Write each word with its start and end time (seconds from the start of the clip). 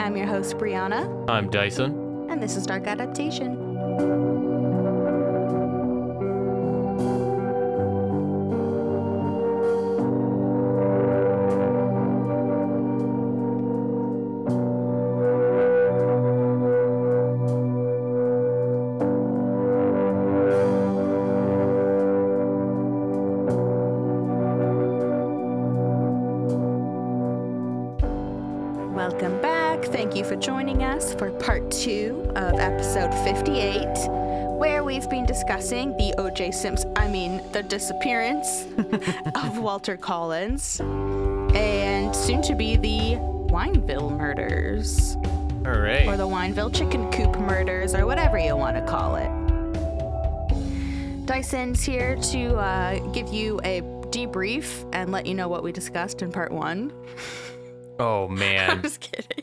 I'm 0.00 0.16
your 0.16 0.26
host, 0.26 0.56
Brianna, 0.58 1.30
I'm 1.30 1.48
Dyson. 1.48 2.26
and 2.28 2.42
this 2.42 2.56
is 2.56 2.66
Dark 2.66 2.88
Adaptation. 2.88 3.67
Us 30.98 31.14
for 31.14 31.30
part 31.30 31.70
two 31.70 32.28
of 32.34 32.58
episode 32.58 33.12
58, 33.22 33.86
where 34.58 34.82
we've 34.82 35.08
been 35.08 35.24
discussing 35.24 35.96
the 35.96 36.12
O.J. 36.18 36.50
Simpson, 36.50 36.92
I 36.96 37.06
mean, 37.06 37.40
the 37.52 37.62
disappearance 37.62 38.66
of 39.36 39.58
Walter 39.58 39.96
Collins, 39.96 40.80
and 40.80 42.14
soon 42.16 42.42
to 42.42 42.56
be 42.56 42.76
the 42.76 43.14
Wineville 43.48 44.10
murders, 44.10 45.14
All 45.64 45.78
right. 45.78 46.08
or 46.08 46.16
the 46.16 46.26
Wineville 46.26 46.74
chicken 46.74 47.08
coop 47.12 47.38
murders, 47.38 47.94
or 47.94 48.04
whatever 48.04 48.36
you 48.36 48.56
want 48.56 48.76
to 48.76 48.82
call 48.84 49.14
it. 49.14 49.30
Dyson's 51.26 51.84
here 51.84 52.16
to 52.16 52.56
uh, 52.56 52.98
give 53.12 53.28
you 53.28 53.60
a 53.62 53.82
debrief 54.10 54.84
and 54.92 55.12
let 55.12 55.26
you 55.26 55.34
know 55.34 55.46
what 55.46 55.62
we 55.62 55.70
discussed 55.70 56.22
in 56.22 56.32
part 56.32 56.50
one. 56.50 56.92
oh 58.00 58.26
man. 58.32 58.68
I'm 58.70 58.82
just 58.82 58.98
kidding. 58.98 59.37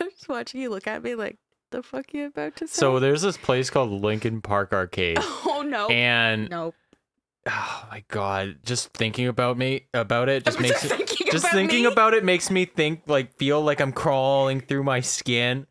I'm 0.00 0.10
just 0.10 0.28
watching 0.28 0.60
you 0.60 0.70
look 0.70 0.86
at 0.86 1.02
me 1.02 1.14
like, 1.14 1.36
the 1.70 1.82
fuck 1.82 2.14
you 2.14 2.26
about 2.26 2.56
to 2.56 2.66
say? 2.66 2.80
so 2.80 2.98
there's 2.98 3.22
this 3.22 3.36
place 3.36 3.68
called 3.70 3.90
Lincoln 3.90 4.40
Park 4.40 4.72
Arcade, 4.72 5.18
oh 5.20 5.62
no, 5.66 5.88
and 5.88 6.48
no. 6.48 6.72
oh 7.46 7.86
my 7.90 8.02
god, 8.08 8.58
just 8.64 8.92
thinking 8.94 9.26
about 9.28 9.58
me 9.58 9.86
about 9.92 10.28
it 10.28 10.44
just 10.44 10.56
I'm 10.58 10.62
makes 10.62 10.82
just 10.82 10.92
it. 10.94 10.96
thinking 10.96 11.26
Just 11.30 11.44
about 11.44 11.54
thinking 11.54 11.82
me. 11.84 11.92
about 11.92 12.14
it 12.14 12.24
makes 12.24 12.50
me 12.50 12.64
think 12.64 13.02
like 13.06 13.36
feel 13.36 13.60
like 13.60 13.80
I'm 13.80 13.92
crawling 13.92 14.60
through 14.60 14.82
my 14.84 15.00
skin. 15.00 15.66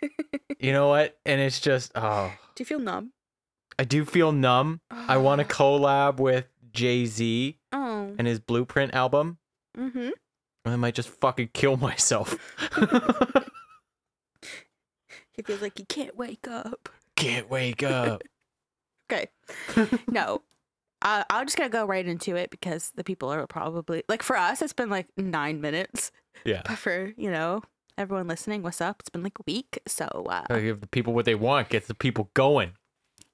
you 0.60 0.72
know 0.72 0.88
what? 0.88 1.18
And 1.26 1.40
it's 1.40 1.60
just 1.60 1.90
oh, 1.96 2.32
Do 2.54 2.62
you 2.62 2.66
feel 2.66 2.78
numb? 2.78 3.12
I 3.78 3.84
do 3.84 4.04
feel 4.04 4.30
numb. 4.32 4.80
I 4.90 5.16
want 5.16 5.40
to 5.40 5.44
collab 5.56 6.18
with 6.18 6.46
Jay 6.72 7.06
Z 7.06 7.58
Oh. 7.72 8.14
and 8.18 8.26
his 8.28 8.38
Blueprint 8.38 8.94
album. 8.94 9.38
Mm-hmm. 9.76 10.10
I 10.64 10.76
might 10.76 10.94
just 10.94 11.08
fucking 11.08 11.50
kill 11.52 11.76
myself. 11.76 12.36
He 15.34 15.42
feels 15.42 15.62
like 15.62 15.78
he 15.78 15.84
can't 15.84 16.16
wake 16.16 16.46
up. 16.48 16.88
Can't 17.16 17.48
wake 17.50 17.82
up. 17.82 18.22
Okay. 19.10 19.26
no. 20.06 20.40
Uh, 21.02 21.22
I'm 21.28 21.44
just 21.46 21.58
gonna 21.58 21.68
go 21.68 21.84
right 21.84 22.06
into 22.06 22.34
it 22.34 22.48
because 22.48 22.92
the 22.94 23.04
people 23.04 23.30
are 23.30 23.46
probably 23.46 24.04
like 24.08 24.22
for 24.22 24.38
us 24.38 24.62
it's 24.62 24.72
been 24.72 24.88
like 24.88 25.06
nine 25.18 25.60
minutes, 25.60 26.12
Yeah. 26.46 26.62
but 26.64 26.78
for 26.78 27.12
you 27.18 27.30
know 27.30 27.60
everyone 27.98 28.26
listening, 28.26 28.62
what's 28.62 28.80
up? 28.80 29.00
It's 29.00 29.10
been 29.10 29.22
like 29.22 29.38
a 29.38 29.42
week, 29.46 29.80
so 29.86 30.06
uh, 30.30 30.46
Gotta 30.48 30.62
give 30.62 30.80
the 30.80 30.86
people 30.86 31.12
what 31.12 31.26
they 31.26 31.34
want, 31.34 31.68
get 31.68 31.88
the 31.88 31.94
people 31.94 32.30
going. 32.32 32.72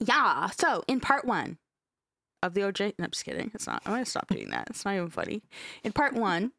Yeah. 0.01 0.49
So 0.59 0.83
in 0.89 0.99
part 0.99 1.25
one 1.25 1.59
of 2.43 2.55
the 2.55 2.63
OJ, 2.63 2.95
no, 2.99 3.05
I'm 3.05 3.11
just 3.13 3.25
kidding. 3.25 3.53
It's 3.55 3.69
not. 3.69 3.81
I'm 3.87 3.93
gonna 3.93 4.05
stop 4.05 4.27
doing 4.27 4.51
that. 4.51 4.69
It's 4.71 4.85
not 4.85 4.97
even 4.97 5.11
funny. 5.11 5.43
In 5.85 5.93
part 5.93 6.15
one, 6.15 6.51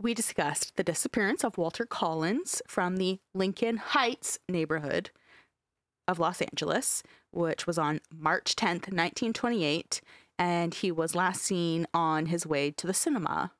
we 0.00 0.14
discussed 0.14 0.76
the 0.76 0.84
disappearance 0.84 1.42
of 1.42 1.56
Walter 1.56 1.86
Collins 1.86 2.60
from 2.66 2.96
the 2.96 3.18
Lincoln 3.34 3.78
Heights 3.78 4.38
neighborhood 4.48 5.10
of 6.06 6.18
Los 6.18 6.42
Angeles, 6.42 7.02
which 7.32 7.66
was 7.66 7.78
on 7.78 8.00
March 8.12 8.54
10th, 8.56 8.92
1928, 8.92 10.00
and 10.38 10.74
he 10.74 10.92
was 10.92 11.14
last 11.14 11.42
seen 11.42 11.86
on 11.94 12.26
his 12.26 12.46
way 12.46 12.70
to 12.70 12.86
the 12.86 12.94
cinema. 12.94 13.52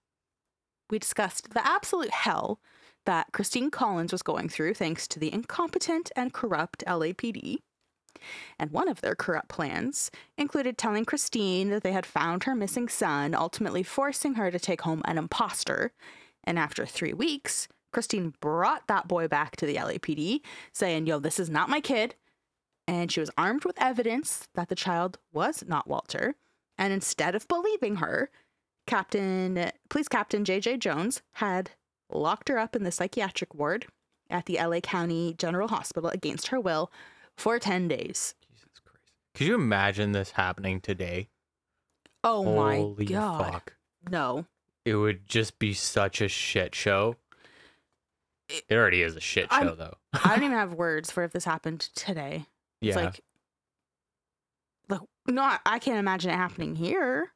We 0.91 0.99
discussed 0.99 1.55
the 1.55 1.67
absolute 1.67 2.11
hell 2.11 2.61
that 3.07 3.33
Christine 3.33 3.71
Collins 3.71 4.13
was 4.13 4.23
going 4.23 4.49
through 4.49 4.75
thanks 4.75 5.09
to 5.09 5.19
the 5.19 5.33
incompetent 5.33 6.13
and 6.15 6.33
corrupt 6.33 6.85
LAPD. 6.87 7.59
And 8.59 8.71
one 8.71 8.89
of 8.89 9.01
their 9.01 9.15
corrupt 9.15 9.49
plans 9.49 10.11
included 10.37 10.79
telling 10.79 11.05
Christine 11.05 11.71
that 11.71 11.83
they 11.83 11.93
had 11.93 12.07
found 12.07 12.45
her 12.45 12.55
missing 12.55 12.89
son, 12.89 13.35
ultimately 13.35 13.83
forcing 13.83 14.35
her 14.35 14.51
to 14.51 14.59
take 14.59 14.83
home 14.83 15.03
an 15.05 15.19
imposter. 15.19 15.93
And 16.47 16.59
after 16.59 16.87
three 16.87 17.12
weeks, 17.12 17.69
Christine 17.93 18.34
brought 18.41 18.87
that 18.89 19.09
boy 19.09 19.27
back 19.29 19.57
to 19.57 19.67
the 19.67 19.77
LAPD, 19.77 20.41
saying, 20.73 21.07
Yo, 21.07 21.19
this 21.19 21.41
is 21.41 21.51
not 21.51 21.69
my 21.69 21.81
kid. 21.81 22.15
And 22.87 23.11
she 23.11 23.21
was 23.21 23.31
armed 23.37 23.65
with 23.65 23.81
evidence 23.81 24.49
that 24.55 24.69
the 24.69 24.75
child 24.77 25.19
was 25.33 25.65
not 25.67 25.89
Walter. 25.89 26.37
And 26.79 26.93
instead 26.93 27.34
of 27.34 27.49
believing 27.49 27.97
her, 27.97 28.31
Captain, 28.87 29.73
Police 29.89 30.09
Captain 30.09 30.45
J.J. 30.45 30.77
Jones 30.77 31.23
had 31.33 31.73
locked 32.11 32.49
her 32.49 32.59
up 32.59 32.77
in 32.77 32.84
the 32.84 32.93
psychiatric 32.93 33.55
ward 33.55 33.87
at 34.31 34.47
the 34.47 34.59
LA 34.63 34.81
County 34.81 35.34
General 35.37 35.69
Hospital 35.69 36.11
against 36.11 36.49
her 36.49 36.61
will 36.61 36.93
for 37.37 37.59
10 37.59 37.89
days. 37.89 38.34
Jesus 38.49 38.78
Christ. 38.84 39.13
Could 39.34 39.47
you 39.49 39.55
imagine 39.55 40.13
this 40.13 40.33
happening 40.33 40.81
today? 40.81 41.28
Oh 42.23 42.45
Holy 42.45 43.05
my 43.05 43.11
god. 43.11 43.53
fuck. 43.53 43.73
No. 44.11 44.47
It 44.87 44.95
would 44.95 45.27
just 45.29 45.59
be 45.59 45.75
such 45.75 46.21
a 46.21 46.29
shit 46.29 46.75
show. 46.75 47.17
It- 48.49 48.65
It 48.69 48.75
already 48.77 49.03
is 49.03 49.17
a 49.17 49.21
shit 49.21 49.51
show, 49.51 49.57
I'm- 49.57 49.77
though. 49.77 49.97
I 50.13 50.29
don't 50.37 50.45
even 50.45 50.57
have 50.57 50.73
words 50.75 51.11
for 51.11 51.25
if 51.25 51.33
this 51.33 51.45
happened 51.45 51.81
today. 51.95 52.47
It's 52.81 52.97
yeah. 52.97 53.05
like 53.07 53.21
like 54.89 55.01
no, 55.27 55.43
I- 55.67 55.79
can't 55.81 55.99
imagine 55.99 56.31
it 56.31 56.37
happening 56.37 56.77
here. 56.77 57.33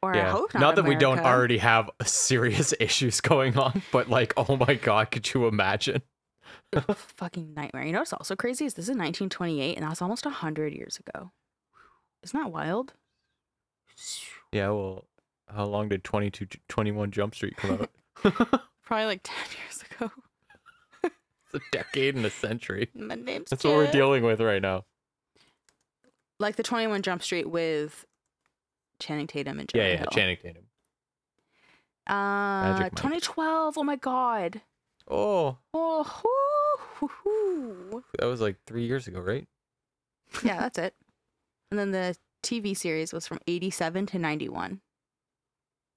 Or 0.00 0.14
I 0.14 0.30
hope 0.30 0.54
Not, 0.54 0.60
not. 0.60 0.76
that 0.76 0.84
we 0.84 0.94
don't 0.94 1.18
already 1.18 1.58
have 1.58 1.90
serious 2.04 2.72
issues 2.78 3.20
going 3.20 3.58
on, 3.58 3.82
but 3.92 4.08
like, 4.08 4.32
oh 4.36 4.56
my 4.56 4.74
god, 4.74 5.10
could 5.10 5.34
you 5.34 5.46
imagine? 5.48 6.02
fucking 6.94 7.52
nightmare. 7.54 7.84
You 7.84 7.92
know 7.92 7.98
what's 7.98 8.12
also 8.12 8.36
crazy 8.36 8.64
is 8.64 8.74
this 8.74 8.84
is 8.84 8.90
1928 8.90 9.76
and 9.76 9.84
that's 9.84 10.00
almost 10.00 10.24
100 10.24 10.72
years 10.72 10.98
ago. 10.98 11.32
Isn't 12.22 12.38
that 12.40 12.50
wild? 12.52 12.94
Yeah, 14.52 14.70
well, 14.70 15.04
how 15.54 15.64
long 15.64 15.88
did 15.88 16.04
22, 16.04 16.46
21 16.68 17.10
Jump 17.10 17.34
Street 17.34 17.56
come 17.56 17.72
out? 17.82 17.90
Probably 18.84 19.06
like 19.06 19.20
10 19.22 19.34
years 19.62 19.84
ago. 19.90 20.10
it's 21.04 21.54
a 21.54 21.60
decade 21.72 22.14
and 22.16 22.24
a 22.26 22.30
century. 22.30 22.88
My 22.94 23.14
name's 23.14 23.50
That's 23.50 23.64
what 23.64 23.74
we're 23.74 23.90
dealing 23.90 24.22
with 24.22 24.40
right 24.40 24.62
now. 24.62 24.84
Like 26.40 26.56
the 26.56 26.62
21 26.62 27.02
Jump 27.02 27.22
Street 27.22 27.48
with 27.50 28.04
Channing 29.00 29.26
Tatum 29.26 29.58
and 29.58 29.70
Yeah, 29.74 29.82
Jonah 29.82 29.90
yeah, 29.92 29.98
Hill. 29.98 30.06
Channing 30.12 30.36
Tatum. 30.42 30.62
Uh, 32.08 32.78
Mike. 32.80 32.94
2012. 32.94 33.76
Oh 33.78 33.82
my 33.82 33.96
god. 33.96 34.62
Oh, 35.10 35.58
Oh, 35.74 36.76
whoo, 37.00 37.08
hoo, 37.24 37.90
hoo. 37.90 38.04
that 38.18 38.26
was 38.26 38.40
like 38.40 38.56
three 38.66 38.86
years 38.86 39.06
ago, 39.06 39.20
right? 39.20 39.46
yeah, 40.44 40.60
that's 40.60 40.78
it. 40.78 40.94
And 41.70 41.78
then 41.78 41.90
the 41.92 42.16
TV 42.42 42.76
series 42.76 43.12
was 43.12 43.26
from 43.26 43.38
87 43.46 44.06
to 44.06 44.18
91. 44.18 44.80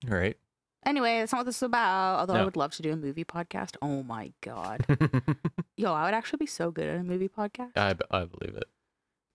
All 0.10 0.18
right. 0.18 0.38
Anyway, 0.86 1.20
that's 1.20 1.32
not 1.32 1.40
what 1.40 1.46
this 1.46 1.58
is 1.58 1.64
about. 1.64 2.20
Although 2.22 2.34
I 2.34 2.38
No. 2.40 2.46
would 2.46 2.56
love 2.56 2.74
to 2.76 2.82
do 2.82 2.92
a 2.92 2.96
movie 2.96 3.24
podcast. 3.24 3.76
Oh 3.82 4.02
my 4.04 4.32
god. 4.42 4.84
Yo, 5.78 5.94
I 5.94 6.06
would 6.06 6.14
actually 6.16 6.38
be 6.38 6.46
so 6.48 6.72
good 6.72 6.88
at 6.88 7.00
a 7.00 7.04
movie 7.04 7.30
podcast. 7.30 7.72
I, 7.78 7.94
b- 7.94 8.06
I 8.10 8.26
believe 8.26 8.56
it. 8.56 8.64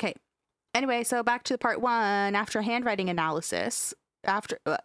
Okay. 0.01 0.15
Anyway, 0.75 1.05
so 1.05 1.23
back 1.23 1.45
to 1.45 1.55
the 1.55 1.59
part 1.59 1.81
one. 1.81 2.35
After 2.35 2.63
handwriting 2.63 3.09
analysis, 3.09 3.95
after 4.25 4.59
uh, 4.67 4.77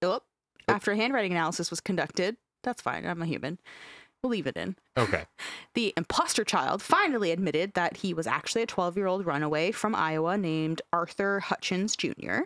oh, 0.00 0.20
after 0.66 0.94
handwriting 0.94 1.32
analysis 1.32 1.68
was 1.70 1.80
conducted, 1.80 2.36
that's 2.64 2.80
fine. 2.80 3.04
I'm 3.06 3.20
a 3.20 3.26
human. 3.26 3.58
We'll 4.22 4.30
leave 4.30 4.46
it 4.46 4.56
in. 4.56 4.76
Okay. 4.96 5.24
The 5.74 5.94
imposter 5.96 6.44
child 6.44 6.82
finally 6.82 7.30
admitted 7.30 7.72
that 7.74 7.96
he 7.98 8.12
was 8.12 8.26
actually 8.26 8.60
a 8.62 8.66
12 8.66 8.96
year 8.98 9.06
old 9.06 9.24
runaway 9.24 9.72
from 9.72 9.94
Iowa 9.94 10.36
named 10.36 10.82
Arthur 10.92 11.40
Hutchins 11.40 11.96
Jr. 11.96 12.40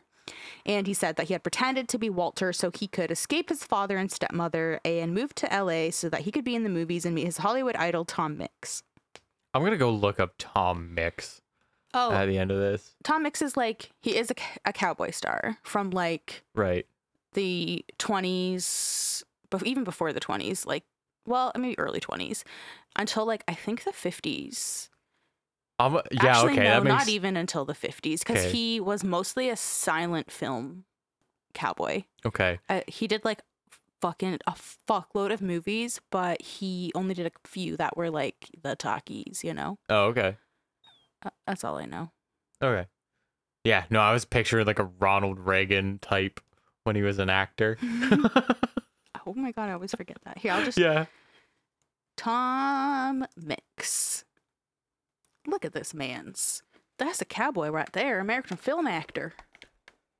And 0.64 0.87
he 0.87 0.94
said 0.94 1.17
that 1.17 1.26
he 1.28 1.32
had 1.34 1.43
pretended 1.43 1.88
to 1.88 1.99
be 1.99 2.11
Walter 2.11 2.52
so 2.52 2.70
he 2.75 2.87
could 2.88 3.11
escape 3.11 3.49
his 3.49 3.64
father 3.64 3.96
and 3.96 4.11
stepmother 4.11 4.81
and 4.84 5.14
move 5.14 5.34
to 5.37 5.46
LA 5.46 5.90
so 5.90 6.08
that 6.08 6.23
he 6.23 6.32
could 6.32 6.44
be 6.44 6.55
in 6.55 6.62
the 6.64 6.69
movies 6.69 7.05
and 7.05 7.14
meet 7.14 7.26
his 7.26 7.38
Hollywood 7.38 7.76
idol, 7.76 8.05
Tom 8.05 8.37
Mix. 8.37 8.82
I'm 9.55 9.62
going 9.62 9.73
to 9.73 9.78
go 9.78 9.90
look 9.90 10.20
up 10.20 10.34
Tom 10.38 10.94
Mix 10.94 11.40
Oh, 11.94 12.12
at 12.12 12.26
the 12.26 12.37
end 12.38 12.50
of 12.50 12.58
this. 12.58 12.94
Tom 13.05 13.23
Mix 13.23 13.40
is 13.40 13.56
like, 13.56 13.90
he 14.02 14.17
is 14.17 14.31
a 14.64 14.73
cowboy 14.73 15.11
star 15.12 15.56
from 15.62 15.90
like 15.90 16.43
Right. 16.55 16.87
the 17.32 17.84
20s, 17.99 19.23
but 19.50 19.67
even 19.67 19.84
before 19.84 20.12
the 20.12 20.20
20s, 20.20 20.67
like, 20.67 20.84
well, 21.26 21.52
maybe 21.56 21.78
early 21.78 22.00
20s, 22.00 22.43
until 22.96 23.25
like 23.25 23.44
I 23.49 23.55
think 23.55 23.84
the 23.84 23.93
50s. 23.93 24.88
Um, 25.78 26.00
yeah, 26.11 26.25
Actually, 26.38 26.52
okay. 26.55 26.64
no, 26.64 26.81
makes 26.81 26.94
not 26.96 27.08
even 27.08 27.37
until 27.37 27.64
the 27.67 27.75
50s, 27.75 28.20
because 28.20 28.38
Okay. 28.38 28.50
he 28.50 28.81
was 28.81 29.05
mostly 29.05 29.50
a 29.50 29.56
silent 29.56 30.31
film 30.31 30.84
cowboy. 31.55 32.05
okay. 32.25 32.58
Uh, 32.69 32.81
he 32.87 33.06
did 33.06 33.25
like 33.25 33.40
fucking 34.00 34.38
a 34.46 34.52
fuckload 34.88 35.32
of 35.32 35.40
movies, 35.43 36.00
but 36.11 36.40
he 36.43 36.93
only 36.94 37.14
did 37.14 37.26
a 37.26 37.31
few 37.46 37.76
that 37.78 37.96
were 37.96 38.11
like 38.11 38.49
the 38.62 38.75
talkies, 38.76 39.43
you 39.44 39.52
know? 39.55 39.78
Oh, 39.90 40.05
okay. 40.06 40.37
Uh, 41.25 41.31
that's 41.46 41.64
all 41.64 41.76
I 41.76 41.87
know. 41.87 42.11
Okay. 42.62 42.87
Yeah, 43.64 43.84
no, 43.90 44.00
I 44.00 44.12
was 44.12 44.25
picturing 44.25 44.67
like 44.67 44.78
a 44.78 44.84
Ronald 44.99 45.40
Reagan 45.40 45.99
type 45.99 46.40
when 46.84 46.94
he 46.94 47.02
was 47.02 47.19
an 47.19 47.28
actor. 47.31 47.78
oh 47.82 49.34
my 49.34 49.50
god, 49.52 49.70
I 49.70 49.73
always 49.73 49.90
forget 49.94 50.19
that. 50.25 50.38
Here, 50.38 50.52
I'll 50.52 50.64
just 50.64 50.78
yeah. 50.78 51.06
Tom 52.17 53.26
Mix. 53.37 54.25
Look 55.46 55.64
at 55.64 55.72
this 55.72 55.94
man's. 55.94 56.62
That's 56.98 57.20
a 57.20 57.25
cowboy 57.26 57.69
right 57.70 57.93
there, 57.93 58.20
American 58.20 58.56
film 58.56 58.87
actor. 58.87 59.34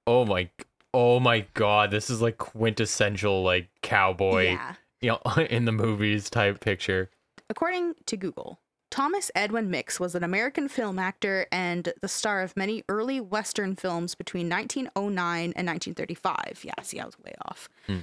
Oh 0.07 0.25
my 0.25 0.49
Oh 0.95 1.21
my 1.21 1.41
god, 1.55 1.91
this 1.91 2.09
is 2.09 2.23
like 2.23 2.39
quintessential 2.39 3.43
like 3.43 3.69
cowboy, 3.83 4.45
Yeah. 4.53 4.75
you 5.01 5.09
know, 5.11 5.45
in 5.51 5.65
the 5.67 5.73
movies 5.73 6.31
type 6.31 6.61
picture. 6.61 7.11
According 7.51 7.95
to 8.07 8.17
Google, 8.17 8.59
Thomas 8.91 9.31
Edwin 9.35 9.71
Mix 9.71 10.01
was 10.01 10.15
an 10.15 10.25
American 10.25 10.69
film 10.69 10.99
actor 10.99 11.47
and 11.53 11.93
the 12.01 12.09
star 12.09 12.41
of 12.43 12.57
many 12.57 12.83
early 12.89 13.21
Western 13.21 13.75
films 13.77 14.15
between 14.15 14.49
1909 14.49 15.53
and 15.57 15.67
1935. 15.67 16.61
Yeah, 16.65 16.73
see, 16.83 16.99
I 17.01 17.05
was 17.05 17.19
way 17.19 17.35
off. 17.47 17.69
Hmm. 17.87 17.99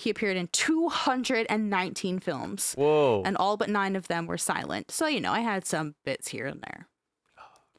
He 0.00 0.08
appeared 0.08 0.36
in 0.38 0.48
219 0.48 2.20
films, 2.20 2.72
Whoa. 2.74 3.22
and 3.24 3.36
all 3.36 3.56
but 3.58 3.68
nine 3.68 3.96
of 3.96 4.08
them 4.08 4.26
were 4.26 4.38
silent. 4.38 4.90
So, 4.90 5.06
you 5.06 5.20
know, 5.20 5.30
I 5.32 5.40
had 5.40 5.66
some 5.66 5.94
bits 6.06 6.28
here 6.28 6.46
and 6.46 6.62
there. 6.62 6.88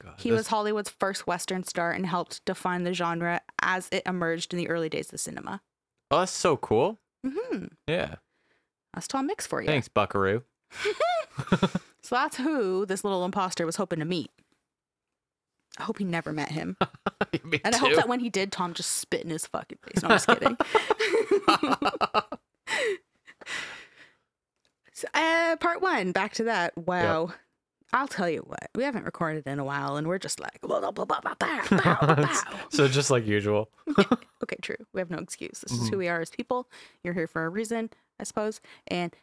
God, 0.04 0.14
He 0.20 0.30
this- 0.30 0.38
was 0.38 0.48
Hollywood's 0.48 0.90
first 0.90 1.26
Western 1.26 1.64
star 1.64 1.92
and 1.92 2.06
helped 2.06 2.46
define 2.46 2.84
the 2.84 2.94
genre 2.94 3.42
as 3.62 3.90
it 3.92 4.04
emerged 4.06 4.54
in 4.54 4.58
the 4.58 4.70
early 4.70 4.88
days 4.90 5.12
of 5.12 5.20
cinema. 5.20 5.62
Oh, 6.12 6.20
that's 6.20 6.32
so 6.32 6.58
cool. 6.58 7.00
hmm 7.26 7.66
Yeah. 7.88 8.16
That's 8.94 9.08
Tom 9.08 9.26
Mix 9.28 9.48
for 9.48 9.62
you. 9.62 9.68
Thanks, 9.68 9.88
Buckaroo. 9.88 10.44
So 12.04 12.16
that's 12.16 12.38
who 12.38 12.86
this 12.88 13.04
little 13.04 13.24
imposter 13.26 13.64
was 13.66 13.76
hoping 13.78 14.00
to 14.00 14.06
meet. 14.06 14.32
I 15.78 15.84
hope 15.84 16.00
he 16.00 16.04
never 16.04 16.34
met 16.34 16.50
him. 16.52 16.78
And 17.64 17.74
I 17.74 17.78
hope 17.78 17.96
that 17.96 18.10
when 18.10 18.20
he 18.20 18.30
did, 18.30 18.52
Tom 18.52 18.74
just 18.74 18.92
spit 18.94 19.22
in 19.24 19.30
his 19.30 19.46
fucking 19.48 19.78
face. 19.84 20.02
No, 20.04 20.10
I'm 20.10 20.16
just 20.16 20.28
kidding 20.28 20.58
so, 24.94 25.08
uh, 25.14 25.56
part 25.58 25.82
one, 25.82 26.12
back 26.12 26.34
to 26.34 26.44
that. 26.46 26.78
Wow. 26.78 27.28
Yep. 27.28 27.38
I'll 27.94 28.08
tell 28.08 28.30
you 28.30 28.40
what, 28.48 28.70
we 28.74 28.84
haven't 28.84 29.04
recorded 29.04 29.46
in 29.46 29.60
a 29.60 29.66
while 29.66 29.98
and 29.98 30.08
we're 30.08 30.18
just 30.18 30.40
like, 30.40 30.62
blah, 30.62 30.92
blah, 30.92 31.06
blah, 31.06 31.20
so 32.70 32.88
just 32.88 33.12
like 33.12 33.28
usual. 33.28 33.70
okay. 33.90 34.16
okay, 34.44 34.56
true. 34.62 34.78
We 34.94 35.02
have 35.02 35.10
no 35.10 35.18
excuse. 35.18 35.60
This 35.60 35.74
mm-hmm. 35.74 35.84
is 35.84 35.90
who 35.90 35.96
mm-hmm. 35.96 36.00
we 36.00 36.08
are 36.08 36.22
as 36.22 36.30
people. 36.30 36.70
You're 37.04 37.14
here 37.14 37.28
for 37.28 37.44
a 37.44 37.50
reason, 37.50 37.90
I 38.18 38.24
suppose. 38.24 38.62
And 38.88 39.14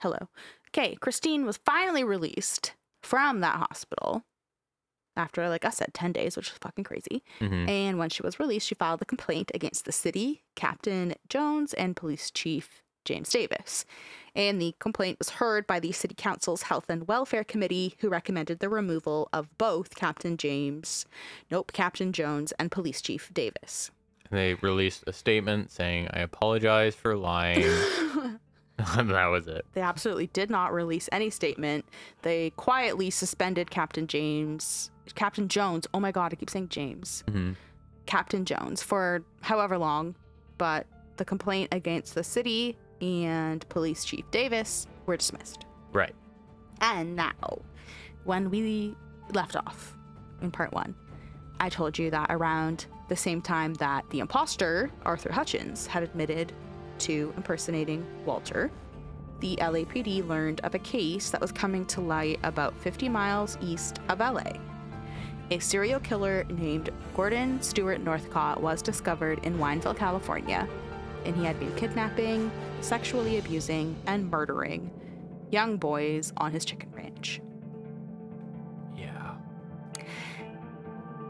hello. 0.00 0.28
Okay, 0.70 0.94
Christine 0.94 1.44
was 1.44 1.58
finally 1.58 2.04
released 2.04 2.72
from 3.02 3.40
that 3.40 3.56
hospital 3.56 4.24
after, 5.16 5.48
like 5.48 5.64
I 5.64 5.70
said, 5.70 5.94
10 5.94 6.12
days, 6.12 6.36
which 6.36 6.50
is 6.50 6.58
fucking 6.58 6.84
crazy. 6.84 7.22
Mhm. 7.40 7.68
And 7.68 7.98
when 7.98 8.10
she 8.10 8.22
was 8.22 8.38
released, 8.38 8.66
she 8.68 8.74
filed 8.74 9.02
a 9.02 9.06
complaint 9.06 9.50
against 9.54 9.84
the 9.84 9.92
city, 9.92 10.42
Captain 10.54 11.14
Jones, 11.28 11.72
and 11.74 11.96
Police 11.96 12.30
Chief 12.30 12.82
James 13.04 13.30
Davis. 13.30 13.84
And 14.34 14.60
the 14.60 14.74
complaint 14.80 15.18
was 15.18 15.30
heard 15.30 15.66
by 15.66 15.80
the 15.80 15.92
City 15.92 16.14
Council's 16.14 16.62
Health 16.62 16.86
and 16.90 17.06
Welfare 17.08 17.44
Committee, 17.44 17.94
who 18.00 18.08
recommended 18.08 18.58
the 18.58 18.68
removal 18.68 19.28
of 19.32 19.56
both 19.58 19.94
Captain 19.94 20.36
James, 20.36 21.06
nope, 21.50 21.72
Captain 21.72 22.12
Jones, 22.12 22.52
and 22.58 22.70
Police 22.70 23.00
Chief 23.00 23.32
Davis. 23.32 23.90
They 24.30 24.54
released 24.54 25.04
a 25.06 25.12
statement 25.12 25.70
saying, 25.70 26.08
I 26.12 26.18
apologize 26.18 26.94
for 26.96 27.16
lying. 27.16 27.64
and 28.98 29.10
that 29.10 29.26
was 29.26 29.46
it. 29.46 29.64
They 29.72 29.80
absolutely 29.80 30.26
did 30.28 30.50
not 30.50 30.72
release 30.72 31.08
any 31.12 31.30
statement. 31.30 31.84
They 32.22 32.50
quietly 32.56 33.10
suspended 33.10 33.70
Captain 33.70 34.06
James, 34.06 34.90
Captain 35.14 35.48
Jones. 35.48 35.86
Oh 35.94 36.00
my 36.00 36.12
God, 36.12 36.32
I 36.32 36.36
keep 36.36 36.50
saying 36.50 36.68
James. 36.68 37.24
hmm 37.28 37.52
Captain 38.06 38.44
Jones 38.44 38.84
for 38.84 39.24
however 39.40 39.76
long, 39.76 40.14
but 40.58 40.86
the 41.16 41.24
complaint 41.24 41.70
against 41.72 42.14
the 42.14 42.22
city 42.22 42.76
and 43.00 43.68
Police 43.68 44.04
Chief 44.04 44.24
Davis 44.30 44.86
were 45.06 45.16
dismissed. 45.16 45.66
Right. 45.92 46.14
And 46.80 47.16
now, 47.16 47.32
when 48.22 48.48
we 48.48 48.94
left 49.32 49.56
off 49.56 49.96
in 50.40 50.52
part 50.52 50.72
one, 50.72 50.94
I 51.58 51.68
told 51.68 51.98
you 51.98 52.10
that 52.10 52.28
around 52.30 52.86
the 53.08 53.16
same 53.16 53.42
time 53.42 53.74
that 53.74 54.08
the 54.10 54.20
imposter, 54.20 54.90
Arthur 55.04 55.32
Hutchins, 55.32 55.86
had 55.88 56.02
admitted 56.04 56.52
to 57.00 57.32
impersonating 57.36 58.06
Walter, 58.24 58.70
the 59.40 59.56
LAPD 59.56 60.26
learned 60.26 60.60
of 60.62 60.74
a 60.74 60.78
case 60.78 61.30
that 61.30 61.40
was 61.40 61.52
coming 61.52 61.84
to 61.86 62.00
light 62.00 62.38
about 62.42 62.76
50 62.78 63.08
miles 63.08 63.58
east 63.60 63.98
of 64.08 64.20
LA. 64.20 64.52
A 65.50 65.58
serial 65.58 66.00
killer 66.00 66.44
named 66.48 66.90
Gordon 67.14 67.62
Stewart 67.62 68.00
Northcott 68.00 68.60
was 68.60 68.82
discovered 68.82 69.44
in 69.44 69.58
Wineville, 69.58 69.96
California, 69.96 70.66
and 71.24 71.36
he 71.36 71.44
had 71.44 71.58
been 71.60 71.74
kidnapping, 71.76 72.50
sexually 72.80 73.38
abusing, 73.38 73.96
and 74.06 74.30
murdering 74.30 74.90
young 75.50 75.76
boys 75.76 76.32
on 76.38 76.52
his 76.52 76.64
chicken 76.64 76.90
ranch. 76.92 77.40
Yeah. 78.96 79.34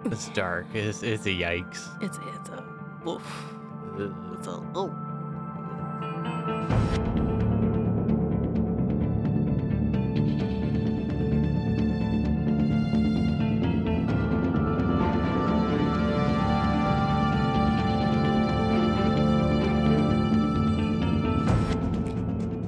It's 0.04 0.28
dark. 0.28 0.66
It's, 0.72 1.02
it's 1.02 1.26
a 1.26 1.30
yikes. 1.30 1.82
It's 2.00 2.18
it's 2.18 2.48
a 2.50 2.64
oof. 3.08 3.54
Ugh. 3.98 4.14
It's 4.38 4.46
a 4.46 4.64
oh. 4.74 5.05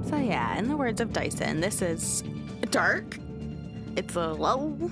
So 0.08 0.16
yeah, 0.16 0.56
in 0.56 0.68
the 0.68 0.76
words 0.76 1.00
of 1.02 1.12
Dyson, 1.12 1.60
this 1.60 1.82
is 1.82 2.24
dark. 2.70 3.18
It's 3.96 4.16
a 4.16 4.28
low. 4.32 4.90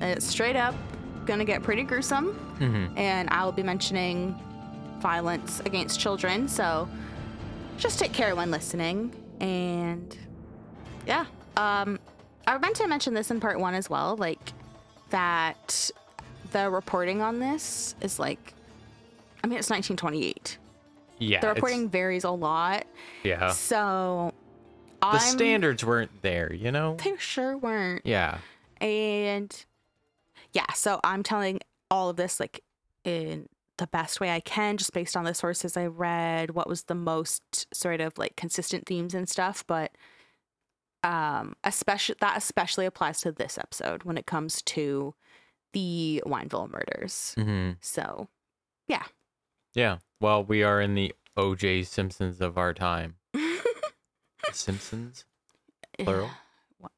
It's 0.00 0.26
straight 0.26 0.56
up 0.56 0.74
gonna 1.26 1.44
get 1.44 1.62
pretty 1.62 1.82
gruesome 1.82 2.34
Mhm. 2.58 2.98
and 2.98 3.28
I'll 3.30 3.52
be 3.52 3.62
mentioning 3.62 4.34
violence 5.00 5.60
against 5.64 5.98
children. 6.00 6.46
So 6.48 6.88
just 7.80 7.98
take 7.98 8.12
care 8.12 8.34
when 8.36 8.50
listening. 8.50 9.12
And 9.40 10.16
yeah, 11.06 11.24
um, 11.56 11.98
I 12.46 12.58
meant 12.58 12.76
to 12.76 12.86
mention 12.86 13.14
this 13.14 13.30
in 13.30 13.40
part 13.40 13.58
one 13.58 13.74
as 13.74 13.88
well, 13.88 14.16
like 14.16 14.52
that 15.08 15.90
the 16.52 16.70
reporting 16.70 17.22
on 17.22 17.40
this 17.40 17.94
is 18.00 18.18
like, 18.18 18.54
I 19.42 19.46
mean, 19.46 19.58
it's 19.58 19.70
1928. 19.70 20.58
Yeah. 21.18 21.40
The 21.40 21.48
reporting 21.48 21.88
varies 21.88 22.24
a 22.24 22.30
lot. 22.30 22.86
Yeah. 23.24 23.50
So 23.52 24.32
The 25.00 25.06
I'm, 25.06 25.20
standards 25.20 25.84
weren't 25.84 26.22
there, 26.22 26.52
you 26.52 26.70
know? 26.70 26.96
They 27.02 27.16
sure 27.18 27.56
weren't. 27.56 28.04
Yeah. 28.04 28.38
And 28.80 29.64
yeah, 30.52 30.72
so 30.74 31.00
I'm 31.04 31.22
telling 31.22 31.60
all 31.90 32.10
of 32.10 32.16
this 32.16 32.40
like 32.40 32.62
in 33.04 33.48
the 33.80 33.86
best 33.88 34.20
way 34.20 34.30
I 34.30 34.40
can, 34.40 34.76
just 34.76 34.92
based 34.92 35.16
on 35.16 35.24
the 35.24 35.34
sources 35.34 35.76
I 35.76 35.86
read, 35.86 36.52
what 36.52 36.68
was 36.68 36.84
the 36.84 36.94
most 36.94 37.66
sort 37.74 38.00
of 38.00 38.16
like 38.18 38.36
consistent 38.36 38.86
themes 38.86 39.14
and 39.14 39.28
stuff. 39.28 39.64
But 39.66 39.92
um 41.02 41.56
especially 41.64 42.16
that 42.20 42.36
especially 42.36 42.84
applies 42.84 43.22
to 43.22 43.32
this 43.32 43.56
episode 43.56 44.04
when 44.04 44.18
it 44.18 44.26
comes 44.26 44.60
to 44.62 45.14
the 45.72 46.22
Wineville 46.26 46.70
murders. 46.70 47.34
hmm 47.36 47.72
So 47.80 48.28
yeah. 48.86 49.04
Yeah. 49.74 49.98
Well, 50.20 50.44
we 50.44 50.62
are 50.62 50.80
in 50.80 50.94
the 50.94 51.14
OJ 51.36 51.86
Simpsons 51.86 52.40
of 52.40 52.58
our 52.58 52.74
time. 52.74 53.16
Simpsons? 54.52 55.24
Plural? 55.98 56.30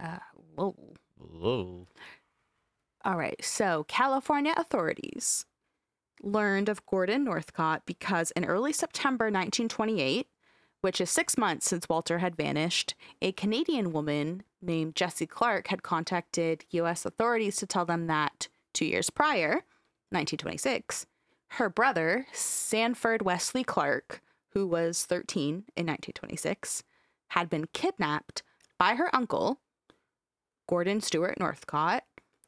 uh, 0.01 0.19
whoa. 0.57 0.75
Whoa. 1.19 1.87
All 3.05 3.17
right. 3.17 3.43
So, 3.45 3.85
California 3.89 4.55
authorities 4.57 5.45
learned 6.23 6.69
of 6.69 6.87
Gordon 6.87 7.25
Northcott 7.25 7.83
because 7.87 8.31
in 8.33 8.45
early 8.45 8.73
September 8.73 9.27
1928, 9.27 10.29
which 10.81 11.01
is 11.01 11.11
six 11.11 11.39
months 11.39 11.69
since 11.69 11.89
Walter 11.89 12.19
had 12.19 12.37
vanished, 12.37 12.95
a 13.21 13.33
Canadian 13.33 13.93
woman 13.93 14.43
named 14.61 14.97
Jessie 14.97 15.27
Clark 15.27 15.69
had 15.69 15.83
contacted 15.83 16.65
U.S. 16.71 17.05
authorities 17.05 17.57
to 17.57 17.67
tell 17.67 17.85
them 17.85 18.07
that 18.07 18.49
two 18.73 18.85
years 18.85 19.11
prior, 19.11 19.65
1926, 20.11 21.07
her 21.53 21.69
brother, 21.69 22.27
Sanford 22.33 23.23
Wesley 23.23 23.65
Clark, 23.65 24.23
who 24.51 24.67
was 24.67 25.05
13 25.05 25.49
in 25.77 25.87
1926, 25.87 26.83
had 27.29 27.49
been 27.49 27.67
kidnapped 27.73 28.43
by 28.79 28.95
her 28.95 29.15
uncle, 29.15 29.61
Gordon 30.69 31.01
Stewart 31.01 31.39
Northcott, 31.39 32.05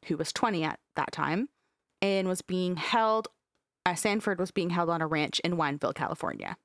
who 0.07 0.17
was 0.17 0.33
20 0.33 0.65
at 0.65 0.81
that 0.97 1.13
time, 1.13 1.49
and 2.03 2.29
was 2.29 2.43
being 2.43 2.77
held, 2.77 3.29
uh, 3.87 3.95
Sanford 3.95 4.39
was 4.39 4.51
being 4.51 4.71
held 4.71 4.91
on 4.91 5.01
a 5.03 5.07
ranch 5.07 5.41
in 5.41 5.57
Wineville, 5.57 5.95
California. 5.95 6.57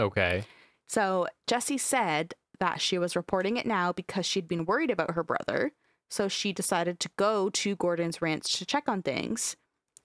Okay. 0.00 0.44
So 0.88 1.26
Jessie 1.46 1.78
said 1.78 2.34
that 2.60 2.80
she 2.80 2.98
was 2.98 3.16
reporting 3.16 3.56
it 3.56 3.66
now 3.66 3.92
because 3.92 4.26
she'd 4.26 4.48
been 4.48 4.64
worried 4.64 4.90
about 4.90 5.12
her 5.12 5.22
brother. 5.22 5.72
So 6.10 6.28
she 6.28 6.52
decided 6.52 7.00
to 7.00 7.10
go 7.16 7.50
to 7.50 7.76
Gordon's 7.76 8.20
ranch 8.22 8.52
to 8.58 8.66
check 8.66 8.88
on 8.88 9.02
things. 9.02 9.56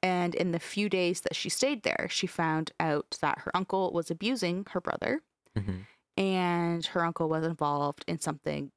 And 0.02 0.34
in 0.34 0.52
the 0.52 0.60
few 0.60 0.88
days 0.90 1.22
that 1.22 1.36
she 1.36 1.50
stayed 1.50 1.84
there, 1.84 2.08
she 2.10 2.26
found 2.28 2.72
out 2.80 3.18
that 3.22 3.40
her 3.40 3.56
uncle 3.56 3.92
was 3.92 4.10
abusing 4.10 4.66
her 4.72 4.80
brother 4.80 5.22
Mhm. 5.58 5.86
and 6.16 6.86
her 6.88 7.04
uncle 7.04 7.28
was 7.28 7.44
involved 7.46 8.06
in 8.08 8.20
something 8.20 8.72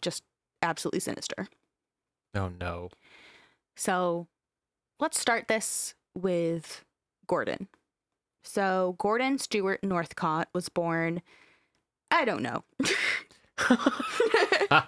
just 0.00 0.22
absolutely 0.62 1.00
sinister. 1.00 1.48
Oh 2.34 2.48
no. 2.48 2.90
So 3.76 4.28
let's 5.00 5.18
start 5.18 5.48
this 5.48 5.94
with 6.14 6.84
Gordon. 7.28 7.68
So 8.42 8.96
Gordon 8.98 9.38
Stewart 9.38 9.84
Northcott 9.84 10.48
was 10.52 10.68
born, 10.68 11.22
I 12.10 12.24
don't 12.24 12.42
know. 12.42 12.64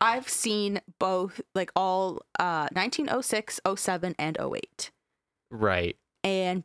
I've 0.00 0.28
seen 0.28 0.80
both, 0.98 1.40
like 1.54 1.70
all 1.76 2.22
uh, 2.38 2.68
1906, 2.72 3.60
07, 3.76 4.14
and 4.18 4.36
08. 4.40 4.90
right. 5.50 5.96
And 6.24 6.64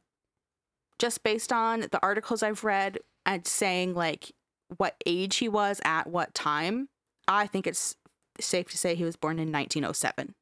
just 0.99 1.23
based 1.23 1.51
on 1.53 1.81
the 1.81 1.99
articles 2.01 2.41
I've 2.43 2.63
read 2.63 2.99
and 3.25 3.45
saying 3.45 3.93
like 3.93 4.31
what 4.77 4.95
age 5.05 5.37
he 5.37 5.49
was 5.49 5.79
at 5.85 6.07
what 6.07 6.33
time, 6.33 6.89
I 7.27 7.47
think 7.47 7.67
it's 7.67 7.95
safe 8.39 8.69
to 8.69 8.77
say 8.77 8.95
he 8.95 9.03
was 9.03 9.15
born 9.15 9.39
in 9.39 9.51
1907. 9.51 10.33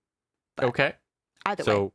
But 0.56 0.66
Okay. 0.66 0.94
Either 1.46 1.64
So 1.64 1.84
way, 1.84 1.92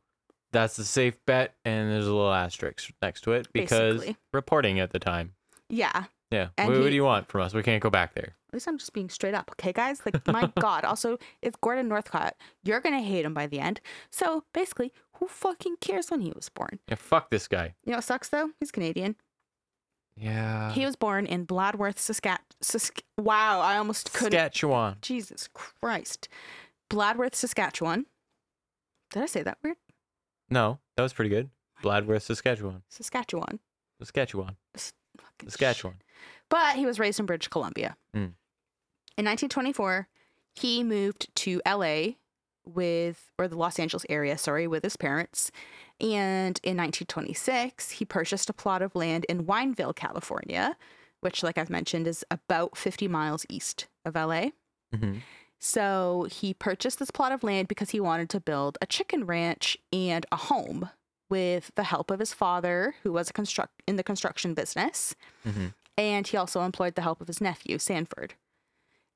that's 0.51 0.75
the 0.77 0.85
safe 0.85 1.17
bet, 1.25 1.55
and 1.65 1.91
there's 1.91 2.07
a 2.07 2.13
little 2.13 2.31
asterisk 2.33 2.91
next 3.01 3.21
to 3.21 3.33
it 3.33 3.47
because 3.53 3.99
Basically. 4.01 4.17
reporting 4.33 4.79
at 4.79 4.91
the 4.91 4.99
time. 4.99 5.33
yeah. 5.69 6.05
Yeah. 6.31 6.47
And 6.57 6.69
what, 6.69 6.77
what 6.77 6.83
he- 6.85 6.89
do 6.91 6.95
you 6.95 7.03
want 7.03 7.27
from 7.27 7.41
us? 7.41 7.53
We 7.53 7.61
can't 7.61 7.83
go 7.83 7.89
back 7.89 8.13
there. 8.13 8.35
At 8.47 8.53
least 8.53 8.65
I'm 8.67 8.77
just 8.77 8.93
being 8.93 9.09
straight 9.09 9.33
up, 9.33 9.51
okay, 9.53 9.73
guys? 9.73 10.01
Like, 10.05 10.25
my 10.27 10.49
God. 10.59 10.85
Also, 10.85 11.17
it's 11.41 11.57
Gordon 11.59 11.89
Northcott. 11.89 12.35
You're 12.63 12.79
gonna 12.79 13.01
hate 13.01 13.25
him 13.25 13.33
by 13.33 13.47
the 13.47 13.59
end. 13.59 13.81
So 14.11 14.45
basically, 14.53 14.93
who 15.17 15.27
fucking 15.27 15.75
cares 15.81 16.09
when 16.09 16.21
he 16.21 16.31
was 16.33 16.47
born? 16.47 16.79
Yeah. 16.87 16.95
Fuck 16.95 17.31
this 17.31 17.49
guy. 17.49 17.75
You 17.85 17.91
know 17.91 17.97
what 17.97 18.05
sucks 18.05 18.29
though? 18.29 18.51
He's 18.61 18.71
Canadian. 18.71 19.17
Yeah. 20.15 20.71
He 20.71 20.85
was 20.85 20.95
born 20.95 21.25
in 21.25 21.45
Bladworth, 21.45 21.97
Saskatchewan. 21.97 22.45
Sask- 22.63 23.01
wow, 23.17 23.59
I 23.59 23.75
almost 23.77 24.13
couldn't. 24.13 24.31
Saskatchewan. 24.31 24.97
Jesus 25.01 25.49
Christ. 25.53 26.29
Bladworth, 26.89 27.35
Saskatchewan. 27.35 28.05
Did 29.11 29.23
I 29.23 29.25
say 29.25 29.43
that 29.43 29.57
weird? 29.63 29.77
No, 30.51 30.79
that 30.97 31.03
was 31.03 31.13
pretty 31.13 31.29
good. 31.29 31.49
Bladworth, 31.81 32.21
Saskatchewan. 32.23 32.83
Saskatchewan. 32.89 33.59
Saskatchewan. 33.99 34.57
S- 34.75 34.93
Saskatchewan. 35.43 35.95
But 36.49 36.75
he 36.75 36.85
was 36.85 36.99
raised 36.99 37.19
in 37.19 37.25
British 37.25 37.47
Columbia. 37.47 37.95
Mm. 38.13 38.33
In 39.17 39.25
1924, 39.25 40.07
he 40.53 40.83
moved 40.83 41.33
to 41.37 41.61
LA 41.65 42.13
with, 42.65 43.31
or 43.39 43.47
the 43.47 43.57
Los 43.57 43.79
Angeles 43.79 44.05
area, 44.09 44.37
sorry, 44.37 44.67
with 44.67 44.83
his 44.83 44.97
parents. 44.97 45.51
And 45.99 46.59
in 46.63 46.77
1926, 46.77 47.91
he 47.91 48.05
purchased 48.05 48.49
a 48.49 48.53
plot 48.53 48.81
of 48.81 48.95
land 48.95 49.25
in 49.29 49.45
Wineville, 49.45 49.95
California, 49.95 50.75
which, 51.21 51.41
like 51.43 51.57
I've 51.57 51.69
mentioned, 51.69 52.07
is 52.07 52.25
about 52.29 52.77
50 52.77 53.07
miles 53.07 53.45
east 53.49 53.87
of 54.05 54.15
LA. 54.15 54.47
hmm 54.93 55.17
So 55.63 56.27
he 56.31 56.55
purchased 56.55 56.97
this 56.97 57.11
plot 57.11 57.31
of 57.31 57.43
land 57.43 57.67
because 57.67 57.91
he 57.91 57.99
wanted 57.99 58.29
to 58.31 58.39
build 58.39 58.79
a 58.81 58.87
chicken 58.87 59.25
ranch 59.25 59.77
and 59.93 60.25
a 60.31 60.35
home 60.35 60.89
with 61.29 61.71
the 61.75 61.83
help 61.83 62.09
of 62.09 62.19
his 62.19 62.33
father, 62.33 62.95
who 63.03 63.13
was 63.13 63.29
a 63.29 63.33
construct 63.33 63.83
in 63.87 63.95
the 63.95 64.03
construction 64.03 64.53
business, 64.53 65.15
hmm 65.43 65.67
and 65.97 66.25
he 66.25 66.37
also 66.37 66.61
employed 66.61 66.95
the 66.95 67.01
help 67.01 67.21
of 67.21 67.27
his 67.27 67.41
nephew, 67.41 67.77
Sanford. 67.77 68.33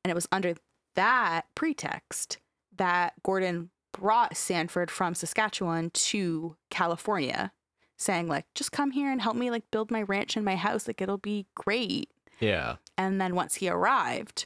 And 0.03 0.11
it 0.11 0.13
was 0.13 0.27
under 0.31 0.55
that 0.95 1.45
pretext 1.55 2.37
that 2.75 3.13
Gordon 3.23 3.71
brought 3.91 4.35
Sanford 4.37 4.91
from 4.91 5.15
Saskatchewan 5.15 5.89
to 5.91 6.57
California, 6.69 7.53
saying 7.97 8.27
like, 8.27 8.45
"Just 8.53 8.73
come 8.73 8.91
here 8.91 9.09
and 9.09 9.21
help 9.21 9.35
me 9.35 9.49
like 9.49 9.71
build 9.71 9.89
my 9.89 10.03
ranch 10.03 10.35
and 10.35 10.45
my 10.45 10.57
house. 10.57 10.85
Like 10.85 11.01
it'll 11.01 11.17
be 11.17 11.47
great." 11.55 12.11
Yeah. 12.39 12.75
And 12.97 13.19
then 13.19 13.35
once 13.35 13.55
he 13.55 13.69
arrived, 13.69 14.45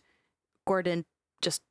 Gordon 0.65 1.05
just 1.41 1.61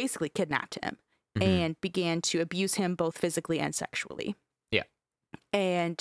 basically 0.00 0.28
kidnapped 0.28 0.78
him 0.82 0.98
Mhm. 1.36 1.42
and 1.42 1.80
began 1.80 2.20
to 2.22 2.40
abuse 2.40 2.74
him 2.74 2.94
both 2.94 3.16
physically 3.18 3.58
and 3.58 3.74
sexually. 3.74 4.36
Yeah. 4.70 4.84
And 5.52 5.98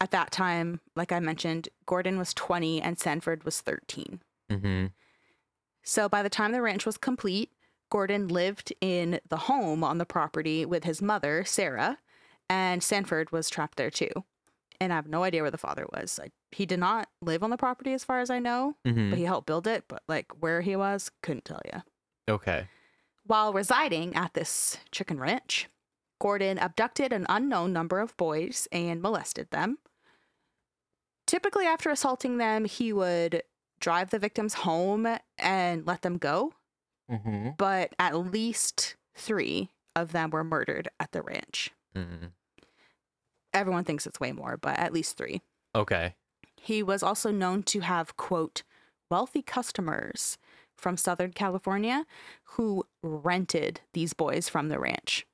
at 0.00 0.10
that 0.10 0.30
time, 0.32 0.80
like 0.96 1.12
I 1.12 1.20
mentioned, 1.20 1.68
Gordon 1.86 2.18
was 2.18 2.34
20 2.34 2.80
and 2.82 2.98
Sanford 2.98 3.44
was 3.44 3.60
13. 3.60 4.20
hmm 4.50 4.86
So 5.82 6.08
by 6.08 6.22
the 6.22 6.30
time 6.30 6.52
the 6.52 6.62
ranch 6.62 6.84
was 6.86 6.96
complete, 6.98 7.50
Gordon 7.90 8.28
lived 8.28 8.72
in 8.80 9.20
the 9.28 9.36
home 9.50 9.82
on 9.84 9.98
the 9.98 10.06
property 10.06 10.64
with 10.64 10.84
his 10.84 11.02
mother, 11.02 11.44
Sarah, 11.44 11.98
and 12.48 12.82
Sanford 12.82 13.32
was 13.32 13.50
trapped 13.50 13.76
there 13.76 13.90
too. 13.90 14.12
And 14.80 14.92
I 14.92 14.96
have 14.96 15.06
no 15.08 15.22
idea 15.22 15.42
where 15.42 15.50
the 15.50 15.58
father 15.58 15.86
was. 15.92 16.18
Like, 16.18 16.32
he 16.50 16.66
did 16.66 16.80
not 16.80 17.08
live 17.20 17.42
on 17.42 17.50
the 17.50 17.56
property 17.56 17.92
as 17.92 18.04
far 18.04 18.20
as 18.20 18.30
I 18.30 18.38
know, 18.38 18.76
hmm 18.84 19.10
but 19.10 19.18
he 19.18 19.24
helped 19.24 19.46
build 19.46 19.66
it. 19.66 19.84
But 19.88 20.02
like 20.08 20.26
where 20.42 20.60
he 20.60 20.74
was, 20.76 21.10
couldn't 21.22 21.44
tell 21.44 21.60
you. 21.72 21.82
Okay. 22.28 22.68
While 23.24 23.52
residing 23.52 24.14
at 24.14 24.34
this 24.34 24.78
chicken 24.90 25.18
ranch, 25.20 25.68
Gordon 26.20 26.58
abducted 26.58 27.12
an 27.12 27.26
unknown 27.28 27.72
number 27.72 28.00
of 28.00 28.16
boys 28.16 28.68
and 28.72 29.00
molested 29.00 29.50
them. 29.50 29.78
Typically, 31.26 31.66
after 31.66 31.90
assaulting 31.90 32.38
them, 32.38 32.64
he 32.64 32.92
would 32.92 33.42
drive 33.80 34.10
the 34.10 34.18
victims 34.18 34.54
home 34.54 35.06
and 35.38 35.86
let 35.86 36.02
them 36.02 36.18
go, 36.18 36.52
hmm 37.08 37.50
but 37.58 37.92
at 37.98 38.16
least 38.16 38.96
three 39.14 39.70
of 39.94 40.12
them 40.12 40.30
were 40.30 40.44
murdered 40.44 40.88
at 41.00 41.12
the 41.12 41.22
ranch. 41.22 41.70
hmm 41.94 42.26
Everyone 43.54 43.84
thinks 43.84 44.06
it's 44.06 44.18
way 44.20 44.32
more, 44.32 44.56
but 44.56 44.78
at 44.78 44.92
least 44.92 45.16
three. 45.16 45.42
Okay. 45.74 46.14
He 46.56 46.82
was 46.82 47.02
also 47.02 47.30
known 47.30 47.62
to 47.64 47.80
have, 47.80 48.16
quote, 48.16 48.62
wealthy 49.10 49.42
customers 49.42 50.38
from 50.82 50.96
Southern 50.96 51.32
California 51.32 52.04
who 52.42 52.84
rented 53.02 53.80
these 53.94 54.12
boys 54.12 54.48
from 54.48 54.68
the 54.68 54.78
ranch. 54.78 55.26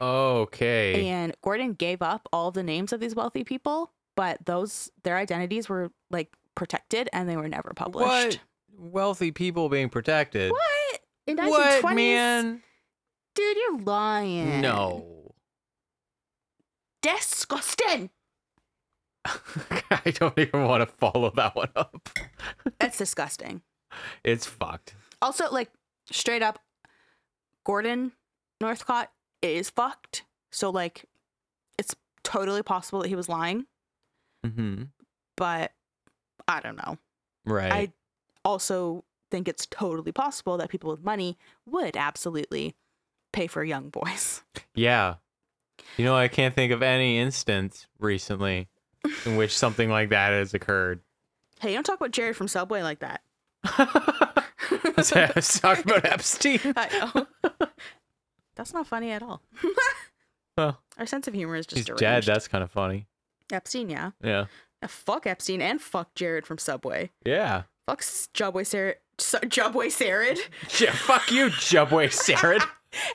Okay. 0.00 1.06
And 1.08 1.34
Gordon 1.42 1.72
gave 1.74 2.02
up 2.02 2.28
all 2.32 2.50
the 2.50 2.62
names 2.64 2.92
of 2.92 3.00
these 3.00 3.14
wealthy 3.14 3.44
people, 3.44 3.92
but 4.16 4.44
those 4.44 4.90
their 5.04 5.16
identities 5.16 5.68
were 5.68 5.90
like 6.10 6.34
protected 6.56 7.08
and 7.12 7.28
they 7.28 7.36
were 7.36 7.48
never 7.48 7.72
published. 7.74 8.08
What? 8.08 8.40
Wealthy 8.76 9.30
people 9.30 9.68
being 9.68 9.88
protected. 9.88 10.50
What? 10.50 11.00
In 11.26 11.36
What, 11.36 11.82
1920s? 11.84 11.94
man? 11.94 12.62
Dude, 13.36 13.56
you're 13.56 13.78
lying. 13.80 14.60
No. 14.60 15.32
Disgusting. 17.02 18.10
I 19.26 20.10
don't 20.10 20.38
even 20.38 20.64
want 20.64 20.82
to 20.82 20.86
follow 20.86 21.30
that 21.30 21.54
one 21.56 21.70
up. 21.76 22.08
That's 22.78 22.98
disgusting. 22.98 23.62
It's 24.22 24.46
fucked. 24.46 24.94
Also, 25.22 25.50
like 25.50 25.70
straight 26.10 26.42
up, 26.42 26.58
Gordon 27.64 28.12
Northcott 28.60 29.10
is 29.42 29.70
fucked. 29.70 30.24
So 30.50 30.70
like, 30.70 31.04
it's 31.78 31.94
totally 32.22 32.62
possible 32.62 33.00
that 33.02 33.08
he 33.08 33.16
was 33.16 33.28
lying, 33.28 33.66
hmm 34.44 34.84
but 35.36 35.72
I 36.46 36.60
don't 36.60 36.76
know. 36.76 36.98
Right. 37.44 37.72
I 37.72 37.92
also 38.44 39.04
think 39.30 39.48
it's 39.48 39.66
totally 39.66 40.12
possible 40.12 40.56
that 40.58 40.68
people 40.68 40.90
with 40.90 41.02
money 41.02 41.36
would 41.66 41.96
absolutely 41.96 42.76
pay 43.32 43.48
for 43.48 43.64
young 43.64 43.88
boys. 43.90 44.42
yeah. 44.74 45.14
You 45.96 46.04
know, 46.04 46.16
I 46.16 46.28
can't 46.28 46.54
think 46.54 46.70
of 46.72 46.82
any 46.82 47.18
instance 47.18 47.88
recently 47.98 48.68
in 49.26 49.36
which 49.36 49.56
something 49.56 49.90
like 49.90 50.10
that 50.10 50.32
has 50.32 50.54
occurred. 50.54 51.00
Hey, 51.60 51.74
don't 51.74 51.82
talk 51.82 51.96
about 51.96 52.12
Jared 52.12 52.36
from 52.36 52.46
Subway 52.46 52.82
like 52.82 53.00
that. 53.00 53.22
I 53.64 55.32
was 55.34 55.60
talking 55.60 55.84
about 55.84 56.04
Epstein. 56.04 56.60
I 56.76 57.10
know. 57.14 57.60
That's 58.56 58.72
not 58.72 58.86
funny 58.86 59.10
at 59.10 59.22
all. 59.22 59.42
Well, 60.56 60.80
Our 60.98 61.06
sense 61.06 61.26
of 61.26 61.34
humor 61.34 61.56
is 61.56 61.66
just 61.66 61.78
he's 61.78 61.86
dead. 61.86 61.96
deranged. 61.96 62.28
That's 62.28 62.46
kind 62.46 62.62
of 62.62 62.70
funny. 62.70 63.08
Epstein, 63.52 63.90
yeah. 63.90 64.12
Yeah. 64.22 64.44
Uh, 64.80 64.86
fuck 64.86 65.26
Epstein 65.26 65.60
and 65.60 65.80
fuck 65.80 66.14
Jared 66.14 66.46
from 66.46 66.58
Subway. 66.58 67.10
Yeah. 67.26 67.64
Fuck 67.88 68.02
S- 68.02 68.28
Jubway 68.32 68.64
Sarah. 68.64 68.94
Jubway 69.18 69.90
Sarah 69.90 70.36
Yeah. 70.80 70.92
Fuck 70.92 71.32
you, 71.32 71.48
Jubway 71.50 72.12
Sarah. 72.12 72.60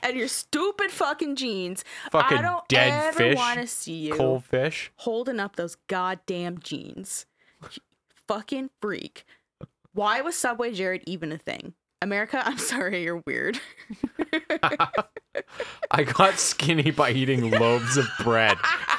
and 0.02 0.18
your 0.18 0.28
stupid 0.28 0.90
fucking 0.90 1.36
jeans. 1.36 1.82
Fucking 2.12 2.36
I 2.36 2.42
don't 2.42 2.68
dead 2.68 3.06
ever 3.08 3.16
fish. 3.18 3.36
want 3.36 3.58
to 3.58 3.66
see 3.66 3.94
you 3.94 4.14
Cold 4.16 4.44
fish. 4.44 4.92
holding 4.96 5.40
up 5.40 5.56
those 5.56 5.76
goddamn 5.88 6.58
jeans. 6.58 7.24
Fucking 8.28 8.68
freak. 8.82 9.24
Why 9.92 10.20
was 10.20 10.36
Subway 10.36 10.72
Jared 10.72 11.02
even 11.06 11.32
a 11.32 11.38
thing? 11.38 11.74
America, 12.02 12.42
I'm 12.46 12.58
sorry, 12.58 13.02
you're 13.02 13.22
weird. 13.26 13.60
I 15.90 16.04
got 16.04 16.38
skinny 16.38 16.90
by 16.90 17.10
eating 17.10 17.50
loaves 17.50 17.96
of 17.96 18.06
bread. 18.22 18.56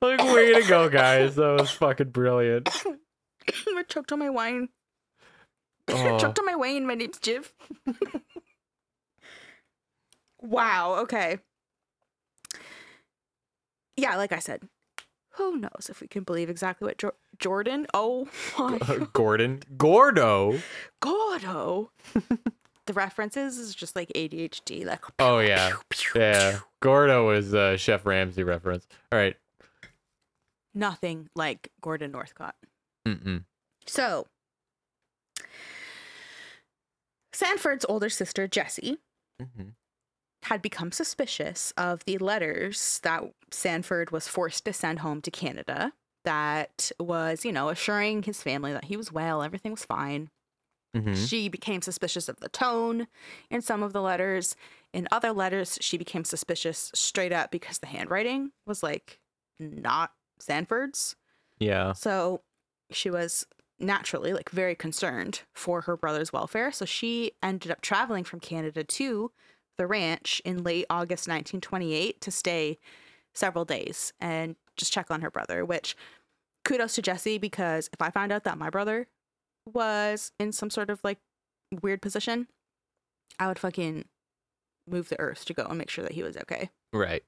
like, 0.00 0.20
way 0.20 0.54
to 0.54 0.62
go, 0.68 0.88
guys. 0.88 1.36
That 1.36 1.56
was 1.58 1.70
fucking 1.70 2.10
brilliant. 2.10 2.68
I 3.76 3.82
choked 3.88 4.12
on 4.12 4.18
my 4.18 4.30
wine. 4.30 4.68
Oh. 5.88 6.16
choked 6.16 6.38
on 6.38 6.46
my 6.46 6.54
wine. 6.54 6.86
My 6.86 6.94
name's 6.94 7.18
Jiv. 7.18 7.50
wow. 10.40 10.94
Okay. 11.00 11.40
Yeah, 13.96 14.16
like 14.16 14.30
I 14.30 14.38
said, 14.38 14.62
who 15.36 15.56
knows 15.58 15.88
if 15.88 16.00
we 16.00 16.06
can 16.08 16.22
believe 16.24 16.50
exactly 16.50 16.86
what 16.86 16.98
Jor- 16.98 17.14
Jordan? 17.38 17.86
Oh 17.94 18.28
my 18.58 18.78
Gordon. 19.12 19.62
Gordo. 19.76 20.58
Gordo. 21.00 21.90
the 22.86 22.92
references 22.92 23.58
is 23.58 23.74
just 23.74 23.96
like 23.96 24.08
ADHD. 24.14 24.84
Like 24.84 25.04
Oh, 25.18 25.38
yeah. 25.38 25.72
Yeah. 26.14 26.58
Gordo 26.80 27.30
is 27.30 27.52
a 27.54 27.76
Chef 27.78 28.04
Ramsay 28.04 28.42
reference. 28.42 28.86
All 29.10 29.18
right. 29.18 29.36
nothing 30.74 31.28
like 31.34 31.70
Gordon 31.80 32.12
Northcott. 32.12 32.54
Mm-mm. 33.06 33.44
So, 33.86 34.26
Sanford's 37.32 37.84
older 37.88 38.08
sister, 38.10 38.46
Jessie, 38.46 38.98
Mm-hmm. 39.40 39.70
Had 40.42 40.60
become 40.60 40.90
suspicious 40.92 41.72
of 41.76 42.04
the 42.04 42.18
letters 42.18 43.00
that 43.04 43.22
Sanford 43.50 44.10
was 44.10 44.26
forced 44.26 44.64
to 44.64 44.72
send 44.72 45.00
home 45.00 45.20
to 45.22 45.30
Canada 45.30 45.92
that 46.24 46.90
was, 46.98 47.44
you 47.44 47.52
know, 47.52 47.68
assuring 47.68 48.22
his 48.22 48.42
family 48.42 48.72
that 48.72 48.86
he 48.86 48.96
was 48.96 49.12
well, 49.12 49.42
everything 49.42 49.72
was 49.72 49.84
fine. 49.84 50.30
Mm-hmm. 50.96 51.14
She 51.14 51.48
became 51.48 51.80
suspicious 51.80 52.28
of 52.28 52.40
the 52.40 52.48
tone 52.48 53.06
in 53.50 53.62
some 53.62 53.82
of 53.82 53.92
the 53.92 54.02
letters. 54.02 54.56
In 54.92 55.08
other 55.10 55.32
letters, 55.32 55.78
she 55.80 55.96
became 55.96 56.24
suspicious 56.24 56.90
straight 56.94 57.32
up 57.32 57.50
because 57.50 57.78
the 57.78 57.86
handwriting 57.86 58.50
was 58.66 58.82
like 58.82 59.18
not 59.58 60.12
Sanford's. 60.38 61.16
Yeah. 61.58 61.92
So 61.92 62.42
she 62.90 63.10
was 63.10 63.46
naturally 63.78 64.32
like 64.32 64.50
very 64.50 64.74
concerned 64.74 65.42
for 65.54 65.82
her 65.82 65.96
brother's 65.96 66.32
welfare. 66.32 66.72
So 66.72 66.84
she 66.84 67.32
ended 67.42 67.70
up 67.70 67.80
traveling 67.80 68.24
from 68.24 68.40
Canada 68.40 68.84
to 68.84 69.32
the 69.78 69.86
ranch 69.86 70.40
in 70.44 70.62
late 70.62 70.86
August 70.90 71.26
1928 71.28 72.20
to 72.20 72.30
stay 72.30 72.78
several 73.34 73.64
days 73.64 74.12
and 74.20 74.56
just 74.76 74.92
check 74.92 75.10
on 75.10 75.22
her 75.22 75.30
brother, 75.30 75.64
which 75.64 75.96
kudos 76.64 76.94
to 76.94 77.02
Jessie 77.02 77.38
because 77.38 77.88
if 77.92 78.00
I 78.00 78.10
found 78.10 78.32
out 78.32 78.44
that 78.44 78.58
my 78.58 78.70
brother 78.70 79.08
was 79.66 80.32
in 80.38 80.52
some 80.52 80.70
sort 80.70 80.90
of 80.90 81.00
like 81.02 81.18
weird 81.82 82.02
position, 82.02 82.48
I 83.38 83.48
would 83.48 83.58
fucking 83.58 84.04
move 84.88 85.08
the 85.08 85.20
earth 85.20 85.44
to 85.46 85.54
go 85.54 85.64
and 85.64 85.78
make 85.78 85.90
sure 85.90 86.04
that 86.04 86.12
he 86.12 86.22
was 86.22 86.36
okay. 86.36 86.70
Right. 86.92 87.24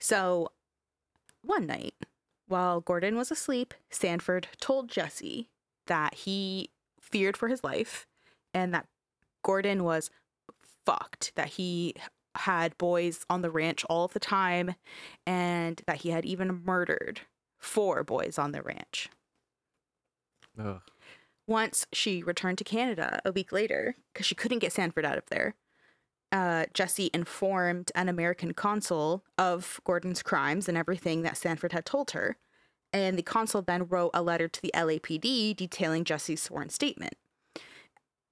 So 0.00 0.50
one 1.42 1.66
night, 1.66 1.94
while 2.48 2.80
Gordon 2.80 3.16
was 3.16 3.30
asleep, 3.30 3.74
Sanford 3.90 4.48
told 4.60 4.88
Jessie 4.88 5.48
that 5.86 6.14
he 6.14 6.70
feared 7.00 7.36
for 7.36 7.48
his 7.48 7.62
life 7.62 8.06
and 8.54 8.72
that 8.74 8.86
Gordon 9.42 9.84
was 9.84 10.10
fucked, 10.84 11.32
that 11.34 11.50
he 11.50 11.94
had 12.34 12.76
boys 12.78 13.24
on 13.28 13.42
the 13.42 13.50
ranch 13.50 13.84
all 13.86 14.08
the 14.08 14.20
time 14.20 14.74
and 15.26 15.82
that 15.86 15.98
he 15.98 16.10
had 16.10 16.24
even 16.24 16.62
murdered 16.64 17.20
four 17.58 18.02
boys 18.02 18.38
on 18.38 18.52
the 18.52 18.62
ranch. 18.62 19.10
Ugh. 20.58 20.80
Once 21.46 21.86
she 21.92 22.22
returned 22.22 22.58
to 22.58 22.64
Canada 22.64 23.20
a 23.24 23.32
week 23.32 23.52
later, 23.52 23.96
because 24.12 24.26
she 24.26 24.34
couldn't 24.34 24.60
get 24.60 24.72
Sanford 24.72 25.04
out 25.04 25.18
of 25.18 25.26
there, 25.28 25.54
uh, 26.30 26.64
Jessie 26.72 27.10
informed 27.12 27.92
an 27.94 28.08
American 28.08 28.54
consul 28.54 29.22
of 29.36 29.80
Gordon's 29.84 30.22
crimes 30.22 30.68
and 30.68 30.78
everything 30.78 31.22
that 31.22 31.36
Sanford 31.36 31.72
had 31.72 31.84
told 31.84 32.12
her. 32.12 32.36
And 32.92 33.18
the 33.18 33.22
consul 33.22 33.62
then 33.62 33.86
wrote 33.86 34.12
a 34.14 34.22
letter 34.22 34.48
to 34.48 34.62
the 34.62 34.72
LAPD 34.74 35.56
detailing 35.56 36.04
Jessie's 36.04 36.42
sworn 36.42 36.68
statement. 36.70 37.14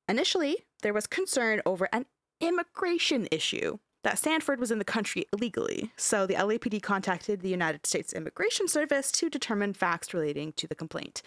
Initially, 0.08 0.58
there 0.82 0.94
was 0.94 1.06
concern 1.06 1.60
over 1.66 1.88
an 1.92 2.06
immigration 2.40 3.28
issue 3.30 3.78
that 4.02 4.18
Sanford 4.18 4.58
was 4.60 4.70
in 4.70 4.78
the 4.78 4.84
country 4.84 5.26
illegally. 5.32 5.92
So 5.96 6.26
the 6.26 6.34
LAPD 6.34 6.80
contacted 6.82 7.40
the 7.40 7.50
United 7.50 7.86
States 7.86 8.12
Immigration 8.12 8.66
Service 8.68 9.12
to 9.12 9.28
determine 9.28 9.74
facts 9.74 10.14
relating 10.14 10.52
to 10.54 10.66
the 10.66 10.74
complaint 10.74 11.22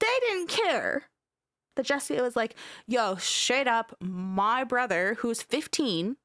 they 0.00 0.18
didn't 0.26 0.48
care. 0.48 1.04
That 1.76 1.86
Jessie 1.86 2.20
was 2.20 2.34
like, 2.34 2.56
yo, 2.88 3.14
straight 3.16 3.68
up, 3.68 3.94
my 4.00 4.64
brother, 4.64 5.14
who's 5.20 5.42
15, 5.42 6.16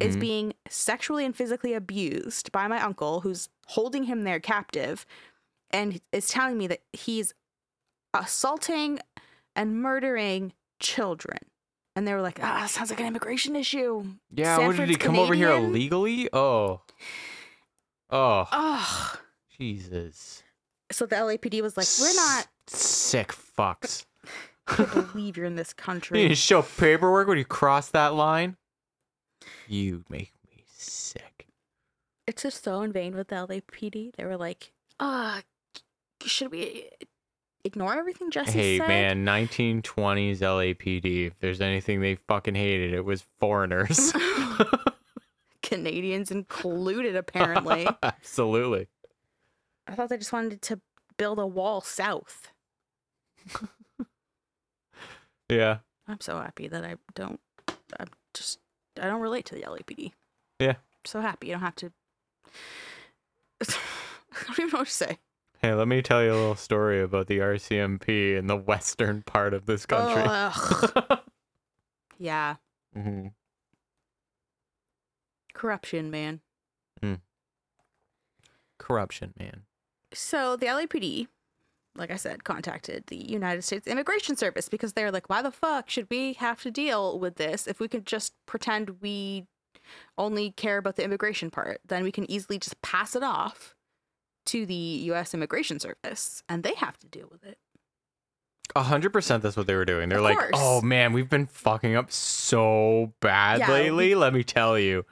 is 0.00 0.16
Mhm. 0.16 0.20
being 0.20 0.54
sexually 0.68 1.26
and 1.26 1.36
physically 1.36 1.74
abused 1.74 2.50
by 2.52 2.66
my 2.68 2.80
uncle, 2.80 3.20
who's 3.20 3.50
holding 3.66 4.04
him 4.04 4.22
there 4.24 4.40
captive, 4.40 5.04
and 5.70 6.00
is 6.10 6.28
telling 6.28 6.56
me 6.56 6.66
that 6.68 6.82
he's 6.94 7.34
assaulting 8.14 9.00
and 9.54 9.82
murdering 9.82 10.54
children. 10.78 11.49
And 11.96 12.06
they 12.06 12.12
were 12.14 12.22
like, 12.22 12.38
ah, 12.42 12.66
sounds 12.66 12.90
like 12.90 13.00
an 13.00 13.06
immigration 13.06 13.56
issue. 13.56 14.04
Yeah, 14.32 14.58
what 14.58 14.76
did 14.76 14.88
he 14.88 14.94
Sanford's 14.94 14.96
come 15.04 15.18
over 15.18 15.34
here 15.34 15.48
Canadian? 15.48 15.70
illegally? 15.70 16.28
Oh. 16.32 16.82
Oh, 18.10 18.48
Ugh. 18.52 19.18
Jesus. 19.58 20.42
So 20.92 21.06
the 21.06 21.16
LAPD 21.16 21.62
was 21.62 21.76
like, 21.76 21.86
we're 22.00 22.14
not, 22.14 22.46
sick 22.66 23.28
fucks. 23.32 24.04
I 24.66 24.84
can't 24.84 25.12
believe 25.12 25.36
you're 25.36 25.46
in 25.46 25.56
this 25.56 25.74
You 25.78 25.82
need 25.82 25.84
country. 25.84 26.28
to 26.28 26.34
show 26.34 26.62
paperwork 26.62 27.28
when 27.28 27.38
you 27.38 27.44
cross 27.44 27.88
that 27.90 28.14
line. 28.14 28.56
You 29.68 30.04
make 30.08 30.32
me 30.48 30.64
sick. 30.76 31.46
it's 32.26 32.42
just 32.42 32.62
so 32.64 32.82
in 32.82 32.92
vain 32.92 33.14
with 33.16 33.28
the 33.28 33.36
LAPD. 33.36 34.14
They 34.16 34.24
were 34.24 34.36
like, 34.36 34.72
uh, 34.98 35.40
should 36.24 36.50
we 36.50 36.88
ignore 37.64 37.94
everything 37.94 38.30
Jessie 38.30 38.50
said. 38.50 38.60
hey 38.60 38.78
said? 38.78 38.88
man, 38.88 39.24
1920s 39.24 40.38
LAPD. 40.38 41.26
If 41.28 41.38
there's 41.40 41.60
anything 41.60 42.00
they 42.00 42.16
fucking 42.16 42.54
hated, 42.54 42.92
it 42.92 43.04
was 43.04 43.24
foreigners. 43.38 44.12
Canadians 45.62 46.30
included, 46.30 47.16
apparently. 47.16 47.88
Absolutely. 48.02 48.88
I 49.86 49.94
thought 49.94 50.08
they 50.08 50.18
just 50.18 50.32
wanted 50.32 50.62
to 50.62 50.80
build 51.16 51.38
a 51.38 51.46
wall 51.46 51.80
south. 51.80 52.52
Yeah. 55.48 55.78
I'm 56.06 56.20
so 56.20 56.38
happy 56.38 56.68
that 56.68 56.84
I 56.84 56.96
don't. 57.14 57.40
I'm 57.98 58.08
just. 58.34 58.58
I 59.00 59.06
don't 59.06 59.20
relate 59.20 59.46
to 59.46 59.54
the 59.54 59.62
LAPD. 59.62 60.12
Yeah. 60.58 60.74
so 61.04 61.20
happy 61.20 61.48
you 61.48 61.54
don't 61.54 61.62
have 61.62 61.76
to. 61.76 61.92
I 63.60 63.66
don't 64.46 64.58
even 64.58 64.72
know 64.72 64.78
what 64.80 64.88
to 64.88 64.92
say. 64.92 65.18
Hey, 65.60 65.74
let 65.74 65.88
me 65.88 66.00
tell 66.00 66.22
you 66.22 66.30
a 66.30 66.32
little 66.32 66.54
story 66.54 67.02
about 67.02 67.26
the 67.26 67.38
RCMP 67.38 68.36
in 68.36 68.46
the 68.46 68.56
western 68.70 69.22
part 69.22 69.52
of 69.52 69.66
this 69.66 69.86
country. 69.86 70.22
Ugh. 70.24 71.20
yeah, 72.18 72.56
hmm 72.94 73.28
corruption, 75.60 76.10
man. 76.10 76.40
Corruption, 78.78 79.34
man. 79.38 79.64
So 80.14 80.56
the 80.56 80.66
LAPD, 80.66 81.28
like 81.94 82.10
I 82.10 82.16
said, 82.16 82.44
contacted 82.44 83.04
the 83.08 83.16
United 83.16 83.62
States 83.62 83.86
Immigration 83.86 84.36
Service 84.36 84.70
because 84.70 84.94
they're 84.94 85.12
like, 85.12 85.28
why 85.28 85.42
the 85.42 85.50
fuck 85.50 85.90
should 85.90 86.08
we 86.10 86.32
have 86.34 86.62
to 86.62 86.70
deal 86.70 87.18
with 87.18 87.36
this 87.36 87.66
if 87.66 87.78
we 87.78 87.88
could 87.88 88.06
just 88.06 88.32
pretend 88.46 89.02
we 89.02 89.46
only 90.16 90.50
care 90.52 90.78
about 90.78 90.96
the 90.96 91.04
immigration 91.04 91.50
part? 91.50 91.82
Then 91.86 92.02
we 92.02 92.10
can 92.10 92.28
easily 92.30 92.58
just 92.58 92.80
pass 92.80 93.14
it 93.14 93.22
off 93.22 93.74
to 94.46 94.66
the 94.66 94.74
U.S. 94.74 95.34
Immigration 95.34 95.78
Service 95.80 96.42
and 96.48 96.62
they 96.62 96.74
have 96.74 96.98
to 96.98 97.06
deal 97.06 97.28
with 97.30 97.44
it. 97.44 97.58
A 98.76 98.82
hundred 98.84 99.12
percent 99.12 99.42
that's 99.42 99.56
what 99.56 99.66
they 99.66 99.74
were 99.74 99.84
doing. 99.84 100.08
They're 100.08 100.18
Of 100.18 100.24
like, 100.24 100.38
course. 100.38 100.50
oh 100.54 100.80
man, 100.80 101.12
we've 101.12 101.28
been 101.28 101.46
fucking 101.46 101.96
up 101.96 102.12
so 102.12 103.12
bad 103.20 103.58
Yeah, 103.60 103.70
lately. 103.70 104.14
Let 104.14 104.32
me 104.32 104.44
tell 104.44 104.78
you. 104.78 105.04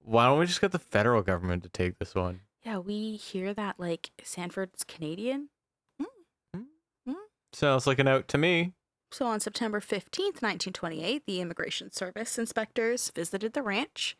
Why 0.00 0.26
don't 0.26 0.38
we 0.38 0.46
just 0.46 0.60
get 0.60 0.72
the 0.72 0.78
federal 0.78 1.22
government 1.22 1.62
to 1.62 1.68
take 1.68 1.98
this 1.98 2.14
one? 2.14 2.40
Yeah, 2.64 2.78
we 2.78 3.16
hear 3.16 3.54
that 3.54 3.78
like 3.78 4.10
Sanford's 4.22 4.82
Canadian. 4.82 5.48
Hmm. 6.00 6.04
Hmm. 6.54 6.62
Hmm. 7.06 7.14
Sounds 7.52 7.86
like 7.86 7.98
an 8.00 8.08
out 8.08 8.26
to 8.28 8.38
me. 8.38 8.72
So 9.12 9.26
on 9.26 9.38
September 9.40 9.80
15th, 9.80 10.42
1928, 10.42 11.22
the 11.24 11.40
Immigration 11.40 11.92
Service 11.92 12.36
inspectors 12.36 13.10
visited 13.14 13.52
the 13.52 13.62
ranch 13.62 14.16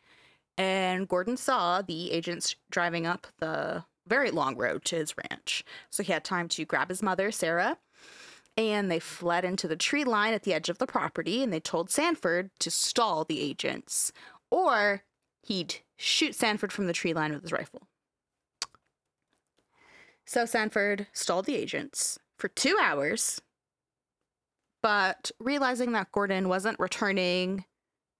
and 0.57 1.07
Gordon 1.09 1.37
saw 1.37 1.83
the 1.83 2.11
agents 2.13 2.57
driving 2.71 3.07
up 3.07 3.27
the 3.39 3.85
very 4.09 4.31
long 4.31 4.57
road 4.57 4.85
to 4.87 4.97
his 4.97 5.15
ranch. 5.17 5.65
So 5.91 6.03
he 6.03 6.13
had 6.13 6.25
time 6.25 6.49
to 6.49 6.65
grab 6.65 6.89
his 6.89 7.03
mother, 7.03 7.31
Sarah, 7.31 7.79
and 8.57 8.91
they 8.91 8.99
fled 8.99 9.45
into 9.45 9.69
the 9.69 9.77
tree 9.77 10.05
line 10.05 10.35
at 10.35 10.43
the 10.43 10.53
edge 10.53 10.69
of 10.69 10.79
the 10.79 10.87
property 10.87 11.43
and 11.43 11.53
they 11.53 11.61
told 11.61 11.91
Sanford 11.91 12.51
to 12.59 12.71
stall 12.71 13.25
the 13.25 13.41
agents 13.41 14.13
or 14.51 15.05
he'd 15.43 15.77
shoot 15.97 16.35
Sanford 16.35 16.73
from 16.73 16.87
the 16.87 16.93
tree 16.93 17.15
line 17.15 17.33
with 17.33 17.43
his 17.43 17.53
rifle. 17.53 17.87
So 20.27 20.45
Sanford 20.45 21.07
stalled 21.13 21.47
the 21.47 21.57
agents 21.57 22.19
for 22.37 22.49
two 22.49 22.77
hours 22.83 23.41
but 24.83 25.31
realizing 25.41 25.93
that 25.93 26.13
Gordon 26.13 26.49
wasn't 26.49 26.79
returning 26.79 27.65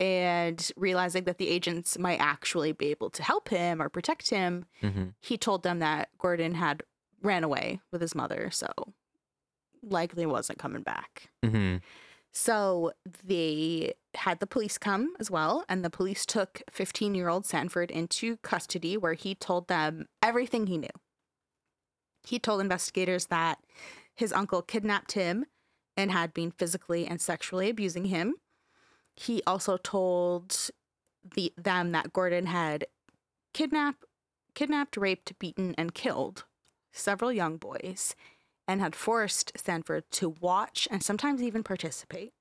and 0.01 0.71
realizing 0.77 1.25
that 1.25 1.39
the 1.39 1.49
agents 1.49 1.99
might 1.99 2.21
actually 2.21 2.73
be 2.73 2.87
able 2.87 3.11
to 3.11 3.23
help 3.23 3.49
him 3.49 3.83
or 3.83 3.89
protect 3.89 4.31
him, 4.31 4.67
hmm 4.81 5.09
he 5.21 5.37
told 5.37 5.63
them 5.63 5.81
that 5.81 6.09
Gordon 6.19 6.55
had 6.55 6.83
ran 7.23 7.45
away 7.45 7.81
with 7.91 8.01
his 8.01 8.15
mother, 8.15 8.51
so 8.51 8.69
likely 9.83 10.27
wasn't 10.27 10.59
coming 10.59 10.83
back. 10.83 11.31
hmm 11.45 11.77
So 12.33 12.93
they 13.25 13.95
had 14.15 14.39
the 14.41 14.47
police 14.47 14.79
come 14.79 15.15
as 15.19 15.31
well, 15.31 15.65
and 15.69 15.85
the 15.85 15.91
police 15.91 16.25
took 16.27 16.63
15 16.71 17.15
year 17.15 17.29
old 17.29 17.47
Sanford 17.47 17.91
into 17.91 18.37
custody 18.39 18.97
where 18.97 19.15
he 19.15 19.35
told 19.35 19.69
them 19.69 20.07
everything 20.23 20.67
he 20.67 20.79
knew. 20.79 20.89
He 22.27 22.39
told 22.39 22.61
investigators 22.61 23.27
that 23.27 23.59
his 24.15 24.33
uncle 24.33 24.63
kidnapped 24.63 25.13
him 25.13 25.47
and 25.97 26.11
had 26.11 26.35
been 26.35 26.51
physically 26.51 27.07
and 27.07 27.21
sexually 27.21 27.71
abusing 27.71 28.07
him. 28.07 28.35
He 29.19 29.43
also 29.47 29.77
told 29.79 30.71
the 31.35 31.53
them 31.57 31.91
that 31.91 32.13
Gordon 32.13 32.47
had 32.47 32.87
kidnapped, 33.53 34.05
kidnapped, 34.55 34.97
raped, 34.97 35.39
beaten, 35.39 35.75
and 35.77 35.93
killed 35.93 36.45
several 36.93 37.33
young 37.33 37.57
boys 37.57 38.15
and 38.67 38.81
had 38.81 38.95
forced 38.95 39.53
Sanford 39.57 40.05
to 40.13 40.31
watch 40.41 40.87
and 40.91 41.03
sometimes 41.03 41.43
even 41.43 41.63
participate. 41.63 42.33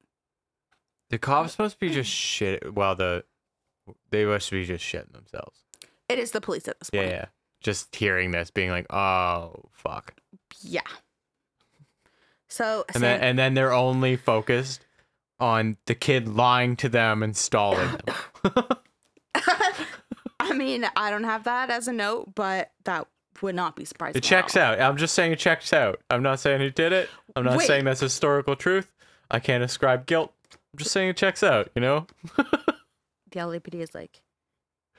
The 1.09 1.17
cops 1.17 1.57
must 1.57 1.79
be 1.79 1.89
just 1.89 2.09
shit. 2.11 2.75
Well, 2.75 2.95
the 2.95 3.23
they 4.11 4.25
must 4.25 4.51
be 4.51 4.65
just 4.65 4.83
shitting 4.83 5.13
themselves. 5.13 5.63
It 6.09 6.19
is 6.19 6.31
the 6.31 6.41
police 6.41 6.67
at 6.67 6.79
this 6.79 6.89
point. 6.89 7.09
yeah. 7.09 7.25
Just 7.61 7.95
hearing 7.95 8.31
this, 8.31 8.51
being 8.51 8.69
like, 8.69 8.85
"Oh 8.93 9.69
fuck," 9.71 10.13
Yeah. 10.61 10.81
So 12.49 12.85
and 12.93 13.01
then 13.01 13.21
and 13.21 13.39
then 13.39 13.55
they're 13.55 13.73
only 13.73 14.15
focused 14.15 14.85
on 15.39 15.77
the 15.85 15.95
kid 15.95 16.27
lying 16.27 16.75
to 16.77 16.89
them 16.89 17.23
and 17.23 17.35
stalling 17.35 17.97
them. 18.43 18.63
I 20.39 20.53
mean, 20.53 20.85
I 20.95 21.09
don't 21.09 21.23
have 21.23 21.43
that 21.43 21.69
as 21.69 21.87
a 21.87 21.93
note, 21.93 22.33
but 22.35 22.71
that 22.85 23.07
would 23.41 23.55
not 23.55 23.75
be 23.75 23.85
surprising. 23.85 24.17
It 24.17 24.23
checks 24.23 24.55
out. 24.55 24.79
I'm 24.79 24.97
just 24.97 25.13
saying 25.13 25.31
it 25.31 25.39
checks 25.39 25.73
out. 25.73 26.01
I'm 26.09 26.23
not 26.23 26.39
saying 26.39 26.59
who 26.59 26.69
did 26.69 26.93
it. 26.93 27.09
I'm 27.35 27.43
not 27.43 27.57
Wait. 27.57 27.67
saying 27.67 27.85
that's 27.85 27.99
historical 27.99 28.55
truth. 28.55 28.93
I 29.29 29.39
can't 29.39 29.63
ascribe 29.63 30.05
guilt. 30.05 30.33
I'm 30.51 30.77
just 30.77 30.91
saying 30.91 31.09
it 31.09 31.17
checks 31.17 31.43
out. 31.43 31.69
You 31.75 31.81
know. 31.81 32.07
The 33.31 33.39
LAPD 33.41 33.75
is 33.75 33.93
like 33.93 34.21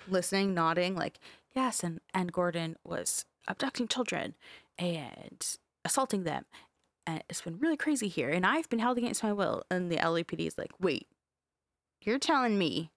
listening, 0.06 0.52
nodding, 0.52 0.94
like 0.94 1.18
yes, 1.56 1.82
and 1.82 2.00
and 2.12 2.30
Gordon 2.30 2.76
was 2.84 3.24
abducting 3.48 3.88
children 3.88 4.34
and 4.78 5.44
assaulting 5.82 6.24
them, 6.24 6.44
and 7.08 7.24
it's 7.30 7.40
been 7.40 7.58
really 7.58 7.78
crazy 7.78 8.06
here, 8.08 8.28
and 8.28 8.44
I've 8.44 8.68
been 8.68 8.80
held 8.80 8.98
against 8.98 9.22
my 9.22 9.32
will. 9.32 9.62
And 9.70 9.90
the 9.90 9.96
LAPD 9.96 10.46
is 10.46 10.58
like, 10.58 10.72
wait, 10.78 11.08
you're 12.02 12.18
telling 12.18 12.58
me? 12.58 12.90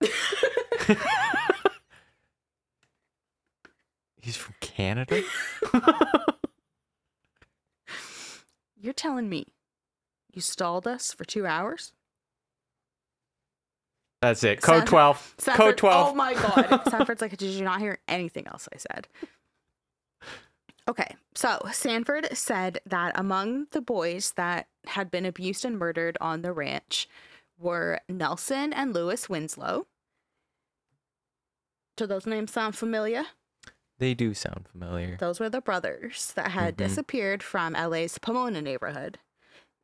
He's 4.22 4.36
from 4.36 4.54
Canada. 4.60 5.22
You're 8.82 8.94
telling 8.94 9.28
me 9.28 9.48
you 10.32 10.40
stalled 10.40 10.86
us 10.86 11.12
for 11.12 11.26
two 11.26 11.44
hours? 11.46 11.92
That's 14.22 14.42
it. 14.42 14.62
Code 14.62 14.78
San- 14.78 14.86
twelve. 14.86 15.34
Sanford, 15.36 15.64
Code 15.66 15.76
twelve. 15.76 16.12
Oh 16.12 16.14
my 16.14 16.32
god. 16.32 16.82
Sanford's 16.88 17.20
like, 17.22 17.36
did 17.36 17.50
you 17.50 17.62
not 17.62 17.80
hear 17.80 17.98
anything 18.08 18.46
else 18.46 18.70
I 18.72 18.78
said? 18.78 19.06
Okay, 20.90 21.14
so 21.36 21.60
Sanford 21.72 22.36
said 22.36 22.80
that 22.84 23.12
among 23.14 23.66
the 23.70 23.80
boys 23.80 24.32
that 24.32 24.66
had 24.88 25.08
been 25.08 25.24
abused 25.24 25.64
and 25.64 25.78
murdered 25.78 26.18
on 26.20 26.42
the 26.42 26.52
ranch 26.52 27.08
were 27.56 28.00
Nelson 28.08 28.72
and 28.72 28.92
Lewis 28.92 29.28
Winslow. 29.28 29.86
Do 31.96 32.06
those 32.08 32.26
names 32.26 32.52
sound 32.52 32.74
familiar? 32.74 33.22
They 33.98 34.14
do 34.14 34.34
sound 34.34 34.66
familiar. 34.68 35.16
Those 35.20 35.38
were 35.38 35.48
the 35.48 35.60
brothers 35.60 36.32
that 36.32 36.50
had 36.50 36.74
Mhm. 36.74 36.78
disappeared 36.78 37.42
from 37.44 37.76
LA's 37.76 38.18
Pomona 38.18 38.60
neighborhood. 38.60 39.20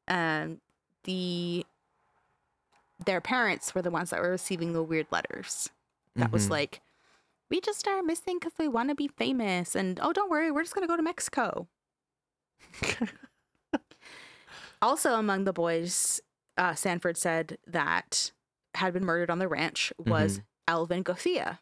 And 0.09 0.61
the 1.05 1.65
their 3.05 3.21
parents 3.21 3.75
were 3.75 3.83
the 3.83 3.91
ones 3.93 4.11
that 4.11 4.21
were 4.23 4.31
receiving 4.31 4.73
the 4.73 4.83
weird 4.83 5.07
letters. 5.13 5.71
That 6.17 6.33
was 6.33 6.47
Mhm. 6.47 6.51
like, 6.51 6.81
we 7.51 7.61
just 7.61 7.87
are 7.87 8.03
missing 8.03 8.39
because 8.39 8.53
we 8.59 8.69
want 8.69 8.89
to 8.89 8.95
be 8.95 9.09
famous. 9.09 9.75
And 9.75 9.99
oh, 10.03 10.13
don't 10.13 10.31
worry, 10.31 10.51
we're 10.51 10.63
just 10.63 10.75
going 10.75 10.87
to 10.87 10.91
go 10.93 10.97
to 10.97 11.03
Mexico. 11.03 11.69
Also, 14.83 15.15
among 15.15 15.45
the 15.45 15.55
boys, 15.55 16.21
uh, 16.59 16.75
Sanford 16.75 17.17
said 17.17 17.57
that 17.67 18.31
had 18.75 18.93
been 18.93 19.07
murdered 19.07 19.31
on 19.31 19.39
the 19.39 19.49
ranch 19.49 19.91
was 19.99 20.43
Alvin 20.69 21.03
Gothea. 21.03 21.59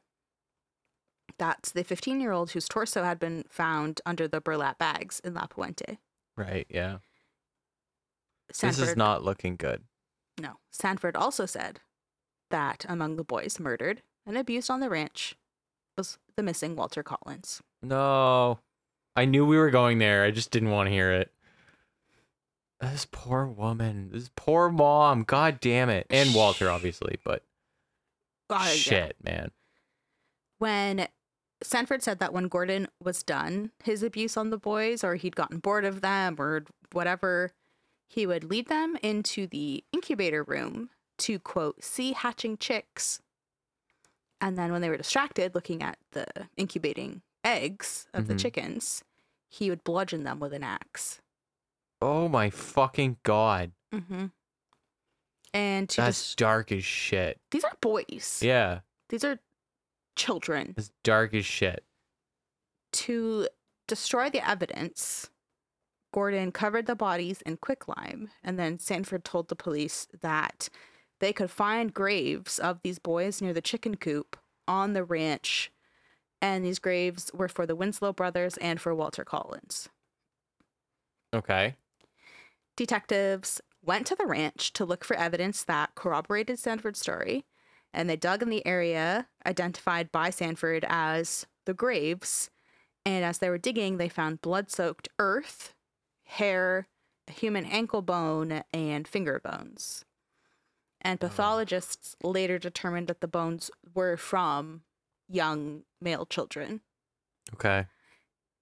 That's 1.38 1.70
the 1.70 1.84
15 1.84 2.20
year 2.20 2.32
old 2.32 2.50
whose 2.50 2.68
torso 2.68 3.04
had 3.04 3.20
been 3.20 3.44
found 3.48 4.00
under 4.04 4.26
the 4.26 4.40
burlap 4.40 4.78
bags 4.78 5.20
in 5.20 5.34
La 5.34 5.46
Puente. 5.46 5.98
right. 6.36 6.66
Yeah. 6.68 6.98
Sanford, 8.50 8.82
This 8.82 8.88
is 8.90 8.96
not 8.96 9.22
looking 9.24 9.54
good. 9.56 9.84
no. 10.38 10.58
Sanford 10.72 11.16
also 11.16 11.46
said 11.46 11.80
that 12.50 12.84
among 12.88 13.14
the 13.16 13.24
boys 13.24 13.60
murdered 13.60 14.02
and 14.26 14.36
abused 14.36 14.68
on 14.70 14.80
the 14.80 14.90
ranch 14.90 15.36
was 15.96 16.18
the 16.36 16.42
missing 16.42 16.76
Walter 16.76 17.02
Collins. 17.02 17.62
No. 17.82 18.58
I 19.16 19.24
knew 19.26 19.46
we 19.46 19.56
were 19.56 19.70
going 19.70 19.98
there. 19.98 20.24
I 20.24 20.30
just 20.30 20.50
didn't 20.50 20.70
want 20.70 20.88
to 20.88 20.92
hear 20.92 21.12
it. 21.12 21.30
This 22.80 23.06
poor 23.10 23.46
woman. 23.46 24.10
This 24.12 24.30
poor 24.34 24.68
mom. 24.70 25.22
God 25.22 25.60
damn 25.60 25.88
it. 25.88 26.06
And 26.10 26.34
Walter, 26.34 26.68
obviously, 26.70 27.18
but 27.24 27.42
yeah. 28.50 28.64
shit, 28.66 29.16
man. 29.22 29.50
when 30.58 31.08
Sanford 31.62 32.02
said 32.02 32.18
that 32.18 32.32
when 32.32 32.48
Gordon 32.48 32.88
was 33.02 33.22
done 33.22 33.70
his 33.84 34.02
abuse 34.02 34.36
on 34.36 34.50
the 34.50 34.58
boys, 34.58 35.02
or 35.02 35.14
he'd 35.14 35.36
gotten 35.36 35.58
bored 35.58 35.84
of 35.84 36.00
them, 36.00 36.36
or 36.38 36.64
whatever, 36.92 37.52
he 38.08 38.26
would 38.26 38.44
lead 38.44 38.68
them 38.68 38.96
into 39.02 39.46
the 39.46 39.82
incubator 39.92 40.42
room 40.42 40.90
to 41.18 41.38
quote, 41.38 41.82
see 41.82 42.12
hatching 42.12 42.56
chicks. 42.58 43.20
And 44.44 44.58
then 44.58 44.72
when 44.72 44.82
they 44.82 44.90
were 44.90 44.98
distracted 44.98 45.54
looking 45.54 45.82
at 45.82 45.96
the 46.12 46.26
incubating 46.58 47.22
eggs 47.42 48.06
of 48.12 48.26
the 48.26 48.34
Mhm. 48.34 48.40
chickens, 48.40 49.02
he 49.48 49.70
would 49.70 49.82
bludgeon 49.84 50.24
them 50.24 50.38
with 50.38 50.52
an 50.52 50.62
axe. 50.62 51.22
Oh 52.02 52.28
my 52.28 52.50
fucking 52.50 53.16
god. 53.22 53.72
Mm-hmm. 53.90 54.26
And 55.54 55.88
to 55.88 55.96
That's 56.02 56.18
just, 56.22 56.36
dark 56.38 56.70
as 56.72 56.84
shit. 56.84 57.40
these 57.52 57.64
are 57.64 57.72
boys. 57.80 58.40
Yeah. 58.42 58.80
These 59.08 59.24
are 59.24 59.38
children. 60.14 60.74
It's 60.76 60.90
dark 61.02 61.32
as 61.32 61.46
shit. 61.46 61.82
to 62.92 63.48
destroy 63.88 64.28
the 64.30 64.46
evidence, 64.48 65.28
Gordon 66.12 66.52
covered 66.52 66.86
the 66.86 66.94
bodies 66.94 67.40
in 67.42 67.56
quicklime, 67.56 68.30
and 68.42 68.56
then 68.58 68.78
Sanford 68.78 69.24
told 69.24 69.48
the 69.48 69.56
police 69.56 70.06
that 70.20 70.68
they 71.20 71.32
could 71.32 71.50
find 71.50 71.94
graves 71.94 72.58
of 72.58 72.80
these 72.82 72.98
boys 72.98 73.40
near 73.40 73.52
the 73.52 73.60
chicken 73.60 73.96
coop 73.96 74.36
on 74.66 74.92
the 74.92 75.04
ranch, 75.04 75.70
and 76.40 76.64
these 76.64 76.78
graves 76.78 77.30
were 77.32 77.48
for 77.48 77.66
the 77.66 77.76
Winslow 77.76 78.12
brothers 78.12 78.56
and 78.58 78.80
for 78.80 78.94
Walter 78.94 79.24
Collins. 79.24 79.88
Okay. 81.34 81.74
Detectives 82.76 83.60
went 83.84 84.06
to 84.06 84.14
the 84.14 84.26
ranch 84.26 84.72
to 84.72 84.84
look 84.84 85.04
for 85.04 85.16
evidence 85.16 85.64
that 85.64 85.94
corroborated 85.94 86.58
Sanford's 86.58 87.00
story, 87.00 87.44
and 87.92 88.08
they 88.08 88.16
dug 88.16 88.42
in 88.42 88.50
the 88.50 88.66
area 88.66 89.28
identified 89.46 90.10
by 90.10 90.30
Sanford 90.30 90.84
as 90.88 91.46
the 91.66 91.74
graves. 91.74 92.50
And 93.06 93.24
as 93.24 93.38
they 93.38 93.50
were 93.50 93.58
digging, 93.58 93.98
they 93.98 94.08
found 94.08 94.40
blood 94.40 94.70
soaked 94.70 95.08
earth, 95.18 95.74
hair, 96.24 96.88
a 97.28 97.32
human 97.32 97.64
ankle 97.66 98.02
bone, 98.02 98.64
and 98.72 99.06
finger 99.06 99.40
bones. 99.44 100.04
And 101.04 101.18
Oh. 101.22 101.28
pathologists 101.28 102.16
later 102.22 102.58
determined 102.58 103.08
that 103.08 103.20
the 103.20 103.28
bones 103.28 103.70
were 103.94 104.16
from 104.16 104.82
young 105.28 105.84
male 106.00 106.24
children. 106.26 106.80
Okay. 107.52 107.86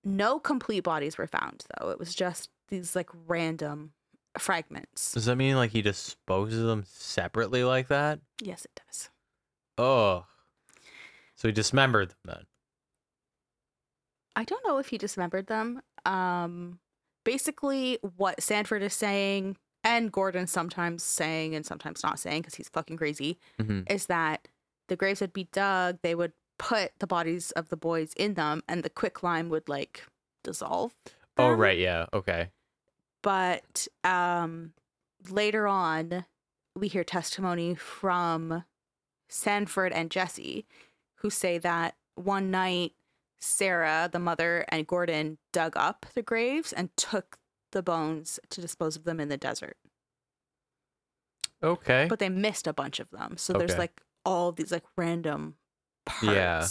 No 0.05 0.41
complete 0.41 0.81
bodies 0.81 1.17
were 1.17 1.29
found, 1.29 1.65
though. 1.79 1.91
It 1.91 1.99
was 1.99 2.15
just 2.15 2.51
these 2.69 2.97
like 2.97 3.11
random 3.27 3.93
fragments. 4.39 5.13
Does 5.13 5.27
that 5.27 5.37
mean 5.37 5.55
like 5.57 5.71
he 5.71 5.83
disposes 5.83 6.65
them 6.65 6.85
separately 6.87 7.63
like 7.63 7.87
that? 7.89 8.19
Yes, 8.41 8.65
it 8.65 8.81
does. 8.87 9.11
Oh. 9.79 10.27
So 11.37 11.47
he 11.49 11.53
dismembered 11.53 12.11
them 12.11 12.19
then. 12.25 12.47
I 14.35 14.45
don't 14.45 14.65
know 14.67 14.79
if 14.79 14.89
he 14.89 14.99
dismembered 14.99 15.47
them. 15.47 15.83
Um, 16.07 16.79
basically, 17.25 17.99
what 18.17 18.43
Sanford 18.43 18.83
is 18.83 18.95
saying, 18.95 19.57
and 19.85 20.13
Gordon 20.13 20.47
sometimes 20.47 21.03
saying 21.03 21.55
and 21.55 21.65
sometimes 21.67 22.03
not 22.03 22.19
saying 22.19 22.43
because 22.43 22.55
he's 22.55 22.69
fucking 22.69 22.97
crazy, 22.97 23.39
Mhm. 23.59 23.91
is 23.91 24.07
that 24.07 24.49
the 24.89 24.97
graves 24.97 25.21
would 25.21 25.33
be 25.33 25.45
dug, 25.45 25.99
they 26.03 26.15
would 26.15 26.33
put 26.59 26.93
the 26.99 27.07
bodies 27.07 27.51
of 27.53 27.69
the 27.69 27.77
boys 27.77 28.13
in 28.15 28.35
them, 28.35 28.63
and 28.69 28.83
the 28.83 28.91
quicklime 28.91 29.49
would 29.49 29.69
like 29.69 30.05
dissolve. 30.45 30.95
Oh 31.39 31.51
right, 31.53 31.79
yeah. 31.79 32.07
Okay. 32.13 32.51
But 33.23 33.87
um, 34.05 34.75
later 35.29 35.67
on, 35.67 36.27
we 36.77 36.89
hear 36.89 37.05
testimony 37.05 37.75
from 37.75 38.65
Sanford 39.29 39.93
and 39.93 40.11
Jessie, 40.11 40.67
who 41.17 41.31
say 41.31 41.59
that 41.59 41.97
one 42.17 42.51
night 42.51 42.93
Sarah, 43.41 44.09
the 44.13 44.19
mother, 44.21 44.65
and 44.69 44.87
Gordon 44.87 45.39
dug 45.53 45.77
up 45.77 46.07
the 46.15 46.23
graves 46.23 46.73
and 46.73 46.97
took 46.97 47.39
the 47.73 47.83
bones 47.83 48.39
to 48.51 48.61
dispose 48.61 48.97
of 48.97 49.05
them 49.05 49.21
in 49.21 49.29
the 49.29 49.37
desert. 49.37 49.77
Okay. 51.63 52.07
But 52.09 52.19
they 52.19 52.29
missed 52.29 52.67
a 52.67 52.73
bunch 52.73 53.01
of 53.01 53.11
them. 53.11 53.37
So 53.37 53.53
there's 53.53 53.79
like 53.79 54.01
all 54.25 54.53
these 54.53 54.73
like 54.73 54.85
random 54.97 55.57
parts. 56.07 56.25
Yeah. 56.27 56.67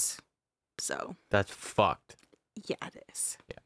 So 0.79 1.15
That's 1.29 1.51
fucked. 1.51 2.15
yeah, 2.67 2.75
it 2.85 3.03
is. 3.11 3.37
Yeah. 3.47 3.57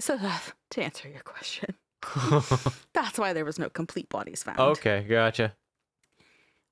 So 0.00 0.16
uh, 0.20 0.38
to 0.70 0.82
answer 0.82 1.08
your 1.08 1.20
question, 1.20 1.74
that's 2.94 3.18
why 3.18 3.32
there 3.32 3.44
was 3.44 3.58
no 3.58 3.68
complete 3.68 4.08
bodies 4.08 4.42
found. 4.42 4.58
okay, 4.58 5.04
gotcha. 5.08 5.54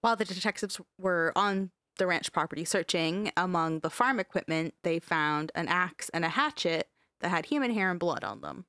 While 0.01 0.17
the 0.17 0.25
detectives 0.25 0.81
were 0.99 1.33
on 1.37 1.71
the 1.99 2.07
ranch 2.07 2.33
property 2.33 2.65
searching 2.65 3.31
among 3.37 3.81
the 3.81 3.91
farm 3.91 4.19
equipment, 4.19 4.75
they 4.83 4.99
found 4.99 5.53
an 5.55 5.69
axe 5.69 6.09
and 6.15 6.25
a 6.25 6.31
hatchet 6.31 6.89
that 7.21 7.29
had 7.29 7.47
human 7.47 7.71
hair 7.71 7.91
and 7.91 8.01
blood 8.01 8.25
on 8.25 8.41
them. 8.41 8.65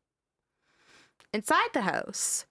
Inside 1.33 1.69
the 1.73 1.81
house, 1.81 2.45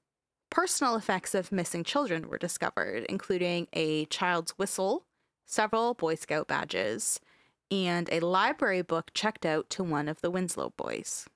personal 0.51 0.97
effects 0.97 1.35
of 1.35 1.53
missing 1.53 1.85
children 1.85 2.29
were 2.29 2.39
discovered, 2.39 3.05
including 3.11 3.69
a 3.75 4.07
child's 4.07 4.53
whistle, 4.53 5.05
several 5.45 5.93
Boy 5.93 6.15
Scout 6.15 6.49
badges, 6.49 7.21
and 7.71 8.09
a 8.11 8.21
library 8.21 8.81
book 8.83 9.11
checked 9.13 9.45
out 9.45 9.69
to 9.71 9.85
one 9.85 10.09
of 10.09 10.23
the 10.23 10.31
Winslow 10.31 10.73
boys. 10.77 11.27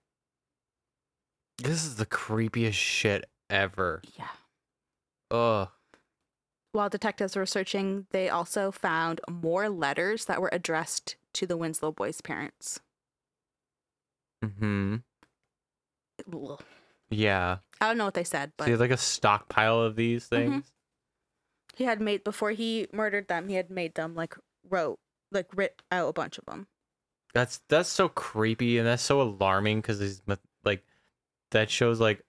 This 1.58 1.84
is 1.84 1.96
the 1.96 2.06
creepiest 2.06 2.72
shit 2.72 3.26
ever. 3.50 4.02
Yeah. 4.18 4.28
Ugh. 5.30 5.68
While 6.72 6.88
detectives 6.88 7.36
were 7.36 7.46
searching, 7.46 8.06
they 8.10 8.28
also 8.28 8.72
found 8.72 9.20
more 9.30 9.68
letters 9.68 10.24
that 10.24 10.40
were 10.40 10.50
addressed 10.50 11.16
to 11.34 11.46
the 11.46 11.56
Winslow 11.56 11.92
boys' 11.92 12.20
parents. 12.20 12.80
Hmm. 14.42 14.96
Yeah. 17.14 17.58
I 17.80 17.88
don't 17.88 17.98
know 17.98 18.04
what 18.06 18.14
they 18.14 18.24
said, 18.24 18.52
but 18.56 18.64
So 18.64 18.68
you 18.68 18.72
have 18.72 18.80
like 18.80 18.90
a 18.90 18.96
stockpile 18.96 19.80
of 19.80 19.96
these 19.96 20.24
Mhm. 20.26 20.28
things. 20.28 20.72
he 21.76 21.84
had 21.84 22.00
made 22.00 22.22
before 22.22 22.52
he 22.52 22.86
murdered 22.92 23.26
them. 23.28 23.48
He 23.48 23.56
had 23.56 23.68
made 23.70 23.94
them 23.94 24.14
like 24.14 24.36
wrote 24.68 24.98
like 25.32 25.48
writ 25.54 25.82
out 25.90 26.08
a 26.08 26.12
bunch 26.12 26.38
of 26.38 26.44
them. 26.46 26.68
That's 27.34 27.60
that's 27.68 27.88
so 27.88 28.08
creepy 28.08 28.78
and 28.78 28.86
that's 28.86 29.02
so 29.02 29.20
alarming 29.20 29.80
because 29.80 29.98
he's 29.98 30.22
meth- 30.26 30.46
like 30.62 30.84
that 31.50 31.68
shows 31.70 31.98
like 32.00 32.24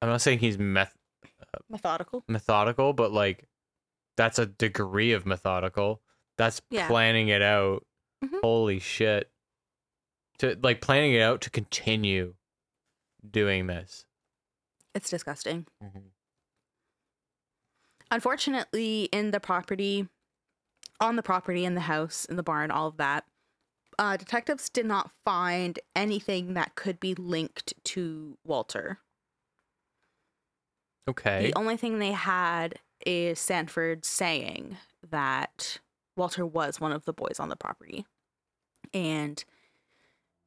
I'm 0.00 0.08
not 0.08 0.22
saying 0.22 0.38
he's 0.38 0.58
meth 0.58 0.96
Methodical. 1.68 2.24
methodical, 2.26 2.92
but 2.94 3.12
like 3.12 3.46
that's 4.16 4.38
a 4.38 4.46
degree 4.46 5.12
of 5.12 5.26
methodical. 5.26 6.00
That's 6.38 6.62
Yeah. 6.70 6.86
planning 6.88 7.28
it 7.28 7.42
out. 7.42 7.86
Mhm. 8.24 8.40
Holy 8.40 8.78
shit. 8.78 9.30
To 10.38 10.58
like 10.62 10.80
planning 10.80 11.12
it 11.12 11.20
out 11.20 11.42
to 11.42 11.50
continue 11.50 12.34
doing 13.30 13.66
this. 13.66 14.06
It's 14.94 15.10
disgusting. 15.10 15.66
Mm-hmm. 15.82 15.98
Unfortunately, 18.10 19.08
in 19.12 19.30
the 19.30 19.40
property, 19.40 20.08
on 21.00 21.16
the 21.16 21.22
property, 21.22 21.64
in 21.64 21.74
the 21.74 21.82
house, 21.82 22.24
in 22.24 22.36
the 22.36 22.42
barn, 22.42 22.70
all 22.70 22.88
of 22.88 22.96
that, 22.96 23.24
uh, 23.98 24.16
detectives 24.16 24.68
did 24.68 24.86
not 24.86 25.10
find 25.24 25.78
anything 25.94 26.54
that 26.54 26.74
could 26.74 26.98
be 26.98 27.14
linked 27.14 27.74
to 27.84 28.36
Walter. 28.44 28.98
Okay. 31.08 31.46
The 31.46 31.58
only 31.58 31.76
thing 31.76 31.98
they 31.98 32.12
had 32.12 32.78
is 33.06 33.38
Sanford 33.38 34.04
saying 34.04 34.76
that 35.08 35.78
Walter 36.16 36.46
was 36.46 36.80
one 36.80 36.92
of 36.92 37.04
the 37.04 37.12
boys 37.12 37.38
on 37.38 37.48
the 37.48 37.56
property. 37.56 38.06
And 38.92 39.42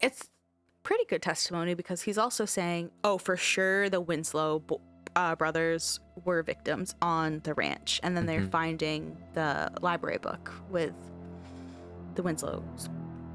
it's 0.02 0.30
pretty 0.84 1.06
good 1.06 1.22
testimony 1.22 1.74
because 1.74 2.02
he's 2.02 2.18
also 2.18 2.46
saying, 2.46 2.92
oh, 3.04 3.18
for 3.18 3.38
sure 3.38 3.90
the 3.90 4.02
Winslow 4.02 4.64
uh, 5.16 5.36
brothers 5.36 6.00
were 6.26 6.42
victims 6.44 6.96
on 7.02 7.40
the 7.44 7.54
ranch. 7.54 8.00
And 8.04 8.18
then 8.18 8.26
they're 8.26 8.42
Mhm. 8.42 8.52
finding 8.52 9.18
the 9.34 9.72
library 9.82 10.18
book 10.18 10.52
with 10.70 10.94
the 12.16 12.24
Winslow 12.24 12.64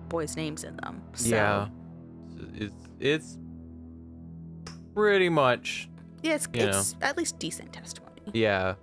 boys' 0.09 0.37
names 0.37 0.65
in 0.65 0.77
them. 0.77 1.03
So, 1.15 1.29
Yeah. 1.29 1.69
It's 2.55 2.75
it's 3.01 3.39
pretty 4.95 5.29
much 5.29 5.89
Yeah, 6.23 6.35
it's, 6.35 6.49
it's 6.53 6.97
at 7.01 7.17
least 7.17 7.39
decent 7.39 7.73
testimony. 7.73 8.23
yeah. 8.33 8.75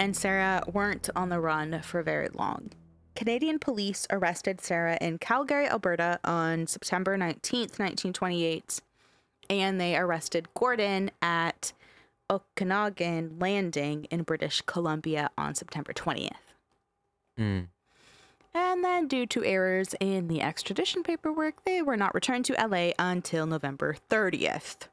And 0.00 0.16
Sarah 0.16 0.62
weren't 0.72 1.10
on 1.14 1.28
the 1.28 1.38
run 1.38 1.82
for 1.82 2.02
very 2.02 2.28
long. 2.32 2.70
Canadian 3.14 3.58
police 3.58 4.06
arrested 4.10 4.62
Sarah 4.62 4.96
in 4.98 5.18
Calgary, 5.18 5.68
Alberta 5.68 6.18
on 6.24 6.66
September 6.66 7.18
19th, 7.18 7.78
1928, 7.78 8.80
and 9.50 9.78
they 9.78 9.94
arrested 9.94 10.48
Gordon 10.54 11.10
at 11.20 11.74
Okanagan 12.30 13.36
Landing 13.38 14.04
in 14.04 14.22
British 14.22 14.62
Columbia 14.62 15.28
on 15.36 15.54
September 15.54 15.92
20th. 15.92 16.30
Mm. 17.38 17.66
And 18.54 18.82
then, 18.82 19.06
due 19.06 19.26
to 19.26 19.44
errors 19.44 19.94
in 20.00 20.28
the 20.28 20.40
extradition 20.40 21.02
paperwork, 21.02 21.62
they 21.64 21.82
were 21.82 21.96
not 21.98 22.14
returned 22.14 22.46
to 22.46 22.54
LA 22.54 22.92
until 22.98 23.44
November 23.44 23.96
30th. 24.08 24.88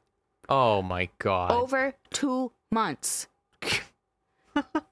Oh 0.50 0.82
my 0.82 1.08
god. 1.18 1.50
Over 1.50 1.94
two 2.10 2.52
months. 2.70 3.26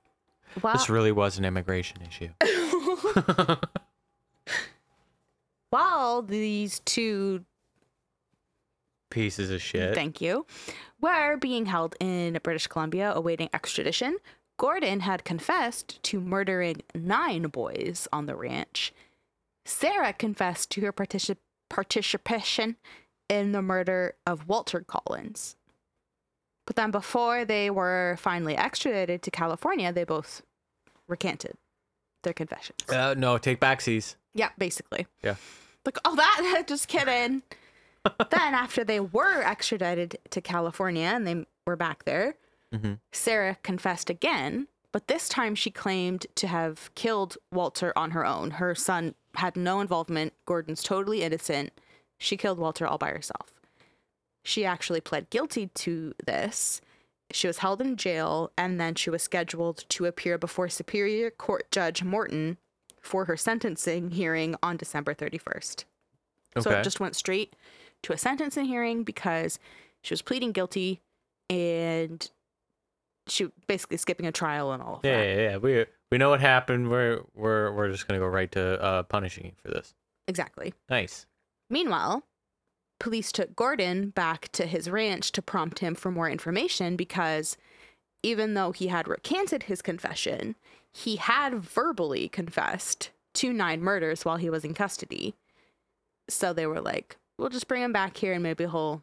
wow. 0.62 0.72
This 0.72 0.88
really 0.88 1.12
was 1.12 1.38
an 1.38 1.44
immigration 1.44 1.98
issue. 2.02 2.28
While 5.70 6.22
these 6.22 6.80
two, 6.80 7.44
Pieces 9.10 9.50
of 9.50 9.62
shit. 9.62 9.94
thank 9.94 10.20
you, 10.20 10.46
were 11.00 11.36
being 11.36 11.66
held 11.66 11.94
in 12.00 12.38
British 12.42 12.66
Columbia 12.66 13.12
awaiting 13.14 13.48
extradition, 13.52 14.16
Gordon 14.58 15.00
had 15.00 15.24
confessed 15.24 16.02
to 16.04 16.20
murdering 16.20 16.82
nine 16.94 17.42
boys 17.44 18.08
on 18.12 18.26
the 18.26 18.36
ranch. 18.36 18.92
Sarah 19.64 20.12
confessed 20.12 20.70
to 20.70 20.80
her 20.82 20.92
particip- 20.92 21.36
participation 21.68 22.76
in 23.28 23.52
the 23.52 23.62
murder 23.62 24.14
of 24.26 24.48
Walter 24.48 24.80
Collins. 24.80 25.56
But 26.66 26.76
then, 26.76 26.90
before 26.90 27.44
they 27.44 27.70
were 27.70 28.16
finally 28.18 28.56
extradited 28.56 29.22
to 29.22 29.30
California, 29.30 29.92
they 29.92 30.04
both 30.04 30.42
recanted 31.08 31.56
their 32.24 32.32
confessions. 32.32 32.80
Uh, 32.88 33.14
no, 33.14 33.38
take 33.38 33.60
backsies. 33.60 34.16
Yeah, 34.34 34.50
basically. 34.58 35.06
Yeah. 35.22 35.36
Like, 35.84 35.98
oh, 36.04 36.16
that, 36.16 36.64
just 36.68 36.88
kidding. 36.88 37.42
then, 38.30 38.54
after 38.54 38.84
they 38.84 39.00
were 39.00 39.42
extradited 39.42 40.18
to 40.30 40.40
California 40.40 41.06
and 41.06 41.26
they 41.26 41.46
were 41.66 41.76
back 41.76 42.04
there, 42.04 42.36
Mm-hmm. 42.74 42.94
Sarah 43.12 43.56
confessed 43.62 44.10
again, 44.10 44.68
but 44.92 45.08
this 45.08 45.28
time 45.28 45.54
she 45.54 45.70
claimed 45.70 46.26
to 46.36 46.46
have 46.46 46.90
killed 46.94 47.36
Walter 47.52 47.92
on 47.96 48.10
her 48.12 48.24
own. 48.24 48.52
Her 48.52 48.74
son 48.74 49.14
had 49.34 49.56
no 49.56 49.80
involvement. 49.80 50.32
Gordon's 50.46 50.82
totally 50.82 51.22
innocent. 51.22 51.72
She 52.18 52.36
killed 52.36 52.58
Walter 52.58 52.86
all 52.86 52.98
by 52.98 53.10
herself. 53.10 53.52
She 54.46 54.64
actually 54.64 55.00
pled 55.00 55.28
guilty 55.28 55.66
to 55.74 56.14
this. 56.24 56.80
She 57.32 57.48
was 57.48 57.58
held 57.58 57.80
in 57.80 57.96
jail 57.96 58.52
and 58.56 58.80
then 58.80 58.94
she 58.94 59.10
was 59.10 59.20
scheduled 59.22 59.84
to 59.88 60.04
appear 60.04 60.38
before 60.38 60.68
Superior 60.68 61.30
Court 61.30 61.68
Judge 61.72 62.04
Morton 62.04 62.56
for 63.00 63.24
her 63.24 63.36
sentencing 63.36 64.12
hearing 64.12 64.54
on 64.62 64.76
December 64.76 65.14
31st. 65.14 65.84
Okay. 66.56 66.62
So 66.62 66.70
it 66.70 66.84
just 66.84 67.00
went 67.00 67.16
straight 67.16 67.56
to 68.04 68.12
a 68.12 68.16
sentencing 68.18 68.66
hearing 68.66 69.02
because 69.02 69.58
she 70.04 70.12
was 70.12 70.22
pleading 70.22 70.52
guilty 70.52 71.00
and 71.50 72.30
she 73.26 73.48
basically 73.66 73.96
skipping 73.96 74.26
a 74.26 74.32
trial 74.32 74.70
and 74.70 74.80
all 74.80 74.96
of 74.98 75.04
Yeah, 75.04 75.18
that. 75.18 75.26
yeah, 75.26 75.50
yeah. 75.50 75.56
We 75.56 75.86
we 76.12 76.18
know 76.18 76.30
what 76.30 76.40
happened. 76.40 76.88
We're 76.88 77.22
we're 77.34 77.72
we're 77.72 77.90
just 77.90 78.06
gonna 78.06 78.20
go 78.20 78.26
right 78.28 78.52
to 78.52 78.80
uh, 78.80 79.02
punishing 79.02 79.46
you 79.46 79.52
for 79.60 79.68
this. 79.72 79.92
Exactly. 80.28 80.72
Nice. 80.88 81.26
Meanwhile, 81.68 82.22
police 82.98 83.32
took 83.32 83.54
Gordon 83.56 84.10
back 84.10 84.50
to 84.52 84.66
his 84.66 84.90
ranch 84.90 85.32
to 85.32 85.42
prompt 85.42 85.80
him 85.80 85.94
for 85.94 86.10
more 86.10 86.28
information 86.28 86.96
because 86.96 87.56
even 88.22 88.54
though 88.54 88.72
he 88.72 88.88
had 88.88 89.08
recanted 89.08 89.64
his 89.64 89.82
confession, 89.82 90.56
he 90.92 91.16
had 91.16 91.54
verbally 91.54 92.28
confessed 92.28 93.10
to 93.34 93.52
nine 93.52 93.82
murders 93.82 94.24
while 94.24 94.36
he 94.36 94.50
was 94.50 94.64
in 94.64 94.74
custody. 94.74 95.34
So 96.28 96.52
they 96.52 96.66
were 96.66 96.80
like, 96.80 97.16
we'll 97.38 97.50
just 97.50 97.68
bring 97.68 97.82
him 97.82 97.92
back 97.92 98.16
here 98.16 98.32
and 98.32 98.42
maybe 98.42 98.64
he'll 98.64 99.02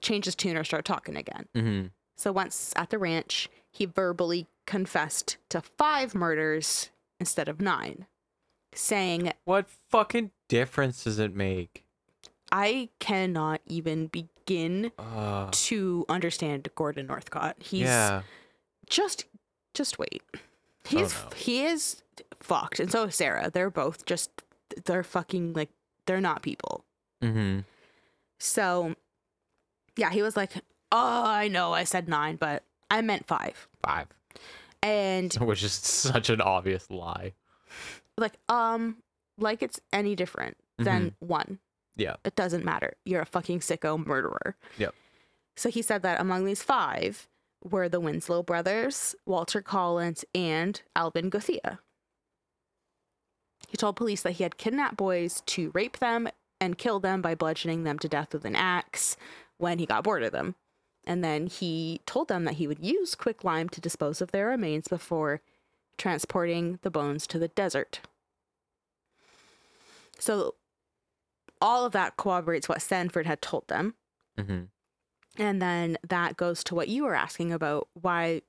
change 0.00 0.24
his 0.24 0.34
tune 0.34 0.56
or 0.56 0.64
start 0.64 0.84
talking 0.84 1.16
again. 1.16 1.46
Mm-hmm. 1.54 1.86
So 2.16 2.32
once 2.32 2.72
at 2.76 2.90
the 2.90 2.98
ranch, 2.98 3.48
he 3.70 3.86
verbally 3.86 4.46
confessed 4.66 5.36
to 5.50 5.60
five 5.60 6.14
murders 6.14 6.90
instead 7.20 7.48
of 7.48 7.60
nine, 7.60 8.06
saying, 8.74 9.32
What 9.44 9.68
fucking 9.90 10.30
difference 10.48 11.04
does 11.04 11.18
it 11.18 11.34
make? 11.34 11.83
I 12.52 12.90
cannot 12.98 13.60
even 13.66 14.06
begin 14.08 14.92
Uh, 14.98 15.48
to 15.50 16.04
understand 16.08 16.68
Gordon 16.74 17.06
Northcott. 17.06 17.56
He's 17.58 17.86
yeah. 17.86 18.22
just 18.88 19.24
just 19.72 19.98
wait. 19.98 20.22
He's 20.86 21.14
no. 21.14 21.30
he 21.34 21.64
is 21.64 22.02
fucked, 22.40 22.78
and 22.78 22.92
so 22.92 23.04
is 23.04 23.14
Sarah. 23.14 23.50
They're 23.50 23.70
both 23.70 24.04
just 24.04 24.30
they're 24.84 25.02
fucking 25.02 25.54
like 25.54 25.70
they're 26.06 26.20
not 26.20 26.42
people. 26.42 26.84
Mm-hmm. 27.22 27.60
So 28.38 28.94
yeah, 29.96 30.10
he 30.10 30.22
was 30.22 30.36
like, 30.36 30.52
"Oh, 30.92 31.24
I 31.24 31.48
know, 31.48 31.72
I 31.72 31.84
said 31.84 32.08
nine, 32.08 32.36
but 32.36 32.62
I 32.90 33.00
meant 33.00 33.26
five. 33.26 33.66
Five. 33.82 34.08
And 34.82 35.32
Which 35.40 35.62
is 35.62 35.72
such 35.72 36.28
an 36.28 36.40
obvious 36.40 36.90
lie. 36.90 37.32
like, 38.18 38.34
um, 38.48 38.98
like 39.38 39.62
it's 39.62 39.80
any 39.92 40.14
different 40.14 40.56
than 40.78 41.14
one. 41.20 41.58
Yeah. 41.96 42.16
It 42.24 42.36
doesn't 42.36 42.64
matter. 42.64 42.94
You're 43.04 43.22
a 43.22 43.26
fucking 43.26 43.60
sicko 43.60 44.04
murderer. 44.04 44.56
Yep. 44.78 44.94
So 45.56 45.70
he 45.70 45.82
said 45.82 46.02
that 46.02 46.20
among 46.20 46.44
these 46.44 46.62
five 46.62 47.28
were 47.62 47.88
the 47.88 48.00
Winslow 48.00 48.42
brothers, 48.42 49.14
Walter 49.24 49.62
Collins, 49.62 50.24
and 50.34 50.80
Alvin 50.96 51.30
Gothea. 51.30 51.78
He 53.68 53.76
told 53.76 53.96
police 53.96 54.22
that 54.22 54.32
he 54.32 54.42
had 54.42 54.58
kidnapped 54.58 54.96
boys 54.96 55.42
to 55.46 55.70
rape 55.74 55.98
them 55.98 56.28
and 56.60 56.78
kill 56.78 57.00
them 57.00 57.22
by 57.22 57.34
bludgeoning 57.34 57.84
them 57.84 57.98
to 58.00 58.08
death 58.08 58.32
with 58.32 58.44
an 58.44 58.56
axe 58.56 59.16
when 59.58 59.78
he 59.78 59.86
got 59.86 60.04
bored 60.04 60.22
of 60.22 60.32
them. 60.32 60.54
And 61.06 61.22
then 61.22 61.46
he 61.46 62.00
told 62.06 62.28
them 62.28 62.44
that 62.44 62.54
he 62.54 62.66
would 62.66 62.84
use 62.84 63.14
quicklime 63.14 63.68
to 63.70 63.80
dispose 63.80 64.20
of 64.20 64.32
their 64.32 64.48
remains 64.48 64.88
before 64.88 65.40
transporting 65.98 66.78
the 66.82 66.90
bones 66.90 67.26
to 67.28 67.38
the 67.38 67.48
desert. 67.48 68.00
So 70.18 70.54
all 71.60 71.84
of 71.86 71.92
that 71.92 72.16
corroborates 72.16 72.68
what 72.68 72.82
Sanford 72.82 73.26
had 73.26 73.40
told 73.42 73.66
them. 73.68 73.94
Mm-hmm. 74.38 74.62
And 75.36 75.60
then 75.62 75.98
that 76.08 76.36
goes 76.36 76.62
to 76.64 76.74
what 76.74 76.88
you 76.88 77.04
were 77.04 77.14
asking 77.14 77.52
about 77.52 77.88
why 77.94 78.42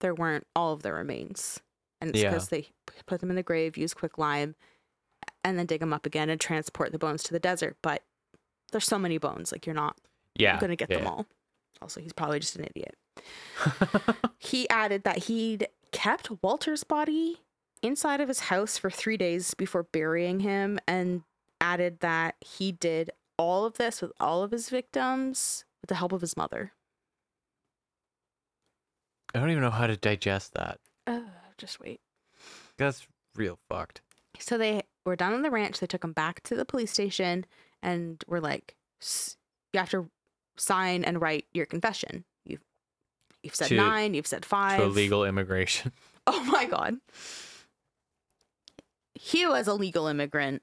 there 0.00 0.14
weren't 0.14 0.46
all 0.56 0.72
of 0.72 0.82
the 0.82 0.92
remains. 0.92 1.60
And 2.00 2.10
it's 2.10 2.20
Yeah. 2.22 2.30
because 2.30 2.48
they 2.48 2.68
put 3.06 3.20
them 3.20 3.30
in 3.30 3.36
the 3.36 3.42
grave, 3.42 3.76
use 3.76 3.94
quicklime, 3.94 4.54
and 5.42 5.58
then 5.58 5.66
dig 5.66 5.80
them 5.80 5.92
up 5.92 6.06
again 6.06 6.28
and 6.30 6.40
transport 6.40 6.92
the 6.92 6.98
bones 6.98 7.22
to 7.24 7.32
the 7.32 7.38
desert. 7.38 7.76
But 7.82 8.02
there's 8.72 8.86
so 8.86 8.98
many 8.98 9.18
bones, 9.18 9.52
like 9.52 9.66
you're 9.66 9.74
not 9.74 9.96
Yeah. 10.34 10.58
going 10.58 10.70
to 10.70 10.76
get 10.76 10.88
them 10.88 11.06
all. 11.06 11.26
Also, 11.80 12.00
he's 12.00 12.12
probably 12.12 12.40
just 12.40 12.56
an 12.56 12.64
idiot. 12.64 12.96
he 14.38 14.68
added 14.70 15.04
that 15.04 15.24
he'd 15.24 15.68
kept 15.92 16.30
Walter's 16.42 16.82
body 16.84 17.40
inside 17.82 18.20
of 18.20 18.28
his 18.28 18.40
house 18.40 18.76
for 18.78 18.90
three 18.90 19.16
days 19.16 19.54
before 19.54 19.82
burying 19.84 20.40
him 20.40 20.78
and 20.88 21.22
added 21.64 22.00
that 22.00 22.34
he 22.40 22.70
did 22.72 23.10
all 23.38 23.64
of 23.64 23.74
this 23.78 24.02
with 24.02 24.12
all 24.20 24.42
of 24.42 24.50
his 24.50 24.68
victims 24.68 25.64
with 25.80 25.88
the 25.88 25.94
help 25.96 26.12
of 26.12 26.20
his 26.20 26.36
mother. 26.36 26.72
I 29.34 29.40
don't 29.40 29.50
even 29.50 29.62
know 29.62 29.70
how 29.70 29.86
to 29.86 29.96
digest 29.96 30.52
that. 30.54 30.78
Uh, 31.06 31.20
just 31.58 31.80
wait. 31.80 32.00
That's 32.78 33.06
real 33.34 33.58
fucked. 33.68 34.00
So 34.38 34.58
they 34.58 34.82
were 35.04 35.16
down 35.16 35.32
on 35.32 35.42
the 35.42 35.50
ranch. 35.50 35.80
They 35.80 35.86
took 35.86 36.04
him 36.04 36.12
back 36.12 36.42
to 36.44 36.54
the 36.54 36.64
police 36.64 36.92
station 36.92 37.44
and 37.82 38.22
were 38.28 38.40
like, 38.40 38.76
"S- 39.00 39.36
"You 39.72 39.80
have 39.80 39.90
to 39.90 40.10
sign 40.56 41.02
and 41.04 41.20
write 41.20 41.46
your 41.52 41.66
confession. 41.66 42.24
You've 42.44 42.62
you've 43.42 43.54
said 43.54 43.68
To- 43.68 43.76
nine. 43.76 44.14
You've 44.14 44.26
said 44.26 44.44
five. 44.44 44.78
To 44.78 44.84
illegal 44.86 45.24
immigration. 45.24 45.92
Oh 46.26 46.42
my 46.44 46.64
god. 46.64 46.96
He 49.14 49.46
was 49.46 49.66
a 49.68 49.74
legal 49.74 50.06
immigrant 50.06 50.62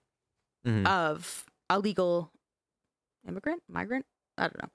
Mhm. 0.66 0.86
of 0.88 1.46
a 1.70 1.80
legal 1.80 2.32
immigrant, 3.28 3.64
migrant. 3.68 4.06
I 4.38 4.44
don't 4.44 4.62
know. 4.62 4.70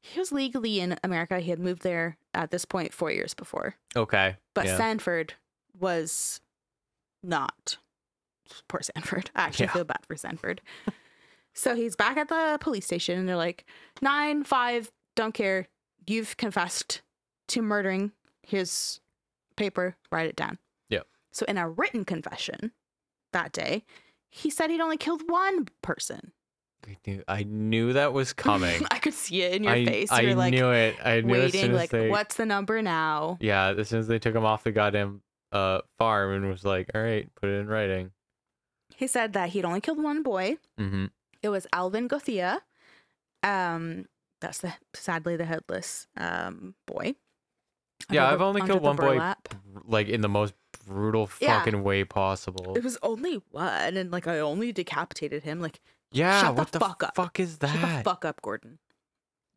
He 0.00 0.18
was 0.18 0.32
legally 0.32 0.80
in 0.80 0.96
America. 1.04 1.40
He 1.40 1.50
had 1.50 1.58
moved 1.58 1.82
there 1.82 2.16
at 2.32 2.50
this 2.50 2.64
point 2.64 2.94
four 2.94 3.10
years 3.10 3.34
before. 3.34 3.74
okay. 3.96 4.36
But 4.54 4.66
yeah. 4.66 4.76
Sanford 4.76 5.34
was 5.78 6.40
not. 7.22 7.76
Poor 8.68 8.80
Sanford. 8.82 9.30
I 9.34 9.42
actually 9.42 9.66
Yeah. 9.66 9.72
feel 9.72 9.84
bad 9.84 10.04
for 10.06 10.16
Sanford. 10.16 10.60
so 11.54 11.74
he's 11.74 11.96
back 11.96 12.16
at 12.16 12.28
the 12.28 12.58
police 12.60 12.86
station 12.86 13.18
and 13.18 13.28
they're 13.28 13.36
like, 13.36 13.64
nine, 14.00 14.44
five, 14.44 14.90
don't 15.16 15.34
care. 15.34 15.68
You've 16.06 16.36
confessed 16.36 17.02
to 17.48 17.62
murdering. 17.62 18.12
Here's 18.42 19.00
paper, 19.56 19.96
write 20.10 20.28
it 20.28 20.36
down. 20.36 20.58
Yep. 20.88 21.06
So 21.32 21.44
in 21.46 21.58
a 21.58 21.68
written 21.68 22.04
confession 22.04 22.72
that 23.32 23.52
day, 23.52 23.84
he 24.30 24.50
said 24.50 24.70
he'd 24.70 24.80
only 24.80 24.96
killed 24.96 25.22
one 25.28 25.68
person. 25.82 26.32
I 26.86 26.96
knew, 27.06 27.22
I 27.28 27.42
knew 27.42 27.92
that 27.92 28.12
was 28.12 28.32
coming. 28.32 28.86
I 28.90 28.98
could 28.98 29.12
see 29.12 29.42
it 29.42 29.54
in 29.54 29.64
your 29.64 29.74
I, 29.74 29.84
face. 29.84 30.10
I 30.10 30.22
You're 30.22 30.34
like 30.34 30.54
knew 30.54 30.70
it. 30.70 30.96
I 31.04 31.20
knew 31.20 31.32
waiting, 31.32 31.72
like, 31.72 31.90
they, 31.90 32.08
what's 32.08 32.36
the 32.36 32.46
number 32.46 32.80
now? 32.80 33.36
Yeah, 33.40 33.74
as 33.76 33.88
soon 33.88 34.00
as 34.00 34.06
they 34.06 34.18
took 34.18 34.34
him 34.34 34.44
off 34.44 34.64
the 34.64 34.72
goddamn 34.72 35.22
uh 35.52 35.80
farm 35.98 36.32
and 36.32 36.48
was 36.48 36.64
like, 36.64 36.90
"All 36.94 37.02
right, 37.02 37.28
put 37.34 37.50
it 37.50 37.54
in 37.54 37.66
writing." 37.66 38.12
He 38.96 39.06
said 39.06 39.32
that 39.34 39.50
he'd 39.50 39.64
only 39.64 39.80
killed 39.80 40.02
one 40.02 40.22
boy. 40.22 40.56
Mm-hmm. 40.78 41.06
It 41.42 41.48
was 41.48 41.66
Alvin 41.72 42.08
Gothea. 42.08 42.60
Um, 43.42 44.06
that's 44.40 44.58
the 44.58 44.74
sadly 44.94 45.36
the 45.36 45.44
headless 45.44 46.06
um 46.16 46.74
boy. 46.86 47.14
Yeah, 48.10 48.30
I've 48.30 48.40
only 48.40 48.62
killed 48.62 48.82
one 48.82 48.96
boy 48.96 49.14
burlap. 49.14 49.54
like 49.84 50.08
in 50.08 50.20
the 50.22 50.28
most 50.28 50.54
brutal 50.90 51.30
Yeah. 51.40 51.58
fucking 51.58 51.82
way 51.82 52.04
possible. 52.04 52.74
It 52.76 52.82
was 52.84 52.98
only 53.02 53.42
one, 53.50 53.96
and 53.96 54.10
like 54.10 54.26
I 54.26 54.38
only 54.40 54.72
decapitated 54.72 55.42
him. 55.44 55.60
Like 55.60 55.80
Yeah, 56.12 56.40
Shut 56.42 56.56
the 56.56 56.60
what 56.62 56.72
the, 56.72 56.80
fuck 56.80 57.02
up. 57.04 57.14
fuck 57.14 57.40
is 57.40 57.52
shut 57.52 57.60
the 57.60 57.66
that? 57.68 58.04
fuck 58.04 58.24
up, 58.24 58.42
Gordon. 58.42 58.78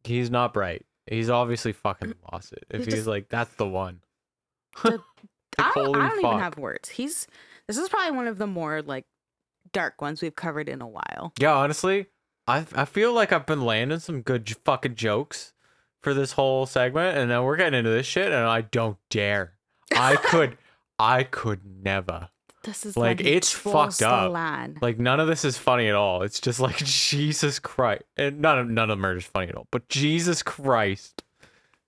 He's 0.04 0.30
not 0.30 0.54
bright. 0.54 0.86
He's 1.08 1.30
obviously 1.30 1.74
fucking 1.74 2.10
mm, 2.12 2.32
lost 2.32 2.54
it. 2.54 2.65
If 2.69 2.80
He 2.82 2.86
he's 2.86 2.93
just- 2.96 3.08
like, 3.08 3.30
that's 3.30 3.54
the 3.56 3.67
one. 3.67 4.02
I 4.84 4.89
Like, 4.89 5.00
don't, 5.58 5.86
holy 5.86 6.00
I 6.02 6.08
don't 6.10 6.19
even 6.19 6.32
fuck. 6.32 6.39
have 6.39 6.58
words. 6.58 6.89
He's 6.89 7.28
this 7.67 7.78
is 7.78 7.89
probably 7.89 8.15
one 8.15 8.28
of 8.28 8.38
the 8.38 8.48
more 8.48 8.82
like 8.82 9.06
dark 9.72 10.02
ones 10.02 10.22
we've 10.22 10.36
covered 10.36 10.67
in 10.69 10.82
a 10.82 10.88
while. 10.88 11.34
Yeah, 11.39 11.54
honestly, 11.54 12.08
I 12.48 12.65
I 12.76 12.86
feel 12.86 13.13
like 13.13 13.32
I've 13.32 13.46
been 13.46 13.62
landing 13.65 14.00
some 14.00 14.22
good 14.22 14.46
j- 14.46 14.56
fucking 14.65 14.96
jokes 14.96 15.54
for 16.02 16.13
this 16.13 16.34
whole 16.34 16.65
segment, 16.65 17.17
and 17.17 17.30
now 17.30 17.46
we're 17.46 17.56
getting 17.56 17.78
into 17.80 17.91
this 17.91 18.06
shit, 18.08 18.28
and 18.32 18.46
I 18.46 18.62
don't 18.62 18.98
dare. 19.10 19.54
I 19.96 20.15
could, 20.17 20.58
I 20.99 21.23
could 21.23 21.62
never. 21.65 22.29
This 22.63 22.86
is 22.86 22.95
Like, 22.95 23.19
it's 23.19 23.51
fucked 23.51 24.01
up. 24.01 24.32
line. 24.32 24.77
Like 24.82 24.97
none 24.97 25.19
of 25.19 25.27
this 25.27 25.43
is 25.43 25.58
funny 25.58 25.89
at 25.89 25.95
all. 25.95 26.21
It's 26.23 26.39
just 26.39 26.60
like 26.62 26.77
Jesus 26.86 27.60
Christ, 27.60 28.03
and 28.15 28.39
none 28.39 28.58
of 28.60 28.69
none 28.69 28.89
of 28.89 28.97
the 28.97 29.01
murder's 29.01 29.25
funny 29.25 29.47
at 29.49 29.56
all. 29.56 29.67
But 29.69 29.89
Jesus 29.89 30.41
Christ, 30.43 31.23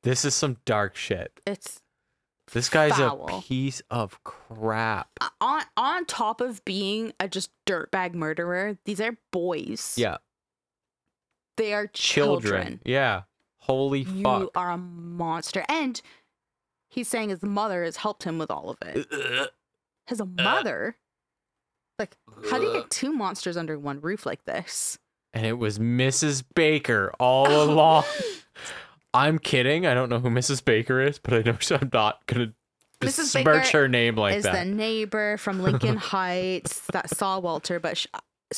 this 0.03 0.25
is 0.25 0.35
some 0.35 0.57
dark 0.65 0.97
shit. 0.97 1.39
It's 1.47 1.81
This 2.51 2.67
guy's 2.67 2.91
Foul. 2.97 3.37
a 3.37 3.41
piece 3.41 3.81
of 3.89 4.21
crap. 4.25 5.07
uh, 5.21 5.29
on 5.39 5.63
on 5.77 6.05
top 6.05 6.41
of 6.41 6.63
being 6.65 7.13
a 7.21 7.29
just 7.29 7.51
dirtbag 7.65 8.13
murderer. 8.13 8.77
These 8.83 8.99
are 8.99 9.15
boys. 9.31 9.93
Yeah, 9.97 10.17
they 11.55 11.73
are 11.73 11.87
children. 11.87 12.51
children. 12.51 12.81
Yeah, 12.83 13.21
holy 13.59 14.01
You 14.01 14.23
fuck. 14.23 14.41
You 14.41 14.51
are 14.55 14.71
a 14.71 14.77
monster, 14.77 15.63
and 15.69 16.01
he's 16.95 17.07
saying 17.07 17.29
his 17.29 17.43
mother 17.43 17.83
has 17.83 17.97
helped 17.97 18.23
him 18.23 18.37
with 18.39 18.49
all 18.49 18.69
of 18.69 18.77
it. 18.81 19.07
Uh, 19.11 19.47
His 20.07 20.21
mother, 20.23 20.95
like, 21.99 22.15
how 22.49 22.57
do 22.57 22.65
you 22.65 22.73
get 22.73 22.89
two 22.89 23.11
monsters 23.11 23.57
under 23.57 23.77
one 23.77 23.99
roof 24.01 24.25
like 24.25 24.45
this? 24.45 24.97
And 25.33 25.45
it 25.45 25.57
was 25.57 25.77
Mrs. 25.79 26.43
Baker 26.55 27.11
all 27.19 27.61
along. 27.63 28.05
I'm 29.13 29.37
kidding. 29.39 29.85
I 29.85 29.93
don't 29.93 30.09
know 30.09 30.19
who 30.19 30.29
Mrs. 30.29 30.63
Baker 30.63 31.01
is, 31.01 31.19
but 31.19 31.33
I 31.33 31.41
know 31.41 31.57
I'm 31.71 31.89
not 31.93 32.25
gonna 32.27 32.53
besmirch 32.99 33.71
her 33.71 33.87
name 33.87 34.15
like 34.15 34.35
is 34.35 34.43
that. 34.43 34.53
the 34.53 34.65
neighbor 34.65 35.37
from 35.37 35.61
Lincoln 35.61 35.97
Heights 36.15 36.81
that 36.93 37.09
saw 37.09 37.39
Walter, 37.39 37.79
but 37.79 37.97
sh- 37.97 38.07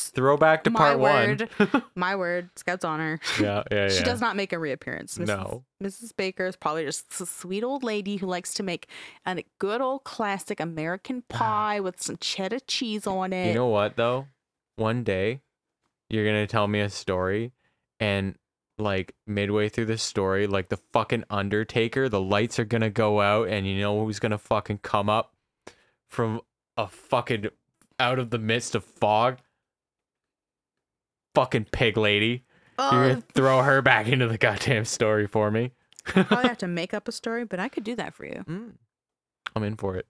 Throwback 0.06 0.64
to 0.64 0.70
my 0.70 0.80
part 0.80 1.00
word, 1.00 1.50
one. 1.58 1.84
my 1.96 2.16
word, 2.16 2.50
Scout's 2.56 2.86
honor. 2.86 3.20
yeah, 3.40 3.64
yeah, 3.72 3.78
yeah. 3.88 3.90
She 3.90 4.04
does 4.04 4.22
not 4.22 4.36
make 4.36 4.54
a 4.54 4.60
reappearance. 4.60 5.18
Mrs. 5.18 5.28
No. 5.28 5.64
Mrs. 5.84 6.16
Baker 6.16 6.46
is 6.46 6.56
probably 6.56 6.86
just 6.86 7.20
a 7.20 7.26
sweet 7.26 7.64
old 7.64 7.84
lady 7.84 8.18
who 8.18 8.28
likes 8.28 8.54
to 8.56 8.64
make 8.64 8.88
a 9.26 9.44
good 9.60 9.82
old 9.82 10.04
classic 10.04 10.60
American 10.60 11.22
pie 11.30 11.80
with 11.80 12.02
some 12.02 12.18
cheddar 12.18 12.60
cheese 12.60 13.08
on 13.08 13.34
it. 13.34 13.48
You 13.48 13.54
know 13.54 13.68
what 13.68 13.96
though? 13.96 14.28
One 14.76 15.04
day 15.04 15.42
you're 16.10 16.26
gonna 16.26 16.48
tell 16.48 16.68
me 16.68 16.80
a 16.80 16.90
story 16.90 17.52
and 18.00 18.36
like 18.78 19.16
midway 19.26 19.70
through 19.70 19.86
the 19.86 19.98
story, 19.98 20.48
like 20.48 20.70
the 20.70 20.78
fucking 20.94 21.24
Undertaker, 21.30 22.10
the 22.10 22.22
lights 22.22 22.60
are 22.60 22.66
gonna 22.66 22.90
go 22.90 23.22
out 23.22 23.50
and 23.50 23.68
you 23.68 23.80
know 23.80 24.04
who's 24.06 24.20
gonna 24.20 24.38
fucking 24.38 24.80
come 24.80 25.10
up 25.10 25.34
from 26.10 26.42
a 26.78 26.88
fucking 26.88 27.48
out 28.00 28.20
of 28.20 28.30
the 28.30 28.38
midst 28.38 28.76
of 28.76 28.84
fog? 28.84 29.40
Fucking 31.38 31.66
pig 31.72 31.98
lady. 31.98 32.44
You're 32.80 32.90
gonna 33.10 33.24
throw 33.36 33.62
her 33.62 33.84
back 33.84 34.08
into 34.08 34.28
the 34.28 34.40
goddamn 34.40 34.86
story 34.86 35.28
for 35.28 35.52
me. 35.52 35.72
I 36.16 36.24
probably 36.24 36.48
have 36.48 36.58
to 36.66 36.68
make 36.68 36.96
up 36.96 37.08
a 37.08 37.12
story, 37.12 37.46
but 37.46 37.60
I 37.60 37.70
could 37.70 37.84
do 37.84 37.96
that 37.96 38.16
for 38.16 38.26
you. 38.26 38.44
Mm. 38.48 38.72
I'm 39.56 39.64
in 39.64 39.76
for 39.76 39.96
it. 39.96 40.08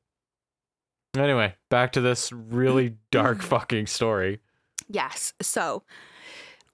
Anyway, 1.18 1.56
back 1.70 1.92
to 1.94 2.02
this 2.02 2.32
really 2.32 2.96
dark 3.12 3.42
fucking 3.42 3.88
story. 3.88 4.40
Yes. 4.88 5.34
So 5.42 5.84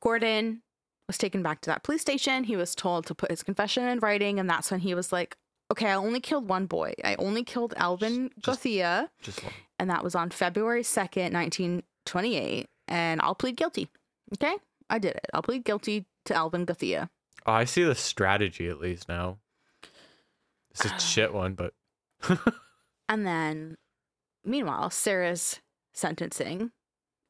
Gordon 0.01 0.61
was 1.07 1.17
taken 1.17 1.41
back 1.41 1.61
to 1.61 1.69
that 1.71 1.81
police 1.81 2.01
station. 2.01 2.43
He 2.43 2.55
was 2.55 2.75
told 2.75 3.07
to 3.07 3.15
put 3.15 3.31
his 3.31 3.41
confession 3.41 3.87
in 3.87 3.99
writing, 4.01 4.39
and 4.39 4.47
that's 4.47 4.69
when 4.69 4.81
he 4.81 4.93
was 4.93 5.11
like, 5.11 5.35
Okay, 5.71 5.87
I 5.87 5.95
only 5.95 6.19
killed 6.19 6.47
one 6.47 6.67
boy. 6.67 6.93
I 7.03 7.15
only 7.15 7.43
killed 7.43 7.73
Alvin 7.77 8.29
Just- 8.39 8.61
Gothea, 8.63 9.09
Just 9.23 9.43
one. 9.43 9.53
and 9.79 9.89
that 9.89 10.03
was 10.03 10.13
on 10.13 10.29
February 10.29 10.83
2nd, 10.83 11.33
1928. 11.33 12.67
And 12.87 13.19
I'll 13.21 13.33
plead 13.33 13.55
guilty. 13.57 13.89
Okay? 14.34 14.55
I 14.89 14.99
did 14.99 15.15
it. 15.15 15.27
I'll 15.34 15.41
plead 15.41 15.63
guilty 15.63 16.05
to 16.25 16.36
Alvin 16.36 16.65
Gothea. 16.65 17.09
Oh, 17.45 17.51
I 17.53 17.65
see 17.65 17.84
the 17.84 17.95
strategy 17.95 18.67
at 18.67 18.79
least 18.79 19.07
now. 19.09 19.38
It's 20.71 20.86
a 20.86 20.89
shit 20.99 21.34
one, 21.34 21.53
but 21.55 21.73
And 23.09 23.27
then, 23.27 23.77
meanwhile, 24.45 24.89
Sarah's 24.89 25.59
sentencing, 25.93 26.71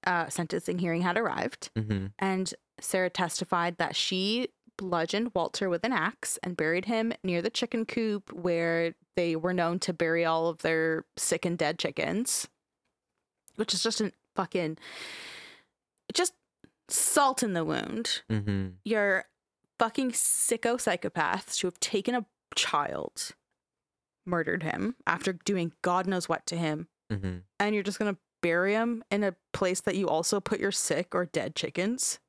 uh, 0.06 0.30
sentencing 0.30 0.80
hearing 0.80 1.01
had 1.01 1.18
arrived. 1.18 1.70
hmm 1.76 2.08
and 2.20 2.54
Sarah 2.80 3.10
testified 3.10 3.78
that 3.78 3.95
she 3.95 4.47
bludgeoned 4.78 5.32
Walter 5.36 5.70
with 5.70 5.84
an 5.84 5.93
axe 5.93 6.39
and 6.41 6.58
buried 6.58 6.86
him 6.86 7.14
near 7.24 7.39
the 7.41 7.51
chicken 7.51 7.86
coop 7.86 8.34
where 8.34 8.95
they 9.16 9.36
were 9.36 9.54
known 9.54 9.78
to 9.80 9.93
bury 9.93 10.26
all 10.26 10.47
of 10.47 10.58
their 10.64 11.06
sick 11.16 11.45
and 11.45 11.56
dead 11.58 11.78
chickens, 11.78 12.47
which 13.58 13.74
is 13.76 13.84
just 13.84 14.01
a 14.01 14.12
fucking 14.36 14.78
just 16.14 16.34
salt 16.90 17.44
in 17.44 17.54
the 17.54 17.66
wound. 17.66 18.22
hmm 18.30 18.70
You're 18.84 19.26
fucking 19.80 20.12
sicko 20.12 20.76
psychopaths 20.76 21.62
who 21.62 21.68
have 21.68 21.80
taken 21.80 22.16
a 22.16 22.26
child, 22.56 23.32
murdered 24.26 24.64
him 24.64 24.96
after 25.08 25.34
doing 25.34 25.74
God 25.82 26.08
knows 26.08 26.30
what 26.30 26.46
to 26.48 26.56
him, 26.56 26.88
hmm 27.12 27.38
and 27.60 27.74
you're 27.74 27.84
just 27.84 28.00
gonna 28.00 28.18
bury 28.42 28.74
him 28.74 29.04
in 29.10 29.24
a 29.24 29.36
place 29.54 29.82
that 29.82 29.96
you 29.96 30.08
also 30.10 30.40
put 30.40 30.60
your 30.60 30.72
sick 30.72 31.16
or 31.16 31.26
dead 31.26 31.56
chickens. 31.56 32.20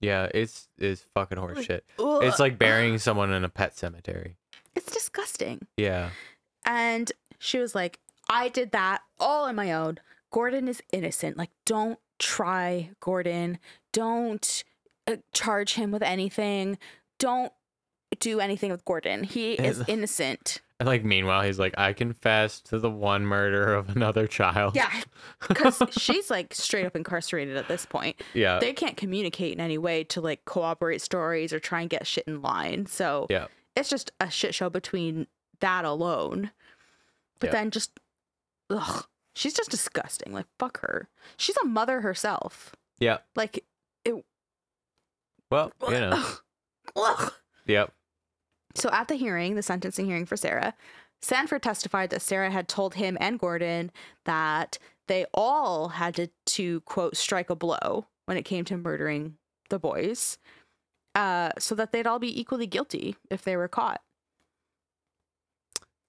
Yeah, 0.00 0.28
it's 0.34 0.68
it's 0.78 1.06
fucking 1.14 1.38
horse 1.38 1.68
Like, 1.68 1.84
It's 1.98 2.38
like 2.38 2.58
burying 2.58 2.98
someone 2.98 3.32
in 3.32 3.44
a 3.44 3.48
pet 3.48 3.76
cemetery. 3.76 4.36
It's 4.74 4.92
disgusting. 4.92 5.66
Yeah. 5.76 6.10
And 6.66 7.10
she 7.38 7.58
was 7.58 7.74
like, 7.74 7.98
I 8.28 8.48
did 8.48 8.72
that 8.72 9.00
all 9.18 9.46
on 9.46 9.54
my 9.56 9.72
own. 9.72 9.98
Gordon 10.30 10.68
is 10.68 10.82
innocent. 10.92 11.38
Like, 11.38 11.50
don't 11.64 11.98
try 12.18 12.90
Gordon. 13.00 13.58
Don't 13.92 14.64
uh, 15.06 15.16
charge 15.32 15.74
him 15.74 15.90
with 15.90 16.02
anything. 16.02 16.78
Don't 17.18 17.52
do 18.20 18.40
anything 18.40 18.70
with 18.70 18.84
Gordon. 18.84 19.24
He 19.24 19.52
is 19.54 19.80
And- 19.80 19.88
innocent. 19.88 20.60
And 20.78 20.86
like 20.86 21.04
meanwhile, 21.04 21.40
he's 21.40 21.58
like, 21.58 21.72
I 21.78 21.94
confess 21.94 22.60
to 22.62 22.78
the 22.78 22.90
one 22.90 23.24
murder 23.24 23.72
of 23.74 23.88
another 23.96 24.26
child. 24.26 24.76
Yeah. 24.76 24.90
Because 25.48 25.80
she's 25.92 26.28
like 26.30 26.52
straight 26.52 26.84
up 26.84 26.94
incarcerated 26.94 27.56
at 27.56 27.66
this 27.66 27.86
point. 27.86 28.20
Yeah. 28.34 28.58
They 28.58 28.74
can't 28.74 28.94
communicate 28.96 29.54
in 29.54 29.60
any 29.60 29.78
way 29.78 30.04
to 30.04 30.20
like 30.20 30.44
cooperate 30.44 31.00
stories 31.00 31.54
or 31.54 31.58
try 31.60 31.80
and 31.80 31.88
get 31.88 32.06
shit 32.06 32.24
in 32.26 32.42
line. 32.42 32.84
So 32.86 33.26
Yeah. 33.30 33.46
it's 33.74 33.88
just 33.88 34.12
a 34.20 34.30
shit 34.30 34.54
show 34.54 34.68
between 34.68 35.26
that 35.60 35.86
alone. 35.86 36.50
But 37.40 37.46
Yeah. 37.48 37.52
then 37.52 37.70
just, 37.70 37.98
ugh, 38.68 39.06
she's 39.36 39.54
just 39.54 39.70
disgusting. 39.70 40.32
Like, 40.32 40.46
fuck 40.58 40.80
her. 40.80 41.08
She's 41.36 41.56
a 41.58 41.66
mother 41.66 42.00
herself. 42.00 42.74
Yeah. 42.98 43.18
Like, 43.36 43.64
it, 44.04 44.24
Well, 45.50 45.72
you 45.88 46.00
know. 46.00 46.26
Yep. 47.66 47.92
So 48.74 48.88
at 48.90 49.08
the 49.08 49.16
hearing, 49.16 49.54
the 49.54 49.62
sentencing 49.62 50.06
hearing 50.06 50.26
for 50.26 50.36
Sarah, 50.36 50.74
Sanford 51.20 51.62
testified 51.62 52.10
that 52.10 52.22
Sarah 52.22 52.50
had 52.50 52.68
told 52.68 52.94
him 52.94 53.16
and 53.20 53.38
Gordon 53.38 53.90
that 54.24 54.78
they 55.08 55.26
all 55.34 55.88
had 55.88 56.14
to, 56.16 56.28
to 56.46 56.80
quote, 56.82 57.16
strike 57.16 57.50
a 57.50 57.54
blow 57.56 58.06
when 58.26 58.36
it 58.36 58.44
came 58.44 58.64
to 58.66 58.76
murdering 58.76 59.36
the 59.68 59.78
boys, 59.78 60.38
uh, 61.14 61.50
so 61.58 61.74
that 61.74 61.92
they'd 61.92 62.06
all 62.06 62.18
be 62.18 62.40
equally 62.40 62.66
guilty 62.66 63.16
if 63.30 63.42
they 63.42 63.56
were 63.56 63.68
caught. 63.68 64.00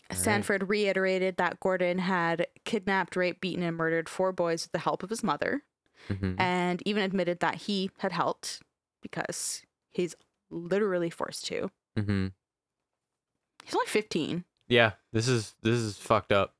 All 0.09 0.15
right. 0.15 0.23
Sanford 0.23 0.69
reiterated 0.69 1.37
that 1.37 1.59
Gordon 1.59 1.99
had 1.99 2.47
kidnapped, 2.63 3.15
raped, 3.15 3.41
beaten, 3.41 3.63
and 3.63 3.75
murdered 3.75 4.07
four 4.07 4.31
boys 4.31 4.63
with 4.65 4.71
the 4.71 4.79
help 4.79 5.03
of 5.03 5.09
his 5.09 5.23
mother, 5.23 5.63
hmm 6.07 6.35
and 6.37 6.81
even 6.85 7.03
admitted 7.03 7.39
that 7.41 7.55
he 7.55 7.91
had 7.99 8.11
helped 8.11 8.61
because 9.01 9.63
he's 9.91 10.15
literally 10.49 11.09
forced 11.09 11.45
to. 11.47 11.69
hmm 11.97 12.27
He's 13.65 13.75
only 13.75 13.87
15. 13.87 14.45
Yeah. 14.69 14.91
This 15.11 15.27
is 15.27 15.55
this 15.61 15.75
is 15.79 15.97
fucked 15.97 16.31
up. 16.31 16.55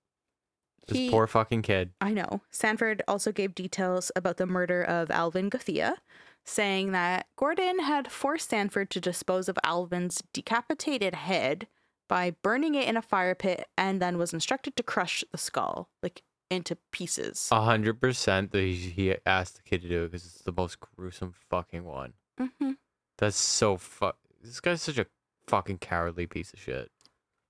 This 0.87 0.97
He- 0.97 1.09
poor 1.09 1.27
fucking 1.27 1.61
kid. 1.61 1.91
I 2.01 2.11
know. 2.13 2.41
Sanford 2.49 3.01
also 3.07 3.31
gave 3.31 3.55
details 3.55 4.11
about 4.15 4.37
the 4.37 4.45
murder 4.45 4.83
of 4.83 5.09
Alvin 5.11 5.49
Gothea, 5.49 5.95
saying 6.43 6.91
that 6.93 7.27
Gordon 7.37 7.79
had 7.79 8.11
forced 8.11 8.49
Sanford 8.49 8.89
to 8.91 8.99
dispose 9.01 9.47
of 9.49 9.57
Alvin's 9.63 10.21
decapitated 10.33 11.13
head 11.15 11.67
by 12.07 12.31
burning 12.41 12.75
it 12.75 12.87
in 12.87 12.95
a 12.97 13.01
fire 13.01 13.35
pit 13.35 13.67
and 13.77 14.01
then 14.01 14.17
was 14.17 14.33
instructed 14.33 14.75
to 14.77 14.83
crush 14.83 15.23
the 15.31 15.37
skull, 15.37 15.89
like 16.01 16.21
into 16.49 16.77
pieces. 16.91 17.49
A 17.51 17.61
hundred 17.61 17.99
percent 17.99 18.51
that 18.51 18.59
he, 18.61 19.13
asked 19.25 19.55
the 19.57 19.63
kid 19.63 19.81
to 19.81 19.89
do 19.89 20.03
it 20.03 20.11
because 20.11 20.25
it's 20.25 20.41
the 20.43 20.53
most 20.55 20.77
gruesome 20.79 21.33
fucking 21.49 21.83
one. 21.83 22.13
hmm 22.39 22.71
That's 23.17 23.35
so 23.37 23.77
fuck. 23.77 24.17
This 24.41 24.59
guy's 24.61 24.81
such 24.81 24.97
a 24.97 25.07
fucking 25.47 25.79
cowardly 25.79 26.25
piece 26.27 26.53
of 26.53 26.59
shit. 26.59 26.91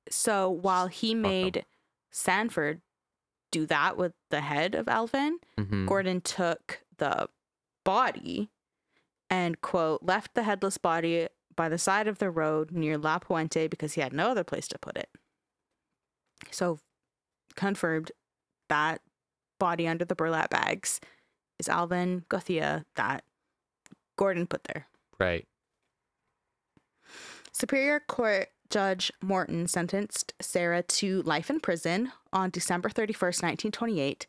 So 0.10 0.50
while 0.50 0.88
he 0.88 1.14
made 1.14 1.66
Sanford 2.12 2.82
do 3.52 3.66
that 3.68 3.98
with 3.98 4.14
the 4.30 4.42
head 4.42 4.74
of 4.74 4.88
Alvin, 4.88 5.40
hmm 5.58 5.86
Gordon 5.86 6.22
took 6.22 6.82
the 6.98 7.30
body 7.86 8.50
and 9.30 9.62
quote 9.62 10.02
left 10.04 10.34
the 10.34 10.44
headless 10.44 10.78
body 10.78 11.28
by 11.58 11.68
the 11.68 11.78
side 11.78 12.08
of 12.08 12.20
the 12.20 12.30
road 12.32 12.72
near 12.72 12.98
La 12.98 13.20
Puente 13.20 13.68
because 13.70 13.94
he 13.96 14.02
had 14.02 14.14
no 14.14 14.30
other 14.30 14.46
place 14.46 14.68
to 14.70 14.80
put 14.80 14.96
it. 14.96 15.10
So 16.52 16.80
confirmed 17.56 18.14
that 18.70 19.02
body 19.60 19.88
under 19.88 20.06
the 20.06 20.16
burlap 20.16 20.52
bags 20.52 21.02
is 21.60 21.68
Alvin 21.68 22.24
Gothea 22.30 22.86
that 22.96 23.26
Gordon 24.18 24.48
put 24.48 24.64
there. 24.66 24.88
Right. 25.20 25.46
Superior 27.52 28.00
Court 28.00 28.50
Judge 28.70 29.12
Morton 29.22 29.68
sentenced 29.68 30.34
Sarah 30.42 30.84
to 30.84 31.22
life 31.24 31.50
in 31.50 31.60
prison 31.60 32.12
on 32.34 32.50
December 32.52 32.90
31st, 32.90 33.42
1928, 33.42 34.28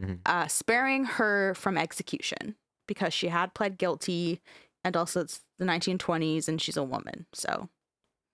Mhm. 0.00 0.20
uh, 0.26 0.46
sparing 0.46 1.04
her 1.04 1.54
from 1.54 1.76
execution 1.78 2.54
because 2.86 3.12
she 3.12 3.28
had 3.28 3.54
pled 3.54 3.78
guilty 3.78 4.40
and 4.88 4.96
also 4.96 5.20
it's 5.20 5.42
the 5.58 5.64
1920s 5.66 6.48
and 6.48 6.60
she's 6.60 6.76
a 6.76 6.82
woman. 6.82 7.26
So 7.32 7.68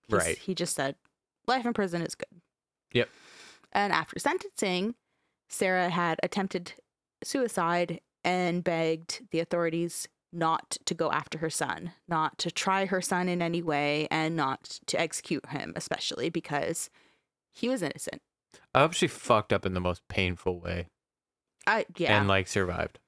Right. 0.09 0.37
he 0.37 0.55
just 0.55 0.75
said 0.75 0.95
life 1.47 1.65
in 1.65 1.73
prison 1.73 2.01
is 2.01 2.15
good. 2.15 2.41
Yep. 2.93 3.09
And 3.73 3.91
after 3.91 4.17
sentencing, 4.19 4.95
Sarah 5.49 5.89
had 5.89 6.19
attempted 6.23 6.73
suicide 7.23 7.99
and 8.23 8.63
begged 8.63 9.27
the 9.31 9.39
authorities 9.39 10.07
not 10.31 10.77
to 10.85 10.93
go 10.93 11.11
after 11.11 11.39
her 11.39 11.49
son, 11.49 11.91
not 12.07 12.37
to 12.39 12.51
try 12.51 12.85
her 12.85 13.01
son 13.01 13.27
in 13.29 13.41
any 13.41 13.61
way, 13.61 14.07
and 14.11 14.35
not 14.35 14.79
to 14.87 14.99
execute 14.99 15.47
him, 15.49 15.73
especially 15.75 16.29
because 16.29 16.89
he 17.53 17.67
was 17.69 17.81
innocent. 17.81 18.21
I 18.73 18.79
hope 18.79 18.93
she 18.93 19.07
fucked 19.07 19.51
up 19.53 19.65
in 19.65 19.73
the 19.73 19.79
most 19.79 20.07
painful 20.07 20.59
way 20.59 20.87
I 21.67 21.85
yeah, 21.97 22.17
and 22.19 22.27
like 22.27 22.47
survived. 22.47 22.99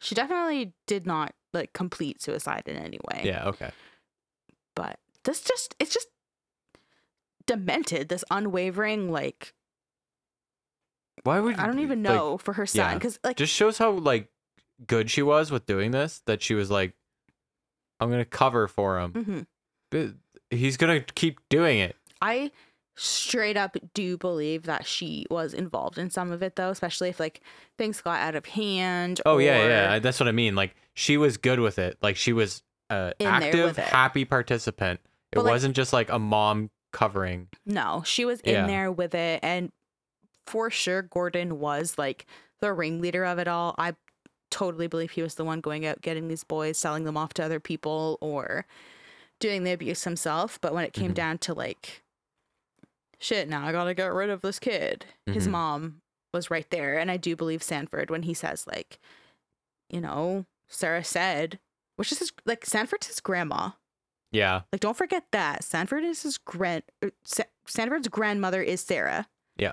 she 0.00 0.14
definitely 0.14 0.72
did 0.86 1.06
not 1.06 1.34
like 1.52 1.72
complete 1.72 2.22
suicide 2.22 2.64
in 2.66 2.76
any 2.76 2.98
way. 3.10 3.22
Yeah. 3.24 3.48
Okay. 3.48 3.70
but 4.74 4.98
this 5.24 5.40
just 5.42 5.74
it's 5.78 5.92
just 5.92 6.08
demented. 7.46 8.08
This 8.08 8.24
unwavering 8.30 9.10
like 9.10 9.54
Why 11.24 11.40
would 11.40 11.56
I 11.56 11.66
don't 11.66 11.80
even 11.80 12.02
like, 12.02 12.14
know 12.14 12.38
for 12.38 12.54
her 12.54 12.66
son 12.66 12.90
yeah. 12.90 12.94
because 12.94 13.18
like 13.22 13.36
just 13.36 13.52
shows 13.54 13.78
how 13.78 13.90
like 13.92 14.28
good 14.86 15.10
she 15.10 15.22
was 15.22 15.50
with 15.50 15.66
doing 15.66 15.90
this. 15.90 16.22
That 16.26 16.42
she 16.42 16.54
was 16.54 16.70
like, 16.70 16.94
I'm 18.00 18.10
gonna 18.10 18.24
cover 18.24 18.66
for 18.68 18.98
him. 19.00 19.12
mhm. 19.12 19.46
But 19.90 20.14
He's 20.50 20.76
gonna 20.76 21.00
keep 21.00 21.40
doing 21.48 21.78
it. 21.78 21.96
I 22.20 22.50
straight 23.02 23.56
up 23.56 23.76
do 23.94 24.16
believe 24.16 24.62
that 24.64 24.86
she 24.86 25.26
was 25.30 25.52
involved 25.54 25.98
in 25.98 26.10
some 26.10 26.30
of 26.30 26.42
it 26.42 26.56
though, 26.56 26.70
especially 26.70 27.08
if 27.08 27.18
like 27.18 27.40
things 27.78 28.00
got 28.00 28.20
out 28.20 28.34
of 28.34 28.46
hand. 28.46 29.20
Oh 29.26 29.38
yeah, 29.38 29.66
yeah. 29.66 29.98
That's 29.98 30.20
what 30.20 30.28
I 30.28 30.32
mean. 30.32 30.54
Like 30.54 30.74
she 30.94 31.16
was 31.16 31.36
good 31.36 31.58
with 31.60 31.78
it. 31.78 31.98
Like 32.02 32.16
she 32.16 32.32
was 32.32 32.62
uh, 32.90 33.12
active, 33.20 33.76
happy 33.76 34.24
participant. 34.24 35.00
It 35.32 35.36
But, 35.36 35.44
like- 35.44 35.52
wasn't 35.52 35.74
just 35.76 35.92
like 35.92 36.10
a 36.10 36.18
mom 36.18 36.70
covering. 36.92 37.48
No, 37.66 38.02
she 38.04 38.24
was 38.24 38.40
in 38.42 38.54
Yeah. 38.54 38.66
there 38.66 38.92
with 38.92 39.14
it, 39.14 39.40
and 39.42 39.72
for 40.46 40.70
sure, 40.70 41.02
Gordon 41.02 41.58
was 41.58 41.96
like 41.98 42.26
the 42.60 42.72
ringleader 42.72 43.24
of 43.24 43.38
it 43.38 43.48
all. 43.48 43.74
I 43.78 43.94
totally 44.50 44.86
believe 44.86 45.12
he 45.12 45.22
was 45.22 45.36
the 45.36 45.44
one 45.44 45.60
going 45.60 45.86
out 45.86 46.02
getting 46.02 46.28
these 46.28 46.44
boys, 46.44 46.76
selling 46.76 47.04
them 47.04 47.16
off 47.16 47.32
to 47.34 47.42
other 47.44 47.58
people, 47.60 48.18
or 48.20 48.66
doing 49.40 49.64
the 49.64 49.72
abuse 49.72 50.04
himself, 50.04 50.60
but 50.60 50.72
when 50.74 50.84
it 50.84 50.92
came 50.92 51.12
Mhm. 51.12 51.14
down 51.14 51.38
to 51.38 51.54
like, 51.54 52.02
shit, 53.22 53.48
now 53.48 53.66
I 53.66 53.72
gotta 53.72 53.94
get 53.94 54.12
rid 54.12 54.30
of 54.30 54.40
this 54.42 54.58
kid, 54.58 55.06
his 55.26 55.46
Mhm. 55.46 55.50
mom 55.52 56.02
was 56.34 56.50
right 56.50 56.68
there. 56.70 56.98
And 56.98 57.10
I 57.10 57.16
do 57.16 57.36
believe 57.36 57.62
Sanford 57.62 58.10
when 58.10 58.22
he 58.24 58.34
says, 58.34 58.66
like, 58.66 58.98
you 59.88 60.00
know, 60.00 60.46
Sarah 60.68 61.04
said, 61.04 61.58
which 61.96 62.10
is 62.10 62.18
his, 62.18 62.32
like, 62.46 62.64
Sanford's 62.66 63.06
his 63.06 63.20
grandma. 63.20 63.70
Yeah. 64.30 64.62
Like, 64.72 64.80
don't 64.80 64.96
forget 64.96 65.26
that. 65.32 65.62
Sanford 65.62 66.04
is 66.04 66.22
his 66.22 66.38
grand, 66.38 66.84
er, 67.04 67.12
Sa- 67.24 67.42
Sanford's 67.66 68.08
grandmother 68.08 68.62
is 68.62 68.80
Sarah. 68.80 69.28
Yeah. 69.56 69.72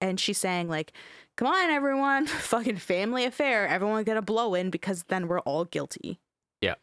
And 0.00 0.18
she's 0.20 0.38
saying, 0.38 0.68
like, 0.68 0.92
come 1.36 1.48
on, 1.48 1.70
everyone, 1.70 2.26
fucking 2.26 2.76
family 2.76 3.24
affair. 3.24 3.66
Everyone 3.66 4.04
get 4.04 4.16
a 4.16 4.22
blow 4.22 4.54
in 4.54 4.70
because 4.70 5.02
then 5.08 5.26
we're 5.26 5.40
all 5.40 5.64
guilty. 5.64 6.20
Yeah. 6.60 6.76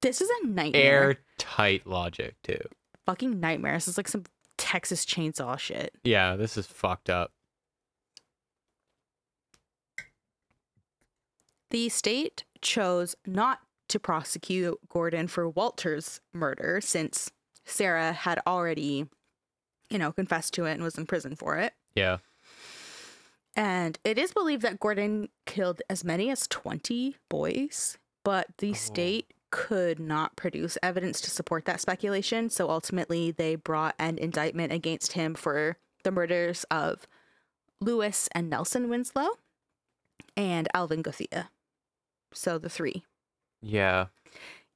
This 0.00 0.20
is 0.22 0.30
a 0.42 0.46
nightmare. 0.46 1.18
Airtight 1.38 1.86
logic 1.86 2.36
too. 2.42 2.60
Fucking 3.04 3.38
nightmare. 3.38 3.74
This 3.74 3.88
is 3.88 3.96
like 3.98 4.08
some 4.08 4.24
Texas 4.58 5.04
chainsaw 5.04 5.58
shit. 5.58 5.94
Yeah, 6.04 6.36
this 6.36 6.56
is 6.56 6.66
fucked 6.66 7.10
up. 7.10 7.32
The 11.70 11.88
state 11.88 12.44
chose 12.62 13.16
not 13.26 13.60
to 13.88 13.98
prosecute 14.00 14.78
Gordon 14.88 15.28
for 15.28 15.48
Walter's 15.48 16.20
murder 16.32 16.80
since 16.80 17.30
Sarah 17.64 18.12
had 18.12 18.40
already, 18.46 19.06
you 19.90 19.98
know, 19.98 20.12
confessed 20.12 20.54
to 20.54 20.64
it 20.64 20.72
and 20.72 20.82
was 20.82 20.96
in 20.96 21.06
prison 21.06 21.34
for 21.36 21.56
it. 21.58 21.72
Yeah. 21.94 22.18
And 23.56 23.98
it 24.04 24.18
is 24.18 24.32
believed 24.32 24.62
that 24.62 24.80
Gordon 24.80 25.28
killed 25.46 25.82
as 25.88 26.04
many 26.04 26.30
as 26.30 26.46
20 26.46 27.16
boys, 27.28 27.96
but 28.24 28.48
the 28.58 28.70
Oh. 28.70 28.74
state 28.74 29.32
could 29.56 29.98
not 29.98 30.36
produce 30.36 30.76
evidence 30.82 31.18
to 31.18 31.30
support 31.30 31.64
that 31.64 31.80
speculation. 31.80 32.50
So 32.50 32.68
ultimately, 32.68 33.30
they 33.30 33.54
brought 33.54 33.94
an 33.98 34.18
indictment 34.18 34.70
against 34.70 35.12
him 35.12 35.34
for 35.34 35.78
the 36.04 36.10
murders 36.10 36.66
of 36.70 37.06
Lewis 37.80 38.28
and 38.32 38.50
Nelson 38.50 38.90
Winslow 38.90 39.30
and 40.36 40.68
Alvin 40.74 41.02
Gothea. 41.02 41.48
So 42.34 42.58
the 42.58 42.68
three. 42.68 43.02
Yeah. 43.62 44.08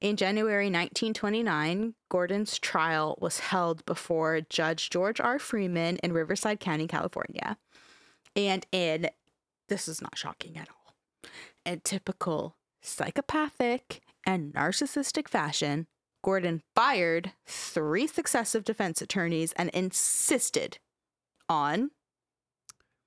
In 0.01 0.17
January 0.17 0.65
1929, 0.65 1.93
Gordon's 2.09 2.57
trial 2.57 3.19
was 3.21 3.37
held 3.37 3.85
before 3.85 4.41
Judge 4.49 4.89
George 4.89 5.21
R. 5.21 5.37
Freeman 5.37 5.97
in 5.97 6.11
Riverside 6.11 6.59
County, 6.59 6.87
California. 6.87 7.55
And 8.35 8.65
in, 8.71 9.11
this 9.69 9.87
is 9.87 10.01
not 10.01 10.17
shocking 10.17 10.57
at 10.57 10.69
all, 10.69 11.29
in 11.67 11.81
typical 11.81 12.55
psychopathic 12.81 14.01
and 14.25 14.53
narcissistic 14.53 15.27
fashion, 15.27 15.87
Gordon 16.23 16.61
fired 16.75 17.31
three 17.45 18.07
successive 18.07 18.63
defense 18.63 19.01
attorneys 19.01 19.53
and 19.53 19.69
insisted 19.69 20.77
on 21.49 21.91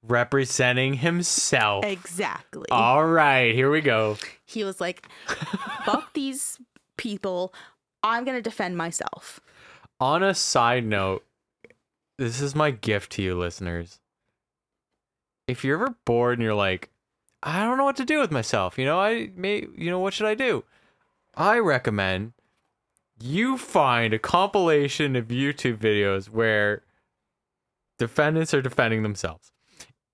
Representing 0.06 0.94
himself. 0.94 1.82
exactly. 1.84 2.66
All 2.70 3.06
right, 3.06 3.54
here 3.54 3.70
we 3.70 3.80
go. 3.80 4.18
He 4.44 4.62
was 4.62 4.78
like, 4.78 5.08
fuck 5.84 6.12
these 6.14 6.58
people. 6.98 7.54
I'm 8.02 8.24
going 8.24 8.36
to 8.36 8.42
defend 8.42 8.76
myself. 8.76 9.40
On 10.00 10.22
a 10.22 10.34
side 10.34 10.84
note, 10.84 11.24
this 12.18 12.42
is 12.42 12.54
my 12.54 12.70
gift 12.70 13.12
to 13.12 13.22
you 13.22 13.38
listeners. 13.38 13.98
If 15.48 15.64
you're 15.64 15.82
ever 15.82 15.94
bored 16.04 16.38
and 16.38 16.44
you're 16.44 16.54
like, 16.54 16.90
I 17.42 17.64
don't 17.64 17.78
know 17.78 17.84
what 17.84 17.96
to 17.96 18.04
do 18.04 18.20
with 18.20 18.30
myself, 18.30 18.78
you 18.78 18.84
know, 18.84 19.00
I 19.00 19.30
may, 19.34 19.66
you 19.76 19.90
know, 19.90 20.00
what 20.00 20.12
should 20.12 20.26
I 20.26 20.34
do? 20.34 20.64
I 21.36 21.58
recommend 21.58 22.32
you 23.20 23.56
find 23.58 24.12
a 24.12 24.18
compilation 24.18 25.16
of 25.16 25.28
YouTube 25.28 25.78
videos 25.78 26.28
where 26.28 26.82
defendants 27.98 28.52
are 28.52 28.62
defending 28.62 29.02
themselves. 29.02 29.52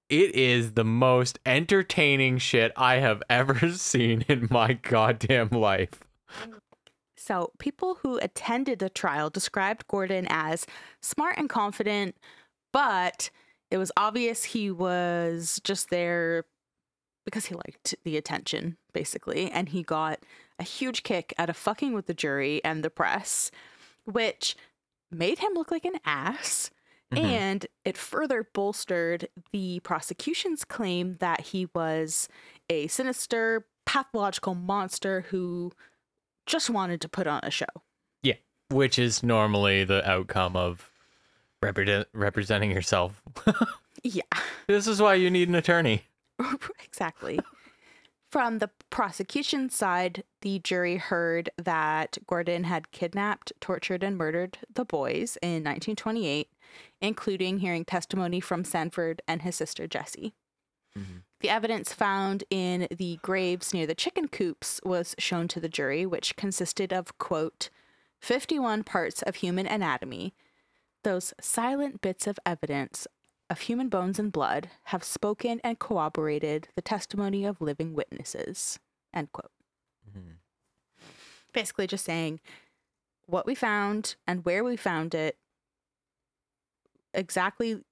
It 0.09 0.35
is 0.35 0.73
the 0.73 0.85
most 0.85 1.39
entertaining 1.47 2.39
shit 2.39 2.73
I 2.77 2.97
have 2.97 3.23
ever 3.31 3.73
seen 3.73 4.25
in 4.29 4.49
my 4.51 4.75
goddamn 4.75 5.49
life. 5.51 6.01
So, 7.17 7.53
people 7.59 7.99
who 8.03 8.19
attended 8.19 8.79
the 8.79 8.89
trial 8.89 9.31
described 9.31 9.87
Gordon 9.89 10.27
as 10.31 10.67
smart 11.03 11.37
and 11.37 11.49
confident, 11.49 12.17
but 12.73 13.31
it 13.71 13.79
was 13.79 13.93
obvious 13.97 14.43
he 14.45 14.71
was 14.71 15.61
just 15.63 15.91
there 15.91 16.45
because 17.25 17.47
he 17.47 17.55
liked 17.55 17.95
the 18.05 18.17
attention, 18.17 18.79
basically. 18.93 19.51
And 19.51 19.69
he 19.69 19.83
got 19.83 20.21
a 20.61 20.65
huge 20.65 21.03
kick 21.03 21.33
out 21.39 21.51
of 21.51 21.57
fucking 21.57 21.93
with 21.95 22.07
the 22.07 22.15
jury 22.15 22.63
and 22.65 22.85
the 22.85 22.91
press, 22.91 23.51
which 24.05 24.57
made 25.11 25.39
him 25.41 25.53
look 25.55 25.71
like 25.71 25.85
an 25.85 25.99
ass. 26.05 26.71
Mhm. 27.13 27.25
And 27.25 27.67
it 27.85 27.97
further 27.97 28.45
bolstered 28.53 29.29
the 29.51 29.81
prosecution's 29.81 30.65
claim 30.65 31.15
that 31.17 31.41
he 31.41 31.67
was 31.75 32.29
a 32.69 32.87
sinister, 32.87 33.67
pathological 33.85 34.55
monster 34.55 35.23
who 35.31 35.73
just 36.47 36.71
wanted 36.71 37.01
to 37.01 37.09
put 37.09 37.27
on 37.27 37.41
a 37.43 37.51
show. 37.51 37.67
Yeah, 38.23 38.37
which 38.69 38.97
is 38.99 39.25
normally 39.25 39.83
the 39.83 40.09
outcome 40.09 40.55
of 40.57 40.93
represent, 41.63 42.07
representing 42.13 42.71
yourself. 42.71 43.23
Yeah, 44.03 44.23
this 44.67 44.87
is 44.87 45.03
why 45.03 45.13
you 45.17 45.29
need 45.29 45.51
an 45.51 45.55
attorney. 45.55 46.05
exactly. 46.85 47.39
From 48.31 48.59
the 48.59 48.71
prosecution 48.91 49.71
side, 49.71 50.23
the 50.43 50.61
jury 50.61 50.99
heard 50.99 51.51
that 51.57 52.19
Gordon 52.29 52.63
had 52.65 52.93
kidnapped, 52.93 53.53
tortured, 53.61 54.05
and 54.05 54.17
murdered 54.17 54.59
the 54.73 54.85
boys 54.85 55.37
in 55.43 55.65
1928, 55.65 56.49
including 57.01 57.59
hearing 57.59 57.85
testimony 57.85 58.39
from 58.39 58.63
Sanford 58.65 59.21
and 59.27 59.43
his 59.43 59.57
sister 59.57 59.89
Jessie. 59.89 60.35
Mhm. 60.97 61.25
The 61.41 61.49
evidence 61.49 61.93
found 61.93 62.45
in 62.51 62.87
the 62.91 63.19
graves 63.23 63.75
near 63.75 63.87
the 63.87 63.95
chicken 63.97 64.29
coops 64.29 64.81
was 64.85 65.17
shown 65.19 65.49
to 65.49 65.59
the 65.59 65.69
jury, 65.69 66.07
which 66.07 66.37
consisted 66.37 66.93
of, 66.93 67.19
quote, 67.19 67.69
51 68.21 68.85
parts 68.85 69.23
of 69.23 69.37
human 69.37 69.67
anatomy. 69.67 70.35
Those 71.03 71.35
silent 71.41 72.01
bits 72.01 72.27
of 72.29 72.39
evidence 72.47 73.09
of 73.51 73.63
human 73.63 73.89
bones 73.89 74.19
and 74.19 74.31
blood 74.31 74.71
have 74.85 75.03
spoken 75.03 75.61
and 75.65 75.79
corroborated 75.81 76.69
the 76.77 76.83
testimony 76.83 77.45
of 77.45 77.61
living 77.61 77.93
witnesses, 77.93 78.79
end 79.13 79.33
quote. 79.33 79.51
Mhm. 80.09 80.39
Basically, 81.53 81.89
just 81.89 82.05
saying 82.05 82.41
what 83.27 83.47
we 83.47 83.57
found 83.57 84.15
and 84.27 84.45
where 84.45 84.63
we 84.63 84.77
found 84.77 85.15
it 85.15 85.37
exactly 87.13 87.85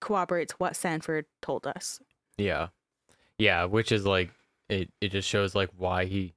corroborates 0.00 0.52
what 0.54 0.76
Sanford 0.76 1.26
told 1.40 1.66
us. 1.66 2.00
Yeah, 2.38 2.68
yeah, 3.38 3.64
which 3.64 3.90
is 3.90 4.06
like 4.06 4.30
it. 4.68 4.92
It 5.00 5.08
just 5.08 5.28
shows 5.28 5.56
like 5.56 5.70
why 5.76 6.04
he 6.04 6.34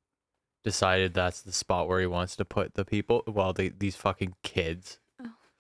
decided 0.64 1.14
that's 1.14 1.44
the 1.44 1.52
spot 1.52 1.88
where 1.88 2.00
he 2.00 2.08
wants 2.08 2.36
to 2.38 2.46
put 2.46 2.74
the 2.74 2.84
people. 2.84 3.24
Well, 3.28 3.54
the, 3.54 3.70
these 3.70 3.96
fucking 3.96 4.36
kids 4.42 5.00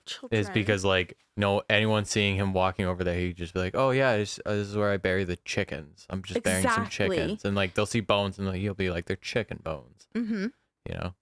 Children. 0.05 0.39
is 0.39 0.49
because 0.51 0.85
like 0.85 1.17
no 1.35 1.61
anyone 1.69 2.05
seeing 2.05 2.35
him 2.35 2.53
walking 2.53 2.85
over 2.85 3.03
there, 3.03 3.17
he 3.17 3.33
just 3.33 3.53
be 3.53 3.59
like, 3.59 3.75
oh 3.75 3.91
yeah, 3.91 4.17
this, 4.17 4.39
uh, 4.45 4.53
this 4.53 4.67
is 4.67 4.75
where 4.77 4.91
I 4.91 4.97
bury 4.97 5.23
the 5.23 5.35
chickens. 5.37 6.05
I'm 6.09 6.21
just 6.23 6.43
burying 6.43 6.63
some 6.69 6.83
Exactly. 6.83 7.17
chickens, 7.17 7.45
and 7.45 7.55
like 7.55 7.73
they'll 7.73 7.85
see 7.85 7.99
bones, 8.01 8.37
and 8.39 8.55
he'll 8.55 8.73
be 8.73 8.89
like, 8.89 9.05
they're 9.05 9.15
chicken 9.15 9.59
bones, 9.63 10.07
hmm 10.13 10.47
you 10.87 10.93
know, 10.95 11.13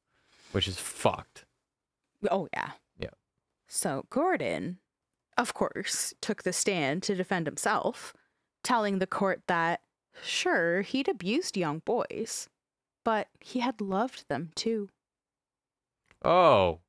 which 0.52 0.68
is 0.68 0.78
fucked. 0.78 1.46
Oh, 2.30 2.48
yeah. 2.54 2.72
Yeah. 3.00 3.10
So 3.68 4.06
Gordon, 4.10 4.80
of 5.38 5.54
course, 5.54 6.14
took 6.22 6.44
the 6.44 6.54
stand 6.54 7.02
to 7.04 7.16
defend 7.16 7.48
himself, 7.48 8.14
telling 8.64 9.00
the 9.00 9.08
court 9.08 9.42
that, 9.48 9.82
sure, 10.22 10.82
he'd 10.82 11.08
abused 11.08 11.56
young 11.58 11.80
boys, 11.80 12.50
but 13.06 13.30
he 13.40 13.60
had 13.62 13.80
loved 13.82 14.28
them 14.28 14.52
too. 14.56 14.90
Oh. 16.24 16.80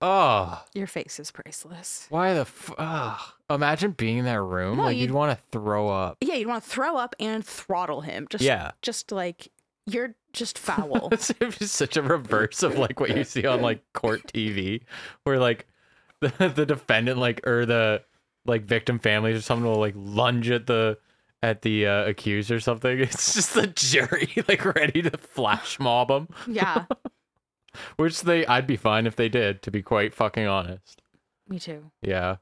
Oh. 0.00 0.62
Your 0.74 0.86
face 0.86 1.18
is 1.18 1.30
priceless. 1.30 2.06
Why 2.10 2.34
the 2.34 2.40
f- 2.42 2.72
ugh. 2.78 3.20
Imagine 3.50 3.92
being 3.92 4.18
in 4.18 4.24
that 4.26 4.40
room. 4.40 4.76
No, 4.76 4.84
like 4.84 4.96
you'd 4.96 5.02
you'd- 5.02 5.12
want 5.12 5.36
to 5.36 5.44
throw 5.50 5.88
up. 5.88 6.18
Yeah, 6.20 6.34
you'd 6.34 6.46
want 6.48 6.62
to 6.62 6.68
throw 6.70 6.96
up 6.96 7.14
and 7.18 7.44
throttle 7.44 8.02
him. 8.02 8.26
Just, 8.30 8.44
yeah. 8.44 8.72
just 8.82 9.10
like 9.10 9.48
you're 9.86 10.14
just 10.32 10.58
foul. 10.58 11.08
It's 11.12 11.32
such 11.70 11.96
a 11.96 12.02
reverse 12.02 12.62
of 12.62 12.78
like 12.78 13.00
what 13.00 13.16
you 13.16 13.24
see 13.24 13.46
on 13.46 13.60
like 13.62 13.82
court 13.92 14.22
TV, 14.32 14.82
where 15.24 15.38
like 15.38 15.66
the 16.20 16.52
the 16.54 16.66
defendant 16.66 17.18
like 17.18 17.46
or 17.46 17.64
the 17.66 18.02
like 18.46 18.62
victim 18.64 18.98
families 18.98 19.36
or 19.38 19.42
something 19.42 19.66
will 19.66 19.80
like 19.80 19.94
lunge 19.96 20.50
at 20.50 20.66
the 20.66 20.98
at 21.42 21.62
the 21.62 21.86
uh, 21.86 22.04
accused 22.06 22.50
or 22.50 22.60
something. 22.60 22.98
It's 23.00 23.34
just 23.34 23.54
the 23.54 23.66
jury 23.68 24.28
like 24.46 24.64
ready 24.64 25.02
to 25.02 25.16
flash 25.16 25.78
mob 25.80 26.08
them, 26.08 26.28
yeah, 26.46 26.84
which 27.96 28.22
they 28.22 28.46
I'd 28.46 28.66
be 28.66 28.76
fine 28.76 29.06
if 29.06 29.16
they 29.16 29.28
did. 29.28 29.62
To 29.62 29.70
be 29.70 29.82
quite 29.82 30.14
fucking 30.14 30.46
honest. 30.46 31.02
me 31.48 31.58
too. 31.58 31.90
Yeah. 32.02 32.36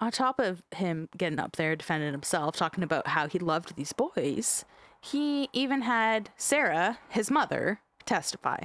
on 0.00 0.10
top 0.12 0.38
of 0.38 0.62
him 0.76 1.08
getting 1.16 1.38
up 1.40 1.56
there 1.56 1.74
defending 1.76 2.12
himself, 2.12 2.56
talking 2.56 2.84
about 2.84 3.08
how 3.08 3.26
he 3.28 3.38
loved 3.38 3.76
these 3.76 3.92
boys, 3.92 4.64
he 5.00 5.48
even 5.52 5.82
had 5.82 6.30
Sarah, 6.36 6.98
his 7.08 7.30
mother, 7.30 7.80
testify. 8.06 8.58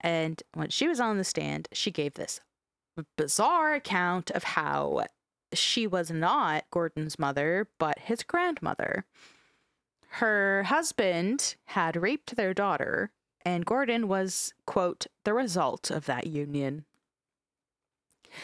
And 0.00 0.42
when 0.54 0.70
she 0.70 0.86
was 0.88 1.00
on 1.00 1.18
the 1.18 1.24
stand, 1.24 1.68
she 1.72 1.90
gave 1.90 2.14
this 2.14 2.40
bizarre 3.16 3.74
account 3.74 4.30
of 4.30 4.44
how 4.44 5.04
she 5.52 5.86
was 5.86 6.10
not 6.10 6.64
Gordon's 6.70 7.18
mother, 7.18 7.68
but 7.78 7.98
his 8.00 8.22
grandmother. 8.22 9.04
Her 10.12 10.64
husband 10.64 11.56
had 11.66 11.96
raped 11.96 12.36
their 12.36 12.54
daughter, 12.54 13.10
and 13.48 13.64
Gordon 13.64 14.08
was, 14.08 14.52
quote, 14.66 15.06
the 15.24 15.32
result 15.32 15.90
of 15.90 16.04
that 16.04 16.26
union. 16.26 16.84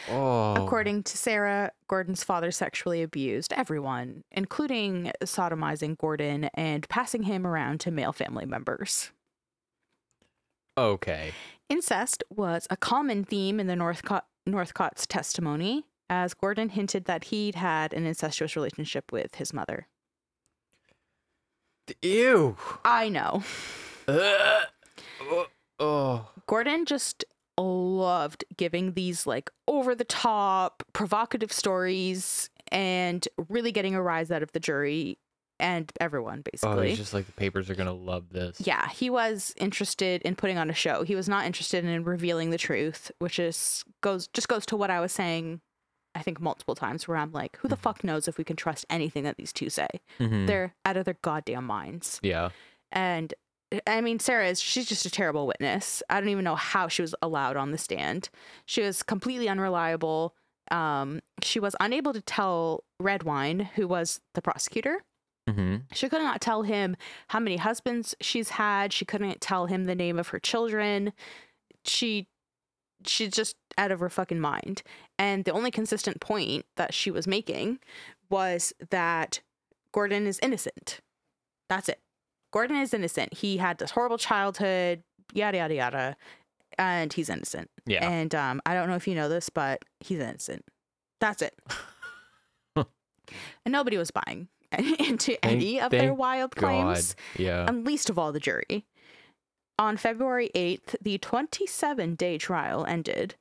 Oh. 0.09 0.55
According 0.55 1.03
to 1.03 1.15
Sarah, 1.15 1.71
Gordon's 1.87 2.23
father 2.23 2.49
sexually 2.49 3.03
abused 3.03 3.53
everyone, 3.53 4.23
including 4.31 5.11
sodomizing 5.21 5.95
Gordon 5.95 6.45
and 6.55 6.89
passing 6.89 7.23
him 7.23 7.45
around 7.45 7.81
to 7.81 7.91
male 7.91 8.13
family 8.13 8.47
members. 8.47 9.11
Okay. 10.75 11.33
Incest 11.69 12.23
was 12.31 12.65
a 12.71 12.75
common 12.75 13.23
theme 13.23 13.59
in 13.59 13.67
the 13.67 13.75
Northcott, 13.75 14.25
Northcott's 14.47 15.05
testimony, 15.05 15.85
as 16.09 16.33
Gordon 16.33 16.69
hinted 16.69 17.05
that 17.05 17.25
he'd 17.25 17.53
had 17.53 17.93
an 17.93 18.07
incestuous 18.07 18.55
relationship 18.55 19.11
with 19.11 19.35
his 19.35 19.53
mother. 19.53 19.87
Ew. 22.01 22.57
I 22.83 23.09
know. 23.09 23.43
Ugh. 24.07 24.67
Oh. 25.21 25.47
oh. 25.79 26.29
Gordon 26.47 26.85
just 26.85 27.25
loved 27.57 28.43
giving 28.57 28.93
these 28.93 29.25
like 29.25 29.49
over 29.67 29.95
the 29.95 30.03
top, 30.03 30.83
provocative 30.93 31.51
stories 31.51 32.49
and 32.71 33.27
really 33.49 33.71
getting 33.71 33.95
a 33.95 34.01
rise 34.01 34.31
out 34.31 34.43
of 34.43 34.51
the 34.51 34.59
jury 34.59 35.17
and 35.59 35.89
everyone 36.01 36.41
basically. 36.41 36.69
Oh, 36.69 36.75
basically. 36.75 36.89
he's 36.89 36.97
just 36.97 37.13
like 37.13 37.25
the 37.27 37.31
papers 37.31 37.69
are 37.69 37.75
gonna 37.75 37.93
love 37.93 38.25
this. 38.31 38.59
yeah, 38.59 38.89
he 38.89 39.09
was 39.09 39.53
interested 39.57 40.21
in 40.23 40.35
putting 40.35 40.57
on 40.57 40.69
a 40.69 40.73
show. 40.73 41.03
He 41.03 41.15
was 41.15 41.29
not 41.29 41.45
interested 41.45 41.85
in 41.85 42.03
revealing 42.03 42.49
the 42.49 42.57
truth, 42.57 43.09
which 43.19 43.39
is 43.39 43.83
goes 44.01 44.27
just 44.27 44.49
goes 44.49 44.65
to 44.67 44.75
what 44.75 44.89
I 44.91 44.99
was 44.99 45.11
saying 45.13 45.61
I 46.13 46.21
think 46.21 46.39
multiple 46.39 46.75
times 46.75 47.07
where 47.09 47.17
I'm 47.17 47.33
like, 47.33 47.57
who 47.57 47.67
the 47.67 47.75
Mhm. 47.75 47.81
fuck 47.81 48.03
knows 48.03 48.27
if 48.29 48.37
we 48.37 48.45
can 48.45 48.55
trust 48.55 48.85
anything 48.89 49.23
that 49.25 49.35
these 49.37 49.51
two 49.51 49.69
say? 49.69 49.87
Mhm. 50.19 50.47
They're 50.47 50.73
out 50.85 50.95
of 50.97 51.03
their 51.05 51.17
goddamn 51.21 51.65
minds. 51.65 52.19
Yeah. 52.23 52.51
And 52.91 53.33
I 53.87 54.01
mean, 54.01 54.19
Sarah 54.19 54.47
is, 54.47 54.61
she's 54.61 54.87
just 54.87 55.05
a 55.05 55.09
terrible 55.09 55.47
witness. 55.47 56.03
I 56.09 56.19
don't 56.19 56.29
even 56.29 56.43
know 56.43 56.55
how 56.55 56.87
she 56.87 57.01
was 57.01 57.15
allowed 57.21 57.57
on 57.57 57.71
the 57.71 57.77
stand. 57.77 58.29
She 58.65 58.81
was 58.81 59.03
completely 59.03 59.49
unreliable. 59.49 60.35
Um, 60.71 61.21
she 61.41 61.59
was 61.59 61.75
unable 61.79 62.13
to 62.13 62.21
tell 62.21 62.83
Redwine, 62.99 63.59
who 63.75 63.87
was 63.87 64.21
the 64.33 64.41
prosecutor, 64.41 65.03
Mm-hmm. 65.47 65.75
she 65.93 66.09
could 66.09 66.23
not 66.23 66.41
tell 66.41 66.63
him 66.63 66.95
how 67.27 67.39
many 67.39 67.57
husbands 67.57 68.15
she's 68.19 68.49
had. 68.49 68.91
She 68.91 69.05
couldn't 69.05 69.41
tell 69.41 69.67
him 69.67 69.83
the 69.83 69.93
name 69.93 70.17
of 70.17 70.29
her 70.29 70.39
children. 70.39 71.13
She 71.83 72.27
she's 73.05 73.29
just 73.29 73.55
out 73.77 73.91
of 73.91 73.99
her 73.99 74.09
fucking 74.09 74.39
mind. 74.39 74.81
And 75.19 75.45
the 75.45 75.51
only 75.51 75.69
consistent 75.69 76.19
point 76.19 76.65
that 76.77 76.95
she 76.95 77.11
was 77.11 77.27
making 77.27 77.77
was 78.27 78.73
that 78.89 79.41
Gordon 79.91 80.25
is 80.25 80.39
innocent. 80.41 80.99
That's 81.69 81.89
it. 81.89 81.99
Gordon 82.55 82.77
is 82.77 82.93
innocent. 82.93 83.33
He 83.33 83.57
had 83.57 83.79
this 83.79 83.91
horrible 83.91 84.17
childhood, 84.17 85.03
yada 85.33 85.57
yada 85.57 85.75
yada, 85.75 86.17
and 86.77 87.11
he's 87.11 87.29
innocent. 87.29 87.69
Yeah. 87.85 88.07
And 88.09 88.33
um, 88.33 88.61
I 88.65 88.73
don't 88.73 88.87
know 88.87 88.95
if 88.95 89.09
you 89.09 89.13
know 89.13 89.27
this, 89.27 89.49
but 89.49 89.83
he's 89.99 90.19
innocent. 90.19 90.63
That's 91.19 91.41
it. 91.41 91.53
and 92.77 92.85
nobody 93.67 93.97
was 93.97 94.09
buying 94.11 94.47
into 94.99 95.43
any 95.43 95.81
of 95.81 95.91
their 95.91 96.07
thank 96.07 96.17
wild 96.17 96.55
God. 96.55 96.61
claims, 96.61 97.15
Yeah. 97.35 97.65
and 97.67 97.85
least 97.85 98.09
of 98.09 98.17
all 98.17 98.31
the 98.31 98.39
jury. 98.39 98.85
On 99.77 99.97
February 99.97 100.49
8th, 100.55 100.95
the 101.01 101.17
27 101.17 102.15
day 102.15 102.37
trial 102.37 102.85
ended 102.85 103.35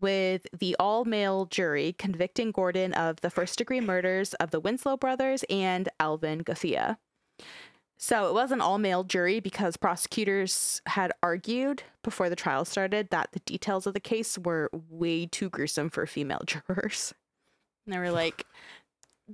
with 0.00 0.48
the 0.58 0.74
all 0.80 1.04
male 1.04 1.44
jury 1.46 1.94
convicting 1.96 2.50
Gordon 2.50 2.92
of 2.94 3.20
the 3.20 3.30
first 3.30 3.56
degree 3.58 3.80
murders 3.80 4.34
of 4.34 4.50
the 4.50 4.58
Winslow 4.58 4.96
brothers 4.96 5.44
and 5.48 5.88
Alvin 6.00 6.42
Gothea. 6.42 6.96
So 8.00 8.28
it 8.28 8.32
was 8.34 8.52
an 8.52 8.60
all 8.60 8.78
male 8.78 9.02
jury 9.02 9.40
because 9.40 9.76
prosecutors 9.76 10.80
had 10.86 11.12
argued 11.20 11.82
before 12.04 12.30
the 12.30 12.36
trial 12.36 12.64
started 12.64 13.10
that 13.10 13.32
the 13.32 13.40
details 13.40 13.88
of 13.88 13.94
the 13.94 14.00
case 14.00 14.38
were 14.38 14.70
way 14.88 15.26
too 15.26 15.50
gruesome 15.50 15.90
for 15.90 16.06
female 16.06 16.42
jurors. 16.46 17.12
And 17.84 17.94
they 17.94 17.98
were 17.98 18.12
like, 18.12 18.46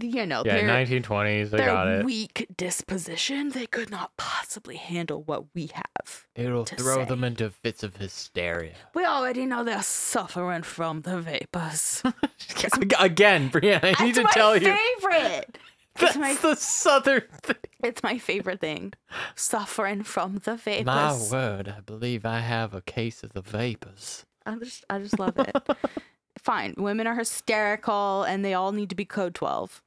you 0.01 0.25
know, 0.25 0.43
yeah. 0.47 0.57
they're, 0.57 0.87
1920s. 0.87 1.51
They 1.51 1.59
their 1.59 1.67
got 1.67 1.89
it. 1.89 2.05
weak 2.07 2.47
disposition, 2.57 3.51
they 3.51 3.67
could 3.67 3.91
not 3.91 4.17
possibly 4.17 4.77
handle 4.77 5.23
what 5.23 5.45
we 5.55 5.71
have. 5.75 6.27
It'll 6.35 6.65
to 6.65 6.77
throw 6.77 7.05
them 7.05 7.23
into 7.23 7.51
fits 7.51 7.83
of 7.83 7.97
hysteria. 7.97 8.73
We 8.95 9.05
already 9.05 9.45
know 9.45 9.63
they're 9.63 9.83
suffering 9.83 10.63
from 10.63 11.03
the 11.03 11.21
vapors. 11.21 12.03
Again, 12.99 13.51
Brianna, 13.51 13.95
I 13.99 14.05
need 14.07 14.15
to 14.15 14.23
my 14.23 14.31
tell 14.33 14.57
you. 14.57 14.75
favorite. 14.75 15.59
That's 15.97 16.17
It's 16.17 16.19
my 16.19 16.35
the 16.35 16.57
southern 16.57 17.23
thing. 17.43 17.57
it's 17.89 18.03
my 18.03 18.19
favorite 18.19 18.61
thing. 18.61 18.95
Suffering 19.35 20.03
from 20.03 20.39
the 20.45 20.57
vapors. 20.57 20.87
My 20.87 21.19
word, 21.31 21.69
I 21.69 21.81
believe 21.81 22.25
I 22.25 22.41
have 22.41 22.75
a 22.75 22.81
case 22.81 23.23
of 23.23 23.33
the 23.33 23.43
vapors. 23.43 24.25
I 24.47 24.57
just 24.57 24.85
I 24.91 24.99
just 24.99 25.19
love 25.19 25.39
it. 25.39 25.55
Fine, 26.39 26.75
women 26.79 27.07
are 27.07 27.15
hysterical 27.15 28.25
and 28.25 28.45
they 28.45 28.55
all 28.55 28.73
need 28.73 28.91
to 28.91 28.97
be 28.97 29.05
code 29.05 29.35
12. 29.35 29.83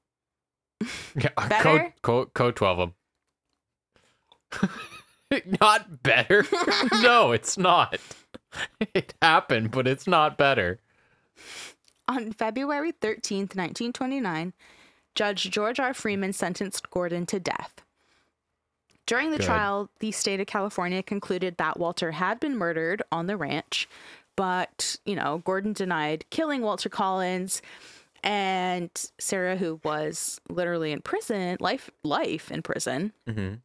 Yeah, 1.15 1.29
Better? 1.49 1.93
Code, 2.03 2.33
code, 2.33 2.33
code 2.35 2.55
12 2.55 2.93
them. 4.61 4.69
not 5.59 6.03
better. 6.03 6.45
no, 7.01 7.31
it's 7.31 7.57
not. 7.57 7.99
It 8.93 9.15
happened, 9.21 9.71
but 9.71 9.87
it's 9.87 10.05
not 10.05 10.37
better. 10.37 10.79
On 12.07 12.31
February 12.31 12.91
13th, 12.93 13.55
1929, 13.55 14.53
Judge 15.15 15.49
George 15.49 15.79
R. 15.79 15.95
Freeman 15.95 16.33
sentenced 16.33 16.91
Gordon 16.91 17.25
to 17.25 17.39
death. 17.39 17.81
During 19.07 19.31
the 19.31 19.37
Good. 19.37 19.45
trial, 19.45 19.89
the 19.99 20.11
state 20.11 20.39
of 20.39 20.47
California 20.47 21.01
concluded 21.01 21.57
that 21.57 21.79
Walter 21.79 22.11
had 22.11 22.39
been 22.39 22.55
murdered 22.55 23.01
on 23.11 23.25
the 23.25 23.37
ranch, 23.37 23.89
but, 24.35 24.97
you 25.05 25.15
know, 25.15 25.41
Gordon 25.43 25.73
denied 25.73 26.25
killing 26.29 26.61
Walter 26.61 26.89
Collins. 26.89 27.61
And 28.23 28.89
Sarah, 29.19 29.55
who 29.55 29.79
was 29.83 30.41
literally 30.49 30.91
in 30.91 31.01
prison, 31.01 31.57
life 31.59 31.89
life 32.03 32.51
in 32.51 32.61
prison 32.61 33.13
hmm 33.27 33.55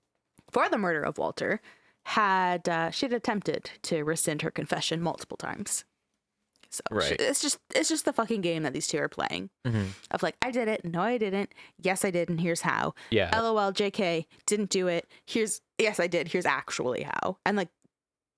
for 0.50 0.68
the 0.68 0.76
murder 0.78 1.02
of 1.02 1.16
Walter, 1.16 1.60
had 2.04 2.68
uh, 2.68 2.90
she'd 2.90 3.12
attempted 3.14 3.70
to 3.82 4.04
rescind 4.04 4.42
her 4.42 4.50
confession 4.50 5.00
multiple 5.00 5.38
times. 5.38 5.84
So 6.72 6.80
Right. 6.90 7.20
it's 7.20 7.42
just 7.42 7.58
it's 7.74 7.88
just 7.90 8.06
the 8.06 8.12
fucking 8.14 8.40
game 8.40 8.62
that 8.62 8.72
these 8.72 8.88
two 8.88 8.98
are 8.98 9.08
playing 9.08 9.50
hmm 9.66 9.84
of 10.10 10.22
like 10.22 10.36
I 10.40 10.50
did 10.50 10.68
it, 10.68 10.84
no 10.86 11.02
I 11.02 11.18
didn't, 11.18 11.52
yes 11.78 12.02
I 12.04 12.10
did, 12.10 12.28
and 12.30 12.40
here's 12.40 12.62
how. 12.62 12.94
Yeah. 13.10 13.38
LOL, 13.38 13.72
JK, 13.72 14.24
didn't 14.46 14.70
do 14.70 14.88
it. 14.88 15.06
Here's 15.26 15.60
yes 15.78 16.00
I 16.00 16.06
did. 16.06 16.28
Here's 16.28 16.46
actually 16.46 17.02
how. 17.02 17.36
And 17.44 17.56
like 17.58 17.68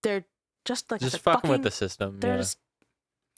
they're 0.03 0.25
just 0.65 0.91
like 0.91 1.01
just 1.01 1.19
fucking, 1.21 1.37
fucking, 1.43 1.51
with 1.51 1.63
the 1.63 1.71
system. 1.71 2.19
They're 2.21 2.33
Yeah. 2.33 2.39
just 2.39 2.59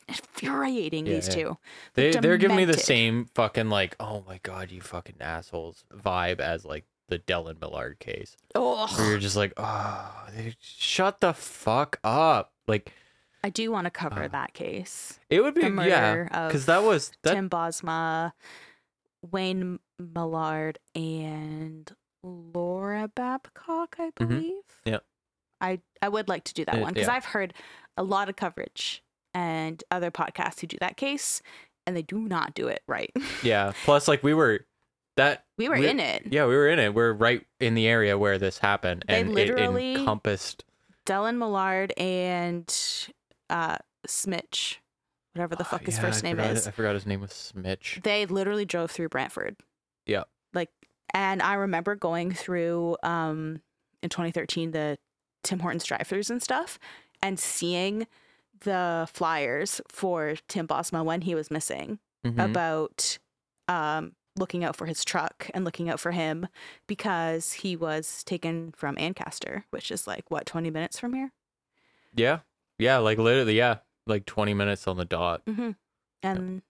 infuriating 0.09 1.07
Yeah, 1.07 1.13
these 1.15 1.29
yeah. 1.29 1.35
two. 1.35 1.59
They 1.95 2.11
they're 2.13 2.37
giving 2.39 2.57
me 2.57 2.65
the 2.65 2.79
same 2.79 3.27
fucking 3.35 3.69
like, 3.69 3.97
oh 4.01 4.25
my 4.27 4.39
god, 4.43 4.71
you 4.71 4.81
fucking 4.81 5.17
assholes 5.21 5.85
vibe 5.95 6.41
as 6.41 6.65
like 6.65 6.85
the 7.09 7.19
Dellen 7.19 7.61
Millard 7.61 7.99
case. 7.99 8.37
Oh, 8.55 8.89
you're 9.09 9.19
just 9.19 9.37
like, 9.37 9.53
oh, 9.57 10.27
shut 10.61 11.21
the 11.21 11.33
fuck 11.33 11.99
up. 12.03 12.53
Like 12.67 12.93
I 13.47 13.49
do 13.49 13.71
want 13.71 13.85
to 13.85 13.93
cover 13.93 14.25
Uh, 14.25 14.29
that 14.29 14.55
case. 14.55 15.21
it 15.31 15.41
would 15.41 15.55
be 15.55 15.61
The 15.63 15.87
yeah, 15.87 16.25
because 16.49 16.67
that 16.67 16.83
was 16.83 17.13
that. 17.23 17.35
Tim 17.35 17.49
Bosma, 17.49 18.33
Wayne 19.31 19.79
Millard, 20.01 20.79
and 20.97 21.91
Laura 22.25 23.07
Babcock, 23.07 23.95
I 24.01 24.11
Mhm. 24.11 24.15
believe. 24.29 24.65
Yep. 24.85 25.05
I 25.61 25.81
I 26.03 26.09
would 26.09 26.29
like 26.29 26.43
to 26.45 26.55
do 26.55 26.65
that 26.65 26.75
Uh, 26.75 26.81
one 26.81 26.93
because 26.95 27.07
yeah. 27.07 27.15
I've 27.15 27.27
heard 27.27 27.55
a 27.97 28.03
lot 28.03 28.29
of 28.29 28.35
coverage 28.35 29.05
and 29.33 29.83
other 29.93 30.11
podcasts 30.11 30.61
who 30.61 30.67
do 30.67 30.77
that 30.81 30.97
case, 30.97 31.41
and 31.87 31.97
they 31.97 32.03
do 32.03 32.19
not 32.19 32.53
do 32.53 32.67
it 32.67 32.83
right. 32.89 33.13
Yeah. 33.45 33.73
Plus, 33.85 34.09
like 34.09 34.25
we 34.25 34.35
were 34.35 34.67
that 35.17 35.45
we 35.57 35.69
were 35.69 35.79
We- 35.79 35.87
in 35.89 36.01
it. 36.01 36.25
Yeah, 36.33 36.47
we 36.47 36.57
were 36.57 36.69
in 36.69 36.81
it. 36.81 36.95
We're 36.95 37.13
right 37.13 37.47
in 37.61 37.75
the 37.75 37.87
area 37.87 38.19
where 38.19 38.39
this 38.39 38.59
happened, 38.59 39.05
They 39.07 39.21
and 39.21 39.33
literally- 39.33 39.93
it 39.95 39.99
encompassed. 40.01 40.65
Dellen 41.07 41.39
Millard 41.39 41.93
and 41.97 42.67
uh 43.51 43.77
Smich, 44.07 44.77
whatever 45.35 45.57
the 45.57 45.63
Oh, 45.63 45.67
fuck 45.67 45.85
his 45.85 45.97
yeah, 45.97 46.01
first 46.03 46.25
I 46.25 46.29
name 46.29 46.37
forgot- 46.37 46.57
is. 46.57 46.67
I 46.69 46.71
forgot 46.71 46.95
his 46.95 47.07
name 47.07 47.21
was 47.21 47.31
Smich. 47.55 48.03
they 48.03 48.27
literally 48.27 48.65
drove 48.65 48.91
through 48.91 49.09
Brantford. 49.09 49.57
Yeah. 50.07 50.25
Like, 50.55 50.71
and 51.13 51.43
I 51.43 51.55
remember 51.55 51.95
going 51.97 52.33
through 52.33 52.97
um 53.03 53.63
in 54.03 54.09
2013 54.11 54.71
the 54.73 54.99
Tim 55.43 55.61
Hortons 55.61 55.85
drive-throughs 55.85 56.31
and 56.31 56.43
stuff, 56.43 56.79
and 57.23 57.39
seeing 57.39 58.07
the 58.61 59.09
flyers 59.13 59.81
for 59.89 60.35
Tim 60.49 60.67
Bosma 60.67 61.05
when 61.05 61.21
he 61.23 61.35
was 61.35 61.51
missing 61.51 61.99
Mhm. 62.25 62.43
about 62.51 63.19
um 63.69 64.15
looking 64.39 64.65
out 64.65 64.77
for 64.77 64.85
his 64.87 65.03
truck 65.05 65.49
and 65.55 65.65
looking 65.65 65.89
out 65.89 65.99
for 65.99 66.11
him 66.13 66.47
because 66.87 67.55
he 67.55 67.75
was 67.75 68.23
taken 68.25 68.71
from 68.73 68.97
Ancaster, 68.99 69.65
which 69.71 69.91
is 69.91 70.07
like 70.07 70.31
what 70.31 70.45
20 70.47 70.71
minutes 70.71 70.99
from 70.99 71.15
here. 71.15 71.33
Yeah, 72.15 72.41
Yeah, 72.79 72.99
like 72.99 73.19
literally, 73.19 73.57
yeah, 73.57 73.79
like 74.07 74.27
20 74.27 74.55
minutes 74.55 74.87
on 74.87 74.97
the 74.97 75.05
dot. 75.05 75.43
hmm 75.47 75.71
And 76.23 76.63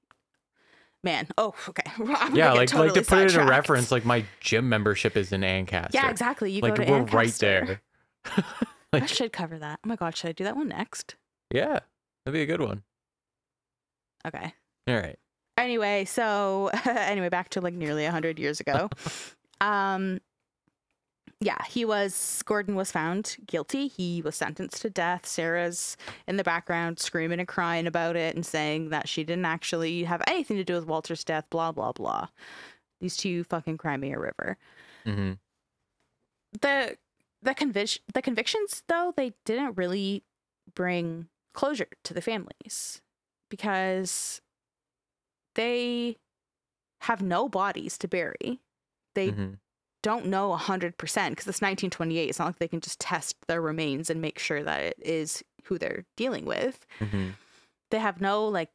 man, 1.02 1.28
oh, 1.38 1.54
okay. 1.68 1.82
I'm 2.14 2.34
yeah, 2.34 2.52
like 2.52 2.68
totally 2.68 2.88
like 2.90 3.02
to 3.04 3.08
put 3.08 3.18
it 3.26 3.34
in 3.34 3.40
a 3.40 3.46
reference, 3.46 3.90
like 3.92 4.04
my 4.04 4.24
gym 4.40 4.68
membership 4.68 5.16
is 5.16 5.32
in 5.32 5.42
Ancaster. 5.44 5.90
Yeah, 5.94 6.10
exactly. 6.10 6.50
You 6.52 6.60
like 6.62 6.76
go 6.76 6.84
to 6.84 6.90
we're 6.90 6.98
right 7.02 7.26
Ancaster. 7.42 7.80
there. 8.24 8.44
I 8.92 9.06
should 9.06 9.32
cover 9.32 9.58
that. 9.58 9.80
Oh 9.84 9.88
my 9.88 9.96
god, 9.96 10.16
should 10.16 10.28
I 10.28 10.32
do 10.32 10.44
that 10.44 10.56
one 10.56 10.68
next? 10.68 11.16
yeah, 11.52 11.80
that'd 12.24 12.32
be 12.32 12.42
a 12.42 12.46
good 12.46 12.60
one. 12.60 12.82
Okay. 14.26 14.52
All 14.88 14.94
right. 14.96 15.18
Anyway, 15.58 16.04
so 16.04 16.70
anyway, 16.86 17.28
back 17.28 17.48
to 17.50 17.60
like 17.60 17.74
nearly 17.74 18.04
100 18.04 18.38
years 18.38 18.60
ago. 18.60 18.90
um 19.60 20.20
yeah, 21.40 21.62
he 21.68 21.84
was 21.84 22.42
Gordon 22.46 22.76
was 22.76 22.90
found 22.90 23.36
guilty. 23.46 23.88
He 23.88 24.22
was 24.22 24.36
sentenced 24.36 24.80
to 24.82 24.90
death. 24.90 25.26
Sarah's 25.26 25.96
in 26.26 26.36
the 26.36 26.44
background 26.44 26.98
screaming 26.98 27.38
and 27.40 27.48
crying 27.48 27.86
about 27.86 28.16
it 28.16 28.34
and 28.34 28.44
saying 28.44 28.88
that 28.90 29.08
she 29.08 29.22
didn't 29.22 29.44
actually 29.44 30.04
have 30.04 30.22
anything 30.26 30.56
to 30.56 30.64
do 30.64 30.74
with 30.74 30.86
Walter's 30.86 31.24
death, 31.24 31.44
blah 31.50 31.72
blah 31.72 31.92
blah. 31.92 32.28
These 33.00 33.16
two 33.16 33.44
fucking 33.44 33.76
Crimea 33.76 34.18
River. 34.18 34.56
Mm-hmm. 35.06 35.32
the 36.60 36.96
the 37.42 37.54
convic- 37.54 38.00
the 38.12 38.22
convictions 38.22 38.82
though 38.88 39.12
they 39.16 39.34
didn't 39.44 39.76
really 39.76 40.24
bring 40.74 41.28
closure 41.52 41.88
to 42.04 42.14
the 42.14 42.22
families 42.22 43.02
because 43.50 44.40
they 45.54 46.16
have 47.02 47.22
no 47.22 47.48
bodies 47.48 47.98
to 47.98 48.08
bury. 48.08 48.60
They 49.14 49.30
hmm 49.30 49.54
don't 50.02 50.26
know 50.26 50.56
100% 50.56 50.92
because 50.96 51.18
it's 51.20 51.60
1928. 51.60 52.28
It's 52.28 52.38
not 52.38 52.46
like 52.46 52.58
they 52.58 52.68
can 52.68 52.80
just 52.80 53.00
test 53.00 53.36
their 53.48 53.60
remains 53.60 54.10
and 54.10 54.20
make 54.20 54.38
sure 54.38 54.62
that 54.62 54.80
it 54.80 54.96
is 55.02 55.42
who 55.64 55.78
they're 55.78 56.04
dealing 56.16 56.44
with. 56.44 56.86
hmm 56.98 57.30
They 57.90 57.98
have 57.98 58.20
no 58.20 58.46
like 58.46 58.70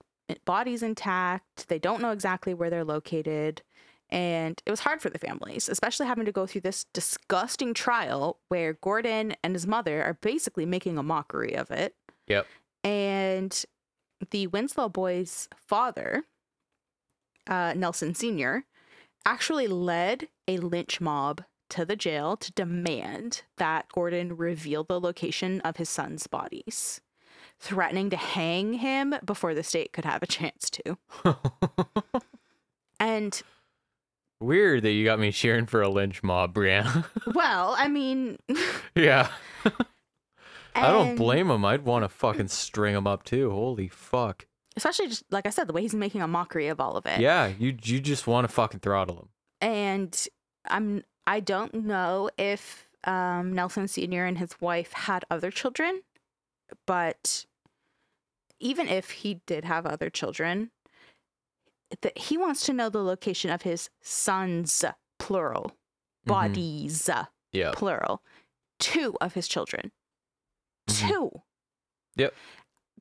bodies 0.46 0.84
intact. 0.84 1.68
They 1.68 1.80
don't 1.80 2.02
know 2.02 2.12
exactly 2.12 2.54
where 2.54 2.70
they're 2.70 2.86
located. 2.86 3.62
And 4.10 4.62
it 4.66 4.70
was 4.70 4.82
hard 4.82 5.02
for 5.02 5.10
the 5.10 5.20
families, 5.20 5.70
especially 5.70 6.06
having 6.06 6.26
to 6.26 6.34
go 6.34 6.46
through 6.46 6.62
this 6.62 6.86
disgusting 6.94 7.74
trial 7.74 8.40
where 8.50 8.74
Gordon 8.74 9.36
and 9.42 9.56
his 9.56 9.66
mother 9.66 10.04
are 10.04 10.16
basically 10.16 10.66
making 10.66 10.98
a 10.98 11.04
mockery 11.04 11.56
of 11.56 11.72
it. 11.72 11.96
Yep. 12.28 12.46
And 12.84 13.64
the 14.32 14.48
Winslow 14.48 14.90
boys' 14.90 15.48
father, 15.56 16.26
uh, 17.48 17.74
Nelson 17.76 18.14
Sr., 18.14 18.66
actually 19.26 19.68
led 19.68 20.28
a 20.48 20.58
lynch 20.58 21.02
mob 21.02 21.44
to 21.70 21.86
the 21.86 21.96
jail 21.96 22.36
to 22.38 22.52
demand 22.52 23.44
that 23.58 23.88
Gordon 23.94 24.36
reveal 24.36 24.84
the 24.84 25.00
location 25.00 25.62
of 25.62 25.78
his 25.78 25.90
son's 25.90 26.28
bodies, 26.28 27.02
threatening 27.60 28.10
to 28.10 28.18
hang 28.18 28.74
him 28.74 29.16
before 29.24 29.54
the 29.54 29.64
state 29.64 29.94
could 29.94 30.06
have 30.06 30.22
a 30.22 30.28
chance 30.28 30.70
to. 30.70 30.98
And 33.02 33.42
Weird 34.40 34.84
that 34.84 34.92
you 34.92 35.04
got 35.04 35.20
me 35.20 35.32
cheering 35.32 35.66
for 35.66 35.82
a 35.82 35.90
lynch 35.90 36.22
mob, 36.22 36.54
Brianna. 36.54 37.06
well, 37.34 37.74
I 37.78 37.88
mean, 37.88 38.38
yeah. 38.96 39.30
I 40.76 40.92
don't 40.92 41.16
blame 41.16 41.50
him. 41.50 41.66
I'd 41.66 41.84
want 41.84 42.06
to 42.06 42.10
fucking 42.10 42.48
string 42.50 42.96
him 42.96 43.08
up 43.08 43.24
too. 43.24 43.50
Holy 43.50 43.88
fuck. 43.88 44.46
Especially 44.78 45.08
just 45.08 45.24
like 45.32 45.46
I 45.46 45.50
said, 45.50 45.68
the 45.68 45.74
way 45.74 45.82
he's 45.82 45.94
making 45.94 46.22
a 46.22 46.28
mockery 46.28 46.68
of 46.68 46.80
all 46.80 46.96
of 46.96 47.06
it. 47.06 47.20
Yeah, 47.20 47.48
you 47.60 47.78
you 47.84 48.00
just 48.00 48.26
want 48.28 48.48
to 48.48 48.54
fucking 48.54 48.80
throttle 48.80 49.18
him. 49.18 49.30
and 49.60 50.28
I'm 50.66 51.04
I 51.28 51.40
don't 51.40 51.74
know 51.74 52.30
if 52.38 52.88
um, 53.04 53.54
Nelson 53.54 53.88
Senior 53.88 54.26
and 54.26 54.38
his 54.38 54.60
wife 54.62 54.94
had 54.94 55.26
other 55.30 55.52
children, 55.52 56.02
but 56.88 57.46
even 58.60 58.88
if 58.88 59.10
he 59.12 59.42
did 59.46 59.66
have 59.66 59.86
other 59.86 60.10
children, 60.10 60.72
that 62.02 62.18
he 62.18 62.38
wants 62.38 62.66
to 62.68 62.74
know 62.74 62.90
the 62.90 63.04
location 63.04 63.50
of 63.52 63.64
his 63.64 63.90
sons, 64.02 64.86
plural, 65.20 65.72
Mhm. 66.26 66.28
bodies, 66.28 67.10
Yeah. 67.52 67.72
plural, 67.74 68.24
two 68.80 69.18
of 69.20 69.34
his 69.34 69.48
children, 69.48 69.92
Mhm. 70.88 71.08
two. 71.10 71.42
Yep. 72.16 72.36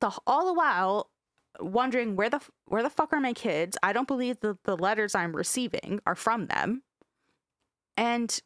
The 0.00 0.18
all 0.26 0.46
the 0.46 0.54
while 0.54 1.10
wondering 1.58 2.16
where 2.16 2.30
the 2.30 2.40
where 2.66 2.82
the 2.82 2.90
fuck 2.90 3.12
are 3.12 3.20
my 3.20 3.32
kids? 3.32 3.76
I 3.82 3.92
don't 3.92 4.06
believe 4.08 4.40
that 4.40 4.62
the 4.64 4.76
letters 4.76 5.14
I'm 5.14 5.34
receiving 5.34 6.00
are 6.06 6.14
from 6.14 6.46
them. 6.46 6.82
And 7.96 8.38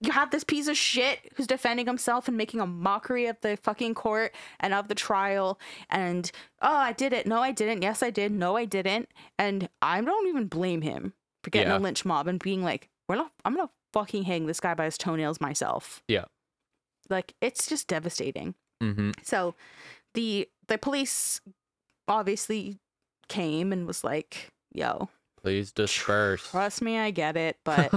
you 0.00 0.10
have 0.12 0.30
this 0.30 0.44
piece 0.44 0.66
of 0.68 0.76
shit 0.76 1.32
who's 1.36 1.46
defending 1.46 1.86
himself 1.86 2.26
and 2.26 2.36
making 2.36 2.60
a 2.60 2.66
mockery 2.66 3.26
of 3.26 3.36
the 3.40 3.56
fucking 3.62 3.94
court 3.94 4.34
and 4.58 4.74
of 4.74 4.88
the 4.88 4.96
trial 4.96 5.60
and 5.90 6.30
oh 6.60 6.74
I 6.74 6.92
did 6.92 7.12
it 7.12 7.24
no 7.24 7.40
I 7.40 7.52
didn't 7.52 7.82
yes 7.82 8.02
I 8.02 8.10
did 8.10 8.32
no 8.32 8.56
I 8.56 8.64
didn't 8.64 9.08
and 9.38 9.68
I 9.80 10.00
don't 10.00 10.26
even 10.26 10.46
blame 10.48 10.82
him 10.82 11.12
for 11.44 11.50
getting 11.50 11.70
Yeah. 11.70 11.78
a 11.78 11.80
lynch 11.80 12.04
mob 12.04 12.26
and 12.26 12.42
being 12.42 12.64
like 12.64 12.88
we're 13.08 13.14
not 13.14 13.30
I'm 13.44 13.54
gonna 13.54 13.70
fucking 13.92 14.24
hang 14.24 14.46
this 14.46 14.58
guy 14.58 14.74
by 14.74 14.86
his 14.86 14.98
toenails 14.98 15.40
myself 15.40 16.02
Yeah. 16.08 16.24
like 17.08 17.34
it's 17.40 17.68
just 17.68 17.86
devastating 17.86 18.54
Mm-hmm. 18.82 19.12
so 19.22 19.54
the 20.14 20.48
the 20.66 20.78
police 20.78 21.40
obviously 22.08 22.78
came 23.28 23.72
and 23.72 23.86
was 23.86 24.04
like, 24.04 24.50
"Yo, 24.72 25.08
Please 25.40 25.72
disperse. 25.72 26.50
trust 26.50 26.82
me, 26.82 26.98
I 26.98 27.10
get 27.10 27.36
it, 27.36 27.56
but 27.64 27.92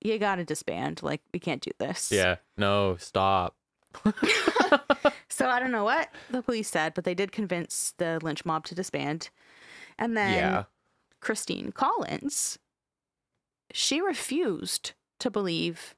you 0.00 0.18
got 0.18 0.36
to 0.36 0.44
disband. 0.44 1.02
Like 1.02 1.20
we 1.32 1.38
can't 1.40 1.62
do 1.62 1.70
this." 1.78 2.10
yeah. 2.12 2.36
No, 2.56 2.96
stop. 2.96 3.54
So 5.36 5.50
I 5.50 5.60
don't 5.60 5.70
know 5.70 5.84
what 5.84 6.08
the 6.30 6.40
police 6.42 6.70
said, 6.70 6.94
but 6.94 7.04
they 7.04 7.12
did 7.12 7.30
convince 7.30 7.92
the 7.98 8.18
lynch 8.22 8.46
mob 8.46 8.64
to 8.66 8.74
disband. 8.74 9.28
And 9.98 10.16
then 10.16 10.32
yeah. 10.32 10.64
Christine 11.20 11.72
Collins, 11.72 12.58
she 13.70 14.00
refused 14.00 14.92
to 15.20 15.30
believe 15.30 15.94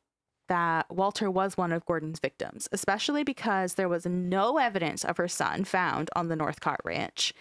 that 0.49 0.91
Walter 0.91 1.31
was 1.31 1.57
one 1.57 1.73
of 1.73 1.87
Gordon's 1.87 2.19
victims, 2.19 2.69
especially 2.73 3.25
because 3.25 3.75
there 3.75 3.89
was 3.89 4.07
no 4.07 4.59
evidence 4.59 5.05
of 5.05 5.17
her 5.17 5.29
son 5.29 5.65
found 5.65 6.11
on 6.17 6.29
the 6.29 6.37
Northcott 6.37 6.81
Ranch. 6.85 7.33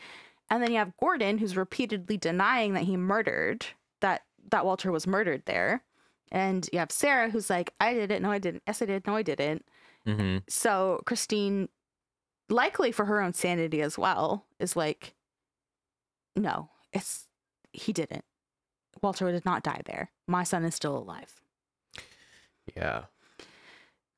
And 0.49 0.61
then 0.61 0.71
you 0.71 0.77
have 0.77 0.95
Gordon, 0.97 1.37
who's 1.37 1.57
repeatedly 1.57 2.17
denying 2.17 2.73
that 2.73 2.83
he 2.83 2.95
murdered 2.97 3.65
that 4.01 4.23
that 4.49 4.65
Walter 4.65 4.91
was 4.91 5.07
murdered 5.07 5.43
there. 5.45 5.83
And 6.31 6.69
you 6.71 6.79
have 6.79 6.91
Sarah, 6.91 7.29
who's 7.29 7.49
like, 7.49 7.73
"I 7.79 7.93
did 7.93 8.11
it. 8.11 8.21
No, 8.21 8.31
I 8.31 8.39
didn't. 8.39 8.63
Yes, 8.67 8.81
I 8.81 8.85
did. 8.85 9.07
No, 9.07 9.15
I 9.15 9.23
didn't." 9.23 9.65
Mm-hmm. 10.05 10.37
So 10.47 11.01
Christine, 11.05 11.69
likely 12.49 12.91
for 12.91 13.05
her 13.05 13.21
own 13.21 13.33
sanity 13.33 13.81
as 13.81 13.97
well, 13.97 14.45
is 14.59 14.75
like, 14.75 15.15
no, 16.35 16.69
it's 16.93 17.27
he 17.73 17.91
didn't. 17.93 18.23
Walter 19.01 19.31
did 19.31 19.45
not 19.45 19.63
die 19.63 19.81
there. 19.85 20.11
My 20.27 20.43
son 20.43 20.63
is 20.63 20.75
still 20.75 20.97
alive. 20.97 21.41
Yeah. 22.77 23.05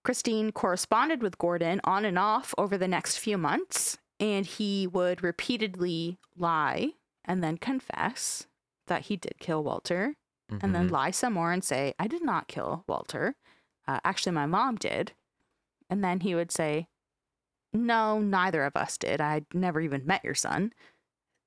Christine 0.03 0.51
corresponded 0.51 1.22
with 1.22 1.38
Gordon 1.38 1.82
on 1.84 2.05
and 2.05 2.18
off 2.18 2.53
over 2.57 2.78
the 2.78 2.88
next 2.88 3.18
few 3.18 3.38
months, 3.38 3.97
and 4.20 4.45
he 4.45 4.88
would 4.88 5.22
repeatedly 5.24 6.18
lie 6.38 6.91
and 7.26 7.43
then 7.43 7.57
confess 7.57 8.47
that 8.88 9.03
he 9.03 9.18
did 9.18 9.36
kill 9.39 9.64
Walter, 9.64 10.16
and 10.62 10.74
then 10.74 10.88
Mhm. 10.88 10.91
lie 10.91 11.12
some 11.12 11.34
more 11.34 11.51
and 11.51 11.64
say, 11.64 11.93
I 11.99 12.07
did 12.07 12.24
not 12.24 12.47
kill 12.47 12.84
Walter. 12.88 13.36
Uh, 13.88 13.99
actually, 14.03 14.32
my 14.32 14.47
mom 14.47 14.78
did. 14.78 15.12
And 15.91 16.03
then 16.03 16.22
he 16.22 16.34
would 16.34 16.51
say, 16.51 16.88
No, 17.72 18.20
neither 18.20 18.64
of 18.66 18.76
us 18.76 18.97
did. 18.97 19.22
I 19.22 19.45
never 19.53 19.80
even 19.80 20.07
met 20.07 20.24
your 20.26 20.34
son. 20.34 20.74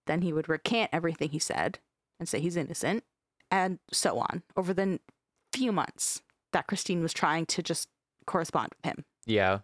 Then 0.07 0.23
he 0.23 0.33
would 0.33 0.49
recant 0.49 0.91
everything 0.93 1.31
he 1.31 1.41
said 1.41 1.81
and 2.21 2.29
say 2.29 2.39
he's 2.39 2.57
innocent, 2.57 3.03
and 3.51 3.81
so 3.91 4.19
on 4.21 4.45
over 4.57 4.73
the 4.73 4.83
n- 4.83 5.01
few 5.53 5.73
months 5.73 6.23
that 6.53 6.67
Christine 6.67 7.03
was 7.03 7.13
trying 7.13 7.47
to 7.47 7.63
just 7.63 7.89
correspond 8.27 8.71
with 8.77 8.93
him. 8.93 9.05
yeah. 9.27 9.59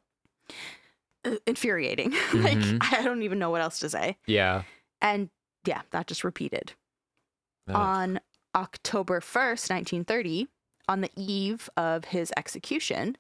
Uh, 1.24 1.36
infuriating. 1.47 2.11
like, 2.34 2.57
Mhm. 2.59 2.78
I 2.93 3.03
don't 3.03 3.22
even 3.22 3.39
know 3.39 3.51
what 3.51 3.61
else 3.61 3.80
to 3.80 3.91
say. 3.91 4.16
Yeah. 4.26 4.62
And 5.01 5.30
yeah, 5.64 5.82
that 5.91 6.07
just 6.07 6.22
repeated. 6.24 6.72
On 7.68 8.18
October 8.55 9.20
1st, 9.20 9.68
1930, 9.70 10.47
on 10.89 11.03
the 11.03 11.11
eve 11.16 11.68
of 11.76 12.07
his 12.07 12.32
execution, 12.36 13.16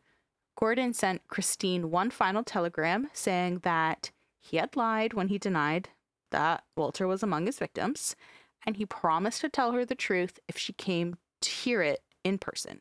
Gordon 0.58 0.94
sent 0.94 1.26
Christine 1.28 1.90
one 1.90 2.10
final 2.10 2.42
telegram 2.42 3.10
saying 3.12 3.58
that 3.64 4.10
he 4.40 4.56
had 4.56 4.74
lied 4.76 5.12
when 5.12 5.28
he 5.28 5.36
denied 5.38 5.90
that 6.30 6.64
Walter 6.76 7.06
was 7.06 7.22
among 7.22 7.44
his 7.46 7.58
victims, 7.58 8.16
and 8.64 8.76
he 8.76 8.86
promised 8.86 9.42
to 9.42 9.48
tell 9.50 9.72
her 9.72 9.84
the 9.84 9.94
truth 9.94 10.38
if 10.48 10.56
she 10.56 10.72
came 10.72 11.16
to 11.42 11.50
hear 11.50 11.82
it 11.82 12.02
in 12.24 12.38
person. 12.38 12.80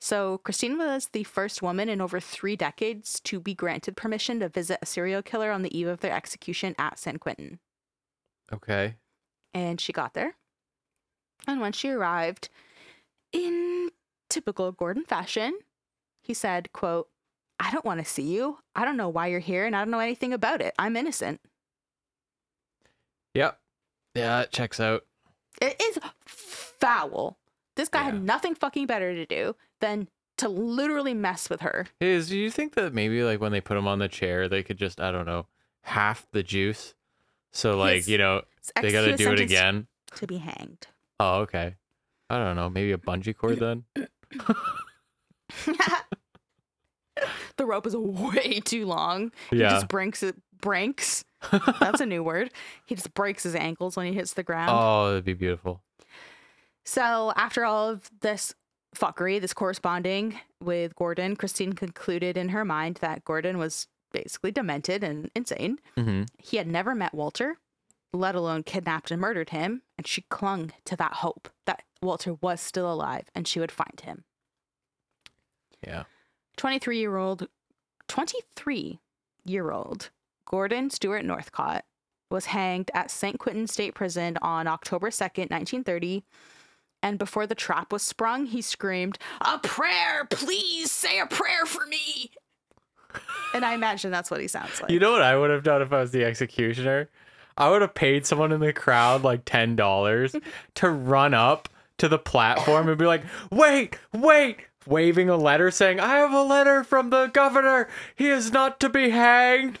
So, 0.00 0.38
Christine 0.38 0.76
was 0.78 1.08
the 1.12 1.24
first 1.24 1.62
woman 1.62 1.88
in 1.88 2.00
over 2.00 2.20
three 2.20 2.54
decades 2.54 3.18
to 3.20 3.40
be 3.40 3.54
granted 3.54 3.96
permission 3.96 4.40
to 4.40 4.48
visit 4.48 4.78
a 4.82 4.86
serial 4.86 5.22
killer 5.22 5.50
on 5.50 5.62
the 5.62 5.76
eve 5.76 5.88
of 5.88 6.00
their 6.00 6.12
execution 6.12 6.74
at 6.78 6.98
San 6.98 7.18
Quentin 7.18 7.58
okay. 8.52 8.96
and 9.54 9.80
she 9.80 9.92
got 9.92 10.14
there. 10.14 10.34
And 11.46 11.60
when 11.60 11.72
she 11.72 11.90
arrived, 11.90 12.48
in 13.32 13.90
typical 14.28 14.72
Gordon 14.72 15.04
fashion, 15.04 15.58
he 16.22 16.34
said, 16.34 16.72
quote, 16.72 17.08
I 17.60 17.70
don't 17.70 17.84
want 17.84 18.00
to 18.00 18.04
see 18.04 18.22
you. 18.22 18.58
I 18.74 18.84
don't 18.84 18.96
know 18.96 19.08
why 19.08 19.28
you're 19.28 19.40
here 19.40 19.64
and 19.64 19.74
I 19.74 19.80
don't 19.80 19.90
know 19.90 20.00
anything 20.00 20.32
about 20.32 20.60
it. 20.60 20.74
I'm 20.78 20.96
innocent. 20.96 21.40
Yep. 23.34 23.58
Yeah, 24.14 24.42
it 24.42 24.50
checks 24.50 24.80
out. 24.80 25.04
It 25.60 25.80
is 25.80 25.98
foul. 26.26 27.38
This 27.76 27.88
guy 27.88 28.00
Yeah. 28.00 28.04
had 28.12 28.22
nothing 28.22 28.54
fucking 28.54 28.86
better 28.86 29.14
to 29.14 29.24
do 29.26 29.54
than 29.80 30.08
to 30.38 30.48
literally 30.48 31.14
mess 31.14 31.48
with 31.48 31.60
her. 31.62 31.86
Is 32.00 32.28
do 32.28 32.36
you 32.38 32.50
think 32.50 32.74
that 32.74 32.92
maybe 32.92 33.22
like 33.22 33.40
when 33.40 33.52
they 33.52 33.60
put 33.60 33.76
him 33.76 33.86
on 33.88 33.98
the 34.00 34.08
chair, 34.08 34.48
they 34.48 34.62
could 34.62 34.76
just 34.78 35.00
I 35.00 35.10
don't 35.12 35.26
know 35.26 35.46
half 35.82 36.26
the 36.32 36.42
juice, 36.42 36.94
so 37.52 37.76
like 37.78 37.96
His- 37.96 38.08
you 38.08 38.18
know 38.18 38.42
they 38.80 38.90
got 38.92 39.04
to 39.04 39.16
do 39.16 39.32
it 39.32 39.40
again. 39.40 39.86
To 40.16 40.26
be 40.26 40.38
hanged. 40.38 40.86
Oh, 41.20 41.40
okay. 41.40 41.76
I 42.28 42.38
don't 42.38 42.56
know. 42.56 42.68
Maybe 42.68 42.92
a 42.92 42.98
bungee 42.98 43.36
cord 43.36 43.58
then. 43.60 43.84
the 47.56 47.64
rope 47.66 47.86
is 47.86 47.96
way 47.96 48.60
too 48.60 48.86
long. 48.86 49.32
He 49.50 49.56
Yeah. 49.58 49.70
just 49.70 49.88
breaks 49.88 50.22
it. 50.22 50.36
Breaks. 50.60 51.24
That's 51.80 52.00
a 52.00 52.06
new 52.06 52.22
word. 52.22 52.50
He 52.86 52.94
just 52.94 53.12
breaks 53.14 53.42
his 53.42 53.54
ankles 53.54 53.96
when 53.96 54.06
he 54.06 54.12
hits 54.12 54.32
the 54.34 54.42
ground. 54.42 54.70
Oh, 54.72 55.08
that'd 55.10 55.24
be 55.24 55.34
beautiful. 55.34 55.82
So 56.86 57.32
after 57.36 57.64
all 57.64 57.90
of 57.90 58.08
this 58.20 58.54
fuckery, 58.94 59.40
this 59.40 59.52
corresponding 59.52 60.40
with 60.62 60.94
Gordon, 60.94 61.34
Christine 61.36 61.72
concluded 61.74 62.36
in 62.36 62.50
her 62.50 62.64
mind 62.64 62.98
that 63.02 63.24
Gordon 63.24 63.58
was 63.58 63.88
basically 64.12 64.52
demented 64.52 65.02
and 65.04 65.30
insane. 65.34 65.78
hmm 65.96 66.22
He 66.38 66.56
had 66.56 66.68
never 66.68 66.94
met 66.94 67.12
Walter, 67.12 67.58
let 68.12 68.36
alone 68.36 68.62
kidnapped 68.62 69.10
and 69.10 69.20
murdered 69.20 69.50
him, 69.50 69.82
and 69.98 70.06
she 70.06 70.22
clung 70.30 70.72
to 70.84 70.96
that 70.96 71.14
hope 71.14 71.48
that 71.66 71.82
Walter 72.00 72.34
was 72.40 72.60
still 72.60 72.90
alive 72.90 73.24
and 73.34 73.48
she 73.48 73.58
would 73.58 73.72
find 73.72 74.00
him. 74.00 74.24
Yeah. 75.84 76.04
23 76.56 76.98
year 76.98 77.16
old 77.16 77.48
23 78.08 79.00
year 79.44 79.70
old 79.72 80.10
Gordon 80.46 80.88
Stewart 80.90 81.24
Northcott 81.24 81.84
was 82.30 82.46
hanged 82.46 82.90
at 82.94 83.10
San 83.10 83.36
Quentin 83.36 83.66
State 83.66 83.94
Prison 83.94 84.38
on 84.40 84.66
October 84.66 85.10
2nd, 85.10 85.50
1930. 85.50 86.24
And 87.02 87.18
before 87.18 87.46
the 87.46 87.54
trap 87.54 87.92
was 87.92 88.02
sprung, 88.02 88.46
he 88.46 88.60
screamed, 88.62 89.18
A 89.40 89.58
prayer! 89.58 90.26
Please 90.28 90.90
say 90.90 91.20
a 91.20 91.26
prayer 91.26 91.66
for 91.66 91.86
me! 91.86 92.30
And 93.54 93.64
I 93.64 93.74
imagine 93.74 94.10
that's 94.10 94.30
what 94.30 94.40
he 94.40 94.48
sounds 94.48 94.80
like. 94.80 94.90
You 94.90 94.98
know 94.98 95.12
what 95.12 95.22
I 95.22 95.36
would 95.36 95.50
have 95.50 95.62
done 95.62 95.82
if 95.82 95.92
I 95.92 96.00
was 96.00 96.10
the 96.10 96.24
executioner? 96.24 97.08
I 97.56 97.70
would 97.70 97.80
have 97.80 97.94
paid 97.94 98.26
someone 98.26 98.52
in 98.52 98.60
the 98.60 98.72
crowd 98.72 99.22
like 99.22 99.44
ten 99.44 99.76
dollars 99.76 100.36
to 100.74 100.90
run 100.90 101.32
up 101.32 101.68
to 101.98 102.08
the 102.08 102.18
platform 102.18 102.88
and 102.88 102.98
be 102.98 103.06
like, 103.06 103.22
"Wait, 103.50 103.98
wait!" 104.12 104.58
waving 104.86 105.28
a 105.28 105.36
letter 105.36 105.70
saying, 105.70 105.98
"I 106.00 106.16
have 106.16 106.32
a 106.32 106.42
letter 106.42 106.84
from 106.84 107.10
the 107.10 107.28
governor. 107.28 107.88
He 108.14 108.28
is 108.28 108.52
not 108.52 108.78
to 108.80 108.88
be 108.88 109.10
hanged." 109.10 109.78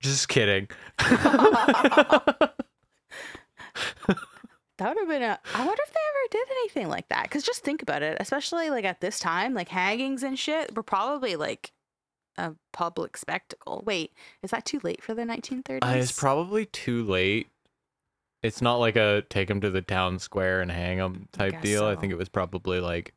Just 0.00 0.28
kidding. 0.28 0.68
That 4.78 4.88
would 4.88 4.98
have 4.98 5.08
been 5.08 5.22
a. 5.22 5.38
I 5.54 5.66
wonder 5.66 5.82
if 5.86 5.92
they 5.92 6.00
ever 6.00 6.44
did 6.44 6.52
anything 6.52 6.88
like 6.88 7.08
that. 7.08 7.24
Because 7.24 7.42
just 7.42 7.64
think 7.64 7.82
about 7.82 8.02
it, 8.02 8.16
especially 8.20 8.70
like 8.70 8.84
at 8.84 9.00
this 9.00 9.18
time, 9.18 9.54
like 9.54 9.68
hangings 9.68 10.22
and 10.22 10.38
shit 10.38 10.74
were 10.76 10.82
probably 10.82 11.36
like 11.36 11.72
a 12.36 12.52
public 12.72 13.16
spectacle. 13.16 13.82
Wait, 13.86 14.12
is 14.42 14.50
that 14.50 14.64
too 14.64 14.80
late 14.82 15.02
for 15.02 15.14
the 15.14 15.22
1930s? 15.22 15.78
Uh, 15.82 15.96
it's 15.96 16.12
probably 16.12 16.66
too 16.66 17.02
late. 17.04 17.48
It's 18.42 18.60
not 18.60 18.76
like 18.76 18.96
a 18.96 19.22
take 19.30 19.50
him 19.50 19.60
to 19.62 19.70
the 19.70 19.82
town 19.82 20.18
square 20.18 20.60
and 20.60 20.70
hang 20.70 20.98
him 20.98 21.28
type 21.32 21.52
guess 21.52 21.62
deal. 21.62 21.86
I 21.86 21.96
think 21.96 22.12
it 22.12 22.16
was 22.16 22.28
probably 22.28 22.80
like 22.80 23.14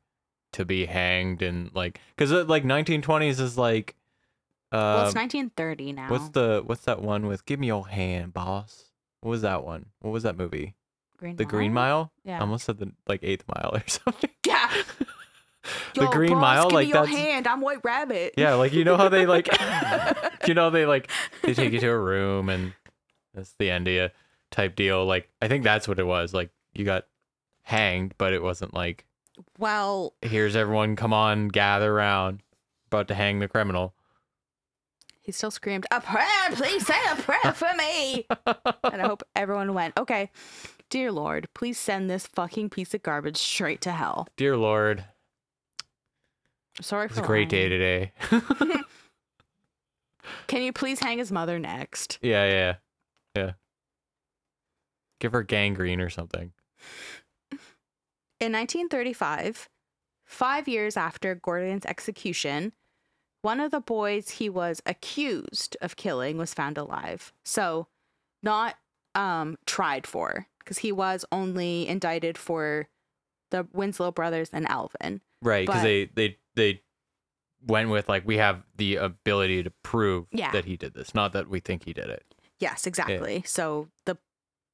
to 0.54 0.66
be 0.66 0.86
hanged 0.86 1.42
and 1.42 1.70
like 1.76 2.00
because 2.16 2.32
like 2.48 2.64
1920s 2.64 3.40
is 3.40 3.58
like 3.58 3.96
uh 4.72 4.78
well, 4.78 5.06
it's 5.06 5.16
1930 5.16 5.94
now. 5.94 6.10
what's 6.10 6.30
the 6.30 6.64
what's 6.66 6.86
that 6.86 7.02
one 7.02 7.28
with 7.28 7.46
give 7.46 7.60
me 7.60 7.68
your 7.68 7.88
hand 7.88 8.34
boss 8.34 8.86
what 9.22 9.30
was 9.30 9.44
that 9.44 9.64
one 9.64 9.86
what 10.00 10.12
was 10.12 10.24
that 10.24 10.36
movie 10.38 10.74
Green 11.20 11.36
the 11.36 11.46
green 11.46 11.74
mile 11.74 12.12
I 12.26 12.30
Yeah. 12.30 12.40
almost 12.40 12.66
said 12.66 12.78
the 12.80 12.92
like 13.08 13.20
eighth 13.24 13.44
mile 13.48 13.72
or 13.76 13.84
something 13.88 14.30
Yeah. 14.48 14.72
the 15.94 16.02
Yo, 16.06 16.10
green 16.12 16.32
boss, 16.32 16.42
mile 16.42 16.64
give 16.70 16.74
like 16.74 16.88
me 16.88 16.94
your 16.94 17.06
that's 17.06 17.18
hand. 17.18 17.48
I'm 17.48 17.60
White 17.62 17.84
Rabbit. 17.84 18.34
yeah 18.38 18.54
like 18.56 18.72
you 18.74 18.84
know 18.86 18.96
how 18.98 19.10
they 19.10 19.26
like 19.26 19.50
you 20.48 20.54
know 20.54 20.70
they 20.70 20.86
like 20.86 21.12
they 21.44 21.54
take 21.54 21.74
you 21.74 21.80
to 21.82 21.88
a 21.90 21.98
room 22.00 22.48
and 22.50 22.74
that's 23.34 23.54
the 23.60 23.70
end 23.70 23.88
of 23.88 23.94
you 23.94 24.10
type 24.52 24.76
deal 24.76 25.06
like 25.06 25.30
i 25.42 25.48
think 25.48 25.64
that's 25.64 25.88
what 25.88 26.00
it 26.00 26.06
was 26.08 26.34
like 26.34 26.50
you 26.74 26.84
got 26.86 27.06
hanged 27.64 28.14
but 28.18 28.34
it 28.34 28.42
wasn't 28.42 28.74
like 28.74 29.06
Well, 29.60 30.14
here's 30.22 30.56
everyone 30.56 30.96
come 30.96 31.14
on 31.14 31.50
gather 31.50 31.92
around 31.94 32.42
about 32.88 33.08
to 33.10 33.14
hang 33.14 33.40
the 33.40 33.48
criminal 33.50 33.94
he 35.22 35.32
still 35.34 35.52
screamed, 35.52 35.86
"A 35.92 36.02
prayer, 36.02 36.26
please 36.54 36.88
say 36.88 36.96
a 37.12 37.16
prayer 37.16 37.54
for 37.54 37.68
me." 37.78 38.26
and 38.92 39.00
I 39.02 39.06
hope 39.08 39.22
everyone 39.36 39.76
went, 39.76 39.96
"Okay, 40.00 40.32
dear 40.90 41.12
Lord, 41.12 41.48
please 41.54 41.78
send 41.78 42.10
this 42.10 42.28
fucking 42.28 42.70
piece 42.70 42.94
of 42.94 43.04
garbage 43.04 43.38
straight 43.38 43.82
to 43.82 43.92
hell." 43.92 44.28
dear 44.38 44.58
lord 44.58 45.06
Sorry 46.82 47.08
it's 47.08 47.16
for 47.18 47.24
a 47.24 47.28
great 47.28 47.50
day 47.50 47.68
lying. 47.70 48.12
today 48.32 48.80
Can 50.48 50.62
you 50.62 50.72
please 50.74 51.00
hang 51.00 51.18
his 51.18 51.32
mother 51.32 51.60
next? 51.60 52.20
yeah 52.22 52.46
yeah 52.46 52.76
yeah 53.36 53.52
give 55.20 55.32
her 55.34 55.44
gangrene 55.44 56.00
or 56.02 56.10
something 56.10 56.52
In 58.40 58.54
1935, 58.54 59.68
five 60.26 60.68
years 60.70 60.96
after 60.96 61.36
Gordon's 61.36 61.86
execution, 61.86 62.72
one 63.42 63.60
of 63.60 63.72
the 63.72 63.82
boys 63.82 64.30
he 64.30 64.50
was 64.50 64.82
accused 64.86 65.76
of 65.82 65.98
killing 65.98 66.38
was 66.38 66.54
found 66.54 66.78
alive. 66.78 67.34
So, 67.44 67.88
not 68.42 68.76
um, 69.14 69.58
tried 69.66 70.08
for, 70.08 70.48
because 70.70 70.80
he 70.80 70.92
was 70.92 71.26
only 71.32 71.88
indicted 71.88 72.38
for 72.38 72.88
the 73.50 73.68
Winslow 73.74 74.12
brothers 74.12 74.50
and 74.54 74.70
Alvin. 74.70 75.22
right 75.42 75.66
because 75.66 75.82
they 75.84 76.06
they 76.14 76.38
they 76.56 76.82
went 77.66 77.90
with 77.90 78.08
like 78.08 78.26
we 78.26 78.38
have 78.38 78.64
the 78.78 78.96
ability 78.96 79.64
to 79.64 79.72
prove 79.84 80.28
Yeah. 80.32 80.52
that 80.52 80.66
he 80.66 80.78
did 80.78 80.94
this 80.94 81.14
not 81.16 81.34
that 81.34 81.50
we 81.50 81.60
think 81.60 81.86
he 81.86 81.94
did 81.94 82.10
it 82.10 82.24
Yes, 82.60 82.86
exactly. 82.86 83.42
So, 83.46 83.88
the 84.06 84.18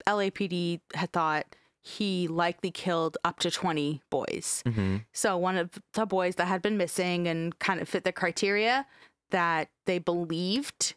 LAPD 0.07 0.81
had 0.95 1.11
thought 1.11 1.45
he 1.81 2.27
likely 2.27 2.71
killed 2.71 3.15
up 3.23 3.39
to 3.39 3.51
20 3.51 4.01
boys. 4.09 4.63
mm-hmm. 4.65 4.97
So 5.13 5.37
one 5.37 5.55
of 5.55 5.69
the 5.93 6.05
boys 6.07 6.35
that 6.35 6.47
had 6.47 6.63
been 6.63 6.77
missing 6.77 7.27
and 7.27 7.57
kind 7.59 7.79
of 7.79 7.87
fit 7.87 8.03
the 8.03 8.11
criteria 8.11 8.87
that 9.29 9.69
they 9.85 9.99
believed 9.99 10.95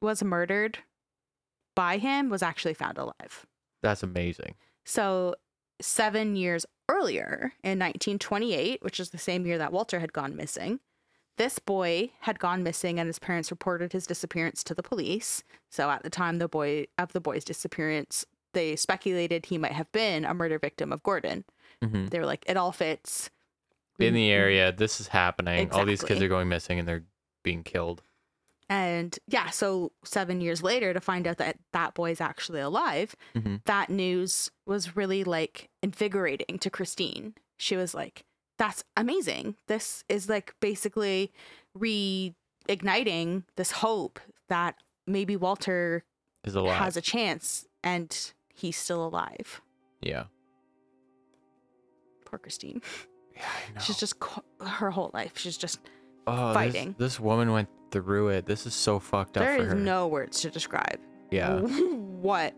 was 0.00 0.22
murdered 0.22 0.78
by 1.74 1.98
him 1.98 2.30
was 2.30 2.42
actually 2.42 2.74
found 2.74 2.98
alive. 2.98 3.44
That's 3.82 4.02
amazing 4.02 4.54
So 4.84 5.34
7 5.80 6.34
years 6.34 6.66
earlier 6.88 7.52
in 7.62 7.78
1928, 7.78 8.82
which 8.82 8.98
is 8.98 9.10
the 9.10 9.18
same 9.18 9.46
year 9.46 9.58
that 9.58 9.72
Walter 9.72 10.00
had 10.00 10.12
gone 10.12 10.34
missing, 10.34 10.80
this 11.36 11.58
boy 11.58 12.10
had 12.20 12.38
gone 12.40 12.62
missing 12.62 12.98
and 12.98 13.06
his 13.06 13.18
parents 13.18 13.50
reported 13.50 13.92
his 13.92 14.06
disappearance 14.06 14.64
to 14.64 14.74
the 14.74 14.82
police. 14.82 15.44
So 15.70 15.90
at 15.90 16.02
the 16.02 16.10
time 16.10 16.38
the 16.38 16.48
boy 16.48 16.86
of 16.98 17.12
the 17.12 17.20
boy's 17.20 17.44
disappearance, 17.44 18.26
they 18.54 18.74
speculated 18.74 19.46
he 19.46 19.58
might 19.58 19.72
have 19.72 19.92
been 19.92 20.24
a 20.24 20.34
murder 20.34 20.58
victim 20.58 20.92
of 20.92 21.02
Gordon. 21.02 21.44
mm-hmm. 21.84 22.06
They 22.06 22.18
were 22.18 22.26
like 22.26 22.44
it 22.48 22.56
all 22.56 22.72
fits. 22.72 23.30
in 23.98 24.14
the 24.14 24.30
area 24.30 24.72
this 24.72 25.00
is 25.00 25.08
happening 25.08 25.70
all 25.72 25.84
these 25.84 26.02
kids 26.02 26.22
are 26.22 26.28
going 26.28 26.48
missing 26.48 26.78
and 26.78 26.88
they're 26.88 27.04
being 27.42 27.62
killed 27.62 28.02
And 28.70 29.18
yeah, 29.26 29.48
so 29.50 29.92
seven 30.04 30.40
years 30.42 30.62
later, 30.62 30.92
to 30.92 31.00
find 31.00 31.26
out 31.26 31.38
that 31.38 31.56
that 31.72 31.94
boy's 31.94 32.20
actually 32.20 32.60
alive, 32.60 33.16
Mhm. 33.34 33.64
that 33.64 33.88
news 33.88 34.50
was 34.66 34.94
really 34.96 35.24
like 35.24 35.70
invigorating 35.82 36.58
to 36.58 36.68
Christine. 36.70 37.34
She 37.56 37.76
was 37.76 37.94
like, 37.94 38.24
that's 38.58 38.84
amazing. 38.96 39.56
This 39.68 40.04
is 40.08 40.28
like 40.28 40.54
basically 40.60 41.32
reigniting 42.68 43.44
this 43.56 43.70
hope 43.70 44.20
that 44.48 44.74
maybe 45.06 45.36
Walter 45.36 46.04
is 46.44 46.54
alive 46.54 46.76
has 46.78 46.96
a 46.96 47.00
chance 47.00 47.66
and 47.82 48.32
he's 48.54 48.76
still 48.76 49.04
alive. 49.06 49.60
yeah 50.02 50.24
Poor 52.24 52.38
Christine. 52.38 52.82
yeah 53.34 53.42
I 53.46 53.72
know. 53.74 53.80
She's 53.80 53.98
just 53.98 54.14
her 54.60 54.90
whole 54.90 55.10
life. 55.14 55.38
She's 55.38 55.56
just, 55.56 55.78
oh, 56.28 56.54
fighting. 56.54 56.94
This, 56.98 57.18
woman 57.18 57.52
went 57.52 57.68
through 57.90 58.28
it 58.28 58.46
this 58.46 58.66
is 58.66 58.74
so 58.74 58.98
fucked 58.98 59.36
up 59.36 59.42
there 59.44 59.56
for 59.56 59.62
is 59.62 59.68
her 59.70 59.74
no 59.74 60.06
words 60.06 60.40
to 60.42 60.50
describe 60.50 61.00
yeah 61.30 61.58
what 61.60 62.54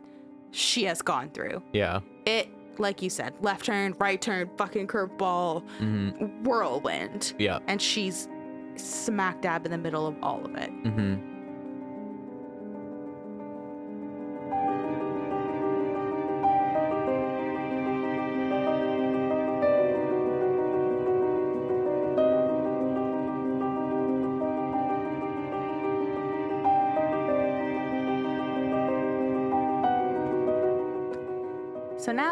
she 0.50 0.84
has 0.84 1.02
gone 1.02 1.30
through. 1.30 1.62
yeah 1.72 2.00
it 2.26 2.48
like 2.78 3.02
you 3.02 3.10
said 3.10 3.32
left 3.40 3.66
turn 3.66 3.94
right 3.98 4.20
turn 4.20 4.50
fucking 4.56 4.86
curveball 4.86 5.64
mm-hmm. 5.78 6.42
whirlwind 6.42 7.34
yeah 7.38 7.58
and 7.68 7.80
she's 7.80 8.28
smack 8.76 9.40
dab 9.42 9.64
in 9.64 9.70
the 9.70 9.78
middle 9.78 10.06
of 10.06 10.16
all 10.22 10.44
of 10.44 10.54
it 10.56 10.70
mm-hmm. 10.84 11.29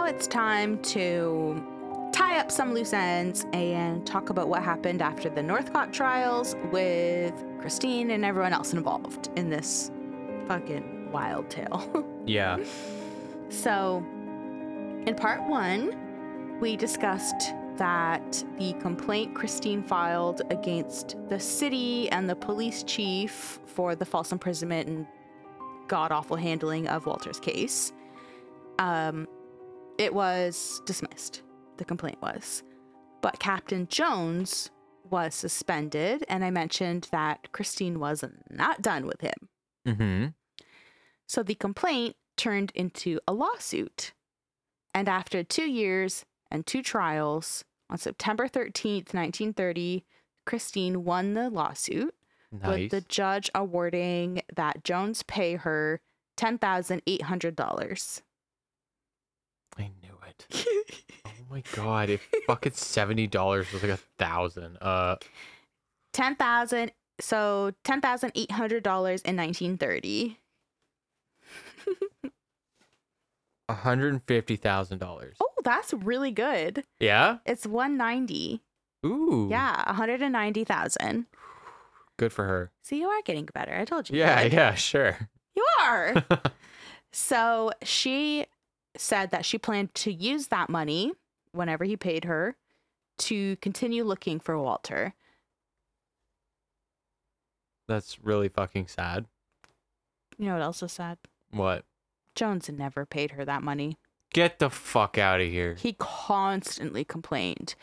It's 0.08 0.26
time 0.26 0.80
to 0.80 1.62
tie 2.12 2.38
up 2.38 2.50
some 2.50 2.72
loose 2.72 2.94
ends 2.94 3.44
and 3.52 4.06
talk 4.06 4.30
about 4.30 4.48
what 4.48 4.62
happened 4.62 5.02
after 5.02 5.28
the 5.28 5.42
Northcott 5.42 5.92
trials 5.92 6.56
with 6.72 7.34
Christine 7.60 8.10
and 8.10 8.24
everyone 8.24 8.54
else 8.54 8.72
involved 8.72 9.28
in 9.36 9.50
this 9.50 9.90
fucking 10.46 11.12
wild 11.12 11.48
tale. 11.50 12.04
Yeah. 12.26 12.58
So, 13.48 14.04
in 15.06 15.14
part 15.16 15.48
one, 15.48 16.58
we 16.60 16.76
discussed 16.76 17.54
that 17.78 18.44
the 18.58 18.74
complaint 18.74 19.34
Christine 19.34 19.82
filed 19.82 20.42
against 20.50 21.16
the 21.30 21.40
city 21.40 22.10
and 22.10 22.28
the 22.28 22.36
police 22.36 22.82
chief 22.82 23.60
for 23.64 23.94
the 23.94 24.04
false 24.04 24.30
imprisonment 24.30 24.88
and 24.88 25.06
god 25.86 26.12
awful 26.12 26.36
handling 26.36 26.86
of 26.86 27.06
Walter's 27.06 27.40
case, 27.40 27.94
um, 28.78 29.26
it 29.98 30.14
was 30.14 30.80
dismissed. 30.86 31.42
The 31.76 31.84
complaint 31.84 32.20
was. 32.22 32.62
But 33.20 33.38
Captain 33.40 33.86
Jones 33.88 34.70
was 35.10 35.34
suspended, 35.34 36.24
and 36.28 36.44
I 36.44 36.50
mentioned 36.50 37.08
that 37.12 37.52
Christine 37.52 37.98
was 37.98 38.24
not 38.50 38.82
done 38.82 39.06
with 39.06 39.20
him. 39.20 39.48
Mm-hmm. 39.86 40.26
So 41.26 41.42
the 41.42 41.54
complaint 41.54 42.16
turned 42.36 42.72
into 42.74 43.18
a 43.26 43.32
lawsuit. 43.32 44.12
And 44.94 45.08
after 45.08 45.42
two 45.42 45.68
years 45.68 46.24
and 46.50 46.66
two 46.66 46.82
trials, 46.82 47.64
on 47.90 47.98
September 47.98 48.48
13th, 48.48 49.14
1930, 49.14 50.04
Christine 50.46 51.04
won 51.04 51.34
the 51.34 51.50
lawsuit, 51.50 52.14
Nice. 52.50 52.68
with 52.68 52.90
the 52.90 53.00
judge 53.02 53.50
awarding 53.54 54.40
that 54.54 54.84
Jones 54.84 55.22
pay 55.22 55.56
her 55.56 56.00
$10,800. 56.38 58.22
It. 60.50 61.02
Oh 61.26 61.30
my 61.50 61.62
god! 61.74 62.10
If 62.10 62.26
fucking 62.46 62.72
seventy 62.72 63.26
dollars 63.26 63.72
was 63.72 63.82
like 63.82 63.92
a 63.92 63.98
thousand. 64.18 64.76
Uh, 64.80 65.16
10,000 66.12 66.90
so 67.20 67.72
$10,800 67.84 68.34
in 68.36 69.36
1930. 69.36 70.38
one 73.66 73.78
hundred 73.78 74.12
and 74.14 74.22
fifty 74.24 74.56
thousand 74.56 74.98
dollars. 74.98 75.36
Oh, 75.40 75.50
that's 75.64 75.92
really 75.92 76.30
good. 76.30 76.84
Yeah. 77.00 77.38
It's 77.44 77.66
190. 77.66 78.62
Ooh. 79.06 79.48
Yeah, 79.50 79.84
190,000. 79.86 81.26
Good 82.18 82.32
for 82.32 82.44
her. 82.44 82.70
See, 82.82 82.98
you 83.00 83.08
are 83.08 83.22
getting 83.22 83.48
better. 83.52 83.74
I 83.74 83.84
told 83.84 84.10
you. 84.10 84.18
Yeah. 84.18 84.42
Yeah. 84.42 84.74
Sure. 84.74 85.16
You 85.54 85.64
are. 85.82 86.14
so 87.12 87.70
she 87.82 88.46
said 88.98 89.30
that 89.30 89.44
she 89.44 89.58
planned 89.58 89.94
to 89.94 90.12
use 90.12 90.48
that 90.48 90.68
money 90.68 91.12
whenever 91.52 91.84
he 91.84 91.96
paid 91.96 92.24
her 92.24 92.56
to 93.18 93.56
continue 93.56 94.04
looking 94.04 94.38
for 94.40 94.58
Walter. 94.58 95.14
That's 97.86 98.22
really 98.22 98.48
fucking 98.48 98.88
sad. 98.88 99.26
You 100.36 100.46
know 100.46 100.54
what 100.54 100.62
else 100.62 100.82
is 100.82 100.92
sad? 100.92 101.18
What? 101.50 101.84
Jones 102.34 102.68
never 102.68 103.06
paid 103.06 103.32
her 103.32 103.44
that 103.44 103.62
money. 103.62 103.98
Get 104.32 104.58
the 104.58 104.70
fuck 104.70 105.16
out 105.16 105.40
of 105.40 105.48
here. 105.48 105.74
He 105.74 105.96
constantly 105.98 107.04
complained 107.04 107.74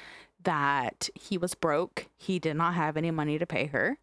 that 0.44 1.10
he 1.16 1.38
was 1.38 1.56
broke. 1.56 2.08
He 2.18 2.40
did 2.40 2.56
not 2.56 2.76
have 2.76 2.98
any 2.98 3.12
money 3.12 3.40
to 3.40 3.46
pay 3.46 3.66
her. 3.68 3.98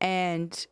And 0.00 0.66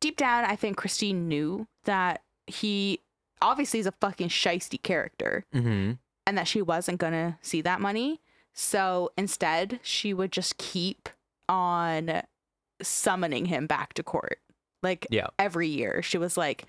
deep 0.00 0.16
down, 0.16 0.44
I 0.44 0.54
think 0.56 0.76
Christine 0.76 1.28
knew 1.28 1.66
that 1.84 2.22
he 2.46 3.00
obviously 3.42 3.80
is 3.80 3.86
a 3.86 3.92
fucking 4.00 4.28
shisty 4.30 4.80
character. 4.82 5.44
Mm-hmm. 5.54 5.92
and 6.26 6.38
that 6.38 6.46
she 6.48 6.62
wasn't 6.62 6.98
to 7.12 7.36
see 7.42 7.60
that 7.62 7.80
money. 7.80 8.20
So 8.54 9.10
instead, 9.18 9.80
she 9.82 10.14
would 10.14 10.30
just 10.30 10.56
keep 10.56 11.08
on 11.48 12.22
summoning 12.80 13.46
him 13.46 13.66
back 13.66 13.92
to 13.94 14.02
court. 14.02 14.38
Like 14.82 15.06
Yeah. 15.10 15.26
every 15.38 15.68
year, 15.68 16.00
she 16.02 16.18
was 16.18 16.36
like, 16.36 16.64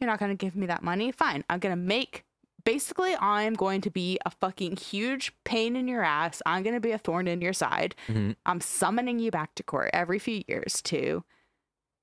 You're 0.00 0.08
not 0.10 0.18
to 0.36 0.36
give 0.36 0.54
me 0.56 0.66
that 0.66 0.82
money? 0.82 1.10
Fine. 1.12 1.44
I'm 1.50 1.58
to 1.76 1.82
make. 1.82 2.24
Basically, 2.64 3.14
I'm 3.20 3.54
going 3.54 3.80
to 3.80 3.90
be 3.90 4.18
a 4.24 4.30
fucking 4.30 4.76
huge 4.76 5.32
pain 5.44 5.74
in 5.74 5.88
your 5.88 6.04
ass. 6.04 6.40
I'm 6.46 6.62
going 6.62 6.74
to 6.76 6.80
be 6.80 6.92
a 6.92 6.98
thorn 6.98 7.26
in 7.26 7.40
your 7.42 7.52
side. 7.52 7.94
Mhm. 8.08 8.36
I'm 8.46 8.60
summoning 8.60 9.18
you 9.18 9.30
back 9.32 9.54
to 9.56 9.62
court 9.64 9.90
every 9.92 10.18
few 10.20 10.42
years 10.46 10.80
to 10.82 11.24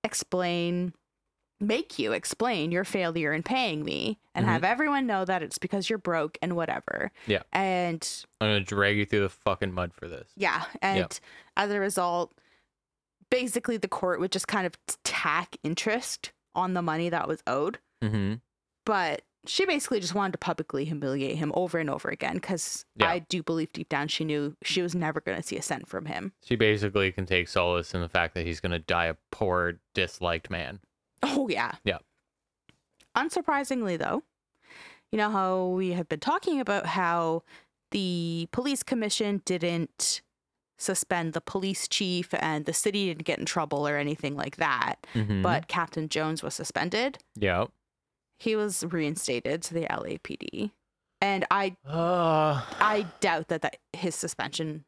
explain, 0.03 0.93
make 1.59 1.99
you 1.99 2.13
explain 2.13 2.71
your 2.71 2.85
failure 2.85 3.33
in 3.33 3.43
paying 3.43 3.83
me 3.83 4.17
and 4.33 4.45
Mhm. 4.45 4.49
have 4.49 4.63
everyone 4.63 5.05
know 5.05 5.25
that 5.25 5.43
it's 5.43 5.57
because 5.57 5.89
you're 5.89 5.99
broke 5.99 6.37
and 6.41 6.55
whatever. 6.55 7.11
Yeah. 7.27 7.43
And 7.51 8.07
I'm 8.39 8.47
gonna 8.49 8.59
drag 8.61 8.97
you 8.97 9.05
through 9.05 9.21
the 9.21 9.29
fucking 9.29 9.73
mud 9.73 9.93
for 9.93 10.07
this. 10.07 10.31
yeah. 10.37 10.65
And 10.81 11.19
as 11.57 11.71
a 11.71 11.79
result, 11.79 12.33
basically 13.29 13.77
the 13.77 13.87
court 13.87 14.19
would 14.19 14.31
just 14.31 14.47
kind 14.47 14.65
of 14.65 14.73
tack 15.03 15.57
interest 15.63 16.31
on 16.55 16.73
the 16.73 16.81
money 16.81 17.09
that 17.09 17.27
was 17.27 17.43
owed. 17.45 17.79
Mm-hmm. 18.01 18.35
But 18.85 19.21
she 19.45 19.65
basically 19.65 19.99
just 19.99 20.15
wanted 20.15 20.33
to 20.33 20.37
publicly 20.37 20.83
humiliate 20.85 21.37
him 21.37 21.51
over 21.55 21.77
and 21.77 21.89
over 21.89 22.09
again 22.09 22.35
because 22.35 22.85
Yeah. 22.95 23.09
I 23.09 23.19
do 23.19 23.41
believe 23.43 23.71
deep 23.71 23.87
down 23.89 24.07
she 24.07 24.25
knew 24.25 24.55
she 24.63 24.81
was 24.81 24.95
never 24.95 25.21
going 25.21 25.37
to 25.37 25.43
see 25.47 25.57
a 25.57 25.61
cent 25.61 25.87
from 25.87 26.05
him. 26.07 26.33
She 26.43 26.55
basically 26.55 27.11
can 27.11 27.25
take 27.25 27.47
solace 27.47 27.93
in 27.93 28.01
the 28.01 28.09
fact 28.09 28.33
that 28.35 28.45
he's 28.45 28.59
gonna 28.59 28.79
die 28.79 29.05
a 29.05 29.15
poor, 29.31 29.79
disliked 29.93 30.49
man. 30.49 30.79
Oh, 31.23 31.47
yeah. 31.49 31.73
Yeah. 31.83 31.97
Unsurprisingly, 33.17 33.97
though, 33.97 34.23
you 35.11 35.17
know 35.17 35.29
how 35.29 35.65
we 35.67 35.91
have 35.93 36.07
been 36.07 36.19
talking 36.19 36.59
about 36.61 36.85
how 36.85 37.43
the 37.91 38.47
police 38.51 38.83
commission 38.83 39.41
didn't 39.45 40.21
suspend 40.77 41.33
the 41.33 41.41
police 41.41 41.87
chief 41.87 42.29
and 42.35 42.65
the 42.65 42.73
city 42.73 43.07
didn't 43.07 43.25
get 43.25 43.39
in 43.39 43.45
trouble 43.45 43.87
or 43.87 43.97
anything 43.97 44.35
like 44.35 44.57
that, 44.57 44.95
Mm-hmm. 45.13 45.41
but 45.41 45.67
Captain 45.67 46.07
Jones 46.07 46.41
was 46.43 46.53
suspended. 46.53 47.17
yeah. 47.35 47.65
He 48.41 48.55
was 48.55 48.85
reinstated 48.85 49.61
to 49.63 49.73
the 49.73 49.81
LAPD. 49.87 50.71
And 51.19 51.45
I 51.51 51.75
Uh, 51.85 52.63
I 52.79 53.05
doubt 53.19 53.49
that, 53.49 53.63
that 53.63 53.75
his 53.91 54.15
suspension 54.15 54.85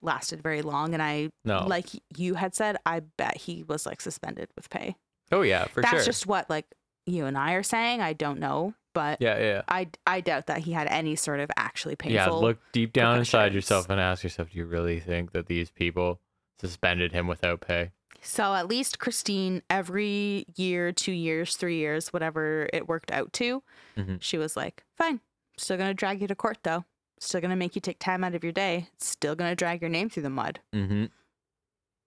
lasted 0.00 0.42
very 0.42 0.62
long 0.62 0.94
and 0.94 1.02
I 1.02 1.28
no. 1.44 1.66
like 1.66 1.88
you 2.16 2.34
had 2.36 2.54
said 2.54 2.76
I 2.86 3.00
bet 3.00 3.36
he 3.36 3.62
was 3.62 3.84
like 3.84 4.00
suspended 4.00 4.48
with 4.56 4.70
pay. 4.70 4.96
Oh 5.34 5.42
yeah, 5.42 5.64
for 5.66 5.80
That's 5.82 5.90
sure. 5.90 5.98
That's 5.98 6.06
just 6.06 6.26
what 6.26 6.48
like 6.48 6.66
you 7.06 7.26
and 7.26 7.36
I 7.36 7.52
are 7.52 7.62
saying. 7.62 8.00
I 8.00 8.12
don't 8.12 8.40
know, 8.40 8.74
but 8.94 9.20
Yeah, 9.20 9.38
yeah. 9.38 9.62
I 9.68 9.88
I 10.06 10.20
doubt 10.20 10.46
that 10.46 10.58
he 10.58 10.72
had 10.72 10.86
any 10.88 11.16
sort 11.16 11.40
of 11.40 11.50
actually 11.56 11.96
painful. 11.96 12.14
Yeah, 12.16 12.28
look 12.30 12.58
deep 12.72 12.92
down 12.92 13.18
inside 13.18 13.52
yourself 13.54 13.90
and 13.90 14.00
ask 14.00 14.22
yourself, 14.22 14.50
do 14.50 14.58
you 14.58 14.64
really 14.66 15.00
think 15.00 15.32
that 15.32 15.46
these 15.46 15.70
people 15.70 16.20
suspended 16.60 17.12
him 17.12 17.26
without 17.26 17.60
pay? 17.60 17.90
So 18.22 18.54
at 18.54 18.68
least 18.68 18.98
Christine, 18.98 19.60
every 19.68 20.46
year, 20.56 20.92
two 20.92 21.12
years, 21.12 21.56
three 21.56 21.76
years, 21.76 22.10
whatever 22.10 22.70
it 22.72 22.88
worked 22.88 23.10
out 23.10 23.34
to, 23.34 23.62
Mhm. 23.98 24.22
she 24.22 24.38
was 24.38 24.56
like, 24.56 24.82
"Fine, 24.96 25.20
still 25.58 25.76
gonna 25.76 25.92
drag 25.92 26.22
you 26.22 26.28
to 26.28 26.34
court 26.34 26.58
though. 26.62 26.86
Still 27.20 27.42
gonna 27.42 27.56
make 27.56 27.74
you 27.74 27.82
take 27.82 27.98
time 27.98 28.24
out 28.24 28.34
of 28.34 28.42
your 28.42 28.52
day. 28.52 28.88
Still 28.98 29.34
gonna 29.34 29.54
drag 29.54 29.82
your 29.82 29.90
name 29.90 30.08
through 30.08 30.22
the 30.22 30.30
mud." 30.30 30.60
Mm-hmm. 30.72 31.04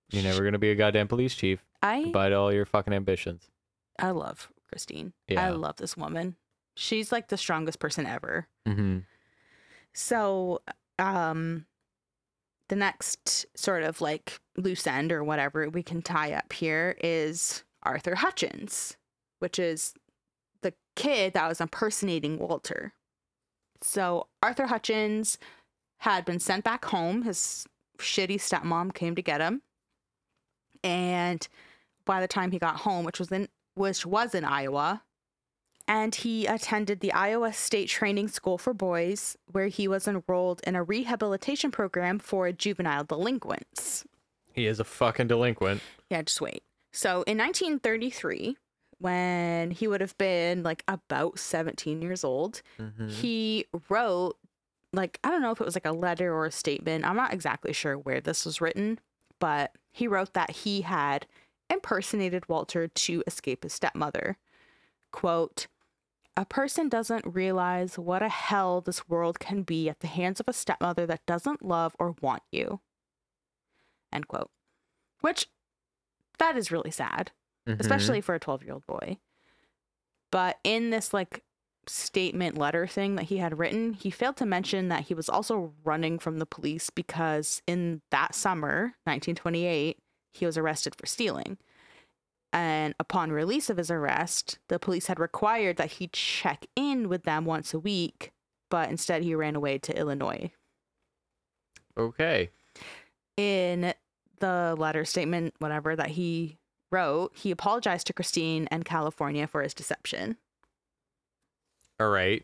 You're 0.10 0.24
never 0.24 0.44
gonna 0.44 0.58
be 0.58 0.72
a 0.72 0.76
goddamn 0.76 1.08
police 1.08 1.36
chief. 1.36 1.64
I 1.82 2.12
to 2.12 2.34
all 2.34 2.54
your 2.54 2.66
fucking 2.66 2.94
ambitions. 2.94 3.50
I 4.00 4.12
love 4.12 4.50
Christine. 4.70 5.14
Yeah. 5.28 5.46
I 5.46 5.50
love 5.50 5.78
this 5.78 5.98
woman. 5.98 6.36
She's 6.76 7.12
like 7.12 7.30
the 7.30 7.38
strongest 7.38 7.80
person 7.80 8.06
ever. 8.06 8.48
Mm-hmm. 8.68 9.00
So, 9.94 10.62
um, 11.00 11.66
the 12.70 12.76
next 12.76 13.46
sort 13.56 13.84
of 13.84 14.02
like 14.02 14.40
loose 14.58 14.86
end 14.86 15.12
or 15.12 15.24
whatever 15.24 15.70
we 15.70 15.82
can 15.82 16.02
tie 16.02 16.34
up 16.34 16.52
here 16.54 16.96
is 17.02 17.64
Arthur 17.84 18.16
Hutchins, 18.16 18.98
which 19.40 19.58
is 19.58 19.94
the 20.62 20.74
kid 20.96 21.34
that 21.34 21.48
was 21.48 21.62
impersonating 21.62 22.38
Walter. 22.38 22.94
So, 23.82 24.28
Arthur 24.44 24.68
Hutchins 24.68 25.38
had 26.00 26.26
been 26.26 26.40
sent 26.40 26.64
back 26.64 26.86
home. 26.86 27.24
His 27.24 27.66
shitty 27.98 28.36
stepmom 28.36 28.94
came 28.94 29.16
to 29.16 29.22
get 29.22 29.42
him. 29.42 29.62
And 30.84 31.48
by 32.08 32.20
the 32.22 32.28
time 32.28 32.50
he 32.52 32.58
got 32.58 32.78
home, 32.78 33.06
which 33.06 33.20
was 33.20 33.32
in 33.32 33.48
which 33.76 34.04
was 34.08 34.34
in 34.34 34.44
Iowa, 34.44 35.04
and 35.88 36.16
he 36.16 36.48
attended 36.48 37.00
the 37.00 37.14
Iowa 37.14 37.54
State 37.54 37.90
Training 37.90 38.28
School 38.30 38.58
for 38.58 38.74
Boys, 38.74 39.38
where 39.52 39.68
he 39.68 39.88
was 39.88 40.08
enrolled 40.08 40.62
in 40.66 40.76
a 40.76 40.82
rehabilitation 40.84 41.70
program 41.70 42.18
for 42.18 42.52
juvenile 42.52 43.04
delinquents. 43.04 44.04
He 44.52 44.66
is 44.66 44.80
a 44.80 44.84
fucking 44.84 45.28
delinquent. 45.28 45.82
Yeah, 46.10 46.24
just 46.24 46.42
wait. 46.42 46.64
So 46.92 47.22
in 47.28 47.38
1933, 47.38 48.58
when 49.00 49.70
he 49.72 49.88
would 49.88 50.02
have 50.02 50.18
been 50.18 50.64
like 50.64 50.84
about 50.88 51.38
17 51.38 52.02
years 52.02 52.24
old, 52.24 52.64
Mm-hmm. 52.80 53.10
he 53.10 53.66
wrote, 53.90 54.38
like, 54.94 55.20
I 55.24 55.30
don't 55.30 55.44
know 55.44 55.52
if 55.52 55.62
it 55.62 55.66
was 55.66 55.76
like 55.76 55.86
a 55.86 55.92
letter 55.92 56.34
or 56.34 56.48
a 56.48 56.52
statement. 56.52 57.06
I'm 57.06 57.16
not 57.16 57.34
exactly 57.34 57.74
sure 57.74 57.96
where 57.98 58.20
this 58.22 58.46
was 58.46 58.60
written, 58.60 59.00
but 59.40 59.72
he 59.92 60.08
wrote 60.08 60.34
that 60.34 60.50
he 60.52 60.82
had 60.82 61.28
impersonated 61.70 62.48
Walter 62.50 62.88
to 62.88 63.24
escape 63.28 63.64
his 63.64 63.74
stepmother. 63.74 64.38
Quote, 65.12 65.68
a 66.36 66.46
person 66.46 66.88
doesn't 66.88 67.26
realize 67.26 67.98
what 67.98 68.22
a 68.22 68.30
hell 68.30 68.80
this 68.82 69.08
world 69.10 69.40
can 69.40 69.64
be 69.64 69.90
at 69.90 70.02
the 70.02 70.08
hands 70.08 70.40
of 70.40 70.48
a 70.48 70.54
stepmother 70.54 71.06
that 71.08 71.26
doesn't 71.26 71.64
love 71.66 71.96
or 72.00 72.16
want 72.22 72.44
you. 72.52 72.80
End 74.14 74.28
quote. 74.28 74.52
Which, 75.22 75.48
that 76.38 76.56
is 76.56 76.72
really 76.72 76.92
sad, 76.92 77.32
Mhm. 77.68 77.80
especially 77.80 78.22
for 78.22 78.36
a 78.36 78.40
12 78.40 78.64
year 78.64 78.74
old 78.74 78.86
boy. 78.86 79.18
But 80.32 80.60
in 80.64 80.92
this, 80.92 81.14
like, 81.14 81.44
statement 81.88 82.58
letter 82.58 82.86
thing 82.86 83.16
that 83.16 83.24
he 83.26 83.38
had 83.38 83.58
written, 83.58 83.94
he 83.94 84.12
failed 84.12 84.36
to 84.38 84.46
mention 84.46 84.90
that 84.90 85.06
he 85.06 85.14
was 85.14 85.30
also 85.30 85.74
running 85.84 86.20
from 86.20 86.38
the 86.38 86.46
police 86.46 86.90
because 86.90 87.62
in 87.66 88.02
that 88.12 88.36
summer, 88.36 88.94
1928, 89.06 89.98
he 90.34 90.46
was 90.46 90.58
arrested 90.58 90.96
for 90.96 91.06
stealing. 91.06 91.58
And 92.54 92.96
upon 93.00 93.32
release 93.32 93.70
of 93.70 93.78
his 93.78 93.92
arrest, 93.92 94.60
the 94.70 94.80
police 94.80 95.08
had 95.08 95.20
required 95.20 95.78
that 95.78 95.94
he 95.94 96.08
check 96.08 96.66
in 96.76 97.10
with 97.10 97.24
them 97.24 97.46
once 97.46 97.74
a 97.74 97.80
week, 97.80 98.32
but 98.70 98.90
instead 98.90 99.24
he 99.24 99.36
ran 99.36 99.56
away 99.56 99.78
to 99.80 99.98
Illinois. 99.98 100.52
okay. 101.98 102.50
In 103.36 103.94
the 104.40 104.76
letter 104.78 105.06
statement, 105.06 105.54
whatever 105.60 105.96
that 105.96 106.10
he 106.12 106.58
wrote, 106.92 107.32
he 107.36 107.52
apologized 107.52 108.08
to 108.08 108.14
Christine 108.14 108.68
and 108.72 108.86
California 108.86 109.46
for 109.46 109.62
his 109.62 109.74
deception. 109.74 110.38
All 112.00 112.10
right. 112.10 112.44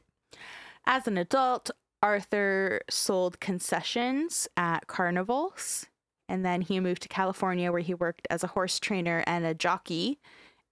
As 0.86 1.08
an 1.08 1.18
adult, 1.18 1.72
Arthur 2.02 2.82
sold 2.90 3.40
concessions 3.40 4.48
at 4.58 4.88
carnivals, 4.88 5.88
and 6.34 6.44
then 6.44 6.62
he 6.62 6.80
moved 6.80 7.04
to 7.04 7.08
California 7.08 7.72
where 7.72 7.82
he 7.82 7.94
worked 7.94 8.28
as 8.32 8.44
a 8.44 8.48
horse 8.48 8.80
trainer 8.80 9.24
and 9.28 9.46
a 9.46 9.54
jockey 9.54 10.18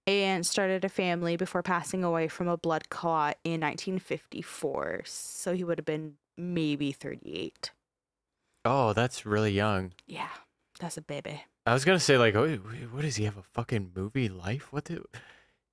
and 0.08 0.44
started 0.44 0.84
a 0.84 0.88
family 0.88 1.36
before 1.36 1.62
passing 1.62 2.02
away 2.02 2.26
from 2.26 2.48
a 2.48 2.56
blood 2.56 2.88
clot 2.90 3.36
in 3.44 3.60
1954. 3.60 5.02
So 5.04 5.54
he 5.54 5.62
would 5.62 5.78
have 5.78 5.84
been 5.84 6.14
maybe 6.36 6.90
38. 6.90 7.70
Oh, 8.64 8.92
that's 8.92 9.24
really 9.24 9.52
young. 9.52 9.92
Yeah, 10.06 10.28
that's 10.80 10.96
a 10.96 11.02
baby. 11.02 11.44
I 11.64 11.72
was 11.74 11.84
gonna 11.84 12.00
say 12.00 12.18
like, 12.18 12.34
oh, 12.34 12.56
what 12.90 13.02
does 13.02 13.14
he 13.16 13.24
have 13.24 13.36
a 13.36 13.42
fucking 13.54 13.92
movie 13.94 14.28
life? 14.28 14.72
What 14.72 14.86
the? 14.86 15.04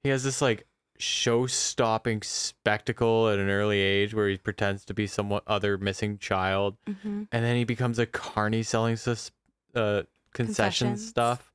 He 0.03 0.09
has 0.09 0.23
this 0.23 0.41
like 0.41 0.67
show-stopping 0.99 2.21
spectacle 2.21 3.29
at 3.29 3.39
an 3.39 3.49
early 3.49 3.79
age 3.79 4.13
where 4.13 4.27
he 4.29 4.37
pretends 4.37 4.85
to 4.85 4.93
be 4.93 5.07
someone 5.07 5.41
other 5.47 5.77
missing 5.77 6.17
child, 6.19 6.77
Mm-hmm. 6.87 7.23
and 7.31 7.45
then 7.45 7.55
he 7.55 7.63
becomes 7.63 7.97
a 7.99 8.05
carny 8.05 8.61
selling 8.63 8.95
sus- 8.97 9.31
uh, 9.75 10.03
concession 10.33 10.89
Concessions. 10.89 11.07
stuff, 11.07 11.51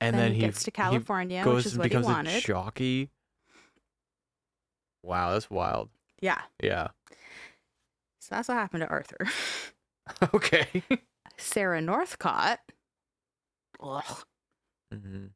and 0.00 0.16
then, 0.16 0.32
he 0.34 0.40
gets 0.40 0.62
to 0.64 0.70
California, 0.70 1.42
goes 1.44 1.56
which 1.56 1.66
is 1.66 1.72
and 1.72 1.78
what 1.80 1.84
he 1.86 1.88
becomes 1.90 2.06
a 2.06 2.10
wanted. 2.12 2.42
jockey. 2.42 3.10
Wow, 5.02 5.32
that's 5.32 5.50
wild. 5.50 5.88
yeah, 6.20 6.42
Yeah. 6.62 6.88
so 8.20 8.34
that's 8.34 8.48
what 8.48 8.54
happened 8.56 8.82
to 8.82 8.88
Arthur. 8.88 9.26
okay. 10.34 10.82
Sarah 11.38 11.80
Northcott. 11.80 12.60
Ugh, 13.82 14.24
hmm 14.92 15.26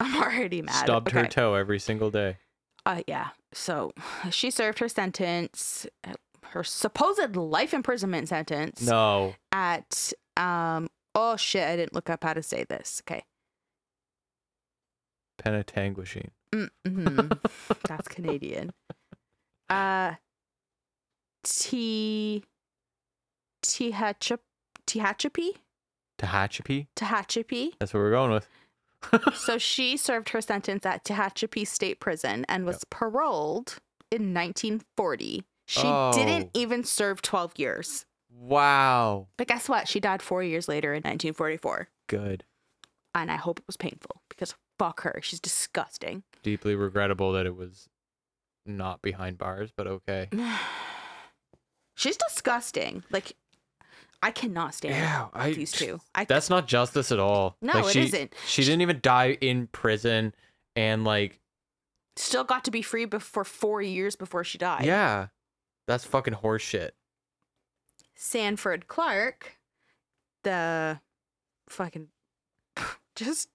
I'm 0.00 0.16
already 0.22 0.62
mad. 0.62 0.84
Stubbed 0.84 1.10
her 1.12 1.20
Okay. 1.20 1.28
toe 1.28 1.54
every 1.54 1.78
single 1.78 2.10
day. 2.10 2.38
Uh, 2.86 3.02
yeah. 3.06 3.28
So 3.52 3.92
she 4.30 4.50
served 4.50 4.78
her 4.80 4.88
sentence, 4.88 5.86
her 6.54 6.64
supposed 6.64 7.36
life 7.36 7.74
imprisonment 7.74 8.28
sentence 8.28 8.82
No. 8.82 9.34
at 9.52 10.12
um. 10.36 10.88
Oh 11.14 11.36
shit! 11.36 11.68
I 11.68 11.76
didn't 11.76 11.94
look 11.94 12.10
up 12.10 12.24
how 12.24 12.32
to 12.34 12.42
say 12.42 12.64
this. 12.64 13.02
Okay. 13.06 13.22
Penetanguishene. 15.42 16.30
Mm-hmm. 16.52 17.28
That's 17.86 18.08
Canadian. 18.16 18.72
Uh. 19.68 20.14
T. 21.44 22.42
Tehachapi. 23.62 25.50
Tehachapi? 26.18 26.86
Tehachapi. 26.96 27.72
That's 27.78 27.92
what 27.92 28.00
we're 28.00 28.10
going 28.10 28.30
with. 28.30 28.48
So 29.34 29.58
she 29.58 29.96
served 29.96 30.30
her 30.30 30.40
sentence 30.40 30.86
at 30.86 31.04
Tehachapi 31.04 31.66
State 31.66 32.00
Prison 32.00 32.46
and 32.48 32.64
was 32.64 32.84
paroled 32.90 33.78
in 34.10 34.32
1940. 34.32 35.44
She 35.66 35.82
didn't 35.82 36.46
Oh. 36.46 36.50
even 36.54 36.84
serve 36.84 37.22
12 37.22 37.54
years. 37.56 38.04
Wow. 38.30 39.28
But 39.36 39.46
guess 39.48 39.68
what? 39.68 39.88
She 39.88 40.00
died 40.00 40.20
four 40.22 40.42
years 40.42 40.68
later 40.68 40.92
in 40.92 40.98
1944. 41.02 41.88
Good. 42.08 42.44
And 43.14 43.30
I 43.30 43.36
hope 43.36 43.60
it 43.60 43.66
was 43.66 43.76
painful 43.76 44.22
because 44.28 44.54
fuck 44.78 45.02
her. 45.02 45.20
She's 45.22 45.40
disgusting. 45.40 46.24
Deeply 46.42 46.74
regrettable 46.74 47.32
that 47.32 47.46
it 47.46 47.56
was 47.56 47.88
not 48.66 49.00
behind 49.02 49.38
bars, 49.38 49.70
but 49.74 49.86
okay. 49.86 50.28
She's 51.96 52.16
disgusting. 52.16 53.04
Like, 53.10 53.36
I 54.22 54.30
cannot 54.30 54.74
stand 54.74 54.94
Yeah, 54.96 55.28
I 55.32 55.52
these 55.52 55.70
two. 55.70 56.00
I, 56.14 56.24
That's 56.24 56.50
not 56.50 56.66
justice 56.66 57.12
at 57.12 57.20
all. 57.20 57.56
No, 57.62 57.74
like 57.74 57.84
it 57.86 57.90
she, 57.92 58.02
isn't. 58.02 58.34
She 58.46 58.62
didn't 58.64 58.80
even 58.80 58.98
die 59.02 59.38
in 59.40 59.68
prison 59.68 60.34
and 60.74 61.04
like 61.04 61.40
still 62.16 62.42
got 62.44 62.64
to 62.64 62.70
be 62.70 62.82
free 62.82 63.04
before 63.04 63.44
four 63.44 63.80
years 63.82 64.16
before 64.16 64.42
she 64.42 64.58
died. 64.58 64.84
yeah. 64.84 65.28
That's 65.86 66.04
fucking 66.04 66.34
horseshit. 66.34 66.90
Sanford 68.14 68.86
Clark, 68.88 69.58
the 70.44 71.00
fucking 71.68 72.08
just 73.16 73.48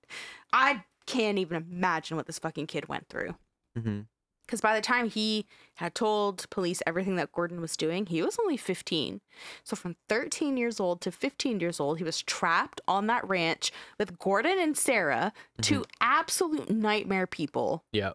I 0.53 0.83
can't 1.05 1.39
even 1.39 1.65
imagine 1.69 2.17
what 2.17 2.27
this 2.27 2.39
fucking 2.39 2.67
kid 2.67 2.87
went 2.87 3.07
through. 3.09 3.35
Mm-hmm. 3.77 4.01
Because 4.45 4.61
by 4.61 4.73
the 4.73 4.81
time 4.81 5.09
he 5.09 5.45
had 5.75 5.93
told 5.93 6.49
police 6.49 6.81
everything 6.87 7.17
that 7.17 7.31
Gordon 7.31 7.61
was 7.61 7.77
doing, 7.77 8.07
he 8.07 8.23
was 8.23 8.35
only 8.41 8.57
15. 8.57 9.21
So 9.63 9.75
from 9.75 9.95
13 10.07 10.57
years 10.57 10.79
old 10.79 11.01
to 11.01 11.11
15 11.11 11.59
years 11.59 11.79
old, 11.79 11.99
he 11.99 12.03
was 12.03 12.23
trapped 12.23 12.81
on 12.87 13.05
that 13.07 13.27
ranch 13.27 13.71
with 13.99 14.17
Gordon 14.17 14.57
and 14.59 14.75
Sarah, 14.75 15.33
two 15.61 15.85
absolute 16.01 16.71
nightmare 16.71 17.27
people, 17.27 17.83
Yeah. 17.91 18.13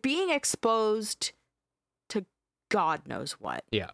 being 0.00 0.30
exposed 0.30 1.32
God 2.72 3.06
knows 3.06 3.32
what. 3.32 3.64
Yeah. 3.70 3.90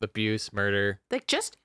Abuse, 0.00 0.52
murder. 0.52 1.00
like 1.10 1.26
just 1.26 1.56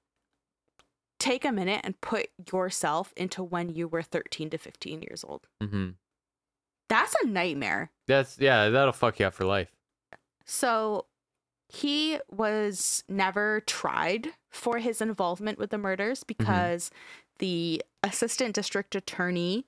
take 1.19 1.43
a 1.43 1.51
minute 1.51 1.81
and 1.83 1.99
put 2.01 2.27
yourself 2.51 3.11
into 3.17 3.43
when 3.43 3.69
you 3.69 3.87
were 3.87 4.03
13 4.03 4.51
to 4.51 4.57
15 4.57 5.01
years 5.01 5.23
old 5.27 5.47
Mm-hmm. 5.63 5.89
that's 6.89 7.15
a 7.23 7.27
nightmare 7.27 7.89
That's 8.07 8.37
yeah, 8.39 8.69
that'll 8.69 8.93
fuck 8.93 9.19
you 9.19 9.25
up 9.25 9.33
for 9.33 9.43
life. 9.45 9.71
so 10.45 11.05
he 11.69 12.19
was 12.29 13.03
never 13.09 13.61
tried 13.65 14.29
for 14.51 14.77
his 14.77 15.01
involvement 15.01 15.57
with 15.57 15.71
the 15.71 15.77
murders 15.79 16.23
because 16.23 16.91
the 17.39 17.81
assistant 18.03 18.53
district 18.53 18.93
attorney 18.95 19.65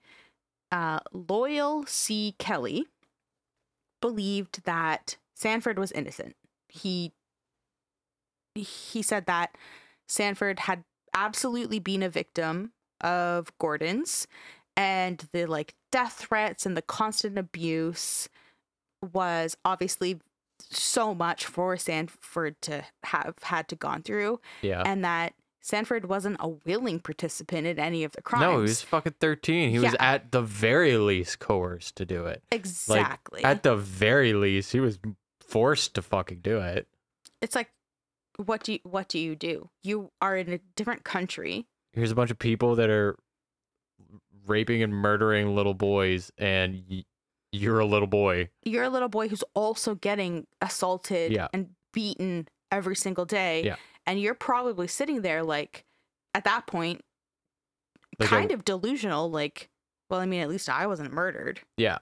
uh, 0.72 1.00
loyal 1.12 1.84
c 1.88 2.36
kelly 2.38 2.86
believed 4.02 4.64
that 4.66 5.18
sanford 5.36 5.80
was 5.80 5.92
innocent 5.94 6.36
he 6.70 7.12
he 8.56 9.02
said 9.02 9.26
that 9.26 9.56
sanford 10.08 10.60
had 10.60 10.84
absolutely 11.14 11.80
been 11.80 12.04
a 12.04 12.10
victim 12.10 12.72
of 13.02 13.52
gordon's 13.60 14.28
and 14.76 15.26
the 15.34 15.46
like 15.46 15.74
death 15.92 16.14
threats 16.14 16.66
and 16.66 16.76
the 16.76 16.82
constant 16.82 17.38
abuse 17.38 18.28
was 19.14 19.56
obviously 19.64 20.20
so 20.62 21.16
much 21.16 21.46
for 21.46 21.78
sanford 21.78 22.56
to 22.62 22.84
have 23.04 23.36
had 23.44 23.68
to 23.70 23.76
gone 23.76 24.02
through 24.04 24.40
Yeah. 24.62 24.84
and 24.86 25.04
that 25.06 25.34
sanford 25.62 26.08
wasn't 26.10 26.38
a 26.40 26.50
willing 26.50 27.00
participant 27.00 27.66
in 27.68 27.80
any 27.80 28.04
of 28.04 28.12
the 28.14 28.22
crimes 28.22 28.42
No, 28.42 28.56
he 28.58 28.62
was 28.64 28.82
fucking 28.82 29.16
13. 29.20 29.70
He 29.70 29.80
was 29.80 29.96
at 30.00 30.32
the 30.32 30.42
very 30.42 30.98
least 30.98 31.40
coerced 31.40 31.96
to 31.98 32.06
do 32.06 32.26
it. 32.26 32.42
exactly 32.52 33.44
At 33.44 33.64
the 33.64 33.76
very 33.76 34.34
least, 34.34 34.72
he 34.72 34.80
was 34.80 34.98
forced 35.50 35.94
to 35.96 36.02
fucking 36.02 36.40
do 36.42 36.60
it. 36.60 36.88
it's 37.42 37.56
like 37.56 37.70
what 38.38 38.64
do 38.64 38.74
you 38.74 38.80
what 38.84 39.08
do 39.10 39.20
you 39.20 39.36
do 39.36 39.70
you 39.84 40.12
are 40.22 40.38
in 40.38 40.52
a 40.54 40.60
different 40.76 41.04
country 41.04 41.66
Here's 41.94 42.12
a 42.12 42.16
bunch 42.16 42.30
of 42.32 42.38
people 42.40 42.76
that 42.76 42.90
are 42.90 43.18
raping 44.46 44.84
and 44.84 44.94
murdering 44.94 45.56
little 45.56 45.74
boys, 45.74 46.32
and 46.38 46.84
y- 46.90 47.04
you're 47.52 47.80
a 47.80 47.86
little 47.86 48.08
boy. 48.08 48.50
you're 48.64 48.84
a 48.84 48.90
little 48.90 49.10
boy 49.10 49.28
who's 49.28 49.44
also 49.56 49.96
getting 49.96 50.46
assaulted 50.62 51.32
Yeah. 51.32 51.48
and 51.54 51.70
beaten 51.94 52.48
every 52.72 52.96
single 52.96 53.26
day 53.26 53.64
Yeah. 53.64 53.76
and 54.06 54.22
you're 54.22 54.36
probably 54.36 54.88
sitting 54.88 55.22
there 55.24 55.42
like 55.44 55.84
at 56.36 56.44
that 56.44 56.68
point 56.68 57.02
Like 58.20 58.28
a- 58.30 58.30
kind 58.30 58.52
of 58.52 58.64
delusional 58.64 59.32
like 59.32 59.70
well 60.12 60.20
i 60.20 60.28
mean 60.28 60.42
at 60.42 60.50
least 60.50 60.70
i 60.70 60.86
wasn't 60.86 61.12
murdered 61.12 61.62
Yeah. 61.78 61.98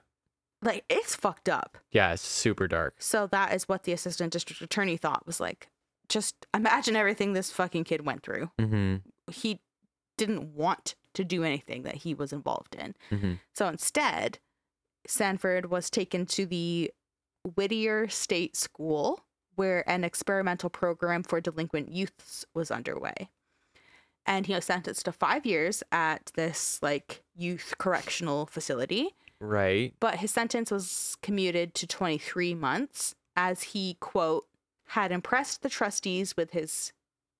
Like 0.62 0.84
it's 0.88 1.14
fucked 1.14 1.48
up 1.48 1.78
Yeah, 1.92 2.12
it's 2.12 2.22
super 2.26 2.66
dark. 2.68 2.94
so 2.98 3.26
that 3.28 3.54
is 3.54 3.68
what 3.68 3.84
the 3.84 3.92
assistant 3.92 4.32
district 4.32 4.60
attorney 4.62 4.96
thought 4.96 5.26
was 5.26 5.40
like 5.40 5.68
just 6.08 6.46
imagine 6.54 6.96
everything 6.96 7.32
this 7.32 7.50
fucking 7.50 7.84
kid 7.84 8.04
went 8.06 8.22
through 8.22 8.50
Mm-hmm. 8.58 8.96
he 9.30 9.60
didn't 10.16 10.54
want 10.54 10.94
to 11.14 11.24
do 11.24 11.44
anything 11.44 11.82
that 11.84 11.96
he 11.96 12.14
was 12.14 12.32
involved 12.32 12.74
in 12.74 12.94
Mm-hmm. 13.10 13.32
So 13.54 13.68
instead, 13.68 14.38
Sanford 15.06 15.70
was 15.70 15.90
taken 15.90 16.26
to 16.26 16.44
the 16.46 16.90
Whittier 17.54 18.08
State 18.08 18.56
School, 18.56 19.24
where 19.54 19.88
an 19.88 20.04
experimental 20.04 20.68
program 20.70 21.22
for 21.22 21.40
delinquent 21.40 21.90
youths 21.92 22.44
was 22.52 22.70
underway. 22.70 23.30
And 24.26 24.46
he 24.46 24.52
was 24.54 24.66
sentenced 24.66 25.06
to 25.06 25.12
five 25.12 25.46
years 25.46 25.82
at 25.90 26.30
this 26.34 26.78
like 26.82 27.22
youth 27.34 27.74
correctional 27.78 28.46
facility, 28.46 29.14
Right. 29.40 29.94
but 30.00 30.16
his 30.16 30.30
sentence 30.30 30.70
was 30.70 31.16
commuted 31.22 31.74
to 31.74 31.86
23 31.86 32.54
months 32.54 33.14
as 33.36 33.62
he, 33.62 33.96
quote, 34.00 34.46
had 34.88 35.12
impressed 35.12 35.62
the 35.62 35.68
trustees 35.68 36.36
with 36.36 36.50
his 36.50 36.92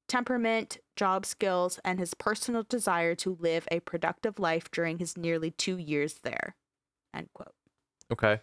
temperament, 0.09 0.79
job 0.97 1.27
skills, 1.27 1.81
and 1.85 1.99
his 1.99 2.15
personal 2.15 2.63
desire 2.63 3.15
to 3.17 3.37
live 3.41 3.67
a 3.71 3.81
productive 3.81 4.39
life 4.39 4.71
during 4.71 4.99
his 4.99 5.17
nearly 5.17 5.51
two 5.51 5.77
years 5.77 6.21
there, 6.23 6.55
end 7.15 7.29
quote. 7.35 7.53
Okay. 8.13 8.41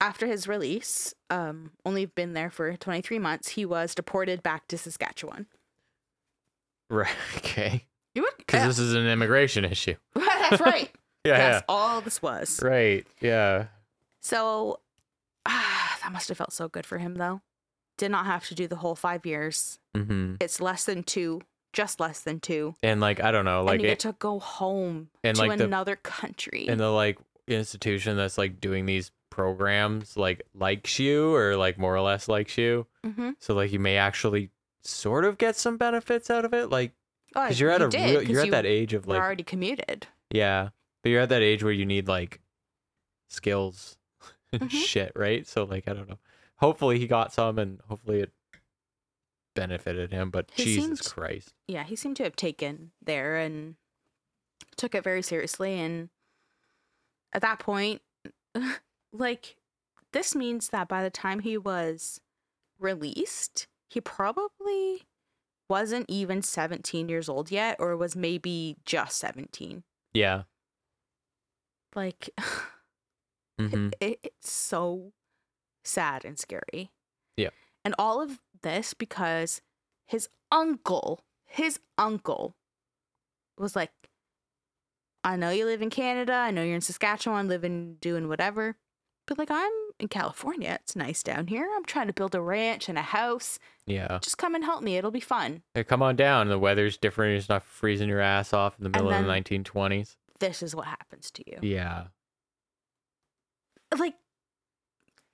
After 0.00 0.26
his 0.26 0.48
release, 0.48 1.14
um, 1.30 1.70
only 1.86 2.06
been 2.06 2.32
there 2.32 2.50
for 2.50 2.76
23 2.76 3.18
months, 3.20 3.50
he 3.50 3.64
was 3.64 3.94
deported 3.94 4.42
back 4.42 4.66
to 4.68 4.76
Saskatchewan. 4.76 5.46
Right. 6.90 7.08
Okay. 7.36 7.86
You 8.14 8.22
would, 8.22 8.36
Because 8.36 8.60
yeah. 8.60 8.66
this 8.66 8.78
is 8.78 8.94
an 8.94 9.06
immigration 9.06 9.64
issue. 9.64 9.94
That's 10.14 10.60
right. 10.60 10.90
Yeah. 11.24 11.38
That's 11.38 11.64
all 11.68 12.00
this 12.00 12.20
was. 12.20 12.60
Right. 12.62 13.06
Yeah. 13.20 13.66
So 14.20 14.80
ah, 15.46 15.98
that 16.02 16.12
must 16.12 16.28
have 16.28 16.38
felt 16.38 16.52
so 16.52 16.68
good 16.68 16.86
for 16.86 16.98
him, 16.98 17.14
though. 17.14 17.40
Did 17.98 18.10
not 18.10 18.26
have 18.26 18.46
to 18.48 18.54
do 18.54 18.66
the 18.66 18.76
whole 18.76 18.94
five 18.94 19.26
years. 19.26 19.78
Mm-hmm. 19.96 20.36
It's 20.40 20.60
less 20.60 20.84
than 20.84 21.02
two, 21.02 21.42
just 21.72 22.00
less 22.00 22.20
than 22.20 22.40
two. 22.40 22.74
And 22.82 23.00
like 23.00 23.22
I 23.22 23.30
don't 23.30 23.44
know, 23.44 23.62
like 23.62 23.74
and 23.74 23.82
you 23.82 23.88
it, 23.88 23.90
get 23.92 23.98
to 24.00 24.16
go 24.18 24.38
home 24.38 25.10
and, 25.22 25.36
to 25.36 25.46
like, 25.46 25.58
the- 25.58 25.64
another 25.64 25.96
country. 25.96 26.66
and 26.68 26.80
the 26.80 26.90
like 26.90 27.18
institution 27.46 28.16
that's 28.16 28.38
like 28.38 28.60
doing 28.60 28.86
these 28.86 29.10
programs 29.28 30.16
like 30.16 30.42
likes 30.54 30.98
you 30.98 31.34
or 31.34 31.56
like 31.56 31.78
more 31.78 31.94
or 31.94 32.00
less 32.00 32.28
likes 32.28 32.56
you, 32.58 32.86
mm-hmm. 33.04 33.30
so 33.38 33.54
like 33.54 33.72
you 33.72 33.78
may 33.78 33.96
actually 33.96 34.50
sort 34.82 35.24
of 35.24 35.38
get 35.38 35.56
some 35.56 35.76
benefits 35.76 36.30
out 36.30 36.44
of 36.44 36.54
it, 36.54 36.70
like 36.70 36.92
oh, 37.36 37.44
because 37.44 37.60
you're 37.60 37.70
at 37.70 37.80
you 37.80 37.86
a 37.86 37.90
did, 37.90 38.10
real, 38.10 38.22
you're 38.22 38.40
at 38.40 38.46
you 38.46 38.52
that 38.52 38.66
age 38.66 38.94
of 38.94 39.06
like 39.06 39.20
already 39.20 39.44
commuted. 39.44 40.06
yeah, 40.30 40.70
but 41.02 41.10
you're 41.10 41.20
at 41.22 41.28
that 41.30 41.42
age 41.42 41.62
where 41.62 41.72
you 41.72 41.84
need 41.86 42.08
like 42.08 42.40
skills 43.28 43.96
and 44.52 44.62
Mhm. 44.62 44.70
shit, 44.70 45.12
right? 45.16 45.46
So 45.46 45.64
like 45.64 45.88
I 45.88 45.92
don't 45.94 46.08
know. 46.08 46.18
Hopefully 46.56 46.98
he 46.98 47.06
got 47.06 47.32
some, 47.32 47.58
and 47.58 47.80
hopefully 47.88 48.20
it 48.20 48.32
benefited 49.54 50.12
him. 50.12 50.30
But 50.30 50.50
He 50.54 50.64
Jesus 50.64 50.84
seemed- 51.00 51.04
Christ, 51.12 51.54
yeah, 51.66 51.84
he 51.84 51.96
seemed 51.96 52.16
to 52.18 52.22
have 52.24 52.36
taken 52.36 52.92
there 53.02 53.36
and 53.36 53.76
took 54.76 54.94
it 54.94 55.02
very 55.04 55.22
seriously. 55.22 55.74
And 55.78 56.08
at 57.32 57.42
that 57.42 57.58
point, 57.58 58.00
like, 59.12 59.56
this 60.12 60.34
means 60.34 60.68
that 60.68 60.88
by 60.88 61.02
the 61.02 61.10
time 61.10 61.40
he 61.40 61.58
was 61.58 62.20
released, 62.78 63.66
he 63.90 64.00
probably 64.00 65.02
wasn't 65.68 66.06
even 66.08 66.42
17 66.42 67.08
years 67.08 67.28
old 67.28 67.50
yet, 67.50 67.76
or 67.78 67.96
was 67.96 68.14
maybe 68.14 68.76
just 68.84 69.18
17. 69.18 69.82
yeah. 70.12 70.42
Like, 71.94 72.30
hmm 73.58 73.88
it, 74.00 74.18
it's 74.22 74.50
so 74.50 75.12
sad 75.84 76.24
and 76.24 76.38
scary. 76.38 76.90
Yeah. 77.36 77.50
And 77.84 77.94
all 77.98 78.20
of 78.20 78.38
this 78.62 78.94
because 78.94 79.60
his 80.06 80.28
uncle, 80.50 81.20
his 81.46 81.80
uncle 81.98 82.54
was 83.58 83.76
like, 83.76 83.90
I 85.24 85.36
know 85.36 85.50
you 85.50 85.66
live 85.66 85.82
in 85.82 85.90
Canada. 85.90 86.32
I 86.32 86.50
know 86.50 86.62
you're 86.62 86.74
in 86.74 86.80
Saskatchewan, 86.80 87.48
living, 87.48 87.96
doing 88.00 88.28
whatever. 88.28 88.76
But 89.26 89.38
like, 89.38 89.50
I'm 89.52 89.70
in 90.00 90.08
California. 90.08 90.78
It's 90.82 90.96
nice 90.96 91.22
down 91.22 91.46
here. 91.46 91.68
I'm 91.76 91.84
trying 91.84 92.08
to 92.08 92.12
build 92.12 92.34
a 92.34 92.40
ranch 92.40 92.88
and 92.88 92.98
a 92.98 93.02
house. 93.02 93.60
Yeah. 93.86 94.18
Just 94.20 94.36
come 94.38 94.56
and 94.56 94.64
help 94.64 94.82
me. 94.82 94.96
It'll 94.96 95.12
be 95.12 95.20
fun. 95.20 95.62
Hey, 95.74 95.84
come 95.84 96.02
on 96.02 96.16
down. 96.16 96.48
The 96.48 96.58
weather's 96.58 96.96
different. 96.96 97.38
It's 97.38 97.48
not 97.48 97.62
freezing 97.62 98.08
your 98.08 98.20
ass 98.20 98.52
off 98.52 98.74
in 98.78 98.84
the 98.84 98.90
middle 98.90 99.10
then- 99.10 99.20
of 99.20 99.26
the 99.26 99.32
1920s. 99.32 100.16
This 100.42 100.60
is 100.60 100.74
what 100.74 100.86
happens 100.88 101.30
to 101.30 101.44
you. 101.46 101.58
Yeah. 101.62 102.06
Like, 103.96 104.14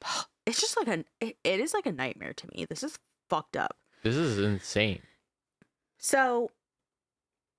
it's 0.46 0.60
just 0.60 0.76
like 0.76 0.86
a, 0.88 1.04
it, 1.18 1.38
it 1.42 1.60
is 1.60 1.72
like 1.72 1.86
a 1.86 1.92
nightmare 1.92 2.34
to 2.34 2.46
me. 2.52 2.66
This 2.68 2.82
is 2.82 2.98
fucked 3.30 3.56
up. 3.56 3.78
This 4.02 4.16
is 4.16 4.38
insane. 4.38 5.00
So, 5.96 6.50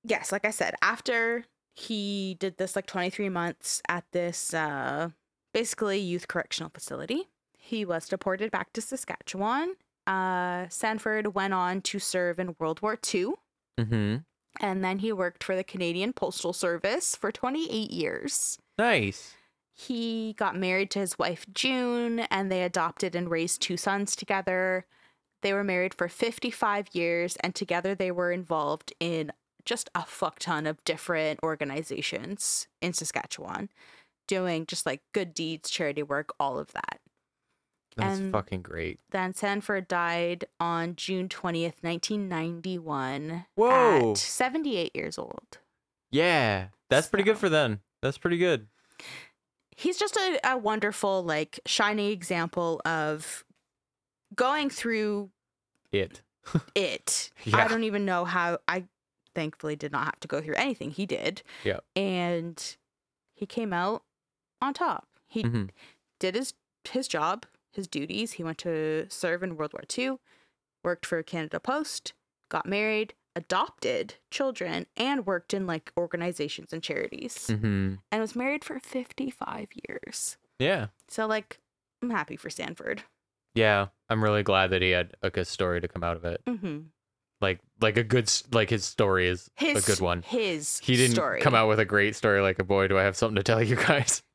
yes, 0.04 0.32
like 0.32 0.46
I 0.46 0.52
said, 0.52 0.76
after 0.84 1.46
he 1.74 2.38
did 2.40 2.58
this 2.58 2.76
like 2.76 2.86
23 2.86 3.30
months 3.30 3.82
at 3.90 4.04
this 4.12 4.54
uh 4.54 5.10
basically 5.54 5.98
youth 5.98 6.28
correctional 6.28 6.70
facility, 6.70 7.30
he 7.58 7.84
was 7.84 8.08
deported 8.08 8.52
back 8.52 8.74
to 8.74 8.82
Saskatchewan. 8.82 9.74
Uh 10.06 10.68
Sanford 10.70 11.34
went 11.34 11.56
on 11.56 11.82
to 11.82 11.98
serve 11.98 12.38
in 12.40 12.56
World 12.60 12.84
War 12.84 12.96
II 13.12 13.34
Mm-hmm. 13.80 14.18
And 14.60 14.84
then 14.84 15.00
he 15.00 15.14
worked 15.14 15.44
for 15.44 15.56
the 15.56 15.64
Canadian 15.64 16.14
Postal 16.14 16.54
Service 16.54 17.16
for 17.16 17.32
28 17.32 17.92
years. 17.92 18.58
Nice. 18.78 19.36
He 19.74 20.34
got 20.38 20.58
married 20.58 20.92
to 20.92 21.00
his 21.00 21.18
wife 21.18 21.46
June 21.54 22.20
and 22.20 22.52
they 22.52 22.64
adopted 22.64 23.16
and 23.16 23.32
raised 23.32 23.62
two 23.62 23.78
sons 23.78 24.16
together. 24.16 24.86
They 25.42 25.54
were 25.54 25.64
married 25.64 25.94
for 25.94 26.10
55 26.10 26.90
years 26.94 27.38
and 27.38 27.56
together 27.56 27.96
they 27.96 28.12
were 28.12 28.32
involved 28.32 28.94
in 29.00 29.32
just 29.64 29.90
a 29.96 30.04
fuck 30.04 30.40
ton 30.40 30.66
of 30.66 30.84
different 30.84 31.40
organizations 31.44 32.68
in 32.82 32.94
Saskatchewan 32.94 33.70
doing 34.28 34.66
just 34.66 34.86
like 34.86 35.02
good 35.14 35.34
deeds, 35.34 35.70
charity 35.70 36.04
work, 36.04 36.34
all 36.40 36.60
of 36.60 36.72
that. 36.74 37.00
That's 38.00 38.20
And- 38.20 38.32
fucking 38.32 38.62
great. 38.62 39.00
Then 39.12 39.34
Sanford 39.34 39.88
died 39.88 40.46
on 40.60 40.96
June 40.96 41.28
20th, 41.30 41.82
1991 41.82 43.46
Whoa. 43.56 44.12
at 44.12 44.18
78 44.18 44.96
years 44.96 45.18
old. 45.18 45.60
Yeah. 46.12 46.68
That's 46.90 47.08
pretty 47.08 47.24
good 47.24 47.38
for 47.38 47.50
then. 47.50 47.80
That's 48.02 48.18
pretty 48.18 48.38
good. 48.38 48.68
he's 49.76 49.98
just 49.98 50.18
a, 50.18 50.40
a 50.44 50.58
wonderful 50.58 51.24
like 51.24 51.60
shining 51.66 52.12
example 52.12 52.82
of 52.86 53.46
going 54.36 54.70
through 54.70 55.30
It. 55.92 56.22
it 56.76 57.30
i 57.54 57.68
don't 57.68 57.84
even 57.86 58.04
know 58.06 58.26
how 58.26 58.58
i 58.68 58.84
thankfully 59.36 59.76
did 59.78 59.92
not 59.92 60.04
have 60.06 60.20
to 60.20 60.28
go 60.28 60.42
through 60.42 60.56
anything 60.56 60.92
he 60.92 61.06
did 61.06 61.44
Yeah. 61.64 61.80
and 61.96 62.76
he 63.36 63.46
came 63.46 63.72
out 63.72 64.04
on 64.62 64.74
top 64.74 65.08
he 65.28 65.44
hmm 65.44 65.66
did 66.20 66.36
his 66.36 66.54
his 66.90 67.08
job 67.08 67.46
his 67.80 67.88
duties 67.88 68.34
he 68.34 68.44
went 68.44 68.58
to 68.60 69.06
serve 69.10 69.42
in 69.44 69.56
world 69.58 69.74
war 69.74 69.84
ii 69.98 70.12
worked 70.84 71.06
for 71.06 71.22
canada 71.24 71.60
post 71.60 72.14
got 72.50 72.66
married 72.66 73.14
adopted 73.36 74.16
children 74.32 74.86
and 74.98 75.26
worked 75.26 75.54
in 75.54 75.66
like 75.66 75.92
organizations 75.98 76.74
and 76.74 76.84
charities 76.84 77.48
hmm 77.48 77.94
and 78.12 78.22
was 78.22 78.36
married 78.36 78.64
for 78.64 78.80
55 78.80 79.68
years 79.88 80.38
Yeah. 80.60 80.88
So 81.08 81.26
like 81.26 81.60
I'm 82.02 82.10
happy 82.12 82.38
for 82.38 82.50
Sanford. 82.50 83.04
Yeah. 83.56 83.88
I'm 84.10 84.24
really 84.24 84.44
glad 84.44 84.70
that 84.72 84.82
he 84.82 84.92
had 84.92 85.16
a 85.22 85.30
good 85.30 85.48
story 85.48 85.82
to 85.82 85.88
come 85.90 86.02
out 86.04 86.16
of 86.16 86.24
it. 86.24 86.42
Mm-hmm. 86.48 86.80
Like, 87.42 87.60
like 87.82 87.98
a 87.98 88.04
good, 88.06 88.32
like 88.54 88.70
his 88.70 88.86
story 88.86 89.28
is 89.28 89.50
His 89.56 89.84
a 89.84 89.92
good 89.92 90.00
one. 90.02 90.22
His 90.22 90.80
He 90.80 90.96
didn't 90.96 91.16
story. 91.16 91.42
come 91.42 91.56
out 91.56 91.68
with 91.68 91.80
a 91.80 91.86
great 91.86 92.16
story 92.16 92.42
like 92.42 92.60
a 92.60 92.64
boy. 92.64 92.88
Do 92.88 92.98
I 92.98 93.04
have 93.04 93.18
something 93.18 93.36
to 93.36 93.44
tell 93.44 93.62
you 93.62 93.76
guys? 93.76 94.24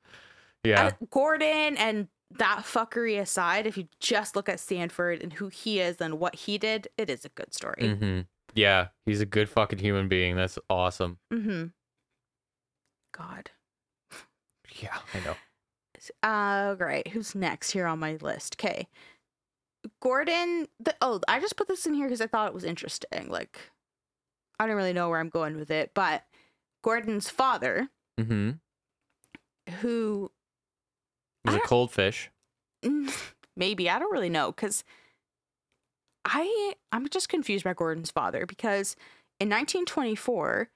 Yeah. 0.65 0.87
Uh, 0.87 0.91
Gordon 1.11 1.77
and 1.77 2.09
that 2.31 2.63
fuckery 2.65 3.21
aside, 3.21 3.67
if 3.67 3.77
you 3.77 3.89
just 4.01 4.35
look 4.37 4.49
at 4.49 4.61
Sanford 4.61 5.23
and 5.23 5.35
who 5.35 5.49
he 5.49 5.81
is 5.81 5.97
and 6.01 6.19
what 6.19 6.35
he 6.35 6.59
did, 6.59 6.89
it 6.99 7.09
is 7.09 7.25
a 7.25 7.29
good 7.31 7.55
story. 7.55 7.95
hmm 7.95 8.21
Yeah. 8.55 8.89
He's 9.07 9.21
a 9.21 9.27
good 9.27 9.49
fucking 9.49 9.79
human 9.79 10.09
being. 10.09 10.37
That's 10.37 10.59
awesome. 10.69 11.19
Mm-hmm. 11.33 11.67
God. 13.13 13.51
Yeah. 14.81 14.97
I 15.15 15.21
know. 15.25 15.37
Uh, 16.23 16.75
great. 16.75 17.09
Who's 17.09 17.35
next 17.35 17.71
here 17.71 17.87
on 17.87 17.99
my 17.99 18.17
list? 18.21 18.57
Okay. 18.59 18.89
Gordon. 20.01 20.67
The, 20.81 20.95
oh, 21.01 21.21
I 21.29 21.41
just 21.41 21.57
put 21.57 21.69
this 21.69 21.87
in 21.87 21.95
here 21.95 22.07
because 22.07 22.21
I 22.21 22.27
thought 22.27 22.49
it 22.49 22.55
was 22.55 22.65
interesting. 22.65 23.29
Like, 23.29 23.59
I 24.59 24.67
don't 24.67 24.77
really 24.77 24.93
know 24.93 25.09
where 25.09 25.21
I'm 25.21 25.29
going 25.29 25.57
with 25.57 25.71
it, 25.71 25.93
but 25.95 26.25
Gordon's 26.83 27.31
father, 27.31 27.89
hmm 28.19 28.53
who 29.81 30.31
Was 31.45 31.55
I 31.55 31.57
a 31.57 31.59
don't- 31.61 31.69
cold 31.69 31.91
fish. 31.93 32.31
Mm, 32.85 33.13
maybe 33.57 33.89
i 33.89 33.99
don't 33.99 34.13
really 34.13 34.29
know 34.29 34.51
because 34.53 34.83
i 36.25 36.75
i'm 36.93 37.09
just 37.09 37.29
confused 37.29 37.65
by 37.65 37.73
gordon's 37.73 38.11
father 38.11 38.47
because 38.47 38.97
in 39.41 39.49
1924 39.49 40.69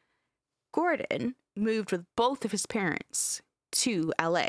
gordon 0.73 1.35
moved 1.57 1.91
with 1.93 2.05
both 2.17 2.45
of 2.45 2.53
his 2.53 2.67
parents 2.67 3.43
to 3.73 4.13
la 4.23 4.47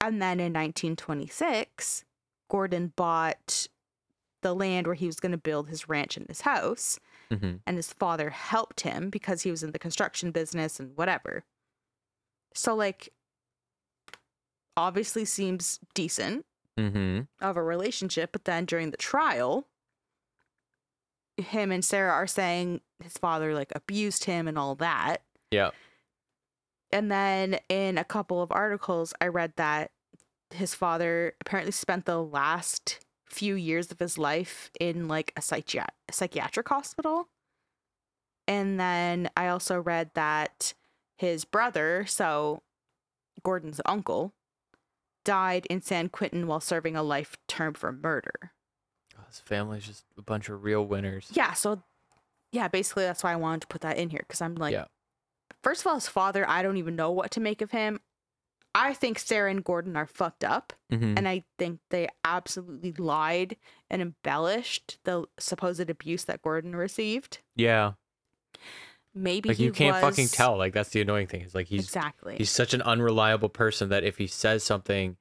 and 0.00 0.20
then 0.22 0.38
in 0.40 0.52
1926 0.52 2.04
gordon 2.50 2.92
bought 2.96 3.66
the 4.42 4.54
land 4.54 4.86
where 4.86 4.94
he 4.94 5.06
was 5.06 5.18
going 5.18 5.32
to 5.32 5.38
build 5.38 5.68
his 5.68 5.88
ranch 5.88 6.16
and 6.16 6.28
his 6.28 6.42
house 6.42 6.98
hmm 7.30 7.54
and 7.66 7.76
his 7.76 7.92
father 7.92 8.30
helped 8.30 8.82
him 8.82 9.10
because 9.10 9.42
he 9.42 9.50
was 9.50 9.62
in 9.64 9.72
the 9.72 9.78
construction 9.80 10.30
business 10.30 10.78
and 10.78 10.96
whatever. 10.96 11.42
So 12.54 12.76
like 12.76 13.08
obviously 14.76 15.24
seems 15.24 15.80
decent 15.94 16.44
Mm-hmm. 16.78 17.20
of 17.40 17.56
a 17.56 17.62
relationship, 17.62 18.32
but 18.32 18.44
then 18.44 18.66
during 18.66 18.90
the 18.90 18.98
trial, 18.98 19.66
him 21.38 21.72
and 21.72 21.82
Sarah 21.82 22.12
are 22.12 22.26
saying 22.26 22.82
his 23.02 23.14
father 23.14 23.54
like 23.54 23.72
abused 23.74 24.24
him 24.24 24.46
and 24.46 24.58
all 24.58 24.74
that. 24.74 25.22
Yeah. 25.50 25.70
And 26.92 27.10
then 27.10 27.58
in 27.70 27.96
a 27.96 28.04
couple 28.04 28.42
of 28.42 28.52
articles, 28.52 29.14
I 29.22 29.28
read 29.28 29.54
that 29.56 29.90
his 30.50 30.74
father 30.74 31.34
apparently 31.40 31.72
spent 31.72 32.04
the 32.04 32.22
last 32.22 33.00
few 33.24 33.54
years 33.54 33.90
of 33.90 33.98
his 33.98 34.18
life 34.18 34.70
in 34.78 35.08
like 35.08 35.32
a 35.36 35.40
psychiat- 35.40 35.88
psychiatric 36.10 36.68
hospital. 36.68 37.28
And 38.46 38.78
then 38.78 39.30
I 39.36 39.48
also 39.48 39.80
read 39.80 40.10
that 40.12 40.74
his 41.16 41.44
brother, 41.46 42.04
so 42.06 42.62
Gordon's 43.42 43.80
uncle, 43.86 44.32
died 45.26 45.66
in 45.68 45.82
San 45.82 46.08
Quentin 46.08 46.46
while 46.46 46.60
serving 46.60 46.96
a 46.96 47.02
life 47.02 47.36
term 47.48 47.74
for 47.74 47.92
murder. 47.92 48.52
Oh, 49.18 49.24
His 49.28 49.40
family's 49.40 49.84
just 49.86 50.04
a 50.16 50.22
bunch 50.22 50.48
of 50.48 50.64
real 50.64 50.86
winners. 50.86 51.28
Yeah, 51.32 51.52
so 51.52 51.82
yeah, 52.52 52.68
basically 52.68 53.04
that's 53.04 53.22
why 53.22 53.32
I 53.32 53.36
wanted 53.36 53.62
to 53.62 53.66
put 53.66 53.82
that 53.82 53.98
in 53.98 54.08
here 54.08 54.20
because 54.26 54.40
I'm 54.40 54.54
like, 54.54 54.72
Yeah. 54.72 54.84
first 55.62 55.82
of 55.82 55.88
all, 55.88 55.94
his 55.96 56.08
father, 56.08 56.48
I 56.48 56.62
don't 56.62 56.76
even 56.78 56.96
know 56.96 57.10
what 57.10 57.30
to 57.32 57.40
make 57.40 57.60
of 57.60 57.72
him. 57.72 58.00
I 58.74 58.92
think 58.94 59.18
Sarah 59.18 59.50
and 59.50 59.64
Gordon 59.64 59.96
are 59.96 60.06
fucked 60.06 60.44
up, 60.44 60.72
Mm-hmm. 60.92 61.14
and 61.18 61.26
I 61.28 61.44
think 61.58 61.80
they 61.90 62.08
absolutely 62.24 62.92
lied 62.92 63.56
and 63.90 64.00
embellished 64.02 64.98
the 65.04 65.24
supposed 65.38 65.88
abuse 65.90 66.24
that 66.24 66.42
Gordon 66.42 66.76
received. 66.76 67.38
yeah. 67.56 67.92
Maybe 69.18 69.48
Like 69.48 69.58
you 69.58 69.72
can't 69.72 69.96
fucking 69.96 70.28
tell. 70.28 70.58
Like 70.58 70.74
that's 70.74 70.90
the 70.90 71.00
annoying 71.00 71.26
thing. 71.26 71.40
Is 71.40 71.54
like 71.54 71.68
he's 71.68 71.84
exactly. 71.84 72.36
he's 72.36 72.50
such 72.50 72.74
an 72.74 72.82
unreliable 72.82 73.48
person 73.48 73.88
that 73.88 74.04
if 74.04 74.18
he 74.18 74.26
says 74.26 74.62
something, 74.62 75.16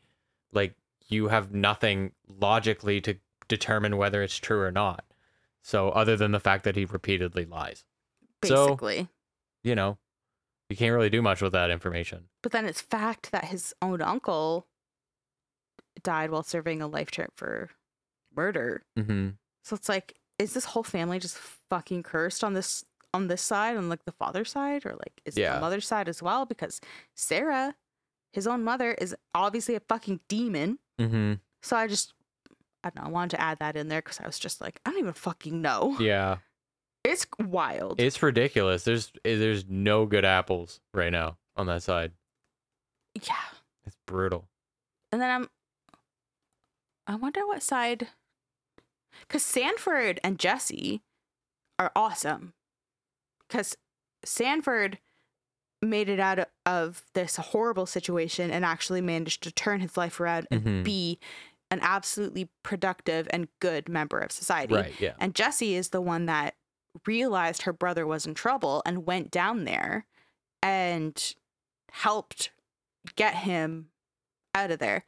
like 0.51 0.75
you 1.07 1.29
have 1.29 1.53
nothing 1.53 2.11
logically 2.27 2.99
to 2.99 3.15
determine 3.47 3.95
whether 3.95 4.21
it's 4.21 4.37
true 4.37 4.59
or 4.59 4.71
not. 4.71 5.05
So 5.61 5.89
other 5.91 6.17
than 6.17 6.31
the 6.31 6.41
fact 6.41 6.65
that 6.65 6.75
he 6.75 6.83
repeatedly 6.83 7.45
lies, 7.45 7.85
so- 8.43 8.65
basically. 8.65 9.07
you 9.63 9.75
know, 9.75 9.97
you 10.69 10.75
can't 10.75 10.93
really 10.93 11.09
do 11.09 11.21
much 11.21 11.41
with 11.41 11.53
that 11.53 11.71
information. 11.71 12.25
But 12.43 12.51
then 12.51 12.65
it's 12.65 12.81
fact 12.81 13.31
that 13.31 13.45
his 13.45 13.73
own 13.81 14.01
uncle 14.01 14.67
died 16.03 16.31
while 16.31 16.43
serving 16.43 16.81
a 16.81 16.87
life 16.87 17.11
term 17.11 17.29
for 17.35 17.69
murder. 18.35 18.83
Mm-hmm. 18.97 19.29
So 19.63 19.75
it's 19.75 19.87
like, 19.87 20.15
is 20.37 20.53
this 20.53 20.65
whole 20.65 20.83
family 20.83 21.17
just 21.17 21.37
fucking 21.69 22.03
cursed 22.03 22.43
on 22.43 22.53
this 22.53 22.83
on 23.15 23.27
this 23.27 23.41
side, 23.41 23.77
on 23.77 23.89
like 23.89 24.05
the 24.05 24.11
father's 24.11 24.51
side, 24.51 24.85
or 24.85 24.91
like 24.91 25.21
is 25.25 25.37
it 25.37 25.49
the 25.49 25.59
mother's 25.59 25.87
side 25.87 26.07
as 26.09 26.21
well? 26.21 26.45
Because 26.45 26.79
Sarah, 27.15 27.75
his 28.33 28.45
own 28.47 28.63
mother, 28.63 28.93
is 28.93 29.15
obviously 29.33 29.75
a 29.75 29.79
fucking 29.79 30.19
demon. 30.27 30.79
Mm-hmm. 30.99 31.33
So 31.63 31.75
I 31.77 31.87
just, 31.87 32.13
I 32.83 32.89
don't 32.89 33.03
know, 33.03 33.09
I 33.09 33.11
wanted 33.11 33.37
to 33.37 33.41
add 33.41 33.59
that 33.59 33.75
in 33.75 33.87
there 33.87 34.01
because 34.01 34.19
I 34.19 34.25
was 34.25 34.37
just 34.37 34.61
like, 34.61 34.79
I 34.85 34.91
don't 34.91 34.99
even 34.99 35.13
fucking 35.13 35.61
know. 35.61 35.97
Yeah. 35.99 36.37
It's 37.03 37.25
wild. 37.39 37.99
It's 38.01 38.21
ridiculous. 38.21 38.83
There's 38.83 39.11
eh, 39.23 39.37
there's 39.37 39.65
no 39.67 40.05
good 40.05 40.25
apples 40.25 40.81
right 40.93 41.11
now 41.11 41.37
on 41.55 41.67
that 41.67 41.83
side. 41.83 42.11
yeah. 43.15 43.35
It's 43.85 43.97
brutal. 44.07 44.49
And 45.11 45.21
then 45.21 45.29
I'm, 45.29 45.49
I 47.05 47.15
wonder 47.15 47.45
what 47.45 47.61
side, 47.61 48.07
because 49.21 49.43
Sanford 49.43 50.19
and 50.23 50.39
Jessie 50.39 51.03
are 51.77 51.91
awesome. 51.95 52.54
Because 53.47 53.75
Sanford 54.23 54.99
made 55.81 56.09
it 56.09 56.19
out 56.19 56.49
of 56.65 57.05
this 57.13 57.35
horrible 57.35 57.85
situation 57.85 58.49
and 58.49 58.65
actually 58.65 59.01
managed 59.01 59.43
to 59.43 59.51
turn 59.51 59.81
his 59.81 59.97
life 59.97 60.19
around 60.19 60.47
and 60.49 60.63
Mhm. 60.63 60.83
be 60.83 61.19
an 61.69 61.79
absolutely 61.81 62.49
productive 62.63 63.27
and 63.31 63.47
good 63.59 63.89
member 63.89 64.19
of 64.19 64.31
society. 64.31 64.73
Right. 64.73 64.99
Yeah. 64.99 65.15
And 65.19 65.35
Jessie 65.35 65.75
is 65.75 65.89
the 65.89 66.01
one 66.01 66.25
that 66.27 66.55
realized 67.05 67.63
her 67.63 67.73
brother 67.73 68.07
was 68.07 68.25
in 68.25 68.33
trouble 68.33 68.81
and 68.85 69.05
went 69.05 69.29
down 69.31 69.65
there 69.65 70.05
and 70.63 71.35
helped 71.91 72.51
get 73.15 73.35
him 73.35 73.91
out 74.53 74.71
of 74.71 74.79
there. 74.79 75.05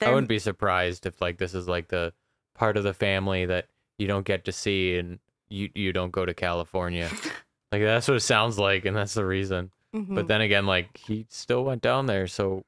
I 0.00 0.10
wouldn't 0.10 0.28
be 0.28 0.38
surprised 0.38 1.06
if 1.06 1.20
like 1.20 1.38
this 1.38 1.54
is 1.54 1.66
like 1.66 1.88
the 1.88 2.12
part 2.54 2.76
of 2.76 2.84
the 2.84 2.94
family 2.94 3.46
that 3.46 3.68
you 3.96 4.06
don't 4.06 4.26
get 4.26 4.44
to 4.44 4.52
see 4.52 4.96
and 4.96 5.18
you 5.48 5.70
you 5.74 5.92
don't 5.92 6.10
go 6.12 6.24
to 6.26 6.34
California. 6.34 7.10
like 7.72 7.82
that's 7.82 8.08
what 8.08 8.16
it 8.16 8.20
sounds 8.20 8.58
like 8.58 8.84
and 8.84 8.96
that's 8.96 9.14
the 9.14 9.24
reason. 9.26 9.70
Mhm. 9.94 10.14
But 10.14 10.26
then 10.28 10.40
again 10.40 10.66
like 10.66 10.96
he 10.96 11.26
still 11.30 11.64
went 11.64 11.82
down 11.82 12.06
there 12.06 12.26
so 12.26 12.64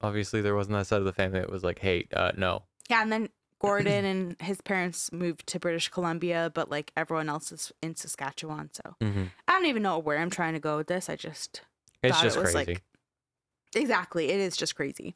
obviously 0.00 0.40
there 0.42 0.54
wasn't 0.54 0.76
that 0.76 0.86
side 0.86 0.98
of 0.98 1.04
the 1.04 1.12
family 1.12 1.40
that 1.40 1.50
was 1.50 1.64
like, 1.64 1.78
"Hey, 1.78 2.06
uh 2.12 2.32
no." 2.36 2.64
yeah, 2.90 3.00
and 3.02 3.10
then 3.10 3.28
Gordon 3.60 4.04
and 4.04 4.36
his 4.42 4.60
parents 4.60 5.10
moved 5.10 5.46
to 5.46 5.58
British 5.58 5.88
Columbia, 5.88 6.50
but 6.52 6.70
like 6.70 6.92
everyone 6.96 7.30
else 7.30 7.50
is 7.52 7.72
in 7.82 7.96
Saskatchewan. 7.96 8.70
So 8.72 8.96
hmm 9.00 9.24
I 9.48 9.52
don't 9.52 9.66
even 9.66 9.82
know 9.82 9.98
where 9.98 10.18
I'm 10.18 10.28
trying 10.30 10.52
to 10.54 10.60
go 10.60 10.76
with 10.76 10.88
this. 10.88 11.08
I 11.08 11.16
just 11.16 11.62
It's 12.02 12.14
Thought 12.14 12.24
it 12.24 12.26
just 12.28 12.38
was, 12.38 12.52
crazy. 12.52 12.72
like, 12.72 12.82
exactly 13.74 14.28
it 14.30 14.38
is 14.40 14.56
just 14.56 14.74
crazy. 14.76 15.14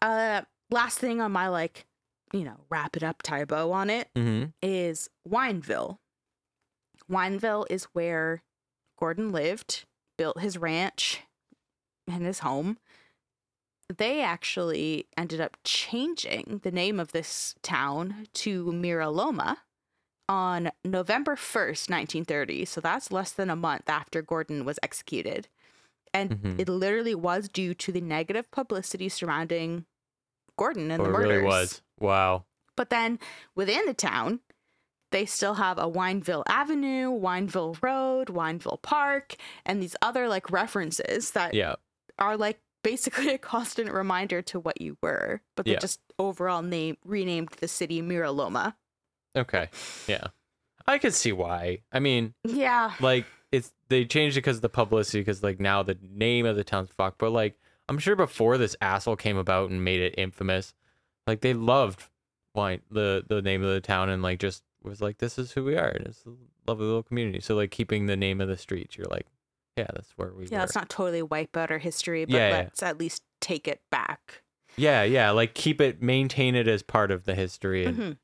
Uh, 0.00 0.42
last 0.70 0.98
thing 0.98 1.20
on 1.20 1.32
my 1.32 1.48
like, 1.48 1.86
you 2.34 2.44
know, 2.44 2.56
wrap 2.68 2.96
it 2.96 3.02
up 3.02 3.22
tie 3.22 3.44
bow 3.46 3.72
on 3.72 3.88
it 3.88 4.10
hmm 4.14 4.44
is 4.62 5.08
Wineville. 5.28 5.98
Wineville 7.10 7.66
is 7.70 7.84
where 7.92 8.42
Gordon 8.98 9.30
lived, 9.30 9.84
built 10.16 10.40
his 10.40 10.56
ranch 10.58 11.22
and 12.08 12.24
his 12.24 12.40
home. 12.40 12.78
They 13.94 14.22
actually 14.22 15.06
ended 15.16 15.40
up 15.40 15.58
changing 15.64 16.60
the 16.62 16.70
name 16.72 16.98
of 16.98 17.12
this 17.12 17.54
town 17.62 18.26
to 18.34 18.72
Mira 18.72 19.10
Loma 19.10 19.58
on 20.28 20.72
November 20.84 21.90
1st, 21.90 22.24
1930. 22.24 22.64
So 22.64 22.80
that's 22.80 23.12
less 23.12 23.32
than 23.32 23.50
a 23.50 23.56
month 23.56 23.88
after 23.88 24.22
Gordon 24.22 24.64
was 24.64 24.78
executed. 24.82 25.48
And 26.14 26.30
Mhm. 26.30 26.60
it 26.60 26.68
literally 26.68 27.14
was 27.14 27.48
due 27.48 27.74
to 27.74 27.92
the 27.92 28.00
negative 28.00 28.50
publicity 28.50 29.08
surrounding 29.08 29.86
Gordon 30.56 30.90
and 30.90 31.00
Oh, 31.00 31.04
the 31.04 31.10
it 31.10 31.12
murders. 31.12 31.28
really 31.28 31.42
was. 31.44 31.82
Wow. 31.98 32.44
But 32.76 32.90
then 32.90 33.18
within 33.54 33.86
the 33.86 33.94
town, 33.94 34.40
they 35.12 35.26
still 35.26 35.54
have 35.54 35.78
a 35.78 35.88
Wineville 35.88 36.42
Avenue, 36.48 37.10
Wineville 37.10 37.80
Road, 37.82 38.28
Wineville 38.28 38.82
Park, 38.82 39.36
and 39.64 39.80
these 39.82 39.94
other 40.02 40.28
like 40.28 40.50
references 40.50 41.30
that 41.32 41.54
Yeah. 41.54 41.76
are 42.18 42.36
like 42.36 42.60
basically 42.82 43.28
a 43.34 43.38
constant 43.38 43.92
reminder 43.92 44.42
to 44.42 44.58
what 44.58 44.80
you 44.80 44.96
were. 45.02 45.40
But 45.56 45.66
they 45.66 45.72
Yeah. 45.72 45.78
just 45.78 46.00
overall 46.18 46.62
name 46.62 46.96
renamed 47.04 47.50
the 47.60 47.68
city 47.68 48.02
Mira 48.02 48.32
Loma. 48.32 48.76
Okay. 49.36 49.68
Yeah. 50.08 50.28
I 50.86 50.98
could 50.98 51.14
see 51.14 51.32
why. 51.32 51.82
I 51.92 52.00
mean, 52.00 52.34
Yeah. 52.44 52.92
like 53.00 53.24
it's 53.52 53.72
they 53.88 54.04
changed 54.04 54.36
it 54.36 54.40
because 54.40 54.56
of 54.56 54.62
the 54.62 54.68
publicity 54.68 55.20
because 55.20 55.42
like 55.44 55.60
now 55.60 55.82
the 55.84 55.96
name 56.02 56.44
of 56.44 56.56
the 56.56 56.64
town's 56.64 56.90
fucked 56.96 57.18
but 57.18 57.30
like 57.30 57.56
i'm 57.88 57.98
sure 57.98 58.16
before 58.16 58.56
this 58.58 58.76
asshole 58.80 59.16
came 59.16 59.36
about 59.36 59.70
and 59.70 59.84
made 59.84 60.00
it 60.00 60.14
infamous 60.18 60.74
like 61.26 61.40
they 61.40 61.54
loved 61.54 62.08
wine 62.54 62.80
the 62.90 63.24
the 63.28 63.42
name 63.42 63.62
of 63.62 63.68
the 63.70 63.80
town 63.80 64.08
and 64.08 64.22
like 64.22 64.38
just 64.38 64.62
was 64.82 65.00
like 65.00 65.18
this 65.18 65.38
is 65.38 65.52
who 65.52 65.64
we 65.64 65.76
are 65.76 65.88
and 65.88 66.06
it's 66.06 66.24
a 66.26 66.30
lovely 66.70 66.86
little 66.86 67.02
community 67.02 67.40
so 67.40 67.54
like 67.54 67.70
keeping 67.70 68.06
the 68.06 68.16
name 68.16 68.40
of 68.40 68.48
the 68.48 68.56
streets 68.56 68.96
you're 68.96 69.06
like 69.10 69.26
yeah 69.76 69.86
that's 69.94 70.10
where 70.16 70.32
we 70.32 70.44
Yeah, 70.46 70.58
were. 70.58 70.60
let's 70.60 70.74
not 70.74 70.88
totally 70.88 71.22
wipe 71.22 71.56
out 71.56 71.70
our 71.72 71.78
history, 71.78 72.24
but 72.26 72.34
Yeah, 72.34 72.48
yeah. 72.48 72.54
let's 72.56 72.82
at 72.82 72.98
least 72.98 73.22
take 73.40 73.66
it 73.66 73.80
back. 73.90 74.42
yeah 74.76 75.02
yeah 75.02 75.30
like 75.30 75.54
keep 75.54 75.80
it 75.80 76.00
maintain 76.02 76.54
it 76.54 76.68
as 76.68 76.82
part 76.82 77.10
of 77.10 77.24
the 77.24 77.34
history 77.34 77.84
and 77.86 77.98
Mhm. 77.98 78.16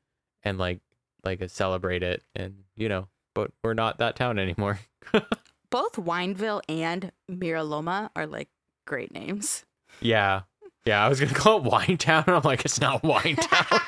and 0.43 0.57
like 0.57 0.79
like 1.25 1.41
uh, 1.41 1.47
celebrate 1.47 2.03
it 2.03 2.23
and 2.35 2.63
you 2.77 2.87
know 2.89 3.07
but 3.33 3.51
we're 3.63 3.73
not 3.73 3.97
that 3.97 4.15
town 4.15 4.39
anymore 4.39 4.79
Both 5.69 5.93
Wineville 5.95 6.61
and 6.69 7.11
Mira 7.29 7.63
Loma 7.63 8.11
are 8.15 8.27
like 8.27 8.49
great 8.85 9.13
names. 9.13 9.65
yeah 10.01 10.41
yeah 10.85 11.03
i 11.05 11.07
was 11.09 11.19
gonna 11.19 11.33
call 11.35 11.57
it 11.57 11.63
wine 11.63 11.97
town 11.97 12.23
and 12.27 12.35
i'm 12.35 12.41
like 12.43 12.65
it's 12.65 12.81
not 12.81 13.03
wine 13.03 13.35
town 13.35 13.79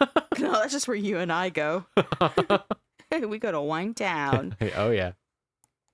no, 0.38 0.52
that's 0.52 0.72
just 0.72 0.86
where 0.86 0.96
you 0.96 1.16
and 1.18 1.32
I 1.32 1.48
go. 1.48 1.86
we 3.28 3.38
go 3.38 3.50
to 3.52 3.60
Wine 3.60 3.94
Town. 3.94 4.54
oh 4.76 4.90
yeah. 4.90 5.12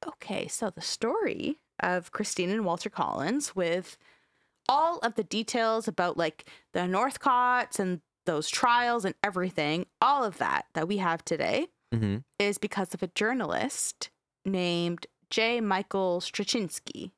Okay, 0.05 0.49
so 0.49 0.69
the 0.71 0.81
story 0.81 1.59
of 1.81 2.11
Christine 2.11 2.51
and 2.51 2.65
Walter 2.65 2.91
Collins 2.91 3.55
with 3.55 3.97
all 4.69 4.99
of 4.99 5.15
the 5.15 5.23
details 5.23 5.87
about 5.87 6.17
like 6.17 6.49
the 6.73 6.81
Northcotts 6.81 7.79
and 7.79 8.01
those 8.27 8.49
trials 8.49 9.05
and 9.05 9.15
everything, 9.23 9.87
all 10.01 10.25
of 10.25 10.39
that 10.39 10.65
that 10.75 10.89
we 10.89 10.97
have 10.99 11.25
today 11.25 11.69
Mm-hmm. 11.95 12.17
is 12.41 12.57
because 12.59 12.95
of 12.95 13.03
a 13.03 13.09
journalist 13.09 14.09
named 14.47 15.07
J. 15.31 15.61
Michael 15.61 16.21
Straczynski. 16.21 17.11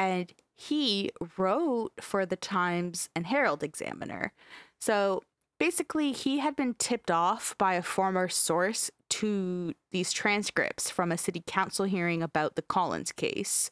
And 0.00 0.32
he 0.56 1.10
wrote 1.36 1.92
for 2.00 2.24
the 2.24 2.36
Times 2.36 3.10
and 3.14 3.26
Herald 3.26 3.62
Examiner. 3.62 4.32
So 4.80 5.22
basically, 5.58 6.12
he 6.12 6.38
had 6.38 6.56
been 6.56 6.74
tipped 6.74 7.10
off 7.10 7.54
by 7.58 7.74
a 7.74 7.82
former 7.82 8.26
source 8.28 8.90
to 9.10 9.74
these 9.92 10.10
transcripts 10.10 10.88
from 10.88 11.12
a 11.12 11.18
city 11.18 11.42
council 11.46 11.84
hearing 11.84 12.22
about 12.22 12.56
the 12.56 12.62
Collins 12.62 13.12
case. 13.12 13.68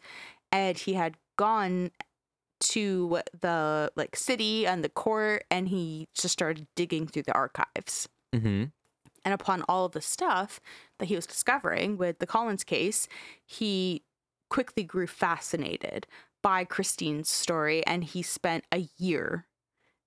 And 0.53 0.77
he 0.77 0.95
had 0.95 1.17
gone 1.37 1.93
to 2.61 3.21
the 3.41 3.91
like 3.97 4.15
city 4.15 4.67
and 4.67 4.85
the 4.85 4.89
court 4.91 5.45
and 5.51 5.69
he 5.69 6.09
just 6.13 6.33
started 6.33 6.67
digging 6.77 7.07
through 7.07 7.23
the 7.23 7.35
archives. 7.35 8.07
Mm-hmm. 8.35 8.65
And 9.25 9.35
upon 9.35 9.63
all 9.69 9.87
of 9.87 9.93
the 9.93 10.03
stuff 10.03 10.61
that 10.99 11.07
he 11.07 11.17
was 11.17 11.27
discovering 11.27 11.97
with 11.97 12.19
the 12.19 12.27
Collins 12.27 12.65
case, 12.65 13.09
he 13.47 14.03
quickly 14.49 14.83
grew 14.83 15.07
fascinated 15.07 16.07
by 16.43 16.65
Christine's 16.65 17.29
story 17.29 17.85
and 17.87 18.05
he 18.05 18.23
spent 18.23 18.65
a 18.73 18.89
year 18.97 19.47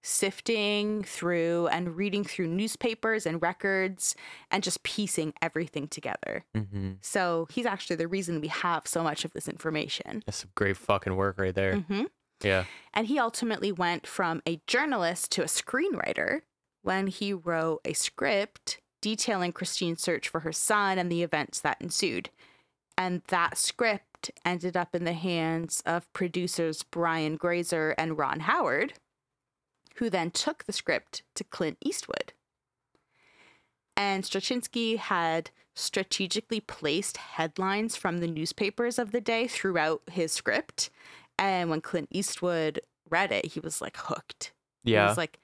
sifting 0.03 1.03
through 1.03 1.67
and 1.67 1.95
reading 1.95 2.23
through 2.23 2.47
newspapers 2.47 3.25
and 3.25 3.41
records 3.41 4.15
and 4.49 4.63
just 4.63 4.81
piecing 4.83 5.33
everything 5.41 5.87
together. 5.87 6.43
Mm-hmm. 6.55 6.93
So 7.01 7.47
he's 7.51 7.65
actually 7.65 7.97
the 7.97 8.07
reason 8.07 8.41
we 8.41 8.47
have 8.47 8.87
so 8.87 9.03
much 9.03 9.25
of 9.25 9.33
this 9.33 9.47
information. 9.47 10.23
That's 10.25 10.39
some 10.39 10.51
great 10.55 10.77
fucking 10.77 11.15
work 11.15 11.39
right 11.39 11.53
there. 11.53 11.77
hmm 11.77 12.03
Yeah. 12.41 12.65
And 12.93 13.07
he 13.07 13.19
ultimately 13.19 13.71
went 13.71 14.07
from 14.07 14.41
a 14.47 14.61
journalist 14.65 15.31
to 15.33 15.43
a 15.43 15.45
screenwriter 15.45 16.41
when 16.81 17.07
he 17.07 17.33
wrote 17.33 17.81
a 17.85 17.93
script 17.93 18.79
detailing 19.01 19.51
Christine's 19.51 20.01
search 20.01 20.29
for 20.29 20.41
her 20.41 20.51
son 20.51 20.97
and 20.97 21.11
the 21.11 21.23
events 21.23 21.59
that 21.61 21.77
ensued. 21.79 22.29
And 22.97 23.21
that 23.27 23.57
script 23.57 24.05
ended 24.45 24.77
up 24.77 24.93
in 24.93 25.03
the 25.03 25.13
hands 25.13 25.81
of 25.85 26.11
producers 26.13 26.83
Brian 26.83 27.35
Grazer 27.35 27.95
and 27.97 28.17
Ron 28.17 28.41
Howard, 28.41 28.93
who 29.95 30.09
then 30.09 30.31
took 30.31 30.65
the 30.65 30.73
script 30.73 31.23
to 31.35 31.43
Clint 31.43 31.77
Eastwood. 31.81 32.33
And 33.97 34.23
Straczynski 34.23 34.97
had 34.97 35.51
strategically 35.75 36.59
placed 36.59 37.17
headlines 37.17 37.95
from 37.95 38.19
the 38.19 38.27
newspapers 38.27 38.99
of 38.99 39.11
the 39.11 39.21
day 39.21 39.47
throughout 39.47 40.01
his 40.11 40.31
script. 40.31 40.89
And 41.37 41.69
when 41.69 41.81
Clint 41.81 42.09
Eastwood 42.11 42.79
read 43.09 43.31
it, 43.31 43.47
he 43.47 43.59
was 43.59 43.81
like 43.81 43.97
hooked. 43.97 44.53
Yeah. 44.83 45.03
He 45.03 45.07
was 45.09 45.17
like, 45.17 45.39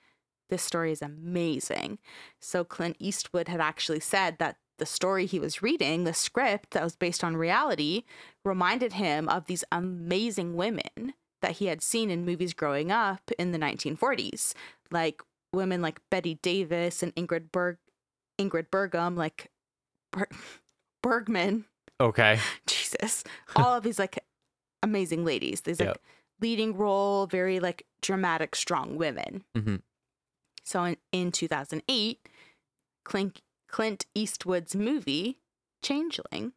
this 0.49 0.63
story 0.63 0.91
is 0.91 1.01
amazing. 1.01 1.99
So 2.39 2.63
Clint 2.63 2.95
Eastwood 2.99 3.47
had 3.47 3.59
actually 3.59 3.99
said 3.99 4.37
that 4.39 4.57
the 4.77 4.85
story 4.85 5.25
he 5.25 5.39
was 5.39 5.61
reading, 5.61 6.03
the 6.03 6.13
script 6.13 6.71
that 6.71 6.83
was 6.83 6.95
based 6.95 7.23
on 7.23 7.35
reality, 7.37 8.03
reminded 8.45 8.93
him 8.93 9.27
of 9.29 9.45
these 9.45 9.63
amazing 9.71 10.55
women 10.55 11.13
that 11.41 11.53
he 11.53 11.65
had 11.67 11.81
seen 11.81 12.09
in 12.09 12.25
movies 12.25 12.53
growing 12.53 12.91
up 12.91 13.29
in 13.37 13.51
the 13.51 13.59
1940s, 13.59 14.53
like 14.91 15.21
women 15.53 15.81
like 15.81 15.99
Bette 16.09 16.35
Davis 16.41 17.03
and 17.03 17.13
Ingrid 17.15 17.51
Berg, 17.51 17.77
Ingrid 18.39 18.69
Bergam, 18.71 19.15
like 19.15 19.49
Ber- 20.11 20.29
Bergman. 21.03 21.65
okay. 21.99 22.39
Jesus, 22.67 23.23
all 23.55 23.73
of 23.73 23.83
these 23.83 23.99
like 23.99 24.19
amazing 24.83 25.25
ladies. 25.25 25.61
These 25.61 25.79
like 25.79 25.89
Yep. 25.89 26.01
leading 26.41 26.75
role, 26.77 27.27
very 27.27 27.59
like 27.59 27.85
dramatic, 28.01 28.55
strong 28.55 28.95
women. 28.97 29.43
Mhm. 29.55 29.81
So 30.63 30.83
in, 30.83 30.97
in 31.11 31.31
2008, 31.31 32.27
Clint, 33.05 33.41
Clint 33.77 34.07
Eastwood's 34.15 34.75
movie 34.75 35.37
Changeling 35.83 36.53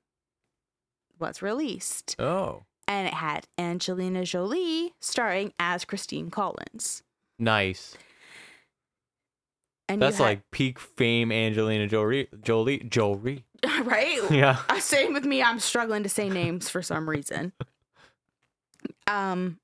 was 1.18 1.42
released, 1.42 2.16
Oh, 2.18 2.62
and 2.88 3.06
it 3.06 3.12
had 3.12 3.46
Angelina 3.58 4.24
Jolie 4.24 4.94
starring 5.00 5.52
as 5.58 5.84
Christine 5.84 6.30
Collins. 6.30 7.02
nice. 7.38 7.94
And 9.86 10.00
That's 10.00 10.16
had- 10.16 10.24
like 10.24 10.50
peak 10.50 10.78
fame 10.78 11.30
Angelina 11.30 11.86
Jolie. 11.88 12.28
Jolie. 12.42 12.78
Jolie. 12.88 13.44
right. 13.82 14.20
Yeah. 14.30 14.62
Uh, 14.70 14.80
same 14.80 15.12
with 15.12 15.26
me. 15.26 15.42
I'm 15.42 15.58
struggling 15.60 16.02
to 16.04 16.08
say 16.08 16.30
names 16.30 16.70
for 16.70 16.80
some 16.80 17.06
reason. 17.06 17.52
Um, 19.06 19.58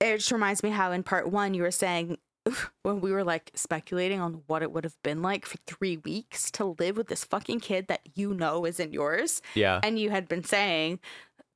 it 0.00 0.18
just 0.18 0.32
reminds 0.32 0.62
me 0.62 0.68
how 0.68 0.92
in 0.92 1.02
part 1.02 1.30
one 1.30 1.54
you 1.54 1.62
were 1.62 1.70
saying 1.70 2.18
when 2.82 3.00
we 3.00 3.12
were 3.12 3.24
like 3.24 3.50
speculating 3.54 4.20
on 4.20 4.42
what 4.46 4.62
it 4.62 4.72
would 4.72 4.84
have 4.84 4.96
been 5.02 5.22
like 5.22 5.46
for 5.46 5.56
three 5.66 5.96
weeks 5.98 6.50
to 6.52 6.76
live 6.78 6.96
with 6.96 7.08
this 7.08 7.24
fucking 7.24 7.60
kid 7.60 7.88
that 7.88 8.00
you 8.14 8.34
know 8.34 8.64
isn't 8.66 8.92
yours, 8.92 9.40
Yeah. 9.54 9.80
and 9.82 9.98
you 9.98 10.10
had 10.10 10.28
been 10.28 10.44
saying 10.44 11.00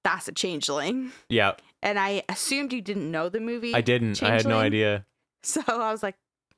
that's 0.04 0.28
a 0.28 0.32
changeling, 0.32 1.12
Yeah. 1.28 1.52
and 1.82 1.98
I 1.98 2.22
assumed 2.28 2.72
you 2.72 2.80
didn't 2.80 3.10
know 3.10 3.28
the 3.28 3.40
movie. 3.40 3.74
I 3.74 3.80
didn't. 3.80 4.22
I 4.22 4.30
had 4.30 4.46
no 4.46 4.58
idea. 4.58 5.04
So 5.42 5.62
I 5.68 5.92
was 5.92 6.02
like, 6.02 6.16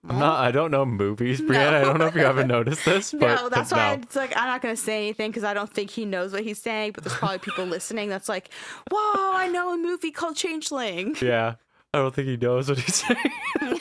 I'm 0.09 0.19
not. 0.19 0.41
I 0.41 0.51
don't 0.51 0.71
know 0.71 0.87
movies, 0.87 1.43
Brianna. 1.43 1.75
I 1.75 1.81
don't 1.83 1.99
know 1.99 2.07
if 2.07 2.15
you 2.15 2.23
haven't 2.23 2.49
noticed 2.59 2.87
this, 2.87 3.13
but 3.13 3.21
no, 3.43 3.49
that's 3.51 3.69
but 3.71 3.77
why 3.79 3.97
no. 3.97 4.03
it's 4.03 4.17
like 4.17 4.35
I'm 4.35 4.47
not 4.47 4.63
gonna 4.63 4.75
say 4.77 4.97
anything 5.03 5.31
because 5.31 5.45
I 5.45 5.53
don't 5.53 5.71
think 5.71 5.91
he 5.91 6.07
knows 6.07 6.33
what 6.33 6.43
he's 6.45 6.59
saying. 6.59 6.93
But 6.93 7.05
there's 7.05 7.17
probably 7.17 7.39
people 7.41 7.67
listening 7.77 8.09
that's 8.09 8.27
like, 8.29 8.49
"Whoa, 8.91 9.33
I 9.35 9.49
know 9.53 9.75
a 9.75 9.77
movie 9.77 10.11
called 10.11 10.37
Changeling." 10.37 11.17
Yeah. 11.21 11.57
I 11.93 11.99
don't 11.99 12.15
think 12.15 12.29
he 12.29 12.37
knows 12.37 12.69
what 12.69 12.79
he's 12.79 12.95
saying. 13.07 13.19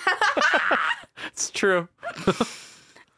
it's 1.28 1.52
true. 1.52 1.88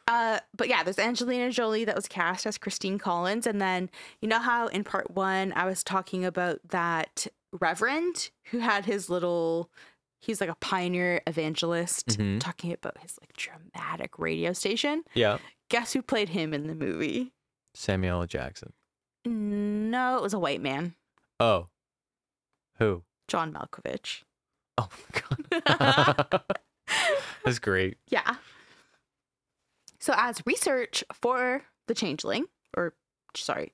Uh, 0.08 0.38
but 0.56 0.68
yeah, 0.68 0.82
there's 0.82 0.98
Angelina 0.98 1.50
Jolie 1.50 1.84
that 1.84 1.94
was 1.96 2.08
cast 2.08 2.44
as 2.46 2.58
Christine 2.58 2.98
Collins, 2.98 3.46
and 3.46 3.60
then 3.60 3.88
you 4.20 4.28
know 4.28 4.38
how 4.40 4.66
in 4.66 4.84
part 4.84 5.10
one 5.12 5.52
I 5.54 5.64
was 5.64 5.82
talking 5.82 6.24
about 6.24 6.60
that 6.70 7.26
Reverend 7.52 8.30
who 8.50 8.58
had 8.58 8.84
his 8.84 9.08
little. 9.08 9.70
He's 10.20 10.40
like 10.40 10.50
a 10.50 10.54
pioneer 10.56 11.20
evangelist 11.26 12.06
Mhm. 12.18 12.38
talking 12.40 12.72
about 12.72 12.98
his 12.98 13.18
like 13.20 13.32
dramatic 13.36 14.18
radio 14.18 14.52
station. 14.52 15.02
Yeah. 15.14 15.38
Guess 15.68 15.94
who 15.94 16.02
played 16.02 16.28
him 16.28 16.52
in 16.54 16.66
the 16.68 16.74
movie? 16.76 17.32
Samuel 17.74 18.20
L. 18.20 18.26
Jackson. 18.26 18.72
No, 19.24 20.16
it 20.16 20.22
was 20.22 20.34
a 20.34 20.38
white 20.38 20.60
man, 20.60 20.94
Oh. 21.40 21.68
Who? 22.78 23.02
John 23.28 23.52
Malkovich. 23.52 24.22
Oh 24.82 24.88
my 25.60 25.66
god. 25.68 26.42
That's 27.44 27.58
great. 27.58 27.98
Yeah. 28.08 28.36
So, 29.98 30.14
as 30.16 30.42
research 30.46 31.04
for 31.12 31.62
the 31.86 31.94
changeling, 31.94 32.46
or 32.76 32.94
sorry, 33.36 33.72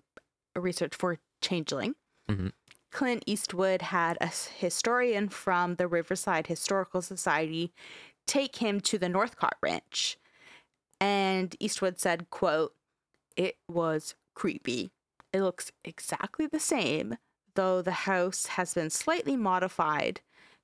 research 0.56 0.94
for 0.94 1.18
changeling, 1.40 1.94
Mhm. 2.28 2.52
Clint 2.90 3.22
Eastwood 3.26 3.82
had 3.82 4.18
a 4.20 4.26
historian 4.28 5.28
from 5.28 5.74
the 5.76 5.86
Riverside 5.89 6.47
Historical 6.47 7.01
Society 7.02 7.72
take 8.26 8.56
him 8.56 8.80
to 8.80 8.98
the 8.98 9.09
Northcott 9.09 9.56
Ranch. 9.62 10.18
And 11.01 11.55
Eastwood 11.60 11.98
said, 12.01 12.28
quote, 12.30 12.74
it 13.36 13.56
was 13.68 14.14
creepy. 14.35 14.90
It 15.32 15.43
looks 15.43 15.70
exactly 15.85 16.47
the 16.47 16.60
same, 16.60 17.16
though 17.55 17.80
the 17.82 17.93
house 18.09 18.47
has 18.47 18.74
been 18.74 18.90
slightly 18.90 19.36
modified. 19.36 20.20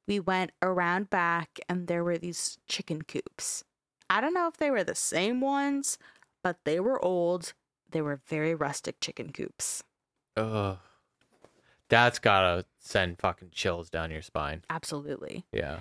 We 0.07 0.21
went 0.21 0.53
around 0.63 1.11
back 1.11 1.59
and 1.69 1.87
there 1.87 2.05
were 2.05 2.19
these 2.19 2.59
chicken 2.69 3.03
coops. 3.03 3.65
I 4.11 4.21
don't 4.21 4.35
know 4.35 4.49
if 4.49 4.59
they 4.59 4.71
were 4.71 4.85
the 4.85 4.95
same 4.95 5.41
ones, 5.41 5.99
but 6.43 6.59
they 6.65 6.79
were 6.79 7.03
old. 7.05 7.55
They 7.91 8.03
were 8.03 8.21
very 8.27 8.55
rustic 8.55 9.01
chicken 9.01 9.33
coops. 9.33 9.83
Ugh. 10.37 10.79
That's 11.89 12.19
gotta 12.19 12.65
send 12.79 13.19
fucking 13.19 13.51
chills 13.53 13.89
down 13.89 14.11
your 14.11 14.23
spine. 14.23 14.63
Absolutely. 14.69 15.45
Yeah. 15.53 15.81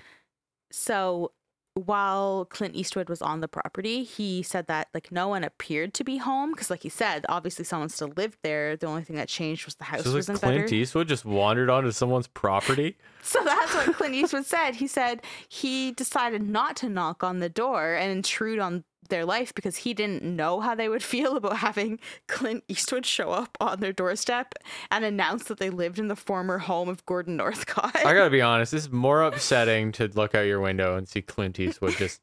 So 0.71 1.31
while 1.75 2.45
Clint 2.45 2.75
Eastwood 2.75 3.09
was 3.09 3.21
on 3.21 3.41
the 3.41 3.47
property, 3.47 4.03
he 4.03 4.43
said 4.43 4.67
that 4.67 4.89
like 4.93 5.11
no 5.11 5.27
one 5.27 5.43
appeared 5.43 5.93
to 5.95 6.03
be 6.03 6.17
home 6.17 6.51
because, 6.51 6.69
like 6.69 6.83
he 6.83 6.89
said, 6.89 7.25
obviously 7.29 7.65
someone 7.65 7.89
still 7.89 8.13
lived 8.15 8.37
there. 8.43 8.77
The 8.77 8.85
only 8.85 9.03
thing 9.03 9.15
that 9.15 9.27
changed 9.27 9.65
was 9.65 9.75
the 9.75 9.85
house 9.85 10.03
So 10.03 10.09
like 10.09 10.17
wasn't 10.17 10.39
Clint 10.39 10.65
better. 10.65 10.75
Eastwood 10.75 11.07
just 11.07 11.25
wandered 11.25 11.69
onto 11.69 11.91
someone's 11.91 12.27
property. 12.27 12.97
So 13.25 13.41
that's 13.41 13.73
what 13.73 13.95
Clint 13.95 14.15
Eastwood 14.15 14.45
said. 14.45 14.75
He 14.75 14.85
said 14.85 15.21
he 15.47 15.93
decided 15.93 16.41
not 16.41 16.75
to 16.77 16.89
knock 16.89 17.23
on 17.23 17.39
the 17.39 17.47
door 17.47 17.93
and 17.93 18.11
intrude 18.11 18.59
on 18.59 18.83
their 19.09 19.25
life 19.25 19.53
because 19.53 19.77
he 19.77 19.93
didn't 19.93 20.23
know 20.23 20.59
how 20.59 20.75
they 20.75 20.89
would 20.89 21.03
feel 21.13 21.37
about 21.37 21.57
having 21.57 21.99
Clint 22.27 22.63
Eastwood 22.67 23.05
show 23.05 23.31
up 23.31 23.57
on 23.59 23.79
their 23.79 23.93
doorstep 23.93 24.53
and 24.91 25.05
announce 25.05 25.45
that 25.45 25.59
they 25.59 25.69
lived 25.69 25.99
in 25.99 26.07
the 26.07 26.15
former 26.15 26.57
home 26.59 26.89
of 26.89 27.05
Gordon 27.05 27.37
Northcott. 27.37 27.95
I 27.95 28.13
gotta 28.13 28.29
be 28.29 28.41
honest, 28.41 28.71
this 28.71 28.83
is 28.83 28.91
more 28.91 29.23
upsetting 29.23 29.91
to 29.93 30.07
look 30.07 30.35
out 30.35 30.41
your 30.41 30.59
window 30.59 30.97
and 30.97 31.07
see 31.07 31.21
Clint 31.21 31.59
Eastwood 31.59 31.95
just 31.97 32.21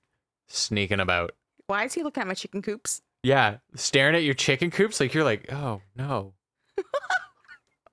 sneaking 0.48 1.01
about. 1.01 1.32
Why 1.66 1.85
is 1.85 1.94
he 1.94 2.02
looking 2.02 2.23
at 2.23 2.27
my 2.27 2.35
chicken 2.35 2.62
coops? 2.62 3.02
Yeah, 3.23 3.59
staring 3.74 4.16
at 4.16 4.23
your 4.23 4.35
chicken 4.35 4.70
coops 4.70 4.98
like 4.98 5.15
you're 5.15 5.24
like, 5.24 5.52
oh 5.52 5.82
no. 5.94 6.35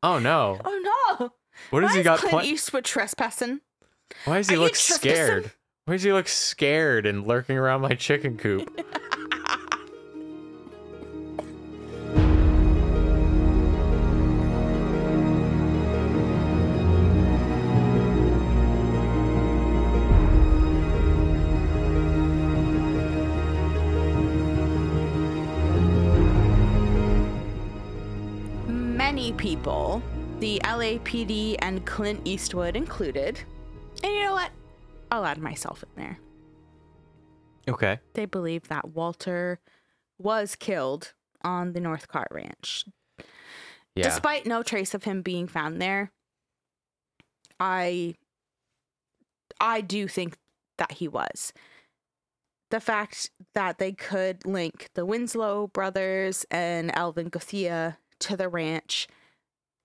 oh 0.04 0.20
no. 0.20 0.60
Oh 0.64 1.16
no! 1.20 1.34
What 1.70 1.84
has 1.84 1.94
he 1.94 2.04
got 2.04 2.20
Clint 2.20 2.32
planned? 2.32 2.48
Eastwood 2.48 2.86
trespassing? 2.86 3.62
Why 4.26 4.38
does 4.38 4.50
he 4.50 4.56
Are 4.56 4.60
look 4.60 4.76
scared? 4.76 5.52
Why 5.88 5.94
does 5.94 6.04
he 6.04 6.12
look 6.12 6.28
scared 6.28 7.06
and 7.06 7.26
lurking 7.26 7.58
around 7.58 7.80
my 7.80 7.96
chicken 7.96 8.36
coop? 8.36 8.68
Many 28.68 29.32
people, 29.32 30.04
the 30.42 30.60
LAPD 30.66 31.56
and 31.60 31.86
Clint 31.86 32.20
Eastwood 32.26 32.76
included, 32.76 33.40
and 34.04 34.12
you 34.12 34.26
know 34.26 34.34
what? 34.34 34.52
I'll 35.12 35.26
add 35.26 35.38
myself 35.40 35.84
in 35.84 35.90
there. 36.02 36.20
Okay. 37.70 38.00
They 38.14 38.26
believe 38.26 38.68
that 38.70 38.90
Walter 38.90 39.60
was 40.18 40.56
killed 40.56 41.14
on 41.44 41.74
the 41.74 41.80
Northcott 41.80 42.28
Ranch. 42.32 42.86
Yeah. 43.96 44.04
Despite 44.04 44.46
no 44.46 44.64
trace 44.64 44.94
of 44.94 45.04
him 45.04 45.22
being 45.22 45.48
found 45.48 45.82
there, 45.82 46.12
I 47.60 48.16
I 49.60 49.82
do 49.82 50.08
think 50.08 50.38
that 50.78 50.94
he 50.94 51.08
was. 51.08 51.52
The 52.70 52.80
fact 52.80 53.32
that 53.54 53.78
they 53.80 53.94
could 53.94 54.46
link 54.46 54.90
the 54.94 55.06
Winslow 55.06 55.68
brothers 55.68 56.46
and 56.52 56.96
Alvin 56.96 57.30
Gothea 57.32 57.98
to 58.20 58.38
the 58.38 58.50
ranch 58.50 59.08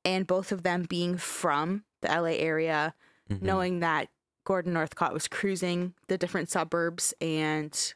and 0.05 0.27
both 0.27 0.51
of 0.53 0.63
them 0.63 0.83
being 0.89 1.17
from 1.17 1.85
the 2.01 2.09
LA 2.11 2.37
area, 2.39 2.95
Mhm. 3.31 3.43
knowing 3.43 3.81
that 3.81 4.09
Gordon 4.45 4.73
Northcott 4.73 5.13
was 5.13 5.29
cruising 5.29 5.95
the 6.09 6.19
different 6.19 6.51
suburbs 6.51 7.15
and 7.21 7.95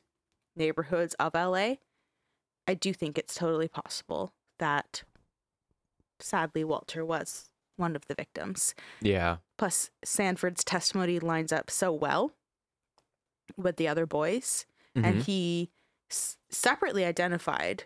neighborhoods 0.54 1.14
of 1.14 1.34
LA, 1.34 1.74
I 2.68 2.74
do 2.74 2.92
think 2.92 3.18
it's 3.18 3.34
totally 3.34 3.68
possible 3.68 4.32
that 4.58 5.02
sadly 6.20 6.64
Walter 6.64 7.04
was 7.04 7.50
one 7.76 7.94
of 7.94 8.06
the 8.06 8.14
victims. 8.14 8.74
Yeah. 9.02 9.36
Plus, 9.58 9.90
Sanford's 10.04 10.64
testimony 10.64 11.18
lines 11.18 11.52
up 11.52 11.70
so 11.70 11.92
well 11.92 12.32
with 13.56 13.76
the 13.76 13.86
other 13.88 14.06
boys, 14.06 14.66
and 14.94 15.16
Mhm. 15.16 15.22
he 15.24 15.70
s- 16.10 16.38
separately 16.48 17.04
identified. 17.04 17.84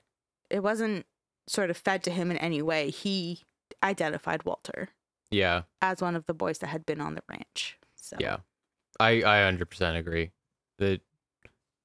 It 0.49 0.61
wasn't 0.61 1.07
sort 1.49 1.71
of 1.71 1.77
fed 1.77 2.05
to 2.05 2.11
him 2.13 2.31
in 2.31 2.37
any 2.37 2.63
way. 2.63 2.91
He 2.91 3.45
identified 3.83 4.45
Walter 4.45 4.91
Yeah. 5.31 5.65
as 5.83 6.01
one 6.01 6.15
of 6.15 6.27
the 6.27 6.35
boys 6.35 6.59
that 6.59 6.69
had 6.69 6.87
been 6.87 7.01
on 7.01 7.15
the 7.15 7.25
ranch. 7.29 7.79
So 7.97 8.17
Yeah. 8.21 8.39
I 9.01 9.23
I 9.23 9.51
100% 9.51 9.97
agree. 9.97 10.31
That 10.79 11.01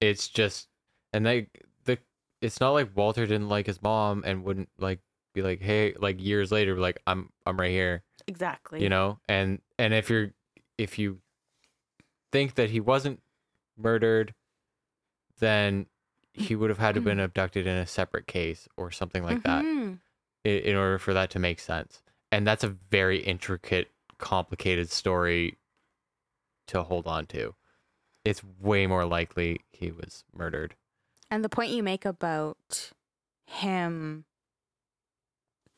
it's 0.02 0.28
just 0.28 0.68
and 1.14 1.26
they 1.26 1.48
the 1.86 1.98
it's 2.42 2.60
not 2.60 2.72
like 2.72 2.96
Walter 2.96 3.26
didn't 3.26 3.50
like 3.50 3.66
his 3.66 3.82
mom 3.82 4.24
and 4.26 4.44
wouldn't 4.44 4.70
like 4.78 5.00
be 5.34 5.42
like, 5.42 5.62
"Hey, 5.62 5.94
like 5.98 6.22
years 6.22 6.52
later 6.52 6.78
like 6.78 7.02
I'm 7.08 7.30
I'm 7.46 7.58
right 7.60 7.72
here." 7.72 8.04
exactly. 8.28 8.82
You 8.82 8.90
know? 8.90 9.20
And 9.30 9.62
and 9.80 9.94
if 9.94 10.10
you're 10.10 10.32
if 10.78 11.00
you 11.00 11.20
think 12.32 12.56
that 12.56 12.70
he 12.70 12.80
wasn't 12.80 13.22
murdered, 13.78 14.34
then 15.40 15.86
he 16.34 16.56
would 16.56 16.70
have 16.70 16.80
had 16.80 16.96
to 16.96 17.02
been 17.02 17.20
abducted 17.20 17.66
in 17.68 17.78
a 17.78 17.88
separate 17.88 18.28
case 18.28 18.68
or 18.78 18.92
something 18.92 19.24
like 19.24 19.42
that 19.44 19.64
Mhm. 19.64 20.00
i- 20.46 20.50
in 20.50 20.76
order 20.76 21.00
for 21.00 21.14
that 21.14 21.30
to 21.32 21.40
make 21.40 21.60
sense. 21.60 22.02
And 22.32 22.46
that's 22.46 22.64
a 22.64 22.70
very 22.70 23.20
intricate, 23.20 23.92
complicated 24.18 24.90
story 24.90 25.58
to 26.68 26.84
hold 26.84 27.08
on 27.08 27.26
to. 27.28 27.56
It's 28.24 28.42
way 28.60 28.88
more 28.88 29.06
likely 29.06 29.62
he 29.72 29.92
was 29.92 30.24
murdered. 30.34 30.76
And 31.30 31.44
the 31.44 31.50
point 31.50 31.72
you 31.72 31.84
make 31.84 32.06
about 32.06 32.92
him, 33.46 34.26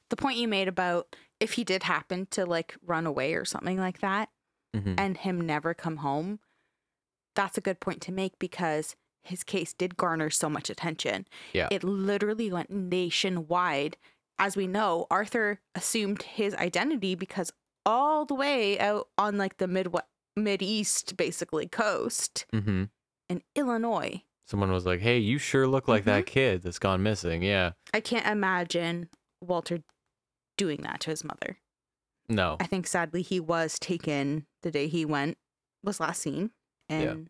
the 0.09 0.15
point 0.15 0.37
you 0.37 0.47
made 0.47 0.67
about 0.67 1.15
if 1.39 1.53
he 1.53 1.63
did 1.63 1.83
happen 1.83 2.27
to 2.31 2.45
like 2.45 2.75
run 2.85 3.05
away 3.05 3.33
or 3.33 3.45
something 3.45 3.77
like 3.77 3.99
that 3.99 4.29
hmm 4.73 4.93
and 4.97 5.17
him 5.17 5.41
never 5.41 5.73
come 5.73 5.97
home, 5.97 6.39
that's 7.35 7.57
a 7.57 7.61
good 7.61 7.79
point 7.79 8.01
to 8.01 8.11
make 8.11 8.39
because 8.39 8.95
his 9.23 9.43
case 9.43 9.73
did 9.73 9.97
garner 9.97 10.29
so 10.29 10.49
much 10.49 10.69
attention. 10.69 11.27
Yeah. 11.53 11.67
It 11.69 11.83
literally 11.83 12.51
went 12.51 12.69
nationwide. 12.69 13.97
As 14.39 14.55
we 14.55 14.67
know, 14.67 15.05
Arthur 15.11 15.59
assumed 15.75 16.23
his 16.23 16.55
identity 16.55 17.15
because 17.15 17.51
all 17.85 18.25
the 18.25 18.33
way 18.35 18.79
out 18.79 19.09
on 19.17 19.37
like 19.37 19.57
the 19.57 19.67
mid 19.67 19.93
mid 20.37 20.61
east 20.61 21.17
basically 21.17 21.67
coast 21.67 22.45
hmm 22.53 22.85
in 23.29 23.41
Illinois. 23.55 24.21
Someone 24.45 24.71
was 24.71 24.85
like, 24.85 25.01
"Hey, 25.01 25.17
you 25.17 25.37
sure 25.37 25.67
look 25.67 25.89
like 25.89 26.05
that 26.05 26.25
kid 26.25 26.61
that's 26.61 26.79
gone 26.79 27.03
missing." 27.03 27.43
Yeah. 27.43 27.71
I 27.93 27.99
can't 27.99 28.25
imagine 28.25 29.09
Walter 29.41 29.79
doing 30.55 30.81
that 30.83 31.01
to 31.01 31.09
his 31.09 31.25
mother. 31.25 31.57
No. 32.29 32.55
I 32.59 32.65
think 32.65 32.87
sadly 32.87 33.21
he 33.21 33.39
was 33.41 33.77
taken 33.79 34.45
the 34.61 34.71
day 34.71 34.87
he 34.87 35.03
went, 35.03 35.37
was 35.83 35.99
last 35.99 36.21
seen, 36.21 36.51
and 36.87 37.29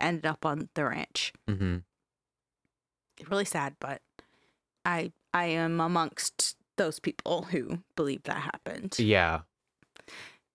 ended 0.00 0.26
up 0.26 0.44
on 0.44 0.68
the 0.74 0.84
ranch. 0.84 1.32
hmm 1.46 1.78
Really 3.28 3.44
sad, 3.44 3.76
but 3.80 4.02
I 4.84 5.12
I 5.32 5.46
am 5.46 5.80
amongst 5.80 6.56
those 6.76 7.00
people 7.00 7.42
who 7.50 7.82
believe 7.94 8.24
that 8.24 8.38
happened. 8.52 8.96
Yeah. 8.98 9.42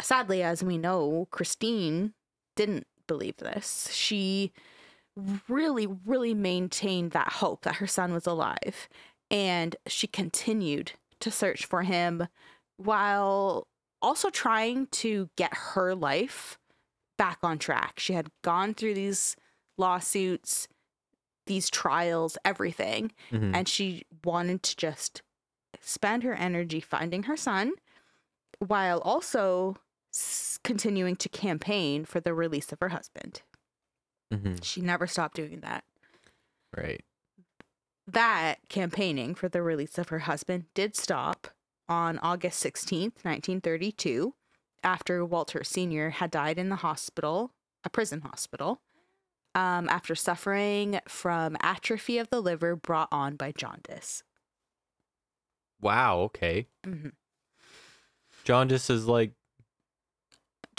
Sadly, 0.02 0.44
as 0.44 0.64
we 0.64 0.78
know, 0.78 1.28
Christine 1.32 2.14
didn't 2.56 2.88
believe 3.08 3.38
this. 3.38 3.90
She 3.92 4.52
really, 5.48 5.88
really 6.06 6.34
maintained 6.34 7.12
that 7.12 7.34
hope 7.34 7.64
that 7.64 7.76
her 7.76 7.88
son 7.88 8.14
was 8.14 8.26
alive. 8.26 8.90
And 9.30 9.76
she 9.88 10.08
continued 10.08 10.94
to 11.20 11.32
search 11.32 11.66
for 11.66 11.84
him 11.84 12.28
while 12.78 13.68
also 14.02 14.30
trying 14.30 14.88
to 14.88 15.30
get 15.38 15.54
her 15.54 15.94
life 15.96 16.58
back 17.18 17.38
on 17.44 17.60
track. 17.60 18.00
She 18.00 18.14
had 18.14 18.30
gone 18.44 18.74
through 18.74 18.96
these 18.96 19.36
lawsuits, 19.78 20.68
these 21.48 21.70
trials, 21.70 22.38
everything 22.44 23.12
hmm 23.30 23.52
and 23.54 23.68
she 23.68 24.04
wanted 24.24 24.64
to 24.64 24.76
just 24.76 25.22
spend 25.80 26.24
her 26.24 26.34
energy 26.34 26.80
finding 26.80 27.24
her 27.24 27.38
son 27.38 27.74
while 28.60 29.00
also 29.00 29.76
continuing 30.64 31.16
to 31.18 31.30
campaign 31.30 32.06
for 32.06 32.20
the 32.20 32.34
release 32.34 32.72
of 32.72 32.80
her 32.80 32.90
husband. 32.90 33.42
hmm 34.32 34.56
She 34.62 34.82
never 34.82 35.08
stopped 35.08 35.36
doing 35.36 35.62
that. 35.62 35.84
Right. 36.76 37.04
That 38.08 38.56
campaigning 38.70 39.36
for 39.36 39.48
the 39.48 39.62
release 39.62 39.98
of 39.98 40.10
her 40.10 40.20
husband 40.20 40.66
did 40.74 40.96
stop 40.96 41.48
on 41.88 42.20
August 42.20 42.64
16th, 42.64 43.24
1932, 43.24 44.34
after 44.84 45.24
Walter 45.24 45.64
Sr. 45.64 46.10
had 46.12 46.32
died 46.32 46.58
in 46.58 46.70
the 46.70 46.78
hospital, 46.78 47.52
a 47.84 47.90
prison 47.90 48.22
hospital, 48.22 48.82
um, 49.54 49.88
after 49.90 50.16
suffering 50.16 51.00
from 51.08 51.58
atrophy 51.62 52.18
of 52.18 52.30
the 52.30 52.42
liver 52.42 52.76
brought 52.76 53.10
on 53.12 53.36
by 53.36 53.52
jaundice. 53.52 54.24
Wow. 55.82 56.20
Okay. 56.20 56.68
hmm 56.86 57.10
Jaundice 58.44 58.90
is 58.90 59.08
like, 59.08 59.34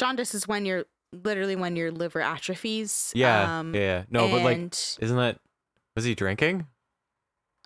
jaundice 0.03 0.35
is 0.35 0.49
when 0.49 0.67
you're 0.67 0.85
literally 1.13 1.57
when 1.57 1.77
your 1.77 1.91
liver 1.93 2.21
atrophies. 2.21 3.13
yeah, 3.15 3.59
um, 3.61 3.75
yeah. 3.75 4.05
No, 4.11 4.29
but 4.29 4.43
like, 4.43 4.59
isn't 5.01 5.17
that? 5.17 5.39
Was 5.95 6.05
he 6.05 6.15
drinking? 6.15 6.67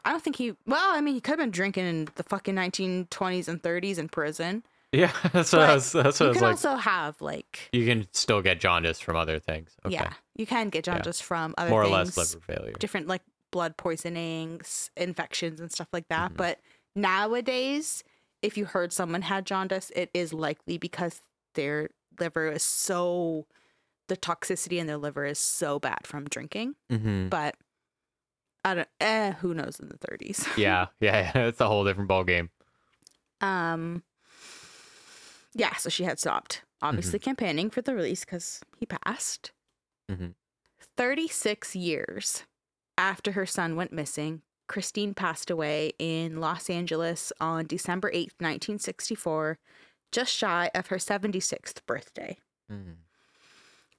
I 0.04 0.10
don't 0.10 0.22
think 0.22 0.36
he. 0.36 0.54
Well, 0.66 0.90
I 0.94 1.00
mean, 1.00 1.14
he 1.14 1.20
could 1.20 1.32
have 1.32 1.38
been 1.38 1.50
drinking 1.50 1.86
in 1.86 2.08
the 2.16 2.22
fucking 2.22 2.54
1920s 2.54 3.48
and 3.48 3.62
30s 3.62 3.98
in 3.98 4.08
prison. 4.08 4.62
Yeah, 4.92 5.10
that's 5.32 5.52
what 5.52 5.62
I 5.62 5.74
was. 5.74 5.90
That's 5.92 6.20
what 6.20 6.26
I 6.26 6.28
was 6.28 6.34
like. 6.34 6.34
you 6.34 6.40
can 6.40 6.48
also 6.48 6.76
have 6.76 7.20
like, 7.20 7.68
you 7.72 7.86
can 7.86 8.06
still 8.12 8.40
get 8.42 8.60
jaundice 8.60 9.00
from 9.00 9.16
other 9.16 9.38
things. 9.40 9.72
Okay. 9.84 9.94
yeah, 9.94 10.12
you 10.36 10.46
can 10.46 10.68
get 10.68 10.86
Yeah. 10.86 10.94
jaundice 10.94 11.20
from 11.20 11.54
other 11.58 11.70
things. 11.70 11.72
More 11.72 11.82
or 11.84 11.88
less 11.88 12.16
liver 12.16 12.40
failure. 12.40 12.72
different 12.78 13.06
like 13.08 13.22
blood 13.50 13.76
poisonings, 13.76 14.90
infections, 14.96 15.60
and 15.60 15.72
stuff 15.72 15.88
like 15.92 16.06
that. 16.08 16.32
Mhm. 16.32 16.36
But 16.36 16.60
nowadays, 16.94 18.04
if 18.42 18.56
you 18.56 18.64
heard 18.66 18.92
someone 18.92 19.22
had 19.22 19.44
jaundice, 19.46 19.90
it 19.96 20.10
is 20.14 20.32
likely 20.32 20.78
because 20.78 21.20
their 21.54 21.88
liver 22.20 22.50
is 22.50 22.62
so, 22.62 23.46
the 24.08 24.16
toxicity 24.16 24.78
in 24.78 24.86
their 24.86 24.96
liver 24.98 25.24
is 25.24 25.38
so 25.38 25.78
bad 25.78 26.06
from 26.06 26.24
drinking. 26.26 26.74
hmm 26.90 27.28
But 27.28 27.56
I 28.64 28.74
don't. 28.74 28.88
Eh, 29.00 29.32
who 29.34 29.54
knows 29.54 29.78
in 29.80 29.88
the 29.88 29.98
30s? 29.98 30.46
Yeah, 30.58 30.86
yeah, 31.00 31.30
yeah. 31.34 31.46
It's 31.46 31.60
a 31.60 31.68
whole 31.68 31.84
different 31.84 32.08
ball 32.08 32.24
game. 32.24 32.50
Um. 33.40 34.02
Yeah, 35.54 35.74
so 35.76 35.88
she 35.88 36.04
had 36.04 36.18
stopped 36.18 36.62
obviously 36.82 37.18
campaigning 37.18 37.70
for 37.70 37.80
the 37.80 37.94
release 37.94 38.24
because 38.24 38.60
he 38.78 38.84
passed. 38.86 39.52
Mhm. 40.10 40.34
36 40.96 41.74
years 41.74 42.44
after 42.98 43.32
her 43.32 43.46
son 43.46 43.74
went 43.76 43.92
missing, 43.92 44.42
Christine 44.68 45.14
passed 45.14 45.50
away 45.50 45.92
in 45.98 46.40
Los 46.40 46.68
Angeles 46.68 47.32
on 47.40 47.66
December 47.66 48.10
8th, 48.12 48.34
1964, 48.40 49.58
just 50.12 50.32
shy 50.32 50.70
of 50.74 50.88
her 50.88 50.98
76th 50.98 51.84
birthday. 51.86 52.38
Mhm. 52.70 52.96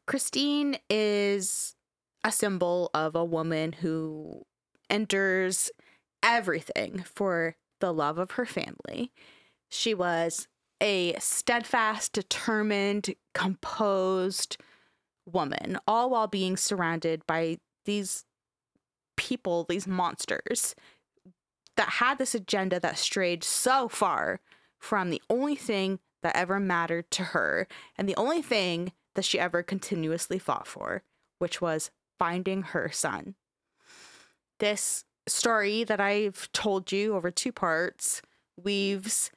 Christine 0.06 0.78
is 0.90 1.76
a 2.24 2.32
symbol 2.32 2.90
of 2.94 3.16
a 3.16 3.26
woman 3.26 3.74
who 3.74 4.46
endures 4.90 5.70
everything 6.24 7.04
for 7.04 7.56
the 7.80 7.94
love 7.94 8.18
of 8.18 8.32
her 8.32 8.46
family. 8.46 9.12
She 9.70 9.94
was 9.94 10.48
a 10.82 11.16
steadfast, 11.20 12.14
determined, 12.14 13.16
composed 13.34 14.58
woman, 15.26 15.78
all 15.88 16.10
while 16.10 16.28
being 16.28 16.56
surrounded 16.56 17.26
by 17.28 17.58
these 17.86 18.26
people, 19.18 19.66
these 19.68 19.88
monsters 19.88 20.74
that 21.76 21.90
had 21.90 22.18
this 22.18 22.34
agenda 22.34 22.80
that 22.80 22.98
strayed 22.98 23.44
so 23.44 23.88
far 23.88 24.40
from 24.80 25.10
the 25.10 25.22
only 25.30 25.56
thing 25.56 26.00
that 26.24 26.36
ever 26.36 26.60
mattered 26.60 27.10
to 27.12 27.24
her 27.24 27.68
and 27.98 28.08
the 28.08 28.16
only 28.16 28.42
thing 28.42 28.92
that 29.16 29.26
she 29.26 29.40
ever 29.40 29.64
continuously 29.64 30.40
fought 30.40 30.68
for, 30.68 31.04
which 31.40 31.62
was 31.62 31.92
finding 32.20 32.62
her 32.62 32.90
son. 32.92 33.36
This 34.60 35.06
story 35.28 35.84
that 35.84 36.00
I've 36.00 36.52
told 36.52 36.92
you 36.92 37.16
over 37.16 37.32
two 37.32 37.52
parts 37.52 38.22
weaves 38.62 39.32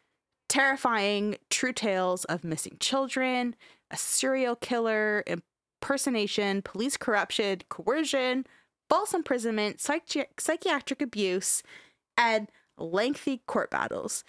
terrifying 0.49 1.37
true 1.49 1.73
tales 1.73 2.25
of 2.25 2.45
missing 2.45 2.77
children, 2.81 3.55
a 3.91 3.97
serial 3.97 4.57
killer, 4.57 5.23
impersonation, 5.27 6.63
police 6.63 6.97
corruption, 6.97 7.61
coercion, 7.69 8.47
false 8.89 9.15
imprisonment, 9.15 9.79
psychi- 9.79 10.27
psychiatric 10.39 11.01
abuse, 11.03 11.63
and 12.17 12.49
lengthy 12.77 13.43
court 13.47 13.71
battles. 13.71 14.25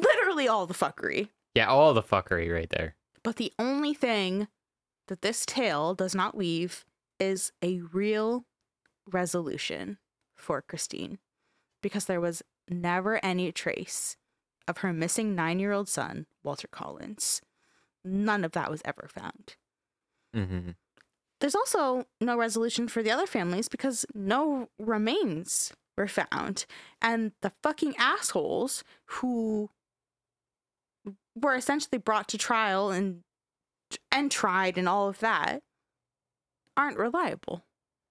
Literally 0.00 0.48
all 0.48 0.66
the 0.66 0.74
fuckery. 0.74 1.28
Yeah, 1.54 1.68
all 1.68 1.94
the 1.94 2.02
fuckery 2.02 2.52
right 2.52 2.70
there. 2.70 2.96
But 3.22 3.36
the 3.36 3.52
only 3.58 3.94
thing 3.94 4.48
that 5.08 5.22
this 5.22 5.46
tale 5.46 5.94
does 5.94 6.14
not 6.14 6.36
weave 6.36 6.84
is 7.18 7.52
a 7.62 7.80
real 7.92 8.44
resolution 9.10 9.98
for 10.36 10.62
Christine 10.62 11.18
because 11.82 12.04
there 12.04 12.20
was 12.20 12.42
never 12.68 13.24
any 13.24 13.52
trace 13.52 14.16
of 14.68 14.78
her 14.78 14.92
missing 14.92 15.34
nine 15.34 15.58
year 15.58 15.72
old 15.72 15.88
son, 15.88 16.26
Walter 16.42 16.68
Collins. 16.68 17.40
None 18.04 18.44
of 18.44 18.52
that 18.52 18.70
was 18.70 18.82
ever 18.84 19.08
found. 19.12 19.56
Mm-hmm. 20.34 20.70
There's 21.40 21.54
also 21.54 22.06
no 22.20 22.36
resolution 22.36 22.88
for 22.88 23.02
the 23.02 23.10
other 23.10 23.26
families 23.26 23.68
because 23.68 24.06
no 24.14 24.68
remains 24.78 25.72
were 25.96 26.08
found. 26.08 26.66
And 27.02 27.32
the 27.42 27.52
fucking 27.62 27.94
assholes 27.98 28.84
who 29.06 29.70
were 31.34 31.54
essentially 31.54 31.98
brought 31.98 32.28
to 32.28 32.38
trial 32.38 32.90
and 32.90 33.22
and 34.10 34.30
tried 34.30 34.76
and 34.78 34.88
all 34.88 35.08
of 35.08 35.18
that 35.20 35.62
aren't 36.76 36.98
reliable. 36.98 37.64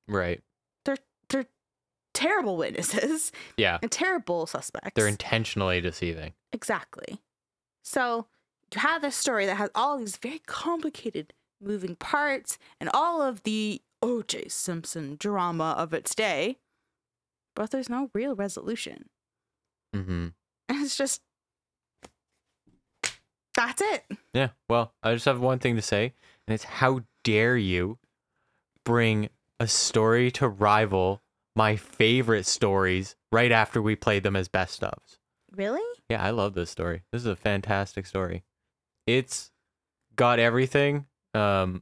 Right. 0.07 0.41
They're 0.85 0.97
they're 1.29 1.45
terrible 2.13 2.57
witnesses 2.57 3.31
Yeah. 3.57 3.79
and 3.81 3.91
terrible 3.91 4.45
suspects. 4.47 4.91
They're 4.95 5.07
intentionally 5.07 5.81
deceiving. 5.81 6.33
Exactly. 6.53 7.19
So 7.83 8.27
you 8.73 8.79
have 8.81 9.01
this 9.01 9.15
story 9.15 9.45
that 9.45 9.55
has 9.57 9.69
all 9.75 9.97
these 9.97 10.17
very 10.17 10.39
complicated 10.45 11.33
moving 11.61 11.95
parts 11.95 12.57
and 12.79 12.89
all 12.93 13.21
of 13.21 13.43
the 13.43 13.81
O.J. 14.01 14.49
Simpson 14.49 15.15
drama 15.19 15.75
of 15.77 15.93
its 15.93 16.13
day, 16.15 16.57
but 17.55 17.71
there's 17.71 17.89
no 17.89 18.09
real 18.13 18.35
resolution. 18.35 19.09
Mm-hmm. 19.95 20.27
And 20.69 20.83
it's 20.83 20.97
just 20.97 21.21
that's 23.55 23.81
it. 23.81 24.03
Yeah. 24.33 24.49
Well, 24.69 24.93
I 25.01 25.13
just 25.13 25.25
have 25.25 25.39
one 25.39 25.59
thing 25.59 25.75
to 25.75 25.81
say, 25.81 26.13
and 26.47 26.53
it's 26.53 26.65
how 26.65 27.01
dare 27.23 27.57
you 27.57 27.97
bring 28.83 29.29
a 29.59 29.67
story 29.67 30.29
to 30.31 30.47
rival 30.47 31.21
my 31.55 31.75
favorite 31.75 32.45
stories 32.45 33.15
right 33.31 33.51
after 33.51 33.81
we 33.81 33.95
played 33.95 34.23
them 34.23 34.35
as 34.35 34.47
best 34.47 34.81
ofs. 34.81 35.17
Really? 35.55 35.81
Yeah, 36.09 36.21
I 36.23 36.31
love 36.31 36.53
this 36.53 36.69
story. 36.69 37.03
This 37.11 37.21
is 37.21 37.27
a 37.27 37.35
fantastic 37.35 38.05
story. 38.05 38.43
It's 39.07 39.51
got 40.15 40.39
everything. 40.39 41.05
Um 41.33 41.81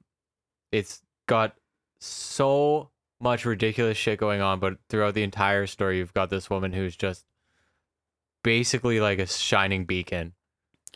it's 0.72 1.02
got 1.28 1.56
so 2.00 2.90
much 3.20 3.46
ridiculous 3.46 3.98
shit 3.98 4.20
going 4.20 4.42
on, 4.42 4.60
but 4.60 4.78
throughout 4.90 5.14
the 5.14 5.24
entire 5.24 5.66
story 5.66 5.98
you've 5.98 6.14
got 6.14 6.30
this 6.30 6.50
woman 6.50 6.74
who's 6.74 6.96
just 6.96 7.26
basically 8.44 9.00
like 9.00 9.20
a 9.20 9.26
shining 9.26 9.86
beacon 9.86 10.34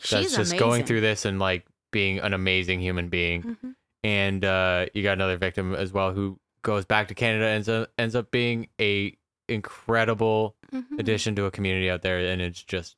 She's 0.00 0.10
that's 0.10 0.36
just 0.36 0.52
amazing. 0.52 0.58
going 0.58 0.84
through 0.84 1.00
this 1.00 1.24
and 1.24 1.38
like 1.38 1.66
being 1.90 2.18
an 2.18 2.34
amazing 2.34 2.80
human 2.80 3.08
being. 3.08 3.42
Mhm. 3.42 3.74
And 4.04 4.44
uh 4.44 4.86
you 4.94 5.02
got 5.02 5.12
another 5.14 5.36
victim 5.36 5.74
as 5.74 5.92
well 5.92 6.12
who 6.12 6.38
goes 6.62 6.84
back 6.84 7.08
to 7.08 7.14
Canada 7.14 7.46
and 7.46 7.54
ends 7.56 7.68
up, 7.68 7.90
ends 7.98 8.14
up 8.14 8.30
being 8.30 8.68
a 8.80 9.16
incredible 9.48 10.54
Mhm. 10.72 10.98
addition 10.98 11.34
to 11.36 11.46
a 11.46 11.50
community 11.50 11.88
out 11.90 12.02
there 12.02 12.18
and 12.18 12.42
it's 12.42 12.62
just 12.62 12.96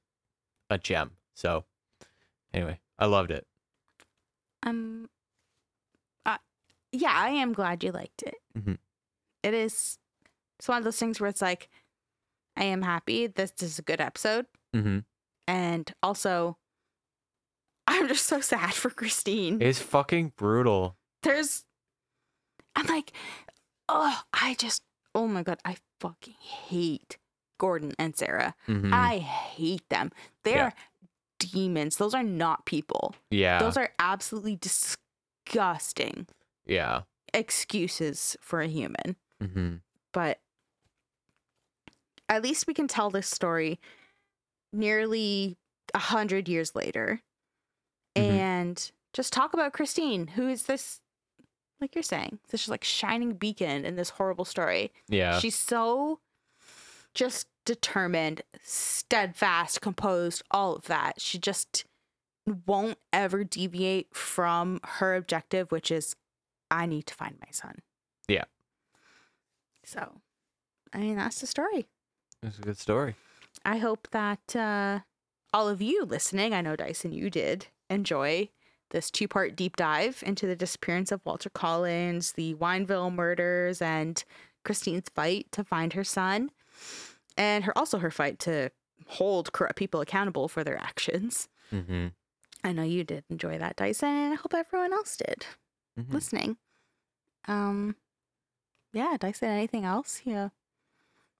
a 0.69 0.79
gem 0.79 1.13
so 1.35 1.65
anyway 2.53 2.81
i 2.99 3.07
loved 3.07 3.31
it 3.31 3.47
Um. 4.63 5.09
Uh, 6.27 6.39
yeah, 6.93 7.13
I 7.15 7.31
am 7.31 7.53
glad 7.53 7.83
you 7.83 7.93
liked 7.93 8.23
it. 8.23 8.35
Mhm. 8.59 8.79
It 9.43 9.55
is. 9.55 9.99
It's 10.59 10.69
one 10.69 10.79
of 10.79 10.85
those 10.85 10.99
things 10.99 11.19
where 11.21 11.29
it's 11.31 11.41
like, 11.41 11.71
I 12.57 12.65
am 12.65 12.83
happy. 12.83 13.27
This 13.27 13.53
is 13.63 13.79
a 13.79 13.83
good 13.83 14.01
episode, 14.03 14.47
mm-hmm. 14.75 14.99
and 15.49 15.95
also, 16.03 16.59
just 18.15 18.27
so 18.27 18.41
sad 18.41 18.75
for 18.75 18.91
Christine. 18.91 19.61
it's 19.63 19.81
fucking 19.81 20.33
brutal 20.37 20.97
There's, 21.23 21.65
I'm 22.75 22.87
like, 22.87 23.13
oh, 23.89 24.21
I 24.33 24.55
just, 24.55 24.83
oh 25.15 25.27
my 25.29 25.43
god, 25.43 25.59
I 25.65 25.77
fucking 26.01 26.35
hate 26.41 27.19
Gordon 27.59 27.93
and 27.99 28.17
Sarah. 28.17 28.55
Mhm. 28.67 28.93
I 28.93 29.19
hate 29.19 29.89
them. 29.91 30.11
They 30.45 30.55
Yeah. 30.55 30.65
are 30.67 30.75
demons. 31.39 31.97
Those 31.97 32.15
are 32.15 32.23
not 32.23 32.65
people. 32.67 33.15
yeah 33.31 33.59
Those 33.59 33.77
are 33.77 33.91
absolutely 33.99 34.57
disgusting. 34.57 36.27
yeah 36.67 37.03
excuses 37.33 38.37
for 38.41 38.61
a 38.61 38.67
human, 38.67 39.15
mm-hmm. 39.41 39.77
but 40.13 40.41
at 42.29 42.43
least 42.43 42.67
we 42.67 42.75
can 42.75 42.89
tell 42.89 43.09
this 43.11 43.29
story 43.29 43.79
nearly 44.73 45.57
a 45.95 45.99
hundred 45.99 46.49
years 46.49 46.75
later. 46.75 47.21
And 48.61 48.91
just 49.13 49.33
talk 49.33 49.55
about 49.55 49.73
Christine, 49.73 50.29
who 50.29 50.49
is 50.49 50.65
this, 50.65 51.01
like 51.81 51.95
you're 51.95 52.03
saying, 52.03 52.39
this 52.51 52.63
is 52.63 52.69
like 52.69 52.85
shining 52.85 53.33
beacon 53.33 53.85
in 53.85 53.97
this 53.97 54.11
horrible 54.11 54.45
story. 54.45 54.93
yeah 55.09 55.39
She's 55.39 55.57
so 55.57 56.21
just 57.15 57.49
determined, 57.65 58.43
steadfast, 58.63 59.81
composed, 59.81 60.43
all 60.51 60.77
of 60.77 60.85
that. 60.87 61.21
She 61.21 61.39
just 61.39 61.85
won't 62.67 62.99
ever 63.13 63.45
deviate 63.45 64.15
from 64.15 64.81
her 64.85 65.15
objective, 65.17 65.71
which 65.71 65.91
is 65.91 66.15
I 66.71 66.87
need 66.87 67.07
to 67.07 67.15
find 67.15 67.37
my 67.41 67.51
son. 67.51 67.77
Yeah. 68.29 68.45
So, 69.85 70.21
I 70.93 70.99
mean, 70.99 71.17
that's 71.17 71.41
the 71.41 71.47
story. 71.47 71.87
it's 72.43 72.59
a 72.59 72.63
good 72.63 72.79
story 72.79 73.17
I 73.65 73.79
hope 73.79 74.09
that 74.13 74.57
uh, 74.57 75.01
all 75.53 75.69
of 75.69 75.83
you 75.83 76.05
listening, 76.05 76.55
I 76.55 76.61
know 76.61 76.77
Dyson, 76.77 77.13
you 77.13 77.29
did 77.29 77.67
enjoy 77.91 78.49
this 78.91 79.11
two 79.11 79.29
part 79.29 79.55
deep 79.55 79.77
dive 79.77 80.23
into 80.27 80.47
the 80.47 80.57
disappearance 80.57 81.13
of 81.13 81.21
Walter 81.25 81.51
Collins, 81.51 82.33
the 82.33 82.55
Wineville 82.55 83.13
murders, 83.15 83.83
and 83.83 84.25
Christine's 84.65 85.09
fight 85.15 85.47
to 85.53 85.63
find 85.65 85.93
her 85.93 86.05
son, 86.05 86.51
and 87.37 87.65
her 87.65 87.77
also 87.77 87.99
her 87.99 88.11
fight 88.11 88.39
to 88.41 88.71
hold 89.07 89.53
corrupt 89.53 89.77
people 89.77 90.01
accountable 90.01 90.49
for 90.49 90.65
their 90.65 90.79
actions. 90.81 91.49
mm-hmm. 91.73 92.09
I 92.63 92.73
know 92.73 92.83
you 92.83 93.05
did 93.05 93.25
enjoy 93.31 93.59
that, 93.59 93.77
Dyson, 93.77 94.09
and 94.09 94.33
I 94.35 94.37
hope 94.37 94.53
everyone 94.55 94.93
else 94.93 95.17
did 95.17 95.47
Mhm. 95.99 96.13
listening. 96.13 96.57
Um, 97.49 97.97
yeah, 98.93 99.17
Dyson, 99.19 99.49
anything 99.49 99.85
else 99.85 100.21
you 100.25 100.51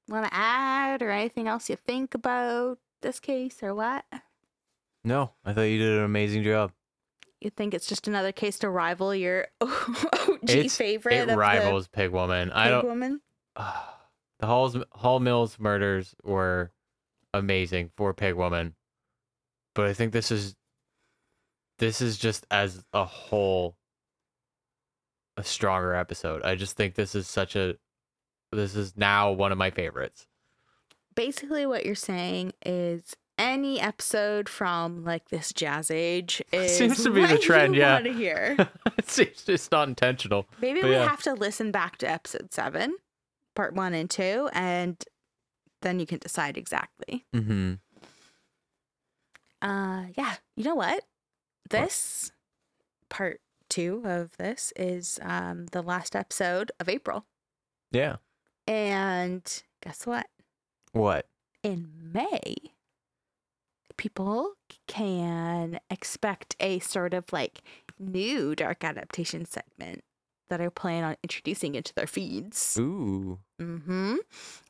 want 0.09 0.27
to 0.27 0.35
add, 0.35 1.03
or 1.03 1.11
anything 1.11 1.47
else 1.47 1.69
you 1.69 1.77
think 1.77 2.15
about 2.15 2.79
this 3.03 3.21
case, 3.21 3.63
or 3.63 3.75
what? 3.75 4.05
No 5.05 5.33
i 5.45 5.53
thought 5.53 5.63
you 5.63 5.79
did 5.79 5.99
an 5.99 6.05
amazing 6.05 6.43
job. 6.43 6.73
You 7.41 7.49
think 7.49 7.73
it's 7.73 7.87
just 7.87 8.07
another 8.07 8.33
case 8.33 8.59
to 8.59 8.69
rival 8.69 9.15
your 9.15 9.47
OG 9.63 9.71
It's- 10.43 10.77
favorite 10.77 11.15
it 11.15 11.29
of 11.31 11.37
rivals 11.39 11.89
pig 11.89 12.11
woman. 12.11 12.49
The 12.49 12.57
i 12.59 12.65
Pig 12.65 12.71
don't 12.73 12.87
Woman? 12.87 13.21
the 13.57 14.47
Hall's, 14.47 14.77
hall 14.93 15.21
mills 15.21 15.59
murders 15.59 16.15
were 16.23 16.71
amazing 17.33 17.91
for 17.97 18.13
pig 18.13 18.35
woman 18.35 18.75
but 19.75 19.87
i 19.87 19.93
think 19.95 20.13
this 20.13 20.31
is 20.31 20.55
this 21.79 22.03
is 22.03 22.19
just 22.19 22.47
as 22.51 22.85
a 22.93 23.05
whole 23.07 23.77
a 25.37 25.45
stronger 25.45 25.95
episode. 25.95 26.43
I 26.43 26.55
just 26.55 26.77
think 26.77 26.95
this 26.95 27.15
is 27.15 27.27
such 27.27 27.57
a 27.57 27.77
this 28.53 28.75
is 28.77 28.95
now 28.97 29.33
one 29.33 29.53
of 29.53 29.57
my 29.57 29.71
favorites. 29.71 30.27
Basically, 31.15 31.65
what 31.65 31.87
you're 31.87 31.95
saying 31.95 32.53
is 32.67 33.17
any 33.41 33.81
episode 33.81 34.49
from 34.49 35.03
like 35.05 35.31
this 35.31 35.53
jazz 35.53 35.91
age 35.91 36.43
is 36.53 36.77
Seems 36.77 37.03
to 37.03 37.11
be 37.11 37.25
the 37.25 37.39
trend, 37.39 37.75
yeah. 37.75 37.95
Want 37.95 38.05
to 38.05 38.13
hear? 38.13 38.57
it's, 38.99 39.19
it's 39.19 39.71
not 39.71 39.89
intentional 39.89 40.47
Maybe 40.61 40.83
we 40.83 40.93
yeah. 40.93 41.09
have 41.09 41.23
to 41.23 41.35
listen 41.35 41.71
back 41.73 41.97
to 41.99 42.11
episode 42.11 42.53
seven, 42.53 42.97
part 43.55 43.75
one 43.75 43.95
and 43.95 44.11
two, 44.11 44.49
and 44.53 45.03
then 45.83 45.99
you 45.99 46.07
can 46.07 46.19
decide 46.19 46.57
exactly. 46.57 47.25
mm-hmm. 47.35 47.75
Uh, 49.63 50.05
yeah. 50.17 50.35
You 50.57 50.65
know 50.65 50.75
what? 50.75 51.05
This 51.69 52.33
part 53.09 53.41
two 53.69 54.03
of 54.05 54.37
this 54.37 54.73
is 54.77 55.19
um 55.23 55.67
the 55.67 55.83
last 55.83 56.17
episode 56.17 56.73
of 56.81 56.89
April, 56.89 57.25
yeah 57.93 58.17
and 58.67 59.63
guess 59.83 60.07
what? 60.07 60.27
what 60.93 61.27
In 61.63 61.89
May, 62.13 62.55
people 64.01 64.55
can 64.87 65.79
expect 65.91 66.57
a 66.59 66.79
sort 66.79 67.13
of 67.13 67.31
like 67.35 67.61
new 67.99 68.57
dark 68.57 68.83
adaptation 68.83 69.45
segment 69.45 70.03
that 70.49 70.59
I 70.59 70.71
plan 70.71 71.05
on 71.05 71.17
introducing 71.23 71.75
into 71.75 71.93
their 71.93 72.07
feeds. 72.07 72.79
Ooh. 72.81 73.41
Mm-hmm. 73.61 74.17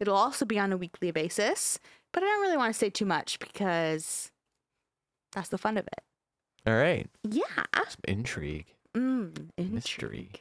It'll 0.01 0.16
also 0.16 0.44
be 0.44 0.59
on 0.59 0.73
a 0.73 0.77
weekly 0.77 1.12
basis, 1.12 1.78
but 2.11 2.24
I 2.24 2.27
don't 2.27 2.40
really 2.40 2.57
want 2.57 2.74
to 2.74 2.78
say 2.78 2.90
too 2.90 3.05
much 3.05 3.39
because 3.39 4.32
that's 5.31 5.48
the 5.48 5.59
fun 5.59 5.78
of 5.78 5.86
it. 5.86 6.02
All 6.66 6.74
right. 6.74 7.09
Yeah. 7.23 7.44
Some 7.74 8.02
intrigue. 8.09 8.74
Mm, 8.97 9.51
Mystery. 9.57 10.32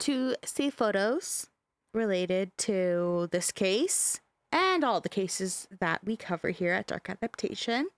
To 0.00 0.34
see 0.44 0.70
photos 0.70 1.46
related 1.94 2.50
to 2.58 3.28
this 3.30 3.52
case 3.52 4.20
and 4.54 4.84
all 4.84 5.00
the 5.00 5.08
cases 5.08 5.66
that 5.80 6.04
we 6.04 6.16
cover 6.16 6.50
here 6.50 6.72
at 6.72 6.86
Dark 6.86 7.10
Adaptation, 7.10 7.88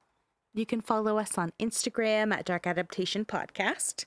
you 0.55 0.65
can 0.65 0.81
follow 0.81 1.19
us 1.19 1.37
on 1.37 1.53
Instagram 1.61 2.33
at 2.33 2.47
Dark 2.47 2.67
Adaptation 2.67 3.27
Podcast. 3.27 4.07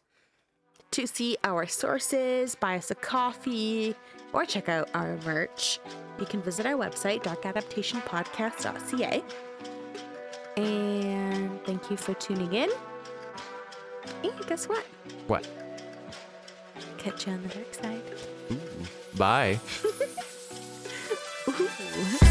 To 0.92 1.06
see 1.06 1.38
our 1.44 1.68
sources, 1.68 2.56
buy 2.56 2.78
us 2.78 2.90
a 2.90 2.96
coffee, 2.96 3.94
or 4.34 4.46
check 4.46 4.68
out 4.68 4.90
our 4.96 5.18
merch, 5.18 5.80
you 6.20 6.26
can 6.26 6.42
visit 6.42 6.66
our 6.66 6.74
website, 6.74 7.22
darkadaptationpodcast.ca. 7.24 9.24
And 10.58 11.64
thank 11.66 11.92
you 11.92 11.98
for 11.98 12.16
tuning 12.16 12.54
in. 12.54 12.72
And 14.24 14.48
guess 14.48 14.68
what? 14.68 14.84
What? 15.28 15.48
Catch 16.98 17.28
you 17.28 17.34
on 17.34 17.44
the 17.44 17.50
dark 17.50 17.76
side. 17.76 18.02
Ooh. 18.52 18.60
Bye. 19.16 19.60
Ooh. 21.50 22.29